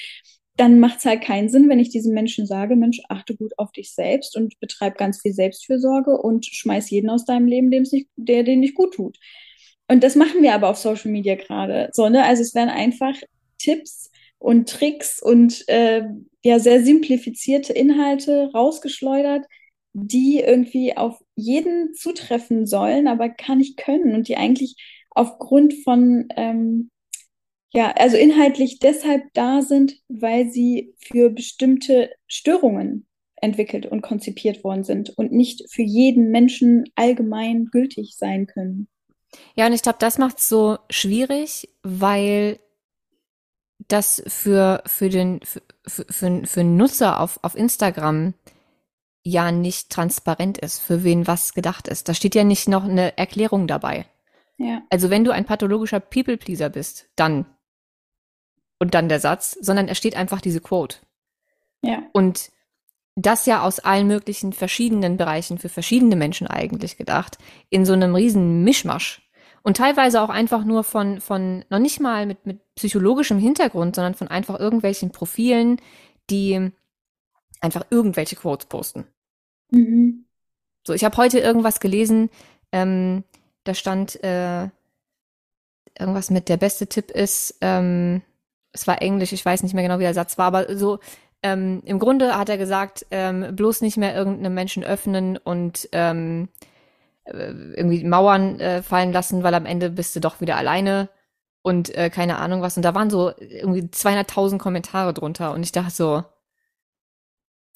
dann 0.56 0.78
macht 0.78 0.98
es 0.98 1.04
halt 1.04 1.22
keinen 1.22 1.48
Sinn, 1.48 1.68
wenn 1.68 1.80
ich 1.80 1.88
diesem 1.88 2.14
Menschen 2.14 2.46
sage, 2.46 2.76
Mensch, 2.76 3.00
achte 3.08 3.36
gut 3.36 3.52
auf 3.58 3.72
dich 3.72 3.92
selbst 3.92 4.36
und 4.36 4.58
betreib 4.60 4.96
ganz 4.96 5.20
viel 5.20 5.32
Selbstfürsorge 5.32 6.16
und 6.16 6.46
schmeiß 6.46 6.90
jeden 6.90 7.10
aus 7.10 7.24
deinem 7.24 7.48
Leben, 7.48 7.68
nicht, 7.68 8.08
der 8.16 8.44
dir 8.44 8.56
nicht 8.56 8.76
gut 8.76 8.94
tut. 8.94 9.18
Und 9.88 10.04
das 10.04 10.14
machen 10.14 10.42
wir 10.42 10.54
aber 10.54 10.70
auf 10.70 10.78
Social 10.78 11.10
Media 11.10 11.34
gerade. 11.34 11.90
So, 11.92 12.08
ne? 12.08 12.24
Also 12.24 12.42
es 12.42 12.54
werden 12.54 12.70
einfach 12.70 13.14
Tipps 13.58 14.10
und 14.38 14.68
Tricks 14.68 15.20
und 15.20 15.64
äh, 15.68 16.04
ja 16.44 16.58
sehr 16.58 16.82
simplifizierte 16.84 17.72
Inhalte 17.72 18.50
rausgeschleudert, 18.54 19.46
die 19.94 20.40
irgendwie 20.40 20.96
auf 20.96 21.22
jeden 21.36 21.94
zutreffen 21.94 22.66
sollen, 22.66 23.06
aber 23.06 23.28
gar 23.28 23.56
nicht 23.56 23.76
können 23.76 24.14
und 24.14 24.28
die 24.28 24.36
eigentlich 24.36 24.76
aufgrund 25.10 25.72
von, 25.84 26.26
ähm, 26.36 26.90
ja, 27.72 27.92
also 27.92 28.16
inhaltlich 28.16 28.80
deshalb 28.80 29.22
da 29.34 29.62
sind, 29.62 29.96
weil 30.08 30.50
sie 30.50 30.94
für 30.98 31.30
bestimmte 31.30 32.10
Störungen 32.26 33.06
entwickelt 33.36 33.86
und 33.86 34.02
konzipiert 34.02 34.64
worden 34.64 34.84
sind 34.84 35.10
und 35.16 35.32
nicht 35.32 35.70
für 35.70 35.82
jeden 35.82 36.30
Menschen 36.30 36.84
allgemein 36.96 37.66
gültig 37.66 38.16
sein 38.16 38.46
können. 38.46 38.88
Ja, 39.54 39.66
und 39.66 39.72
ich 39.72 39.82
glaube, 39.82 39.98
das 40.00 40.18
macht 40.18 40.38
es 40.38 40.48
so 40.48 40.78
schwierig, 40.90 41.68
weil 41.82 42.58
das 43.88 44.22
für, 44.26 44.82
für 44.86 45.08
den, 45.08 45.40
für, 45.42 45.62
für, 45.86 46.42
für 46.46 46.64
Nutzer 46.64 47.20
auf, 47.20 47.38
auf 47.42 47.54
Instagram 47.54 48.34
ja 49.24 49.50
nicht 49.50 49.90
transparent 49.90 50.58
ist, 50.58 50.78
für 50.80 51.02
wen 51.02 51.26
was 51.26 51.54
gedacht 51.54 51.88
ist. 51.88 52.08
Da 52.08 52.14
steht 52.14 52.34
ja 52.34 52.44
nicht 52.44 52.68
noch 52.68 52.84
eine 52.84 53.16
Erklärung 53.18 53.66
dabei. 53.66 54.06
Ja. 54.58 54.82
Also 54.90 55.10
wenn 55.10 55.24
du 55.24 55.32
ein 55.32 55.46
pathologischer 55.46 55.98
People-Pleaser 55.98 56.68
bist, 56.68 57.08
dann 57.16 57.46
und 58.78 58.94
dann 58.94 59.08
der 59.08 59.20
Satz, 59.20 59.56
sondern 59.60 59.88
es 59.88 59.96
steht 59.96 60.14
einfach 60.14 60.40
diese 60.40 60.60
Quote. 60.60 60.98
Ja. 61.82 62.02
Und 62.12 62.50
das 63.16 63.46
ja 63.46 63.62
aus 63.62 63.80
allen 63.80 64.06
möglichen 64.06 64.52
verschiedenen 64.52 65.16
Bereichen 65.16 65.58
für 65.58 65.68
verschiedene 65.68 66.16
Menschen 66.16 66.46
eigentlich 66.46 66.96
gedacht, 66.96 67.38
in 67.70 67.86
so 67.86 67.92
einem 67.92 68.14
riesen 68.14 68.62
Mischmasch. 68.62 69.22
Und 69.62 69.78
teilweise 69.78 70.20
auch 70.20 70.28
einfach 70.28 70.64
nur 70.64 70.84
von, 70.84 71.20
von 71.20 71.64
noch 71.70 71.78
nicht 71.78 72.00
mal 72.00 72.26
mit, 72.26 72.44
mit 72.44 72.60
psychologischem 72.74 73.38
Hintergrund, 73.38 73.94
sondern 73.94 74.14
von 74.14 74.28
einfach 74.28 74.60
irgendwelchen 74.60 75.10
Profilen, 75.10 75.80
die 76.28 76.70
einfach 77.60 77.86
irgendwelche 77.88 78.36
Quotes 78.36 78.66
posten. 78.66 79.06
Mhm. 79.74 80.26
So, 80.86 80.94
ich 80.94 81.04
habe 81.04 81.16
heute 81.16 81.40
irgendwas 81.40 81.80
gelesen, 81.80 82.30
ähm, 82.72 83.24
da 83.64 83.74
stand 83.74 84.22
äh, 84.24 84.68
irgendwas 85.98 86.30
mit 86.30 86.48
der 86.48 86.56
beste 86.56 86.86
Tipp 86.86 87.10
ist, 87.10 87.56
ähm, 87.60 88.22
es 88.72 88.86
war 88.86 89.00
Englisch, 89.02 89.32
ich 89.32 89.44
weiß 89.44 89.62
nicht 89.62 89.74
mehr 89.74 89.84
genau, 89.84 89.98
wie 89.98 90.04
der 90.04 90.14
Satz 90.14 90.38
war, 90.38 90.46
aber 90.46 90.76
so, 90.76 90.98
ähm, 91.42 91.82
im 91.84 91.98
Grunde 91.98 92.36
hat 92.38 92.48
er 92.48 92.58
gesagt, 92.58 93.06
ähm, 93.10 93.54
bloß 93.54 93.82
nicht 93.82 93.96
mehr 93.96 94.14
irgendeinem 94.14 94.54
Menschen 94.54 94.84
öffnen 94.84 95.36
und 95.36 95.88
ähm, 95.92 96.48
äh, 97.24 97.50
irgendwie 97.76 98.04
Mauern 98.04 98.60
äh, 98.60 98.82
fallen 98.82 99.12
lassen, 99.12 99.42
weil 99.42 99.54
am 99.54 99.66
Ende 99.66 99.90
bist 99.90 100.16
du 100.16 100.20
doch 100.20 100.40
wieder 100.40 100.56
alleine 100.56 101.08
und 101.62 101.94
äh, 101.96 102.10
keine 102.10 102.38
Ahnung 102.38 102.62
was. 102.62 102.76
Und 102.76 102.84
da 102.84 102.94
waren 102.94 103.10
so 103.10 103.32
irgendwie 103.38 103.88
200.000 103.90 104.58
Kommentare 104.58 105.14
drunter 105.14 105.52
und 105.54 105.62
ich 105.64 105.72
dachte 105.72 105.92
so, 105.92 106.24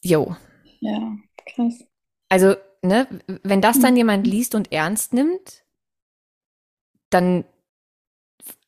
yo. 0.02 0.36
Ja, 0.80 1.16
krass. 1.46 1.87
Also, 2.28 2.54
ne, 2.82 3.06
wenn 3.42 3.60
das 3.60 3.80
dann 3.80 3.96
jemand 3.96 4.26
liest 4.26 4.54
und 4.54 4.72
ernst 4.72 5.12
nimmt, 5.12 5.64
dann 7.10 7.44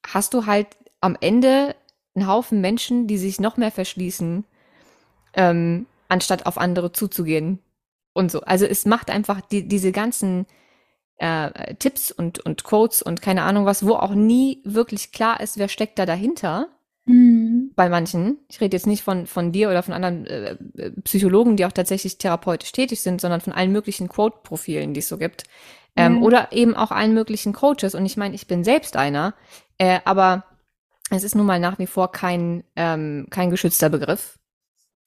hast 0.07 0.35
du 0.35 0.47
halt 0.47 0.69
am 1.01 1.17
Ende 1.21 1.75
einen 2.15 2.27
Haufen 2.27 2.61
Menschen, 2.61 3.07
die 3.07 3.19
sich 3.19 3.41
noch 3.41 3.57
mehr 3.57 3.71
verschließen, 3.71 4.45
ähm, 5.35 5.87
anstatt 6.09 6.47
auf 6.47 6.59
andere 6.59 6.93
zuzugehen 6.93 7.61
und 8.13 8.31
so. 8.31 8.41
Also 8.41 8.67
es 8.67 8.87
macht 8.87 9.11
einfach 9.11 9.41
die, 9.41 9.69
diese 9.69 9.93
ganzen 9.93 10.47
äh, 11.17 11.75
Tipps 11.75 12.11
und, 12.11 12.41
und 12.41 12.65
Quotes 12.65 13.03
und 13.03 13.23
keine 13.23 13.43
Ahnung 13.43 13.67
was, 13.67 13.87
wo 13.87 13.95
auch 13.95 14.15
nie 14.15 14.61
wirklich 14.65 15.13
klar 15.13 15.41
ist, 15.41 15.59
wer 15.59 15.69
steckt 15.69 15.99
da 15.99 16.07
dahinter. 16.07 16.69
Mhm. 17.07 17.73
Bei 17.77 17.89
manchen. 17.89 18.39
Ich 18.49 18.61
rede 18.61 18.77
jetzt 18.77 18.87
nicht 18.87 19.03
von, 19.03 19.27
von 19.27 19.53
dir 19.53 19.71
oder 19.71 19.83
von 19.83 19.95
anderen 19.95 20.27
äh, 20.27 20.57
Psychologen, 21.03 21.57
die 21.57 21.65
auch 21.65 21.73
tatsächlich 21.73 22.19
therapeutisch 22.19 22.73
tätig 22.73 23.01
sind, 23.01 23.21
sondern 23.21 23.41
von 23.41 23.53
allen 23.53 23.73
möglichen 23.73 24.09
Quote-Profilen, 24.09 24.95
die 24.95 25.01
es 25.01 25.09
so 25.09 25.19
gibt. 25.19 25.45
Ähm, 25.97 26.17
mhm. 26.17 26.23
Oder 26.23 26.53
eben 26.53 26.77
auch 26.77 26.91
allen 26.91 27.15
möglichen 27.15 27.53
Coaches. 27.53 27.95
Und 27.95 28.07
ich 28.07 28.17
meine, 28.17 28.35
ich 28.35 28.47
bin 28.47 28.65
selbst 28.65 28.97
einer, 28.97 29.35
äh, 29.79 30.01
aber 30.05 30.45
es 31.11 31.25
ist 31.25 31.35
nun 31.35 31.47
mal 31.47 31.59
nach 31.59 31.79
wie 31.79 31.87
vor 31.87 32.13
kein, 32.13 32.65
ähm, 32.77 33.27
kein 33.31 33.51
geschützter 33.51 33.89
Begriff. 33.89 34.39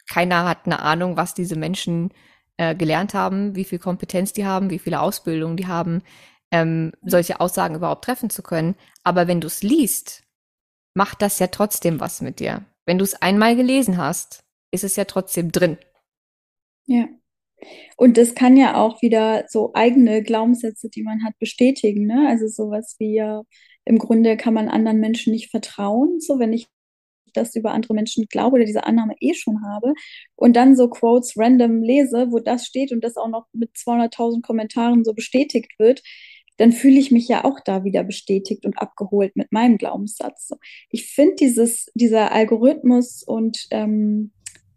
Keiner 0.09 0.45
hat 0.45 0.65
eine 0.65 0.79
Ahnung, 0.79 1.15
was 1.15 1.33
diese 1.33 1.55
Menschen 1.55 2.11
äh, 2.57 2.75
gelernt 2.75 3.13
haben, 3.13 3.55
wie 3.55 3.63
viel 3.63 3.79
Kompetenz 3.79 4.33
die 4.33 4.45
haben, 4.45 4.69
wie 4.69 4.79
viele 4.79 4.99
Ausbildungen 4.99 5.55
die 5.55 5.67
haben, 5.67 6.03
ähm, 6.51 6.91
solche 7.01 7.39
Aussagen 7.39 7.75
überhaupt 7.75 8.03
treffen 8.03 8.29
zu 8.29 8.43
können. 8.43 8.75
Aber 9.03 9.27
wenn 9.27 9.39
du 9.39 9.47
es 9.47 9.63
liest, 9.63 10.22
macht 10.93 11.21
das 11.21 11.39
ja 11.39 11.47
trotzdem 11.47 11.99
was 11.99 12.21
mit 12.21 12.39
dir. 12.39 12.65
Wenn 12.85 12.97
du 12.97 13.03
es 13.03 13.15
einmal 13.21 13.55
gelesen 13.55 13.97
hast, 13.97 14.43
ist 14.71 14.83
es 14.83 14.95
ja 14.95 15.05
trotzdem 15.05 15.51
drin. 15.51 15.77
Ja. 16.85 17.07
Und 17.95 18.17
das 18.17 18.35
kann 18.35 18.57
ja 18.57 18.75
auch 18.75 19.01
wieder 19.01 19.45
so 19.47 19.71
eigene 19.73 20.21
Glaubenssätze, 20.21 20.89
die 20.89 21.03
man 21.03 21.23
hat, 21.23 21.37
bestätigen. 21.39 22.05
Ne? 22.05 22.27
Also 22.27 22.47
sowas 22.47 22.95
wie 22.99 23.15
ja, 23.15 23.43
im 23.85 23.99
Grunde 23.99 24.35
kann 24.35 24.53
man 24.53 24.67
anderen 24.67 24.99
Menschen 24.99 25.31
nicht 25.31 25.49
vertrauen. 25.49 26.19
So, 26.19 26.39
wenn 26.39 26.51
ich 26.51 26.67
das 27.33 27.55
über 27.55 27.71
andere 27.71 27.93
Menschen 27.93 28.25
glaube 28.29 28.55
oder 28.55 28.65
diese 28.65 28.85
Annahme 28.85 29.15
eh 29.19 29.33
schon 29.33 29.63
habe 29.65 29.93
und 30.35 30.55
dann 30.55 30.75
so 30.75 30.89
Quotes 30.89 31.33
random 31.37 31.81
lese, 31.81 32.31
wo 32.31 32.39
das 32.39 32.65
steht 32.65 32.91
und 32.91 33.03
das 33.03 33.17
auch 33.17 33.27
noch 33.27 33.47
mit 33.53 33.71
200.000 33.75 34.41
Kommentaren 34.41 35.03
so 35.03 35.13
bestätigt 35.13 35.71
wird, 35.79 36.01
dann 36.57 36.71
fühle 36.71 36.99
ich 36.99 37.11
mich 37.11 37.27
ja 37.27 37.45
auch 37.45 37.59
da 37.59 37.83
wieder 37.83 38.03
bestätigt 38.03 38.65
und 38.65 38.77
abgeholt 38.77 39.35
mit 39.35 39.51
meinem 39.51 39.77
Glaubenssatz. 39.77 40.51
Ich 40.89 41.13
finde 41.13 41.35
dieses, 41.35 41.91
dieser 41.95 42.31
Algorithmus 42.31 43.23
und 43.23 43.67
ähm, 43.71 44.31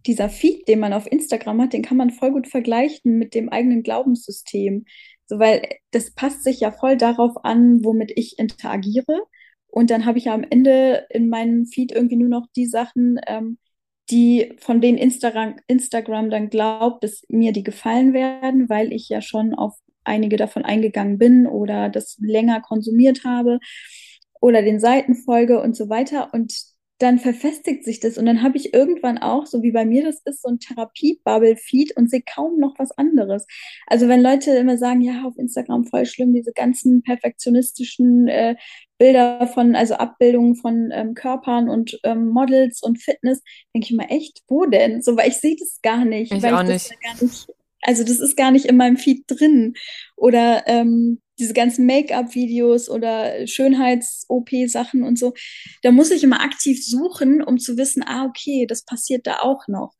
dieser 0.07 0.29
Feed, 0.29 0.69
den 0.69 0.81
man 0.81 0.93
auf 0.93 1.11
Instagram 1.11 1.61
hat, 1.63 1.73
den 1.73 1.83
kann 1.83 1.97
man 1.97 2.11
voll 2.11 2.33
gut 2.33 2.47
vergleichen 2.47 3.19
mit 3.19 3.35
dem 3.35 3.49
eigenen 3.49 3.83
Glaubenssystem. 3.83 4.85
So, 5.27 5.39
weil 5.39 5.63
das 5.91 6.13
passt 6.13 6.45
sich 6.45 6.61
ja 6.61 6.71
voll 6.71 6.97
darauf 6.97 7.45
an, 7.45 7.85
womit 7.85 8.13
ich 8.15 8.39
interagiere. 8.39 9.23
Und 9.67 9.91
dann 9.91 10.07
habe 10.07 10.19
ich 10.19 10.27
ja 10.27 10.35
am 10.35 10.45
Ende 10.49 11.07
in 11.11 11.29
meinem 11.29 11.67
Feed 11.67 11.93
irgendwie 11.93 12.17
nur 12.17 12.29
noch 12.29 12.47
die 12.55 12.67
Sachen, 12.67 13.19
ähm, 13.27 13.59
die 14.11 14.55
von 14.59 14.81
denen 14.81 14.99
Instagram, 14.99 15.57
Instagram 15.67 16.31
dann 16.31 16.49
glaubt, 16.49 17.03
dass 17.03 17.23
mir 17.29 17.53
die 17.53 17.65
gefallen 17.65 18.13
werden, 18.13 18.69
weil 18.69 18.93
ich 18.93 19.09
ja 19.09 19.21
schon 19.21 19.55
auf 19.55 19.75
einige 20.07 20.37
davon 20.37 20.65
eingegangen 20.65 21.19
bin 21.19 21.47
oder 21.47 21.89
das 21.89 22.17
länger 22.21 22.61
konsumiert 22.61 23.25
habe 23.25 23.59
oder 24.41 24.63
den 24.63 24.81
Seiten 24.81 25.15
folge 25.15 25.61
und 25.61 25.77
so 25.77 25.89
weiter. 25.89 26.33
Und 26.33 26.53
dann 26.99 27.19
verfestigt 27.19 27.85
sich 27.85 28.01
das 28.01 28.17
und 28.17 28.25
dann 28.25 28.43
habe 28.43 28.57
ich 28.57 28.73
irgendwann 28.73 29.19
auch, 29.19 29.45
so 29.45 29.63
wie 29.63 29.71
bei 29.71 29.85
mir 29.85 30.05
das 30.05 30.23
ist, 30.25 30.43
so 30.43 30.49
ein 30.49 30.61
Therapie-Bubble-Feed 30.61 31.95
und 31.97 32.11
sehe 32.11 32.23
kaum 32.23 32.59
noch 32.59 32.75
was 32.79 32.91
anderes. 32.93 33.47
Also 33.87 34.09
wenn 34.09 34.23
Leute 34.23 34.53
immer 34.53 34.79
sagen, 34.79 35.03
ja, 35.03 35.25
auf 35.25 35.37
Instagram 35.37 35.85
voll 35.85 36.07
schlimm, 36.07 36.33
diese 36.33 36.53
ganzen 36.53 37.03
perfektionistischen 37.03 38.29
äh, 38.29 38.57
Bilder 38.97 39.47
von, 39.49 39.77
also 39.77 39.95
Abbildungen 39.95 40.57
von 40.57 40.91
ähm, 40.91 41.13
Körpern 41.13 41.69
und 41.69 42.01
ähm, 42.03 42.29
Models 42.29 42.83
und 42.83 43.03
Fitness, 43.03 43.43
denke 43.75 43.89
ich 43.91 43.93
mal, 43.95 44.07
echt, 44.09 44.43
wo 44.49 44.65
denn? 44.65 45.03
So, 45.03 45.19
weil 45.19 45.29
ich 45.29 45.37
sehe 45.37 45.57
das 45.59 45.81
gar 45.83 46.07
nicht. 46.07 46.33
Ich 46.33 46.43
weil 46.43 46.55
auch 46.55 46.63
ich 46.63 46.69
nicht. 46.69 46.95
Gar 47.03 47.23
nicht. 47.23 47.47
Also 47.87 48.03
das 48.03 48.19
ist 48.19 48.37
gar 48.37 48.51
nicht 48.51 48.67
in 48.67 48.77
meinem 48.77 48.97
Feed 48.97 49.25
drin. 49.29 49.75
Oder 50.17 50.65
ähm, 50.67 51.21
diese 51.39 51.55
ganzen 51.55 51.87
Make-up-Videos 51.87 52.91
oder 52.91 53.47
Schönheits-OP-Sachen 53.47 55.05
und 55.05 55.19
so. 55.19 55.35
Da 55.83 55.93
muss 55.93 56.11
ich 56.11 56.25
immer 56.25 56.41
aktiv 56.41 56.85
suchen, 56.85 57.43
um 57.43 57.59
zu 57.59 57.77
wissen, 57.77 58.03
ah, 58.05 58.25
okay, 58.25 58.67
das 58.67 58.85
passiert 58.85 59.27
da 59.27 59.39
auch 59.41 59.69
noch. 59.69 59.93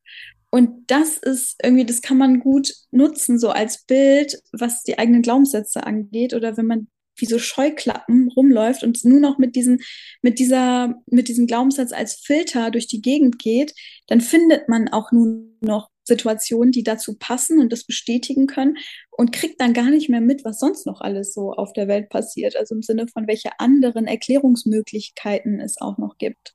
Und 0.51 0.91
das 0.91 1.19
ist 1.19 1.57
irgendwie, 1.63 1.85
das 1.85 2.03
kann 2.03 2.19
man 2.19 2.41
gut 2.41 2.73
nutzen, 2.91 3.39
so 3.39 3.51
als 3.51 3.85
Bild, 3.85 4.41
was 4.53 4.83
die 4.83 4.99
eigenen 4.99 5.23
Glaubenssätze 5.23 5.85
angeht. 5.85 6.35
Oder 6.35 6.57
wenn 6.57 6.67
man 6.67 6.89
wie 7.17 7.27
so 7.27 7.39
Scheuklappen 7.39 8.31
rumläuft 8.37 8.83
und 8.83 9.05
nur 9.05 9.21
noch 9.21 9.39
mit 9.39 9.55
diesen, 9.55 9.81
mit 10.23 10.39
dieser, 10.39 10.95
mit 11.07 11.29
diesem 11.29 11.47
Glaubenssatz 11.47 11.93
als 11.93 12.15
Filter 12.15 12.71
durch 12.71 12.89
die 12.89 13.01
Gegend 13.01 13.39
geht, 13.39 13.75
dann 14.07 14.21
findet 14.21 14.69
man 14.69 14.89
auch 14.89 15.13
nur 15.13 15.45
noch 15.61 15.91
Situationen, 16.07 16.73
die 16.73 16.83
dazu 16.83 17.17
passen 17.19 17.61
und 17.61 17.73
das 17.73 17.85
bestätigen 17.85 18.47
können 18.47 18.79
und 19.11 19.33
kriegt 19.33 19.61
dann 19.61 19.75
gar 19.75 19.91
nicht 19.91 20.09
mehr 20.09 20.21
mit, 20.21 20.45
was 20.45 20.59
sonst 20.59 20.87
noch 20.87 21.01
alles 21.01 21.35
so 21.35 21.53
auf 21.53 21.73
der 21.73 21.89
Welt 21.89 22.09
passiert. 22.09 22.57
Also 22.57 22.75
im 22.75 22.83
Sinne 22.83 23.07
von, 23.09 23.27
welche 23.27 23.59
anderen 23.59 24.07
Erklärungsmöglichkeiten 24.07 25.61
es 25.61 25.81
auch 25.81 25.99
noch 25.99 26.17
gibt. 26.19 26.55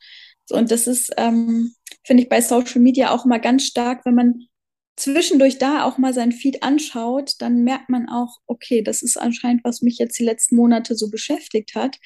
Und 0.50 0.72
das 0.72 0.88
ist, 0.88 1.12
ähm, 1.18 1.74
finde 2.04 2.24
ich, 2.24 2.30
bei 2.30 2.42
Social 2.42 2.82
Media 2.82 3.12
auch 3.12 3.26
mal 3.26 3.40
ganz 3.40 3.66
stark, 3.66 4.06
wenn 4.06 4.16
man 4.16 4.48
zwischendurch 4.96 5.58
da 5.58 5.84
auch 5.86 5.98
mal 5.98 6.14
sein 6.14 6.32
Feed 6.32 6.64
anschaut, 6.64 7.34
dann 7.40 7.64
merkt 7.64 7.90
man 7.90 8.08
auch, 8.10 8.38
okay, 8.48 8.82
das 8.82 9.02
ist 9.02 9.18
anscheinend, 9.18 9.64
was 9.64 9.82
mich 9.82 9.98
jetzt 9.98 10.20
die 10.20 10.26
letzten 10.26 10.56
Monate 10.56 10.96
so 10.96 11.10
beschäftigt 11.10 11.76
hat. 11.76 11.98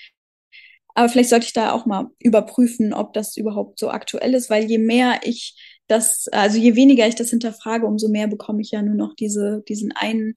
Aber 0.93 1.09
vielleicht 1.09 1.29
sollte 1.29 1.45
ich 1.47 1.53
da 1.53 1.73
auch 1.73 1.85
mal 1.85 2.07
überprüfen, 2.19 2.93
ob 2.93 3.13
das 3.13 3.35
überhaupt 3.35 3.79
so 3.79 3.89
aktuell 3.89 4.33
ist, 4.33 4.49
weil 4.49 4.63
je 4.65 4.77
mehr 4.77 5.19
ich 5.23 5.74
das, 5.87 6.27
also 6.31 6.57
je 6.57 6.75
weniger 6.75 7.07
ich 7.07 7.15
das 7.15 7.29
hinterfrage, 7.29 7.85
umso 7.85 8.07
mehr 8.09 8.27
bekomme 8.27 8.61
ich 8.61 8.71
ja 8.71 8.81
nur 8.81 8.95
noch 8.95 9.15
diese, 9.15 9.63
diesen 9.67 9.91
einen 9.91 10.35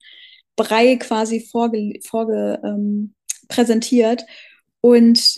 Brei 0.55 0.97
quasi 0.97 1.39
vorge, 1.39 1.99
vorge 2.05 2.59
ähm, 2.63 3.13
präsentiert. 3.47 4.25
Und 4.81 5.35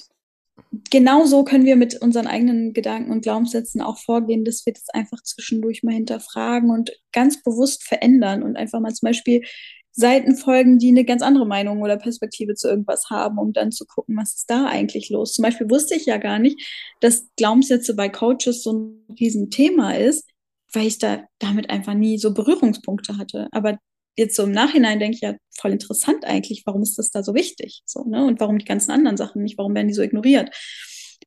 genauso 0.90 1.44
können 1.44 1.66
wir 1.66 1.76
mit 1.76 2.02
unseren 2.02 2.28
eigenen 2.28 2.74
Gedanken 2.74 3.12
und 3.12 3.22
Glaubenssätzen 3.22 3.82
auch 3.82 3.98
vorgehen, 3.98 4.46
dass 4.46 4.66
wir 4.66 4.74
das 4.74 4.90
einfach 4.90 5.22
zwischendurch 5.24 5.84
mal 5.84 5.94
hinterfragen 5.94 6.70
und 6.70 6.92
ganz 7.12 7.42
bewusst 7.44 7.84
verändern 7.84 8.44
und 8.44 8.58
einfach 8.58 8.80
mal 8.80 8.94
zum 8.94 9.08
Beispiel 9.08 9.44
Seiten 9.94 10.38
folgen, 10.38 10.80
die 10.80 10.90
eine 10.90 11.04
ganz 11.04 11.22
andere 11.22 11.46
Meinung 11.46 11.82
oder 11.82 11.98
Perspektive 11.98 12.56
zu 12.56 12.70
irgendwas 12.70 13.10
haben, 13.10 13.38
um 13.38 13.54
dann 13.54 13.72
zu 13.72 13.86
gucken, 13.86 14.18
was 14.18 14.36
ist 14.36 14.50
da 14.50 14.66
eigentlich 14.66 15.10
los. 15.10 15.34
Zum 15.34 15.44
Beispiel 15.44 15.70
wusste 15.70 15.96
ich 15.96 16.06
ja 16.06 16.18
gar 16.18 16.40
nicht, 16.40 16.60
dass 17.02 17.28
Glaubenssätze 17.36 17.96
bei 17.96 18.10
Coaches 18.10 18.64
so 18.64 18.74
ein 18.74 19.16
Riesenthema 19.20 19.94
ist, 19.94 20.30
weil 20.74 20.88
ich 20.88 20.98
da 20.98 21.24
damit 21.40 21.70
einfach 21.70 21.94
nie 21.94 22.18
so 22.18 22.34
Berührungspunkte 22.34 23.18
hatte. 23.18 23.48
Aber 23.52 23.78
jetzt 24.16 24.36
so 24.36 24.44
im 24.44 24.52
Nachhinein 24.52 25.00
denke 25.00 25.16
ich 25.16 25.22
ja 25.22 25.36
voll 25.58 25.72
interessant 25.72 26.26
eigentlich, 26.26 26.64
warum 26.66 26.82
ist 26.84 26.98
das 26.98 27.12
da 27.12 27.24
so 27.24 27.34
wichtig? 27.34 27.82
So, 27.86 28.04
ne? 28.04 28.26
Und 28.26 28.40
warum 28.40 28.58
die 28.58 28.66
ganzen 28.66 28.92
anderen 28.92 29.18
Sachen 29.18 29.44
nicht, 29.44 29.58
warum 29.58 29.76
werden 29.76 29.88
die 29.88 29.94
so 29.94 30.02
ignoriert? 30.02 30.50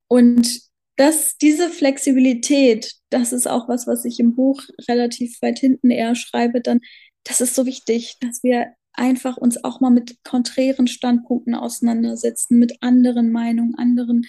Und 0.09 0.61
das, 0.97 1.37
diese 1.39 1.71
Flexibilität, 1.71 2.95
das 3.11 3.33
ist 3.33 3.49
auch 3.49 3.69
was, 3.69 3.87
was 3.87 4.05
ich 4.05 4.21
im 4.21 4.35
Buch 4.35 4.63
relativ 4.89 5.41
weit 5.43 5.59
hinten 5.59 5.91
eher 5.91 6.15
schreibe, 6.15 6.61
dann, 6.61 6.81
das 7.25 7.41
ist 7.41 7.55
so 7.55 7.67
wichtig, 7.67 8.17
dass 8.21 8.43
wir 8.43 8.75
einfach 8.93 9.37
uns 9.37 9.63
auch 9.65 9.81
mal 9.81 9.91
mit 9.91 10.23
konträren 10.25 10.87
Standpunkten 10.87 11.55
auseinandersetzen, 11.55 12.59
mit 12.59 12.83
anderen 12.83 13.33
Meinungen, 13.33 13.75
anderen 13.75 14.27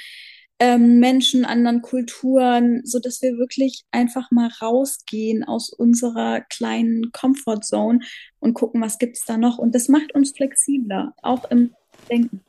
ähm, 0.59 0.99
Menschen, 0.99 1.43
anderen 1.43 1.81
Kulturen, 1.81 2.81
so 2.85 2.99
dass 2.99 3.21
wir 3.21 3.37
wirklich 3.37 3.83
einfach 3.91 4.31
mal 4.31 4.49
rausgehen 4.61 5.43
aus 5.43 5.69
unserer 5.69 6.41
kleinen 6.41 7.11
Comfortzone 7.11 7.99
und 8.39 8.53
gucken, 8.53 8.81
was 8.81 8.97
gibt 8.97 9.17
es 9.17 9.25
da 9.25 9.37
noch. 9.37 9.57
Und 9.57 9.75
das 9.75 9.89
macht 9.89 10.15
uns 10.15 10.31
flexibler, 10.31 11.13
auch 11.21 11.49
im 11.51 11.75
Denken. 12.09 12.41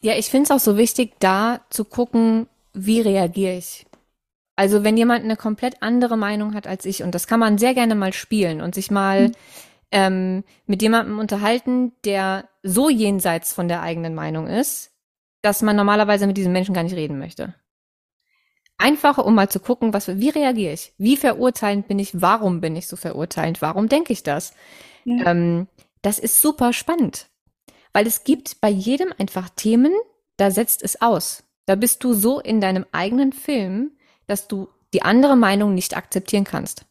Ja, 0.00 0.16
ich 0.16 0.30
finde 0.30 0.44
es 0.44 0.50
auch 0.50 0.64
so 0.64 0.78
wichtig, 0.78 1.12
da 1.18 1.60
zu 1.68 1.84
gucken, 1.84 2.46
wie 2.72 3.00
reagiere 3.00 3.58
ich. 3.58 3.84
Also 4.56 4.82
wenn 4.82 4.96
jemand 4.96 5.24
eine 5.24 5.36
komplett 5.36 5.82
andere 5.82 6.16
Meinung 6.16 6.54
hat 6.54 6.66
als 6.66 6.86
ich, 6.86 7.02
und 7.02 7.14
das 7.14 7.26
kann 7.26 7.40
man 7.40 7.58
sehr 7.58 7.74
gerne 7.74 7.94
mal 7.94 8.12
spielen 8.12 8.60
und 8.62 8.74
sich 8.74 8.90
mal 8.90 9.28
mhm. 9.28 9.32
Ähm, 9.92 10.44
mit 10.66 10.82
jemandem 10.82 11.18
unterhalten, 11.18 11.92
der 12.04 12.48
so 12.62 12.88
jenseits 12.88 13.52
von 13.52 13.68
der 13.68 13.82
eigenen 13.82 14.14
Meinung 14.14 14.46
ist, 14.46 14.92
dass 15.42 15.62
man 15.62 15.76
normalerweise 15.76 16.26
mit 16.26 16.36
diesen 16.36 16.52
Menschen 16.52 16.74
gar 16.74 16.82
nicht 16.82 16.96
reden 16.96 17.18
möchte. 17.18 17.54
Einfach, 18.78 19.18
um 19.18 19.34
mal 19.34 19.48
zu 19.48 19.60
gucken, 19.60 19.92
was, 19.92 20.08
wie 20.08 20.30
reagiere 20.30 20.72
ich? 20.72 20.94
Wie 20.96 21.16
verurteilend 21.16 21.86
bin 21.88 21.98
ich? 21.98 22.20
Warum 22.20 22.60
bin 22.60 22.76
ich 22.76 22.86
so 22.86 22.96
verurteilend? 22.96 23.60
Warum 23.60 23.88
denke 23.88 24.12
ich 24.12 24.22
das? 24.22 24.54
Ja. 25.04 25.30
Ähm, 25.30 25.68
das 26.02 26.18
ist 26.18 26.40
super 26.40 26.72
spannend. 26.72 27.28
Weil 27.92 28.06
es 28.06 28.24
gibt 28.24 28.60
bei 28.60 28.70
jedem 28.70 29.12
einfach 29.18 29.50
Themen, 29.50 29.92
da 30.36 30.50
setzt 30.50 30.82
es 30.82 31.02
aus. 31.02 31.44
Da 31.66 31.74
bist 31.74 32.02
du 32.04 32.14
so 32.14 32.40
in 32.40 32.60
deinem 32.60 32.86
eigenen 32.92 33.32
Film, 33.32 33.92
dass 34.26 34.48
du 34.48 34.68
die 34.94 35.02
andere 35.02 35.36
Meinung 35.36 35.74
nicht 35.74 35.96
akzeptieren 35.96 36.44
kannst. 36.44 36.86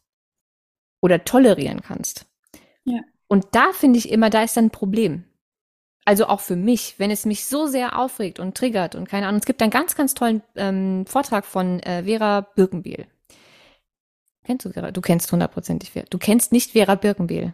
Oder 1.00 1.24
tolerieren 1.24 1.80
kannst. 1.82 2.26
Ja. 2.84 3.00
Und 3.28 3.46
da 3.52 3.72
finde 3.72 3.98
ich 3.98 4.10
immer, 4.10 4.30
da 4.30 4.42
ist 4.42 4.56
dann 4.56 4.66
ein 4.66 4.70
Problem. 4.70 5.24
Also 6.04 6.26
auch 6.26 6.40
für 6.40 6.56
mich, 6.56 6.94
wenn 6.98 7.10
es 7.10 7.26
mich 7.26 7.44
so 7.44 7.66
sehr 7.66 7.98
aufregt 7.98 8.40
und 8.40 8.56
triggert 8.56 8.94
und 8.94 9.08
keine 9.08 9.26
Ahnung. 9.26 9.40
Es 9.40 9.46
gibt 9.46 9.62
einen 9.62 9.70
ganz, 9.70 9.94
ganz 9.94 10.14
tollen 10.14 10.42
ähm, 10.56 11.04
Vortrag 11.06 11.44
von 11.44 11.78
äh, 11.80 12.04
Vera 12.04 12.40
Birkenbiel. 12.40 13.06
Kennst 14.44 14.64
du 14.64 14.70
Vera? 14.70 14.90
Du 14.90 15.00
kennst 15.00 15.30
hundertprozentig 15.30 15.90
Vera. 15.90 16.06
Du 16.10 16.18
kennst 16.18 16.50
nicht 16.52 16.72
Vera 16.72 16.94
Birkenbiel. 16.94 17.52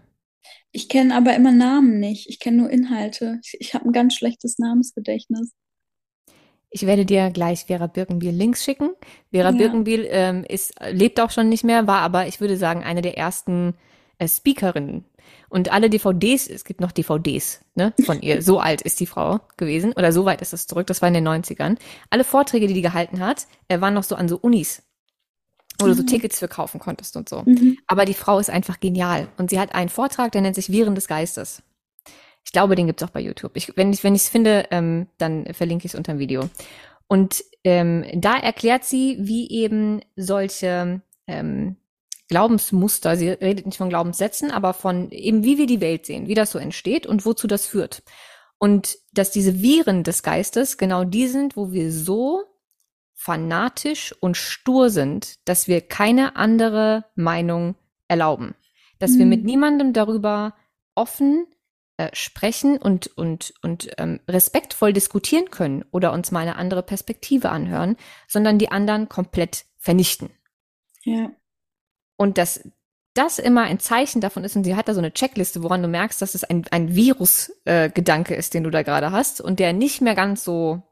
Ich 0.71 0.89
kenne 0.89 1.15
aber 1.17 1.35
immer 1.35 1.53
Namen 1.53 1.99
nicht. 1.99 2.29
Ich 2.29 2.39
kenne 2.39 2.59
nur 2.59 2.71
Inhalte. 2.71 3.41
Ich, 3.43 3.57
ich 3.61 3.75
habe 3.75 3.87
ein 3.87 3.93
ganz 3.93 4.15
schlechtes 4.15 4.59
Namensgedächtnis. 4.59 5.53
Ich 6.71 6.87
werde 6.87 7.05
dir 7.05 7.31
gleich 7.31 7.65
Vera 7.65 7.87
Birkenbiel 7.87 8.33
Links 8.33 8.65
schicken. 8.65 8.91
Vera 9.31 9.51
ja. 9.51 9.57
Birkenbiel 9.57 10.07
ähm, 10.11 10.45
ist, 10.49 10.75
lebt 10.91 11.21
auch 11.21 11.31
schon 11.31 11.49
nicht 11.49 11.65
mehr, 11.65 11.87
war 11.87 12.01
aber, 12.01 12.27
ich 12.27 12.41
würde 12.41 12.57
sagen, 12.57 12.85
eine 12.85 13.03
der 13.03 13.19
ersten 13.19 13.75
äh, 14.19 14.29
Speakerinnen 14.29 15.05
und 15.49 15.73
alle 15.73 15.91
DVDs, 15.91 16.49
es 16.49 16.65
gibt 16.65 16.81
noch 16.81 16.93
DVDs 16.93 17.65
ne, 17.75 17.93
von 18.05 18.21
ihr, 18.21 18.43
so 18.43 18.59
alt 18.61 18.83
ist 18.83 19.01
die 19.01 19.07
Frau 19.07 19.41
gewesen, 19.57 19.93
oder 19.93 20.13
so 20.13 20.25
weit 20.25 20.43
ist 20.43 20.53
das 20.53 20.67
zurück, 20.67 20.87
das 20.87 21.03
war 21.03 21.09
in 21.09 21.15
den 21.15 21.27
90ern. 21.27 21.79
Alle 22.11 22.25
Vorträge, 22.25 22.67
die 22.67 22.75
die 22.75 22.83
gehalten 22.83 23.21
hat, 23.21 23.47
waren 23.69 23.95
noch 23.95 24.05
so 24.05 24.17
an 24.17 24.29
so 24.29 24.39
Unis, 24.39 24.83
wo 25.79 25.87
du 25.87 25.95
so 25.95 26.03
mhm. 26.03 26.07
Tickets 26.07 26.39
für 26.39 26.49
kaufen 26.49 26.81
konntest 26.81 27.17
und 27.17 27.29
so. 27.29 27.43
Mhm. 27.45 27.79
Aber 27.87 28.05
die 28.05 28.15
Frau 28.15 28.39
ist 28.39 28.51
einfach 28.51 28.81
genial. 28.81 29.29
Und 29.37 29.51
sie 29.51 29.61
hat 29.61 29.75
einen 29.75 29.91
Vortrag, 29.91 30.33
der 30.33 30.41
nennt 30.41 30.57
sich 30.57 30.71
Viren 30.71 30.95
des 30.95 31.09
Geistes. 31.09 31.63
Ich 32.45 32.53
glaube, 32.53 32.77
den 32.77 32.87
gibt's 32.87 33.03
auch 33.03 33.11
bei 33.11 33.21
YouTube. 33.21 33.53
Ich, 33.57 33.77
wenn 33.77 33.93
ich 33.93 34.05
wenn 34.05 34.15
es 34.15 34.29
finde, 34.29 34.67
ähm, 34.71 35.09
dann 35.19 35.53
verlinke 35.53 35.87
ich 35.87 35.93
es 35.93 35.99
unter 35.99 36.13
dem 36.13 36.21
Video. 36.21 36.49
Und 37.09 37.45
ähm, 37.65 38.05
da 38.15 38.37
erklärt 38.37 38.85
sie, 38.85 39.19
wie 39.21 39.51
eben 39.51 40.01
solche 40.17 41.03
ähm, 41.27 41.77
Glaubensmuster. 42.29 43.17
Sie 43.17 43.29
redet 43.29 43.67
nicht 43.67 43.79
von 43.79 43.89
Glaubenssätzen, 43.89 44.51
aber 44.51 44.75
von 44.75 45.11
eben, 45.11 45.45
wie 45.45 45.59
wir 45.59 45.67
die 45.67 45.81
Welt 45.81 46.07
sehen, 46.07 46.27
wie 46.27 46.35
das 46.35 46.51
so 46.51 46.59
entsteht 46.59 47.07
und 47.07 47.25
wozu 47.25 47.47
das 47.47 47.67
führt. 47.67 48.03
Und 48.59 48.99
dass 49.13 49.31
diese 49.31 49.61
Viren 49.61 50.03
des 50.03 50.23
Geistes 50.23 50.79
genau 50.79 51.05
die 51.05 51.29
sind, 51.29 51.57
wo 51.57 51.73
wir 51.73 51.93
so 51.93 52.45
fanatisch 53.15 54.15
und 54.21 54.37
stur 54.37 54.91
sind, 54.91 55.49
dass 55.49 55.69
wir 55.69 55.81
keine 55.81 56.37
andere 56.37 57.05
Meinung 57.15 57.77
erlauben. 58.09 58.55
Dass 58.99 59.13
mhm. 59.13 59.19
wir 59.19 59.27
mit 59.27 59.45
niemandem 59.45 59.93
darüber 59.93 60.55
offen 60.95 61.47
äh, 61.99 62.11
sprechen 62.13 62.77
und, 62.77 63.07
und, 63.17 63.55
und 63.63 63.91
ähm, 63.99 64.21
respektvoll 64.29 64.93
diskutieren 64.93 65.51
können 65.51 65.85
oder 65.93 66.13
uns 66.13 66.31
mal 66.31 66.41
eine 66.41 66.57
andere 66.57 66.83
Perspektive 66.83 67.51
anhören, 67.51 67.97
sondern 68.29 68.59
die 68.59 68.71
anderen 68.71 69.09
komplett 69.09 69.65
vernichten. 69.79 70.31
Ja. 71.05 71.31
Und 72.17 72.39
dass 72.39 72.69
das 73.15 73.39
immer 73.39 73.63
ein 73.63 73.79
Zeichen 73.79 74.21
davon 74.21 74.45
ist, 74.45 74.57
und 74.57 74.65
sie 74.65 74.77
hat 74.77 74.89
da 74.89 74.95
so 74.95 75.01
eine 75.01 75.13
Checkliste, 75.13 75.63
woran 75.63 75.83
du 75.83 75.89
merkst, 75.89 76.21
dass 76.21 76.35
es 76.35 76.45
ein, 76.45 76.67
ein 76.71 76.95
Virus-Gedanke 76.95 78.35
äh, 78.35 78.39
ist, 78.39 78.55
den 78.55 78.65
du 78.65 78.71
da 78.71 78.83
gerade 78.83 79.11
hast 79.11 79.41
und 79.41 79.59
der 79.59 79.73
nicht 79.73 80.03
mehr 80.03 80.15
ganz 80.15 80.45
so 80.45 80.83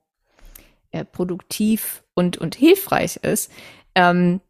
äh, 0.91 1.05
produktiv 1.05 2.03
und, 2.15 2.39
und 2.39 2.55
hilfreich 2.55 3.17
ist, 3.17 3.51
ähm, 3.95 4.41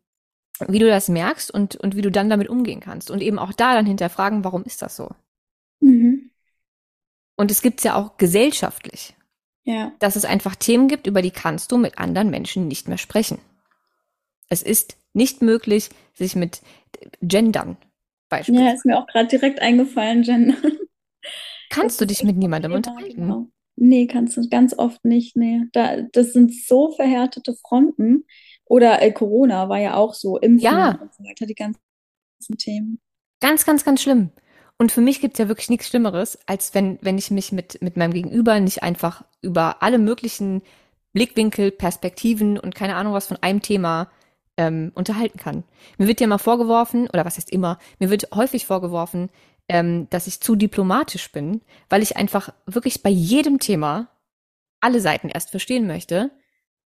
wie 0.69 0.79
du 0.79 0.87
das 0.87 1.09
merkst 1.09 1.51
und, 1.51 1.77
und 1.77 1.97
wie 1.97 2.03
du 2.03 2.11
dann 2.11 2.31
damit 2.31 2.49
umgehen 2.49 2.81
kannst. 2.81 3.11
Und 3.11 3.23
eben 3.23 3.39
auch 3.39 3.53
da 3.53 3.75
dann 3.75 3.87
hinterfragen, 3.87 4.45
warum 4.45 4.63
ist 4.65 4.83
das 4.83 4.95
so? 4.95 5.11
Mhm. 5.81 6.31
Und 7.37 7.51
es 7.51 7.63
gibt 7.63 7.81
es 7.81 7.85
ja 7.85 7.97
auch 7.97 8.17
gesellschaftlich. 8.17 9.17
Ja. 9.65 9.93
Dass 9.99 10.15
es 10.15 10.25
einfach 10.25 10.55
Themen 10.55 10.89
gibt, 10.89 11.07
über 11.07 11.23
die 11.23 11.31
kannst 11.31 11.73
du 11.73 11.79
mit 11.79 11.99
anderen 11.99 12.31
Menschen 12.31 12.69
nicht 12.69 12.87
mehr 12.87 12.99
sprechen. 12.99 13.39
Es 14.49 14.63
ist 14.63 14.97
nicht 15.13 15.43
möglich, 15.43 15.91
sich 16.15 16.37
mit 16.37 16.61
Gendern 17.23 17.77
beispielsweise. 18.29 18.69
Ja, 18.69 18.75
ist 18.75 18.85
mir 18.85 18.99
auch 18.99 19.07
gerade 19.07 19.29
direkt 19.29 19.61
eingefallen, 19.61 20.23
Gender. 20.23 20.57
Kannst 21.71 22.01
du 22.01 22.07
dich 22.07 22.23
mit 22.23 22.37
niemandem 22.37 22.73
unterhalten? 22.73 23.15
Genau. 23.15 23.49
Nee, 23.77 24.07
kannst 24.07 24.37
du 24.37 24.49
ganz 24.49 24.79
oft 24.79 25.05
nicht. 25.05 25.35
Nee. 25.37 25.63
Da, 25.73 26.03
das 26.13 26.33
sind 26.33 26.55
so 26.55 26.93
verhärtete 26.93 27.55
Fronten. 27.55 28.25
Oder 28.67 29.03
äh, 29.03 29.11
Corona 29.11 29.69
war 29.69 29.79
ja 29.79 29.97
auch 29.97 30.15
so, 30.15 30.39
Impfen 30.39 30.65
ja. 30.65 30.91
und 31.01 31.13
so 31.13 31.25
weiter, 31.25 31.47
die 31.47 31.57
ganzen 31.57 31.79
Themen. 32.57 33.01
Ganz, 33.41 33.67
ganz, 33.67 33.85
ganz 33.85 34.01
schlimm. 34.01 34.31
Und 34.79 34.93
für 34.93 35.01
mich 35.01 35.21
gibt 35.21 35.35
es 35.35 35.39
ja 35.39 35.49
wirklich 35.49 35.71
nichts 35.71 35.89
Schlimmeres, 35.89 36.39
als 36.47 36.75
wenn, 36.75 36.99
wenn 37.03 37.19
ich 37.19 37.31
mich 37.31 37.51
mit, 37.51 37.83
mit 37.83 37.97
meinem 37.97 38.13
Gegenüber 38.13 38.61
nicht 38.61 38.83
einfach 38.83 39.25
über 39.43 39.83
alle 39.83 39.99
möglichen 39.99 40.63
Blickwinkel, 41.13 41.73
Perspektiven 41.73 42.59
und 42.59 42.75
keine 42.75 42.97
Ahnung 42.97 43.13
was 43.13 43.27
von 43.27 43.39
einem 43.41 43.63
Thema 43.63 44.11
ähm, 44.57 44.93
unterhalten 44.95 45.39
kann. 45.39 45.65
Mir 45.99 46.09
wird 46.09 46.21
ja 46.21 46.27
immer 46.27 46.39
vorgeworfen, 46.39 47.09
oder 47.09 47.25
was 47.25 47.37
heißt 47.37 47.51
immer, 47.51 47.79
mir 47.99 48.11
wird 48.11 48.29
häufig 48.35 48.67
vorgeworfen, 48.67 49.31
ähm, 49.69 50.09
dass 50.11 50.27
ich 50.27 50.41
zu 50.41 50.57
diplomatisch 50.57 51.33
bin, 51.33 51.63
weil 51.89 52.03
ich 52.03 52.17
einfach 52.17 52.51
wirklich 52.67 53.03
bei 53.03 53.11
jedem 53.11 53.59
Thema 53.59 54.09
alle 54.81 55.01
Seiten 55.01 55.29
erst 55.29 55.51
verstehen 55.51 55.87
möchte, 55.87 56.31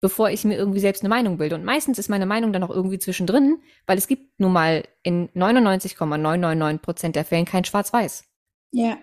bevor 0.01 0.31
ich 0.31 0.45
mir 0.45 0.57
irgendwie 0.57 0.81
selbst 0.81 1.03
eine 1.03 1.09
Meinung 1.09 1.39
bilde. 1.39 1.57
Und 1.57 1.65
meistens 1.65 1.99
ist 1.99 2.09
meine 2.09 2.27
Meinung 2.27 2.53
dann 2.53 2.63
auch 2.63 2.71
irgendwie 2.71 3.01
zwischendrin, 3.01 3.59
weil 3.87 3.99
es 3.99 4.07
gibt 4.07 4.39
nun 4.39 4.53
mal 4.53 4.85
in 5.03 5.29
99,999 5.35 6.83
Prozent 6.83 7.17
der 7.17 7.25
Fällen 7.25 7.45
kein 7.45 7.65
Schwarz-Weiß. 7.65 8.25
Ja 8.71 8.97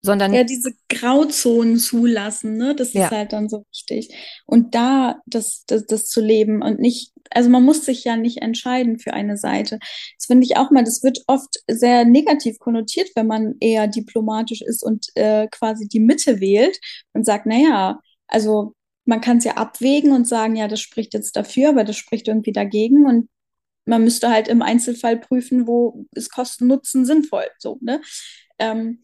sondern 0.00 0.32
ja 0.32 0.44
diese 0.44 0.72
Grauzonen 0.88 1.78
zulassen, 1.78 2.56
ne? 2.56 2.74
Das 2.74 2.92
ja. 2.92 3.06
ist 3.06 3.10
halt 3.10 3.32
dann 3.32 3.48
so 3.48 3.64
wichtig. 3.72 4.14
Und 4.46 4.74
da 4.74 5.20
das, 5.26 5.64
das, 5.66 5.86
das 5.86 6.06
zu 6.06 6.20
leben 6.20 6.62
und 6.62 6.78
nicht, 6.78 7.12
also 7.30 7.50
man 7.50 7.64
muss 7.64 7.84
sich 7.84 8.04
ja 8.04 8.16
nicht 8.16 8.38
entscheiden 8.38 8.98
für 8.98 9.12
eine 9.12 9.36
Seite. 9.36 9.78
Das 10.16 10.26
finde 10.26 10.46
ich 10.46 10.56
auch 10.56 10.70
mal, 10.70 10.84
das 10.84 11.02
wird 11.02 11.20
oft 11.26 11.62
sehr 11.68 12.04
negativ 12.04 12.58
konnotiert, 12.58 13.10
wenn 13.16 13.26
man 13.26 13.56
eher 13.60 13.88
diplomatisch 13.88 14.62
ist 14.62 14.84
und 14.84 15.06
äh, 15.16 15.48
quasi 15.48 15.88
die 15.88 16.00
Mitte 16.00 16.40
wählt 16.40 16.78
und 17.12 17.26
sagt, 17.26 17.46
na 17.46 17.56
ja, 17.56 18.00
also 18.28 18.74
man 19.04 19.20
kann 19.20 19.38
es 19.38 19.44
ja 19.44 19.56
abwägen 19.56 20.12
und 20.12 20.28
sagen, 20.28 20.54
ja, 20.54 20.68
das 20.68 20.80
spricht 20.80 21.14
jetzt 21.14 21.34
dafür, 21.34 21.70
aber 21.70 21.82
das 21.82 21.96
spricht 21.96 22.28
irgendwie 22.28 22.52
dagegen 22.52 23.06
und 23.06 23.28
man 23.86 24.04
müsste 24.04 24.28
halt 24.28 24.48
im 24.48 24.60
Einzelfall 24.60 25.16
prüfen, 25.16 25.66
wo 25.66 26.04
ist 26.12 26.30
Kosten-Nutzen 26.30 27.06
sinnvoll, 27.06 27.46
so, 27.58 27.78
ne? 27.80 28.02
Ähm, 28.58 29.00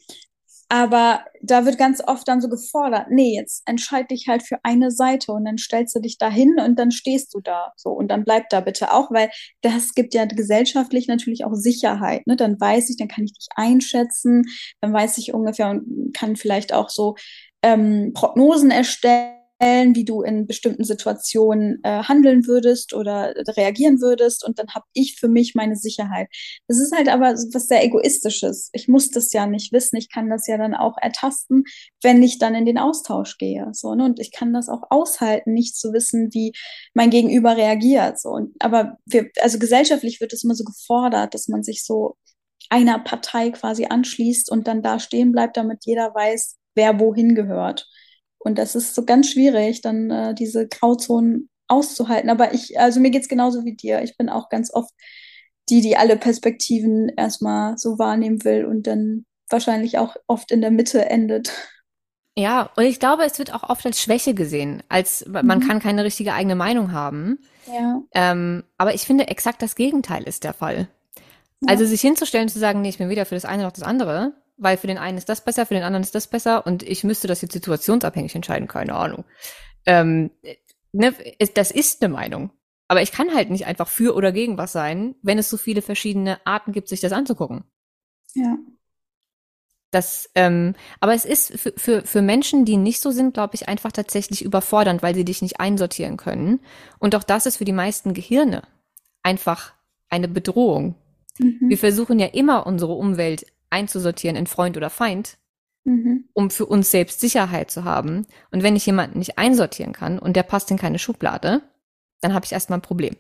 aber 0.69 1.25
da 1.43 1.65
wird 1.65 1.79
ganz 1.79 2.03
oft 2.07 2.27
dann 2.27 2.41
so 2.41 2.49
gefordert, 2.49 3.09
nee, 3.11 3.37
jetzt 3.37 3.63
entscheid 3.67 4.11
dich 4.11 4.29
halt 4.29 4.43
für 4.43 4.59
eine 4.63 4.91
Seite 4.91 5.33
und 5.33 5.45
dann 5.45 5.59
stellst 5.59 5.95
du 5.95 6.01
dich 6.01 6.19
da 6.19 6.31
hin 6.31 6.57
und 6.59 6.79
dann 6.79 6.91
stehst 6.91 7.35
du 7.35 7.41
da. 7.41 7.73
So, 7.77 7.91
und 7.91 8.09
dann 8.09 8.25
bleib 8.25 8.49
da 8.51 8.61
bitte 8.61 8.93
auch, 8.93 9.11
weil 9.11 9.31
das 9.61 9.95
gibt 9.95 10.15
ja 10.15 10.25
gesellschaftlich 10.25 11.07
natürlich 11.07 11.45
auch 11.45 11.55
Sicherheit. 11.55 12.27
Ne? 12.27 12.37
Dann 12.37 12.61
weiß 12.61 12.91
ich, 12.91 12.97
dann 12.97 13.09
kann 13.09 13.25
ich 13.25 13.35
dich 13.35 13.49
einschätzen, 13.57 14.45
dann 14.81 14.93
weiß 14.93 15.19
ich 15.19 15.35
ungefähr 15.35 15.71
und 15.71 16.15
kann 16.15 16.37
vielleicht 16.37 16.73
auch 16.73 16.89
so 16.91 17.17
ähm, 17.63 18.13
Prognosen 18.15 18.71
erstellen 18.71 19.44
wie 19.65 20.05
du 20.05 20.23
in 20.23 20.47
bestimmten 20.47 20.85
Situationen 20.85 21.81
äh, 21.83 22.03
handeln 22.03 22.47
würdest 22.47 22.93
oder 22.93 23.35
reagieren 23.57 24.01
würdest 24.01 24.45
und 24.45 24.59
dann 24.59 24.69
habe 24.75 24.85
ich 24.93 25.17
für 25.19 25.29
mich 25.29 25.55
meine 25.55 25.77
Sicherheit. 25.77 26.29
Das 26.69 26.79
ist 26.79 26.95
halt 26.95 27.09
aber 27.09 27.33
was 27.33 27.67
sehr 27.67 27.85
egoistisches. 27.85 28.71
Ich 28.73 28.89
muss 28.89 29.11
das 29.11 29.33
ja 29.33 29.47
nicht 29.47 29.73
wissen, 29.73 29.97
ich 29.97 30.11
kann 30.11 30.29
das 30.29 30.47
ja 30.47 30.59
dann 30.59 30.75
auch 30.75 30.97
ertasten, 31.01 31.65
wenn 32.03 32.23
ich 32.23 32.39
dann 32.39 32.55
in 32.55 32.67
den 32.67 32.79
Austausch 32.79 33.39
gehe, 33.39 33.69
so 33.73 33.95
ne? 33.95 34.05
und 34.05 34.21
ich 34.21 34.33
kann 34.33 34.53
das 34.53 34.69
auch 34.69 34.83
aushalten, 34.91 35.53
nicht 35.53 35.77
zu 35.77 35.93
wissen, 35.93 36.33
wie 36.33 36.53
mein 36.93 37.11
Gegenüber 37.11 37.57
reagiert, 37.57 38.21
so. 38.21 38.31
Und, 38.31 38.55
aber 38.61 38.99
wir, 39.07 39.31
also 39.41 39.59
gesellschaftlich 39.59 40.21
wird 40.21 40.33
es 40.33 40.45
immer 40.45 40.55
so 40.55 40.65
gefordert, 40.65 41.35
dass 41.35 41.49
man 41.49 41.63
sich 41.63 41.85
so 41.85 42.17
einer 42.71 42.99
Partei 42.99 43.51
quasi 43.51 43.87
anschließt 43.87 44.51
und 44.51 44.67
dann 44.67 44.83
da 44.83 44.99
stehen 44.99 45.33
bleibt, 45.33 45.57
damit 45.57 45.85
jeder 45.85 46.15
weiß, 46.15 46.57
wer 46.75 46.99
wohin 47.01 47.35
gehört. 47.35 47.89
Und 48.45 48.59
das 48.59 48.75
ist 48.75 48.95
so 48.95 49.05
ganz 49.05 49.31
schwierig, 49.31 49.81
dann 49.81 50.11
äh, 50.11 50.35
diese 50.35 50.69
Grauzonen 50.69 51.49
auszuhalten. 51.67 52.31
Aber 52.31 52.55
ich, 52.55 52.79
also 52.79 53.01
mir 53.01 53.11
geht's 53.11 53.29
genauso 53.29 53.65
wie 53.65 53.75
dir. 53.75 54.03
Ich 54.03 54.17
bin 54.17 54.29
auch 54.29 54.49
ganz 54.49 54.73
oft 54.73 54.93
die, 55.71 55.81
die 55.81 55.97
alle 55.97 56.17
Perspektiven 56.17 57.09
erstmal 57.09 57.79
so 57.79 57.99
wahrnehmen 57.99 58.45
will 58.45 58.67
und 58.67 58.87
dann 58.87 59.25
wahrscheinlich 59.49 59.99
auch 59.99 60.17
oft 60.27 60.51
in 60.51 60.61
der 60.61 60.71
Mitte 60.71 61.07
endet. 61.07 61.53
Ja, 62.37 62.71
und 62.77 62.85
ich 62.85 62.99
glaube, 62.99 63.25
es 63.25 63.39
wird 63.39 63.55
auch 63.55 63.63
oft 63.63 63.87
als 63.87 64.01
Schwäche 64.01 64.35
gesehen, 64.35 64.83
als 64.89 65.25
man 65.27 65.47
mhm. 65.47 65.67
kann 65.67 65.81
keine 65.81 66.05
richtige 66.05 66.35
eigene 66.35 66.57
Meinung 66.57 66.93
haben. 66.93 67.39
Ja. 67.67 68.03
Ähm, 68.13 68.65
aber 68.77 68.95
ich 68.95 69.03
finde, 69.03 69.29
exakt 69.29 69.63
das 69.63 69.77
Gegenteil 69.77 70.25
ist 70.25 70.45
der 70.45 70.53
Fall. 70.53 70.89
Ja. 71.61 71.69
Also 71.69 71.87
sich 71.87 72.01
hinzustellen 72.01 72.47
und 72.47 72.51
zu 72.51 72.59
sagen, 72.59 72.83
nee, 72.83 72.89
ich 72.89 72.99
bin 72.99 73.09
weder 73.09 73.25
für 73.25 73.37
das 73.37 73.45
eine 73.45 73.63
noch 73.63 73.73
das 73.73 73.85
andere, 73.85 74.33
weil 74.57 74.77
für 74.77 74.87
den 74.87 74.99
einen 74.99 75.19
ist 75.19 75.29
das 75.29 75.45
besser, 75.45 75.67
für 75.67 75.75
den 75.75 75.83
anderen 75.83 76.03
ist 76.03 76.15
das 76.15 76.27
besser 76.27 76.67
und 76.67 76.83
ich 76.83 77.05
müsste 77.05 77.29
das 77.29 77.43
jetzt 77.43 77.53
situationsabhängig 77.53 78.35
entscheiden, 78.35 78.69
keine 78.69 78.95
Ahnung. 78.95 79.25
Ähm, 79.87 80.31
ne, 80.93 81.15
das 81.55 81.71
ist 81.71 82.03
eine 82.03 82.13
Meinung. 82.13 82.51
Aber 82.89 83.03
ich 83.03 83.13
kann 83.13 83.35
halt 83.35 83.51
nicht 83.51 83.67
einfach 83.67 83.89
für 83.89 84.15
oder 84.15 84.31
gegen 84.33 84.59
was 84.59 84.73
sein, 84.73 85.15
wenn 85.23 85.39
es 85.39 85.49
so 85.49 85.57
viele 85.57 85.83
verschiedene 85.83 86.39
Arten 86.47 86.73
gibt, 86.73 86.89
sich 86.89 87.01
das 87.01 87.13
anzugucken. 87.13 87.65
Ja. 88.35 88.59
Das, 89.91 90.29
ähm, 90.35 90.75
aber 91.01 91.15
es 91.15 91.25
ist 91.25 91.59
für, 91.59 91.73
für, 91.77 92.03
für 92.03 92.21
Menschen, 92.21 92.65
die 92.65 92.77
nicht 92.77 93.01
so 93.01 93.13
sind, 93.13 93.35
glaube 93.35 93.55
ich, 93.55 93.69
einfach 93.69 93.93
tatsächlich 93.93 94.45
überfordernd, 94.45 95.03
weil 95.03 95.15
sie 95.15 95.25
dich 95.25 95.41
nicht 95.41 95.61
einsortieren 95.61 96.17
können. 96.17 96.61
Und 96.99 97.15
auch 97.15 97.23
das 97.23 97.47
ist 97.47 97.59
für 97.59 97.65
die 97.65 97.73
meisten 97.73 98.13
Gehirne 98.13 98.63
einfach 99.23 99.73
eine 100.09 100.29
Bedrohung. 100.29 100.97
Mhm. 101.39 101.69
Wir 101.69 101.79
versuchen 101.79 102.19
ja 102.19 102.27
immer 102.27 102.67
unsere 102.67 102.93
Umwelt 102.93 103.47
einzusortieren 103.75 104.37
in 104.37 104.47
Freund 104.47 104.77
oder 104.77 104.89
Feind, 104.89 105.37
mhm. 105.85 106.29
um 106.33 106.51
für 106.51 106.67
uns 106.67 106.91
selbst 106.91 107.21
Sicherheit 107.21 107.71
zu 107.71 107.85
haben. 107.85 108.27
Und 108.53 108.63
wenn 108.63 108.77
ich 108.77 108.87
jemanden 108.87 109.19
nicht 109.19 109.37
einsortieren 109.37 109.93
kann 109.93 110.19
und 110.19 110.37
der 110.37 110.45
passt 110.45 110.71
in 110.71 110.79
keine 110.79 110.99
Schublade, 110.99 111.63
dann 112.21 112.33
habe 112.33 112.47
ich 112.47 112.53
erstmal 112.53 112.79
ein 112.79 112.83
Problem. 112.83 113.17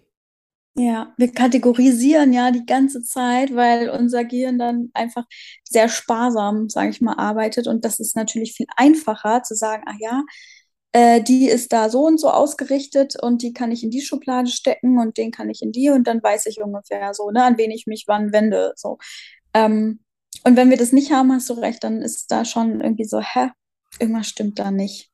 Ja, 0.77 1.13
wir 1.19 1.31
kategorisieren 1.31 2.33
ja 2.33 2.51
die 2.51 2.67
ganze 2.67 3.03
Zeit, 3.03 3.55
weil 3.55 3.91
unser 3.91 4.25
Gehirn 4.25 4.59
dann 4.59 4.91
einfach 4.93 5.25
sehr 5.63 5.89
sparsam, 5.89 6.69
sage 6.69 6.91
ich 6.91 7.01
mal, 7.01 7.15
arbeitet. 7.15 7.69
Und 7.69 7.85
das 7.85 8.01
ist 8.01 8.17
natürlich 8.17 8.55
viel 8.55 8.67
einfacher 8.77 9.43
zu 9.43 9.55
sagen, 9.55 9.85
ach 9.87 9.99
ja, 10.01 10.25
äh, 10.95 11.23
die 11.23 11.49
ist 11.49 11.73
da 11.73 11.91
so 11.91 12.07
und 12.07 12.19
so 12.19 12.31
ausgerichtet 12.31 13.15
und 13.21 13.43
die 13.43 13.53
kann 13.53 13.73
ich 13.73 13.83
in 13.83 13.91
die 13.91 14.01
Schublade 14.01 14.49
stecken 14.49 14.99
und 14.99 15.17
den 15.17 15.33
kann 15.33 15.51
ich 15.51 15.61
in 15.63 15.73
die 15.73 15.91
und 15.91 16.07
dann 16.07 16.23
weiß 16.23 16.47
ich 16.47 16.63
ungefähr 16.63 17.15
so, 17.15 17.31
ne, 17.31 17.45
an 17.45 17.59
wen 17.59 17.73
ich 17.73 17.87
mich 17.87 18.05
wann 18.07 18.33
wende. 18.33 18.73
So. 18.77 18.99
Ähm, 19.55 20.04
und 20.45 20.57
wenn 20.57 20.71
wir 20.71 20.77
das 20.77 20.93
nicht 20.93 21.11
haben, 21.11 21.33
hast 21.33 21.49
du 21.51 21.55
recht, 21.55 21.83
dann 21.85 22.03
ist 22.03 22.31
da 22.31 22.45
schon 22.45 22.81
irgendwie 22.81 23.05
so, 23.05 23.21
hä, 23.21 23.51
irgendwas 23.99 24.29
stimmt 24.29 24.59
da 24.59 24.71
nicht. 24.71 25.11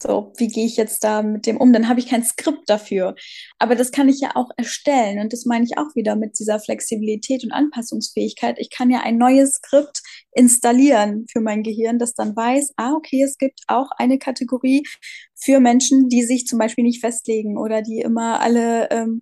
So, 0.00 0.32
wie 0.36 0.46
gehe 0.46 0.64
ich 0.64 0.76
jetzt 0.76 1.02
da 1.02 1.22
mit 1.22 1.44
dem 1.46 1.56
um? 1.56 1.72
Dann 1.72 1.88
habe 1.88 1.98
ich 1.98 2.06
kein 2.06 2.22
Skript 2.22 2.70
dafür. 2.70 3.16
Aber 3.58 3.74
das 3.74 3.90
kann 3.90 4.08
ich 4.08 4.20
ja 4.20 4.36
auch 4.36 4.48
erstellen. 4.56 5.18
Und 5.18 5.32
das 5.32 5.44
meine 5.44 5.64
ich 5.64 5.76
auch 5.76 5.96
wieder 5.96 6.14
mit 6.14 6.38
dieser 6.38 6.60
Flexibilität 6.60 7.42
und 7.42 7.50
Anpassungsfähigkeit. 7.50 8.58
Ich 8.60 8.70
kann 8.70 8.90
ja 8.90 9.00
ein 9.00 9.18
neues 9.18 9.54
Skript 9.54 10.00
installieren 10.30 11.26
für 11.28 11.40
mein 11.40 11.64
Gehirn, 11.64 11.98
das 11.98 12.14
dann 12.14 12.36
weiß, 12.36 12.74
ah, 12.76 12.92
okay, 12.92 13.24
es 13.24 13.38
gibt 13.38 13.62
auch 13.66 13.90
eine 13.96 14.18
Kategorie 14.18 14.86
für 15.34 15.58
Menschen, 15.58 16.08
die 16.08 16.22
sich 16.22 16.46
zum 16.46 16.60
Beispiel 16.60 16.84
nicht 16.84 17.00
festlegen 17.00 17.58
oder 17.58 17.82
die 17.82 17.98
immer 17.98 18.38
alle 18.40 18.88
ähm, 18.92 19.20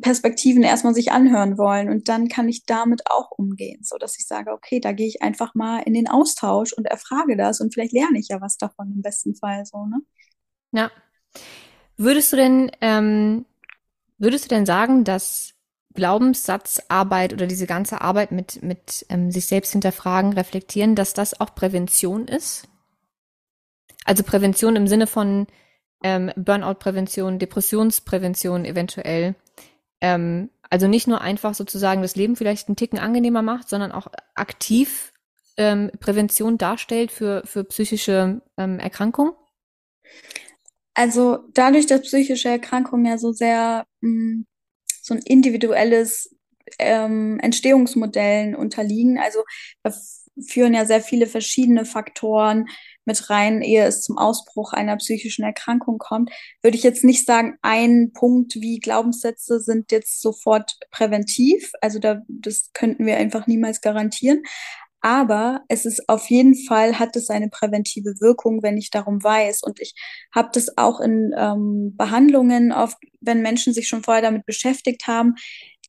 Perspektiven 0.00 0.62
erstmal 0.62 0.94
sich 0.94 1.12
anhören 1.12 1.58
wollen 1.58 1.90
und 1.90 2.08
dann 2.08 2.28
kann 2.28 2.48
ich 2.48 2.64
damit 2.64 3.02
auch 3.10 3.30
umgehen, 3.32 3.80
so 3.82 3.98
dass 3.98 4.18
ich 4.18 4.26
sage, 4.26 4.50
okay, 4.50 4.80
da 4.80 4.92
gehe 4.92 5.06
ich 5.06 5.20
einfach 5.20 5.54
mal 5.54 5.80
in 5.80 5.92
den 5.92 6.08
Austausch 6.08 6.72
und 6.72 6.86
erfrage 6.86 7.36
das 7.36 7.60
und 7.60 7.74
vielleicht 7.74 7.92
lerne 7.92 8.18
ich 8.18 8.28
ja 8.28 8.40
was 8.40 8.56
davon 8.56 8.92
im 8.92 9.02
besten 9.02 9.34
Fall 9.34 9.66
so, 9.66 9.84
ne? 9.84 10.00
Ja. 10.72 10.90
Würdest 11.98 12.32
du 12.32 12.36
denn, 12.36 12.70
ähm, 12.80 13.44
würdest 14.16 14.46
du 14.46 14.48
denn 14.48 14.64
sagen, 14.64 15.04
dass 15.04 15.52
Glaubenssatzarbeit 15.94 17.34
oder 17.34 17.46
diese 17.46 17.66
ganze 17.66 18.00
Arbeit 18.00 18.32
mit, 18.32 18.62
mit 18.62 19.04
ähm, 19.10 19.30
sich 19.30 19.46
selbst 19.46 19.72
hinterfragen, 19.72 20.32
reflektieren, 20.32 20.94
dass 20.94 21.12
das 21.12 21.38
auch 21.40 21.54
Prävention 21.54 22.26
ist? 22.26 22.68
Also 24.06 24.22
Prävention 24.22 24.76
im 24.76 24.86
Sinne 24.86 25.06
von, 25.06 25.46
ähm, 26.02 26.30
Burnout-Prävention, 26.36 27.38
Depressionsprävention 27.38 28.64
eventuell. 28.64 29.34
Ähm, 30.00 30.50
also 30.68 30.88
nicht 30.88 31.06
nur 31.06 31.20
einfach 31.20 31.54
sozusagen 31.54 32.02
das 32.02 32.16
Leben 32.16 32.36
vielleicht 32.36 32.68
einen 32.68 32.76
Ticken 32.76 32.98
angenehmer 32.98 33.42
macht, 33.42 33.68
sondern 33.68 33.92
auch 33.92 34.08
aktiv 34.34 35.12
ähm, 35.56 35.90
Prävention 36.00 36.58
darstellt 36.58 37.12
für, 37.12 37.42
für 37.46 37.64
psychische 37.64 38.42
ähm, 38.56 38.78
Erkrankungen? 38.78 39.32
Also 40.94 41.44
dadurch, 41.52 41.86
dass 41.86 42.02
psychische 42.02 42.48
Erkrankungen 42.48 43.06
ja 43.06 43.18
so 43.18 43.32
sehr 43.32 43.84
mh, 44.00 44.10
mm, 44.10 44.46
so 45.02 45.14
ein 45.14 45.20
individuelles 45.24 46.34
ähm, 46.78 47.38
Entstehungsmodellen 47.40 48.56
unterliegen, 48.56 49.18
also 49.18 49.44
da 49.82 49.92
führen 50.48 50.74
ja 50.74 50.84
sehr 50.84 51.00
viele 51.00 51.26
verschiedene 51.26 51.84
Faktoren 51.84 52.66
mit 53.06 53.30
rein, 53.30 53.62
ehe 53.62 53.84
es 53.84 54.02
zum 54.02 54.18
Ausbruch 54.18 54.72
einer 54.72 54.96
psychischen 54.96 55.44
Erkrankung 55.44 55.98
kommt, 55.98 56.30
würde 56.62 56.76
ich 56.76 56.82
jetzt 56.82 57.04
nicht 57.04 57.26
sagen, 57.26 57.56
ein 57.62 58.12
Punkt 58.12 58.56
wie 58.56 58.78
Glaubenssätze 58.78 59.60
sind 59.60 59.92
jetzt 59.92 60.20
sofort 60.20 60.76
präventiv. 60.90 61.72
Also 61.80 61.98
da, 61.98 62.22
das 62.28 62.70
könnten 62.72 63.06
wir 63.06 63.16
einfach 63.16 63.46
niemals 63.46 63.80
garantieren. 63.80 64.42
Aber 65.00 65.60
es 65.68 65.86
ist 65.86 66.08
auf 66.08 66.30
jeden 66.30 66.56
Fall, 66.56 66.98
hat 66.98 67.14
es 67.14 67.30
eine 67.30 67.48
präventive 67.48 68.20
Wirkung, 68.20 68.62
wenn 68.64 68.76
ich 68.76 68.90
darum 68.90 69.22
weiß. 69.22 69.62
Und 69.62 69.80
ich 69.80 69.94
habe 70.34 70.48
das 70.52 70.76
auch 70.76 71.00
in 71.00 71.32
ähm, 71.36 71.94
Behandlungen, 71.96 72.72
oft, 72.72 72.96
wenn 73.20 73.40
Menschen 73.40 73.72
sich 73.72 73.86
schon 73.86 74.02
vorher 74.02 74.22
damit 74.22 74.46
beschäftigt 74.46 75.06
haben, 75.06 75.34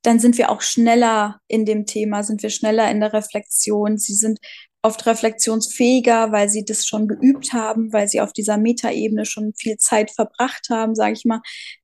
dann 0.03 0.19
sind 0.19 0.37
wir 0.37 0.51
auch 0.51 0.61
schneller 0.61 1.39
in 1.47 1.65
dem 1.65 1.85
Thema, 1.85 2.23
sind 2.23 2.43
wir 2.43 2.49
schneller 2.49 2.91
in 2.91 2.99
der 2.99 3.13
Reflexion. 3.13 3.97
Sie 3.97 4.13
sind 4.13 4.39
oft 4.81 5.05
reflexionsfähiger, 5.05 6.31
weil 6.31 6.49
sie 6.49 6.63
das 6.63 6.85
schon 6.85 7.07
geübt 7.07 7.53
haben, 7.53 7.91
weil 7.93 8.07
sie 8.07 8.21
auf 8.21 8.33
dieser 8.33 8.57
Metaebene 8.57 9.25
schon 9.25 9.53
viel 9.55 9.77
Zeit 9.77 10.11
verbracht 10.11 10.67
haben, 10.69 10.95
sage 10.95 11.13
ich 11.13 11.25
mal. 11.25 11.41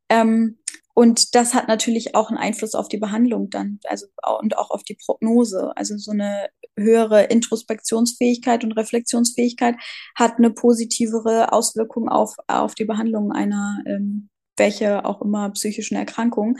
Ähm, 0.09 0.59
und 0.95 1.33
das 1.35 1.53
hat 1.53 1.67
natürlich 1.67 2.13
auch 2.15 2.29
einen 2.29 2.37
Einfluss 2.37 2.75
auf 2.75 2.87
die 2.87 2.99
Behandlung 2.99 3.49
dann, 3.49 3.79
also 3.85 4.05
und 4.39 4.57
auch 4.57 4.69
auf 4.69 4.83
die 4.83 4.95
Prognose. 4.95 5.71
Also 5.75 5.97
so 5.97 6.11
eine 6.11 6.49
höhere 6.77 7.23
Introspektionsfähigkeit 7.23 8.63
und 8.63 8.73
Reflexionsfähigkeit 8.73 9.75
hat 10.15 10.37
eine 10.37 10.51
positivere 10.51 11.51
Auswirkung 11.51 12.09
auf, 12.09 12.35
auf 12.47 12.75
die 12.75 12.85
Behandlung 12.85 13.31
einer 13.31 13.79
ähm, 13.87 14.29
welche 14.57 15.03
auch 15.05 15.21
immer 15.21 15.49
psychischen 15.51 15.95
Erkrankung. 15.95 16.57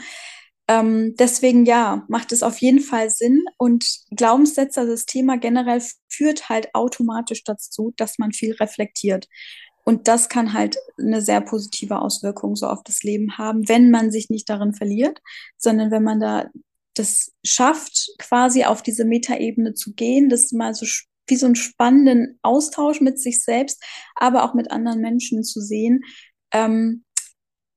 Ähm, 0.66 1.14
deswegen 1.18 1.66
ja, 1.66 2.04
macht 2.08 2.32
es 2.32 2.42
auf 2.42 2.58
jeden 2.58 2.80
Fall 2.80 3.10
Sinn 3.10 3.44
und 3.58 3.86
Glaubenssätze, 4.10 4.80
also 4.80 4.92
das 4.92 5.04
Thema 5.04 5.36
generell 5.36 5.82
führt 6.08 6.48
halt 6.48 6.74
automatisch 6.74 7.44
dazu, 7.44 7.92
dass 7.96 8.18
man 8.18 8.32
viel 8.32 8.54
reflektiert. 8.54 9.28
Und 9.84 10.08
das 10.08 10.30
kann 10.30 10.54
halt 10.54 10.78
eine 10.98 11.20
sehr 11.20 11.42
positive 11.42 12.00
Auswirkung 12.00 12.56
so 12.56 12.66
auf 12.66 12.82
das 12.84 13.02
Leben 13.02 13.36
haben, 13.36 13.68
wenn 13.68 13.90
man 13.90 14.10
sich 14.10 14.30
nicht 14.30 14.48
darin 14.48 14.72
verliert, 14.72 15.20
sondern 15.58 15.90
wenn 15.90 16.02
man 16.02 16.20
da 16.20 16.48
das 16.94 17.32
schafft, 17.44 18.12
quasi 18.18 18.64
auf 18.64 18.82
diese 18.82 19.04
Metaebene 19.04 19.74
zu 19.74 19.92
gehen, 19.92 20.30
das 20.30 20.52
mal 20.52 20.74
so 20.74 20.86
wie 21.26 21.36
so 21.36 21.46
einen 21.46 21.56
spannenden 21.56 22.38
Austausch 22.42 23.00
mit 23.00 23.18
sich 23.18 23.42
selbst, 23.42 23.82
aber 24.14 24.44
auch 24.44 24.54
mit 24.54 24.70
anderen 24.70 25.00
Menschen 25.00 25.42
zu 25.42 25.60
sehen, 25.60 26.02
ähm, 26.52 27.04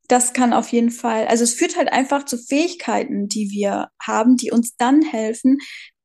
das 0.07 0.33
kann 0.33 0.53
auf 0.53 0.69
jeden 0.69 0.91
Fall, 0.91 1.27
also 1.27 1.43
es 1.43 1.53
führt 1.53 1.77
halt 1.77 1.91
einfach 1.91 2.25
zu 2.25 2.37
Fähigkeiten, 2.37 3.27
die 3.27 3.49
wir 3.51 3.89
haben, 4.01 4.37
die 4.37 4.51
uns 4.51 4.77
dann 4.77 5.01
helfen, 5.01 5.59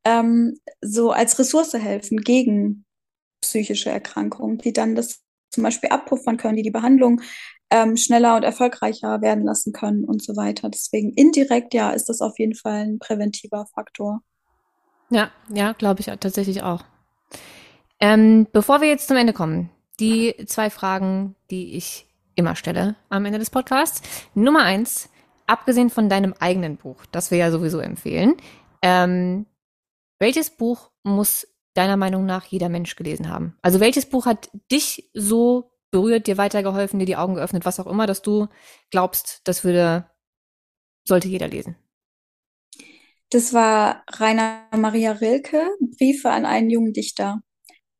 ähm, 0.04 0.58
so 0.80 1.12
als 1.12 1.38
Ressource 1.38 1.74
helfen 1.74 2.18
gegen 2.18 2.84
psychische 3.40 3.90
Erkrankungen, 3.90 4.58
die 4.58 4.72
dann 4.72 4.94
das 4.94 5.20
zum 5.50 5.62
Beispiel 5.62 5.90
abpuffern 5.90 6.36
können, 6.36 6.56
die 6.56 6.62
die 6.62 6.70
Behandlung 6.70 7.20
ähm, 7.70 7.96
schneller 7.96 8.36
und 8.36 8.42
erfolgreicher 8.42 9.20
werden 9.22 9.44
lassen 9.44 9.72
können 9.72 10.04
und 10.04 10.22
so 10.22 10.36
weiter. 10.36 10.68
Deswegen 10.68 11.12
indirekt, 11.12 11.74
ja, 11.74 11.90
ist 11.90 12.08
das 12.08 12.20
auf 12.20 12.38
jeden 12.38 12.54
Fall 12.54 12.82
ein 12.82 12.98
präventiver 12.98 13.66
Faktor. 13.74 14.20
Ja, 15.10 15.30
ja, 15.52 15.72
glaube 15.72 16.00
ich 16.00 16.06
tatsächlich 16.06 16.62
auch. 16.62 16.84
Ähm, 18.00 18.46
bevor 18.52 18.80
wir 18.80 18.88
jetzt 18.88 19.08
zum 19.08 19.16
Ende 19.16 19.32
kommen, 19.32 19.70
die 20.00 20.34
zwei 20.46 20.70
Fragen, 20.70 21.36
die 21.50 21.76
ich 21.76 22.06
immer 22.34 22.56
stelle 22.56 22.96
am 23.08 23.24
Ende 23.24 23.38
des 23.38 23.50
Podcasts. 23.50 24.02
Nummer 24.34 24.62
eins, 24.62 25.08
abgesehen 25.46 25.90
von 25.90 26.08
deinem 26.08 26.34
eigenen 26.38 26.76
Buch, 26.76 27.04
das 27.12 27.30
wir 27.30 27.38
ja 27.38 27.50
sowieso 27.50 27.78
empfehlen, 27.78 28.34
ähm, 28.82 29.46
welches 30.18 30.50
Buch 30.50 30.90
muss 31.02 31.46
deiner 31.74 31.96
Meinung 31.96 32.26
nach 32.26 32.44
jeder 32.44 32.68
Mensch 32.68 32.96
gelesen 32.96 33.28
haben? 33.28 33.56
Also 33.62 33.80
welches 33.80 34.06
Buch 34.06 34.26
hat 34.26 34.50
dich 34.70 35.10
so 35.14 35.72
berührt, 35.90 36.26
dir 36.26 36.38
weitergeholfen, 36.38 36.98
dir 36.98 37.06
die 37.06 37.16
Augen 37.16 37.34
geöffnet, 37.34 37.64
was 37.64 37.80
auch 37.80 37.86
immer, 37.86 38.06
dass 38.06 38.22
du 38.22 38.48
glaubst, 38.90 39.40
das 39.44 39.64
würde, 39.64 40.06
sollte 41.06 41.28
jeder 41.28 41.48
lesen? 41.48 41.76
Das 43.30 43.54
war 43.54 44.04
Rainer 44.10 44.66
Maria 44.76 45.12
Rilke, 45.12 45.62
Briefe 45.96 46.30
an 46.30 46.44
einen 46.44 46.70
jungen 46.70 46.92
Dichter. 46.92 47.42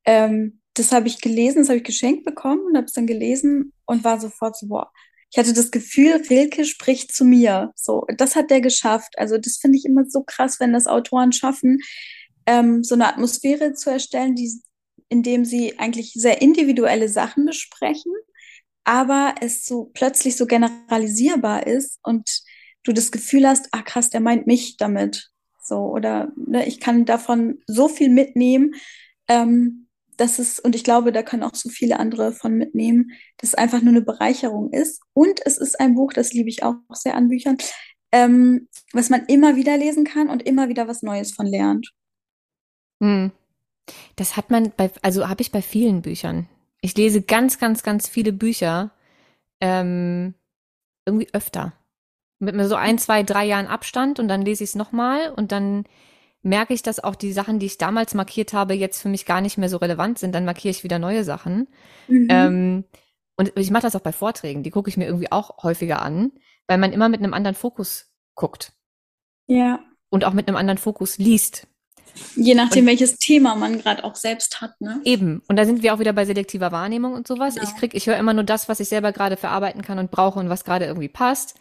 Ähm, 0.05 0.61
das 0.75 0.93
habe 0.93 1.09
ich 1.09 1.21
gelesen, 1.21 1.61
das 1.61 1.69
habe 1.69 1.79
ich 1.79 1.85
geschenkt 1.85 2.25
bekommen 2.25 2.67
und 2.67 2.77
habe 2.77 2.87
es 2.87 2.93
dann 2.93 3.07
gelesen 3.07 3.73
und 3.87 4.05
war 4.05 4.21
sofort 4.21 4.57
so, 4.57 4.69
boah, 4.69 4.91
ich 5.31 5.39
hatte 5.39 5.55
das 5.55 5.71
Gefühl, 5.71 6.23
Rilke 6.29 6.67
spricht 6.67 7.15
zu 7.15 7.25
mir. 7.25 7.73
So, 7.75 8.05
das 8.19 8.37
hat 8.37 8.51
der 8.51 8.61
geschafft. 8.61 9.15
Also 9.17 9.39
das 9.39 9.57
finde 9.57 9.79
ich 9.79 9.87
immer 9.87 10.05
so 10.07 10.23
krass, 10.23 10.61
wenn 10.61 10.75
das 10.75 10.87
Autoren 10.87 11.33
schaffen, 11.33 11.79
ähm, 12.47 12.85
so 12.85 12.95
eine 12.95 13.09
Atmosphäre 13.09 13.73
zu 13.73 13.91
erstellen, 13.91 14.35
die, 14.35 14.61
in 15.09 15.23
dem 15.23 15.45
sie 15.47 15.79
eigentlich 15.79 16.13
sehr 16.13 16.43
individuelle 16.43 17.09
Sachen 17.09 17.47
besprechen, 17.47 18.13
aber 18.85 19.37
es 19.41 19.65
so 19.65 19.91
plötzlich 19.95 20.37
so 20.37 20.47
generalisierbar 20.47 21.67
ist 21.67 21.99
und 22.03 22.43
du 22.85 22.93
das 22.93 23.11
Gefühl 23.13 23.47
hast, 23.49 23.69
ah 23.73 23.83
krass, 23.83 24.11
der 24.11 24.21
meint 24.21 24.47
mich 24.47 24.77
damit. 24.77 25.31
So, 25.63 25.77
oder 25.77 26.33
ne, 26.37 26.67
ich 26.67 26.81
kann 26.81 27.05
davon 27.05 27.61
so 27.67 27.89
viel 27.89 28.09
mitnehmen. 28.09 28.75
Ähm, 29.29 29.87
das 30.23 30.39
ist, 30.39 30.61
und 30.61 30.77
ich 30.77 30.85
glaube, 30.85 31.11
da 31.11 31.25
können 31.25 31.43
auch 31.43 31.57
so 31.57 31.69
viele 31.69 31.99
andere 31.99 32.31
von 32.33 32.55
mitnehmen, 32.55 33.11
dass 33.39 33.51
es 33.51 33.55
einfach 33.57 33.83
nur 33.83 33.91
eine 33.91 34.03
Bereicherung 34.03 34.73
ist. 34.73 35.03
Und 35.15 35.45
es 35.45 35.59
ist 35.59 35.81
ein 35.81 35.97
Buch, 35.97 36.13
das 36.13 36.33
liebe 36.33 36.49
ich 36.49 36.63
auch 36.63 36.77
sehr 36.91 37.17
an 37.17 37.29
Büchern, 37.29 37.59
ähm, 38.13 38.69
was 38.93 39.11
man 39.11 39.25
immer 39.27 39.57
wieder 39.57 39.77
lesen 39.77 40.05
kann 40.05 40.31
und 40.31 40.45
immer 40.45 40.69
wieder 40.69 40.87
was 40.87 41.03
Neues 41.03 41.33
von 41.33 41.47
lernt. 41.47 41.91
Hm. 43.03 43.33
Das 44.15 44.37
hat 44.37 44.51
man 44.51 44.73
bei, 44.77 44.93
also 45.03 45.29
habe 45.29 45.43
ich 45.43 45.51
bei 45.51 45.61
vielen 45.61 46.03
Büchern. 46.03 46.49
Ich 46.83 46.97
lese 46.97 47.23
ganz, 47.23 47.59
ganz, 47.59 47.83
ganz 47.83 48.07
viele 48.07 48.33
Bücher 48.33 48.93
ähm, 49.61 50.35
irgendwie 51.05 51.29
öfter. 51.33 51.73
Mit 52.39 52.55
mir 52.55 52.69
so 52.69 52.77
ein, 52.77 52.99
zwei, 52.99 53.25
drei 53.25 53.45
Jahren 53.45 53.67
Abstand 53.67 54.21
und 54.21 54.29
dann 54.29 54.43
lese 54.43 54.63
ich 54.63 54.71
es 54.71 54.77
nochmal 54.77 55.33
und 55.33 55.51
dann 55.51 55.85
merke 56.43 56.75
ich, 56.75 56.83
dass 56.83 57.03
auch 57.03 57.15
die 57.15 57.33
Sachen, 57.33 57.59
die 57.59 57.67
ich 57.67 57.79
damals 57.79 58.15
markiert 58.15 58.53
habe, 58.53 58.75
jetzt 58.75 59.01
für 59.01 59.09
mich 59.09 59.27
gar 59.27 59.41
nicht 59.41 59.59
mehr 59.59 59.69
so 59.69 59.77
relevant 59.77 60.19
sind. 60.19 60.35
Dann 60.35 60.45
markiere 60.45 60.71
ich 60.71 60.85
wieder 60.85 60.99
neue 60.99 61.25
Sachen. 61.25 61.69
Mhm. 62.09 62.27
Ähm, 62.29 62.85
und 63.37 63.53
ich 63.57 63.71
mache 63.71 63.83
das 63.83 63.97
auch 63.97 64.01
bei 64.01 64.13
Vorträgen. 64.13 64.63
Die 64.63 64.71
gucke 64.71 64.91
ich 64.91 64.97
mir 64.97 65.07
irgendwie 65.07 65.33
auch 65.33 65.63
häufiger 65.63 66.03
an, 66.03 66.33
weil 66.67 66.79
man 66.79 66.93
immer 66.93 67.09
mit 67.09 67.21
einem 67.21 67.35
anderen 67.35 67.55
Fokus 67.55 68.13
guckt. 68.35 68.73
Ja. 69.47 69.81
Und 70.11 70.25
auch 70.25 70.33
mit 70.33 70.49
einem 70.49 70.57
anderen 70.57 70.79
Fokus 70.79 71.19
liest. 71.19 71.67
Je 72.37 72.55
nachdem, 72.55 72.83
und, 72.85 72.89
welches 72.89 73.17
Thema 73.19 73.55
man 73.55 73.79
gerade 73.79 74.05
auch 74.05 74.17
selbst 74.17 74.61
hat, 74.61 74.79
ne? 74.81 75.01
Eben. 75.05 75.43
Und 75.49 75.57
da 75.57 75.65
sind 75.65 75.83
wir 75.83 75.95
auch 75.95 75.99
wieder 75.99 76.13
bei 76.13 76.27
selektiver 76.27 76.71
Wahrnehmung 76.71 77.15
und 77.15 77.27
sowas. 77.27 77.55
Genau. 77.55 77.67
Ich 77.67 77.77
krieg, 77.77 77.95
ich 77.95 78.07
höre 78.07 78.19
immer 78.19 78.35
nur 78.35 78.45
das, 78.45 78.69
was 78.69 78.81
ich 78.81 78.89
selber 78.89 79.13
gerade 79.13 79.39
verarbeiten 79.39 79.81
kann 79.81 79.99
und 79.99 80.11
brauche 80.11 80.39
und 80.39 80.51
was 80.51 80.65
gerade 80.65 80.85
irgendwie 80.85 81.09
passt. 81.09 81.55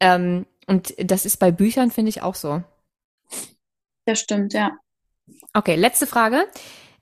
Ähm, 0.00 0.46
und 0.66 0.94
das 0.98 1.26
ist 1.26 1.36
bei 1.36 1.52
Büchern, 1.52 1.92
finde 1.92 2.08
ich, 2.08 2.22
auch 2.22 2.34
so. 2.34 2.62
Das 4.04 4.20
stimmt, 4.20 4.52
ja. 4.52 4.72
Okay, 5.52 5.76
letzte 5.76 6.06
Frage. 6.06 6.46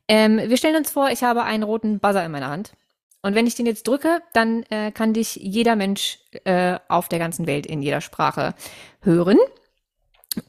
Ähm, 0.09 0.41
wir 0.45 0.57
stellen 0.57 0.77
uns 0.77 0.91
vor, 0.91 1.11
ich 1.11 1.23
habe 1.23 1.45
einen 1.45 1.62
roten 1.62 1.99
Buzzer 1.99 2.24
in 2.24 2.33
meiner 2.33 2.51
Hand. 2.51 2.73
Und 3.23 3.35
wenn 3.35 3.47
ich 3.47 3.55
den 3.55 3.66
jetzt 3.66 3.87
drücke, 3.87 4.20
dann 4.33 4.65
äh, 4.65 4.91
kann 4.91 5.15
dich 5.15 5.37
jeder 5.37 5.77
Mensch 5.77 6.19
äh, 6.45 6.79
auf 6.89 7.09
der 7.09 7.20
ganzen 7.20 7.47
Welt 7.47 7.66
in 7.66 7.81
jeder 7.81 8.01
Sprache 8.01 8.55
hören. 9.01 9.39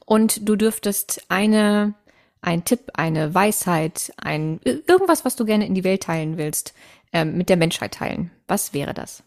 Und 0.06 0.48
du 0.48 0.56
dürftest 0.56 1.26
eine, 1.30 1.94
ein 2.42 2.66
Tipp, 2.66 2.92
eine 2.96 3.34
Weisheit, 3.36 4.12
ein 4.18 4.60
irgendwas, 4.64 5.24
was 5.24 5.36
du 5.36 5.46
gerne 5.46 5.68
in 5.68 5.76
die 5.76 5.84
Welt 5.84 6.04
teilen 6.04 6.38
willst, 6.38 6.74
äh, 7.12 7.26
mit 7.26 7.50
der 7.50 7.58
Menschheit 7.58 7.94
teilen. 7.94 8.32
Was 8.48 8.74
wäre 8.74 8.94
das? 8.94 9.24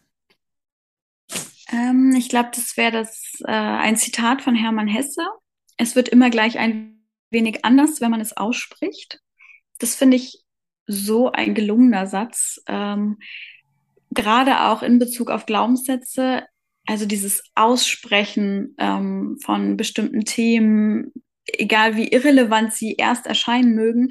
Ähm, 1.71 2.15
ich 2.17 2.29
glaube, 2.29 2.51
das 2.55 2.77
wäre 2.77 2.93
das 2.93 3.33
äh, 3.45 3.53
ein 3.53 3.97
Zitat 3.97 4.43
von 4.43 4.57
Hermann 4.57 4.89
Hesse. 4.89 5.23
Es 5.77 5.95
wird 5.95 6.09
immer 6.09 6.31
gleich 6.31 6.59
ein 6.59 6.96
wenig 7.31 7.65
anders, 7.65 8.01
wenn 8.01 8.11
man 8.11 8.21
es 8.21 8.37
ausspricht. 8.37 9.21
Das 9.79 9.95
finde 9.95 10.17
ich 10.17 10.45
so 10.87 11.33
ein 11.33 11.55
gelungener 11.55 12.07
Satz. 12.07 12.61
Ähm, 12.67 13.19
gerade 14.11 14.63
auch 14.63 14.83
in 14.83 14.99
Bezug 14.99 15.31
auf 15.31 15.47
Glaubenssätze, 15.47 16.45
also 16.87 17.07
dieses 17.07 17.43
Aussprechen 17.55 18.75
ähm, 18.79 19.39
von 19.43 19.77
bestimmten 19.77 20.25
Themen, 20.25 21.13
egal 21.47 21.97
wie 21.97 22.09
irrelevant 22.09 22.73
sie 22.73 22.95
erst 22.95 23.27
erscheinen 23.27 23.75
mögen, 23.75 24.09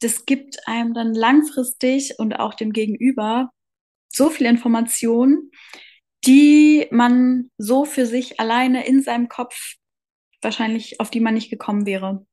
das 0.00 0.26
gibt 0.26 0.56
einem 0.66 0.94
dann 0.94 1.14
langfristig 1.14 2.18
und 2.18 2.34
auch 2.34 2.54
dem 2.54 2.72
Gegenüber 2.72 3.50
so 4.08 4.30
viel 4.30 4.46
Information, 4.46 5.50
die 6.24 6.86
man 6.90 7.50
so 7.58 7.84
für 7.84 8.06
sich 8.06 8.40
alleine 8.40 8.86
in 8.86 9.02
seinem 9.02 9.28
Kopf 9.28 9.74
wahrscheinlich, 10.40 11.00
auf 11.00 11.10
die 11.10 11.20
man 11.20 11.34
nicht 11.34 11.50
gekommen 11.50 11.86
wäre. 11.86 12.24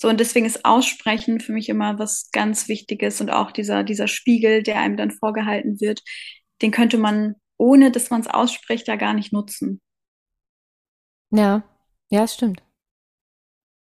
So, 0.00 0.08
und 0.08 0.20
deswegen 0.20 0.46
ist 0.46 0.64
Aussprechen 0.64 1.40
für 1.40 1.52
mich 1.52 1.68
immer 1.68 1.98
was 1.98 2.30
ganz 2.30 2.68
Wichtiges 2.68 3.20
und 3.20 3.30
auch 3.30 3.50
dieser, 3.50 3.82
dieser 3.82 4.06
Spiegel, 4.06 4.62
der 4.62 4.78
einem 4.78 4.96
dann 4.96 5.10
vorgehalten 5.10 5.80
wird, 5.80 6.02
den 6.62 6.70
könnte 6.70 6.98
man, 6.98 7.34
ohne 7.56 7.90
dass 7.90 8.08
man 8.08 8.20
es 8.20 8.28
ausspricht, 8.28 8.86
da 8.86 8.94
gar 8.94 9.12
nicht 9.12 9.32
nutzen. 9.32 9.80
Ja, 11.30 11.64
ja, 12.10 12.22
es 12.22 12.34
stimmt. 12.34 12.62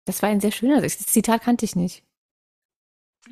Das 0.04 0.20
war 0.22 0.28
ein 0.28 0.40
sehr 0.40 0.52
schöner 0.52 0.82
das 0.82 0.98
Zitat 0.98 1.42
kannte 1.42 1.64
ich 1.64 1.76
nicht. 1.76 2.04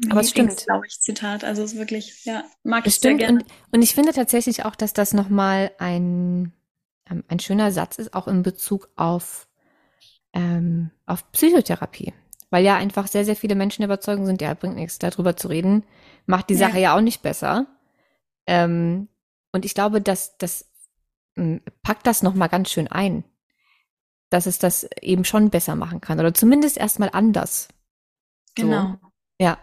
Aber 0.08 0.20
es 0.20 0.30
stimmt. 0.30 0.64
glaube 0.64 0.86
ich, 0.86 1.00
Zitat. 1.00 1.44
Also 1.44 1.62
es 1.62 1.72
ist 1.72 1.78
wirklich, 1.78 2.24
ja, 2.24 2.44
mag 2.62 2.86
es 2.86 2.94
ich 2.94 2.98
stimmt. 2.98 3.20
sehr 3.20 3.28
gerne. 3.28 3.42
Und, 3.42 3.52
und 3.72 3.82
ich 3.82 3.94
finde 3.94 4.12
tatsächlich 4.12 4.64
auch, 4.64 4.74
dass 4.74 4.94
das 4.94 5.12
nochmal 5.12 5.72
ein, 5.78 6.52
ähm, 7.10 7.24
ein 7.28 7.40
schöner 7.40 7.72
Satz 7.72 7.98
ist, 7.98 8.14
auch 8.14 8.26
in 8.26 8.42
Bezug 8.42 8.88
auf, 8.96 9.48
ähm, 10.32 10.90
auf 11.06 11.30
Psychotherapie 11.32 12.14
weil 12.50 12.64
ja 12.64 12.76
einfach 12.76 13.06
sehr, 13.06 13.24
sehr 13.24 13.36
viele 13.36 13.54
Menschen 13.54 13.82
der 13.82 13.88
Überzeugung 13.88 14.26
sind, 14.26 14.42
ja, 14.42 14.54
bringt 14.54 14.76
nichts, 14.76 14.98
darüber 14.98 15.36
zu 15.36 15.48
reden, 15.48 15.84
macht 16.26 16.50
die 16.50 16.56
Sache 16.56 16.78
ja, 16.78 16.96
auch 16.96 17.00
nicht 17.00 17.22
besser. 17.22 17.66
Ähm, 18.46 19.08
und 19.52 19.64
ich 19.64 19.74
glaube, 19.74 20.00
dass 20.00 20.36
das 20.38 20.70
hm, 21.36 21.60
packt 21.82 22.06
das 22.06 22.22
nochmal 22.22 22.48
ganz 22.48 22.70
schön 22.70 22.88
ein, 22.88 23.24
dass 24.30 24.46
es 24.46 24.58
das 24.58 24.88
eben 25.00 25.24
schon 25.24 25.50
besser 25.50 25.76
machen 25.76 26.00
kann 26.00 26.18
oder 26.20 26.34
zumindest 26.34 26.76
erstmal 26.76 27.10
anders. 27.12 27.68
So. 28.58 28.64
Genau. 28.64 28.96
Ja. 29.40 29.58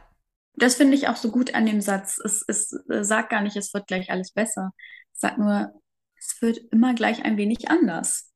Das 0.55 0.75
finde 0.75 0.95
ich 0.95 1.07
auch 1.07 1.17
so 1.17 1.29
gut 1.29 1.53
an 1.53 1.65
dem 1.65 1.81
Satz. 1.81 2.19
Es, 2.23 2.43
es, 2.47 2.71
es 2.71 2.89
äh, 2.89 3.03
sagt 3.03 3.29
gar 3.29 3.41
nicht, 3.41 3.55
es 3.55 3.73
wird 3.73 3.87
gleich 3.87 4.09
alles 4.09 4.31
besser. 4.31 4.71
Es 5.13 5.19
sagt 5.19 5.37
nur, 5.37 5.71
es 6.17 6.41
wird 6.41 6.57
immer 6.71 6.95
gleich 6.95 7.23
ein 7.23 7.37
wenig 7.37 7.69
anders. 7.69 8.31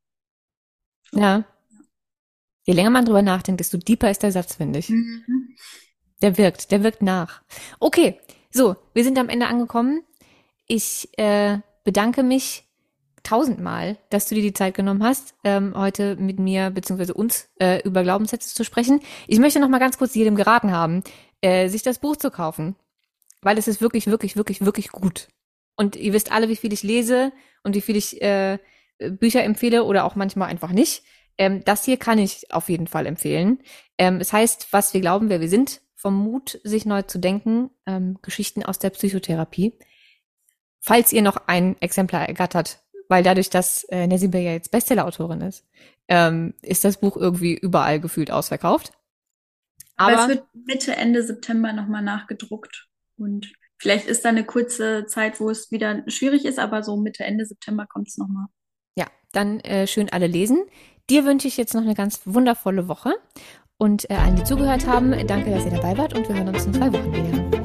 Ja. 1.14 1.46
Je 2.64 2.74
länger 2.74 2.90
man 2.92 3.06
drüber 3.06 3.22
nachdenkt, 3.22 3.60
desto 3.60 3.78
deeper 3.78 4.12
ist 4.12 4.24
der 4.24 4.32
Satz, 4.32 4.56
finde 4.56 4.80
ich. 4.80 4.90
Mhm. 4.90 5.56
Der 6.22 6.38
wirkt, 6.38 6.72
der 6.72 6.84
wirkt 6.84 7.02
nach. 7.02 7.42
Okay, 7.80 8.20
so, 8.52 8.76
wir 8.94 9.04
sind 9.04 9.18
am 9.18 9.30
Ende 9.30 9.48
angekommen. 9.48 10.04
Ich 10.68 11.10
äh, 11.18 11.60
bedanke 11.84 12.24
mich 12.24 12.66
tausendmal, 13.24 13.98
dass 14.10 14.28
du 14.28 14.36
dir 14.36 14.42
die 14.42 14.54
Zeit 14.54 14.74
genommen 14.74 15.04
hast, 15.04 15.36
ähm, 15.44 15.74
heute 15.76 16.16
mit 16.16 16.40
mir 16.40 16.70
bzw. 16.70 17.12
uns 17.12 17.50
äh, 17.60 17.82
über 17.84 18.04
Glaubenssätze 18.04 18.54
zu 18.54 18.64
sprechen. 18.64 19.00
Ich 19.28 19.40
möchte 19.40 19.60
noch 19.60 19.70
mal 19.70 19.80
ganz 19.80 19.98
kurz 19.98 20.16
jedem 20.16 20.36
geraten 20.36 20.72
haben, 20.72 21.04
äh, 21.42 21.68
sich 21.70 21.84
das 21.84 22.00
Buch 22.00 22.16
zu 22.16 22.32
kaufen, 22.32 22.76
weil 23.42 23.58
es 23.58 23.68
ist 23.68 23.82
wirklich, 23.82 24.08
wirklich, 24.08 24.36
wirklich, 24.36 24.66
wirklich 24.66 24.90
gut. 24.90 25.28
Und 25.76 25.96
ihr 25.96 26.14
wisst 26.14 26.32
alle, 26.32 26.50
wie 26.50 26.56
viel 26.56 26.74
ich 26.74 26.84
lese 26.84 27.32
und 27.64 27.76
wie 27.76 27.82
viel 27.82 27.96
ich 27.96 28.22
äh, 28.22 28.60
Bücher 29.00 29.44
empfehle 29.44 29.84
oder 29.84 30.06
auch 30.06 30.16
manchmal 30.16 30.50
einfach 30.50 30.72
nicht. 30.72 31.04
Ähm, 31.42 31.64
das 31.66 31.86
hier 31.86 31.98
kann 31.98 32.20
ich 32.20 32.54
auf 32.54 32.70
jeden 32.70 32.86
Fall 32.86 33.08
empfehlen. 33.08 33.64
Ähm, 33.98 34.18
es 34.18 34.32
heißt, 34.32 34.68
was 34.74 34.94
wir 34.94 35.02
glauben, 35.02 35.30
wer 35.30 35.42
wir 35.42 35.50
sind, 35.50 35.82
vom 35.96 36.16
Mut, 36.16 36.62
sich 36.64 36.86
neu 36.86 37.02
zu 37.02 37.18
denken, 37.18 37.72
ähm, 37.88 38.20
Geschichten 38.22 38.64
aus 38.64 38.78
der 38.78 38.92
Psychotherapie. 38.92 39.74
Falls 40.82 41.12
ihr 41.12 41.24
noch 41.24 41.48
ein 41.48 41.82
Exemplar 41.82 42.28
ergattert, 42.28 42.84
weil 43.10 43.24
dadurch, 43.24 43.50
dass 43.50 43.86
äh, 43.86 44.06
Nessie 44.06 44.30
ja 44.32 44.52
jetzt 44.52 44.70
Bestseller-Autorin 44.70 45.42
ist, 45.42 45.66
ähm, 46.08 46.54
ist 46.62 46.84
das 46.84 46.98
Buch 46.98 47.18
irgendwie 47.18 47.58
überall 47.58 48.00
gefühlt 48.00 48.30
ausverkauft. 48.30 48.92
Aber, 49.96 50.14
Aber 50.14 50.22
es 50.22 50.28
wird 50.30 50.46
Mitte, 50.54 50.96
Ende 50.96 51.24
September 51.24 51.74
nochmal 51.74 52.04
nachgedruckt. 52.04 52.88
Und 53.18 53.52
vielleicht 53.80 54.06
ist 54.06 54.26
da 54.26 54.30
eine 54.30 54.46
kurze 54.46 55.08
Zeit, 55.08 55.40
wo 55.40 55.50
es 55.50 55.72
wieder 55.72 56.04
schwierig 56.06 56.46
ist, 56.46 56.60
aber 56.60 56.84
so 56.84 56.98
Mitte, 56.98 57.24
Ende 57.24 57.48
September 57.48 57.88
kommt 57.88 58.10
es 58.10 58.20
nochmal. 58.20 58.46
Ja, 58.96 59.08
dann 59.32 59.60
äh, 59.62 59.88
schön 59.88 60.10
alle 60.10 60.28
lesen. 60.28 60.66
Dir 61.12 61.26
wünsche 61.26 61.50
ich 61.50 61.58
jetzt 61.58 61.74
noch 61.74 61.82
eine 61.82 61.94
ganz 61.94 62.22
wundervolle 62.24 62.88
Woche 62.88 63.14
und 63.78 64.10
äh, 64.10 64.14
allen, 64.14 64.38
die 64.38 64.46
zugehört 64.46 64.88
haben, 64.88 65.12
danke, 65.28 65.52
dass 65.52 65.66
ihr 65.66 65.72
dabei 65.72 65.98
wart 65.98 66.18
und 66.18 66.26
wir 66.30 66.38
hören 66.38 66.48
uns 66.48 66.64
in 66.64 66.74
zwei 66.74 66.94
Wochen 66.94 67.12
wieder. 67.14 67.61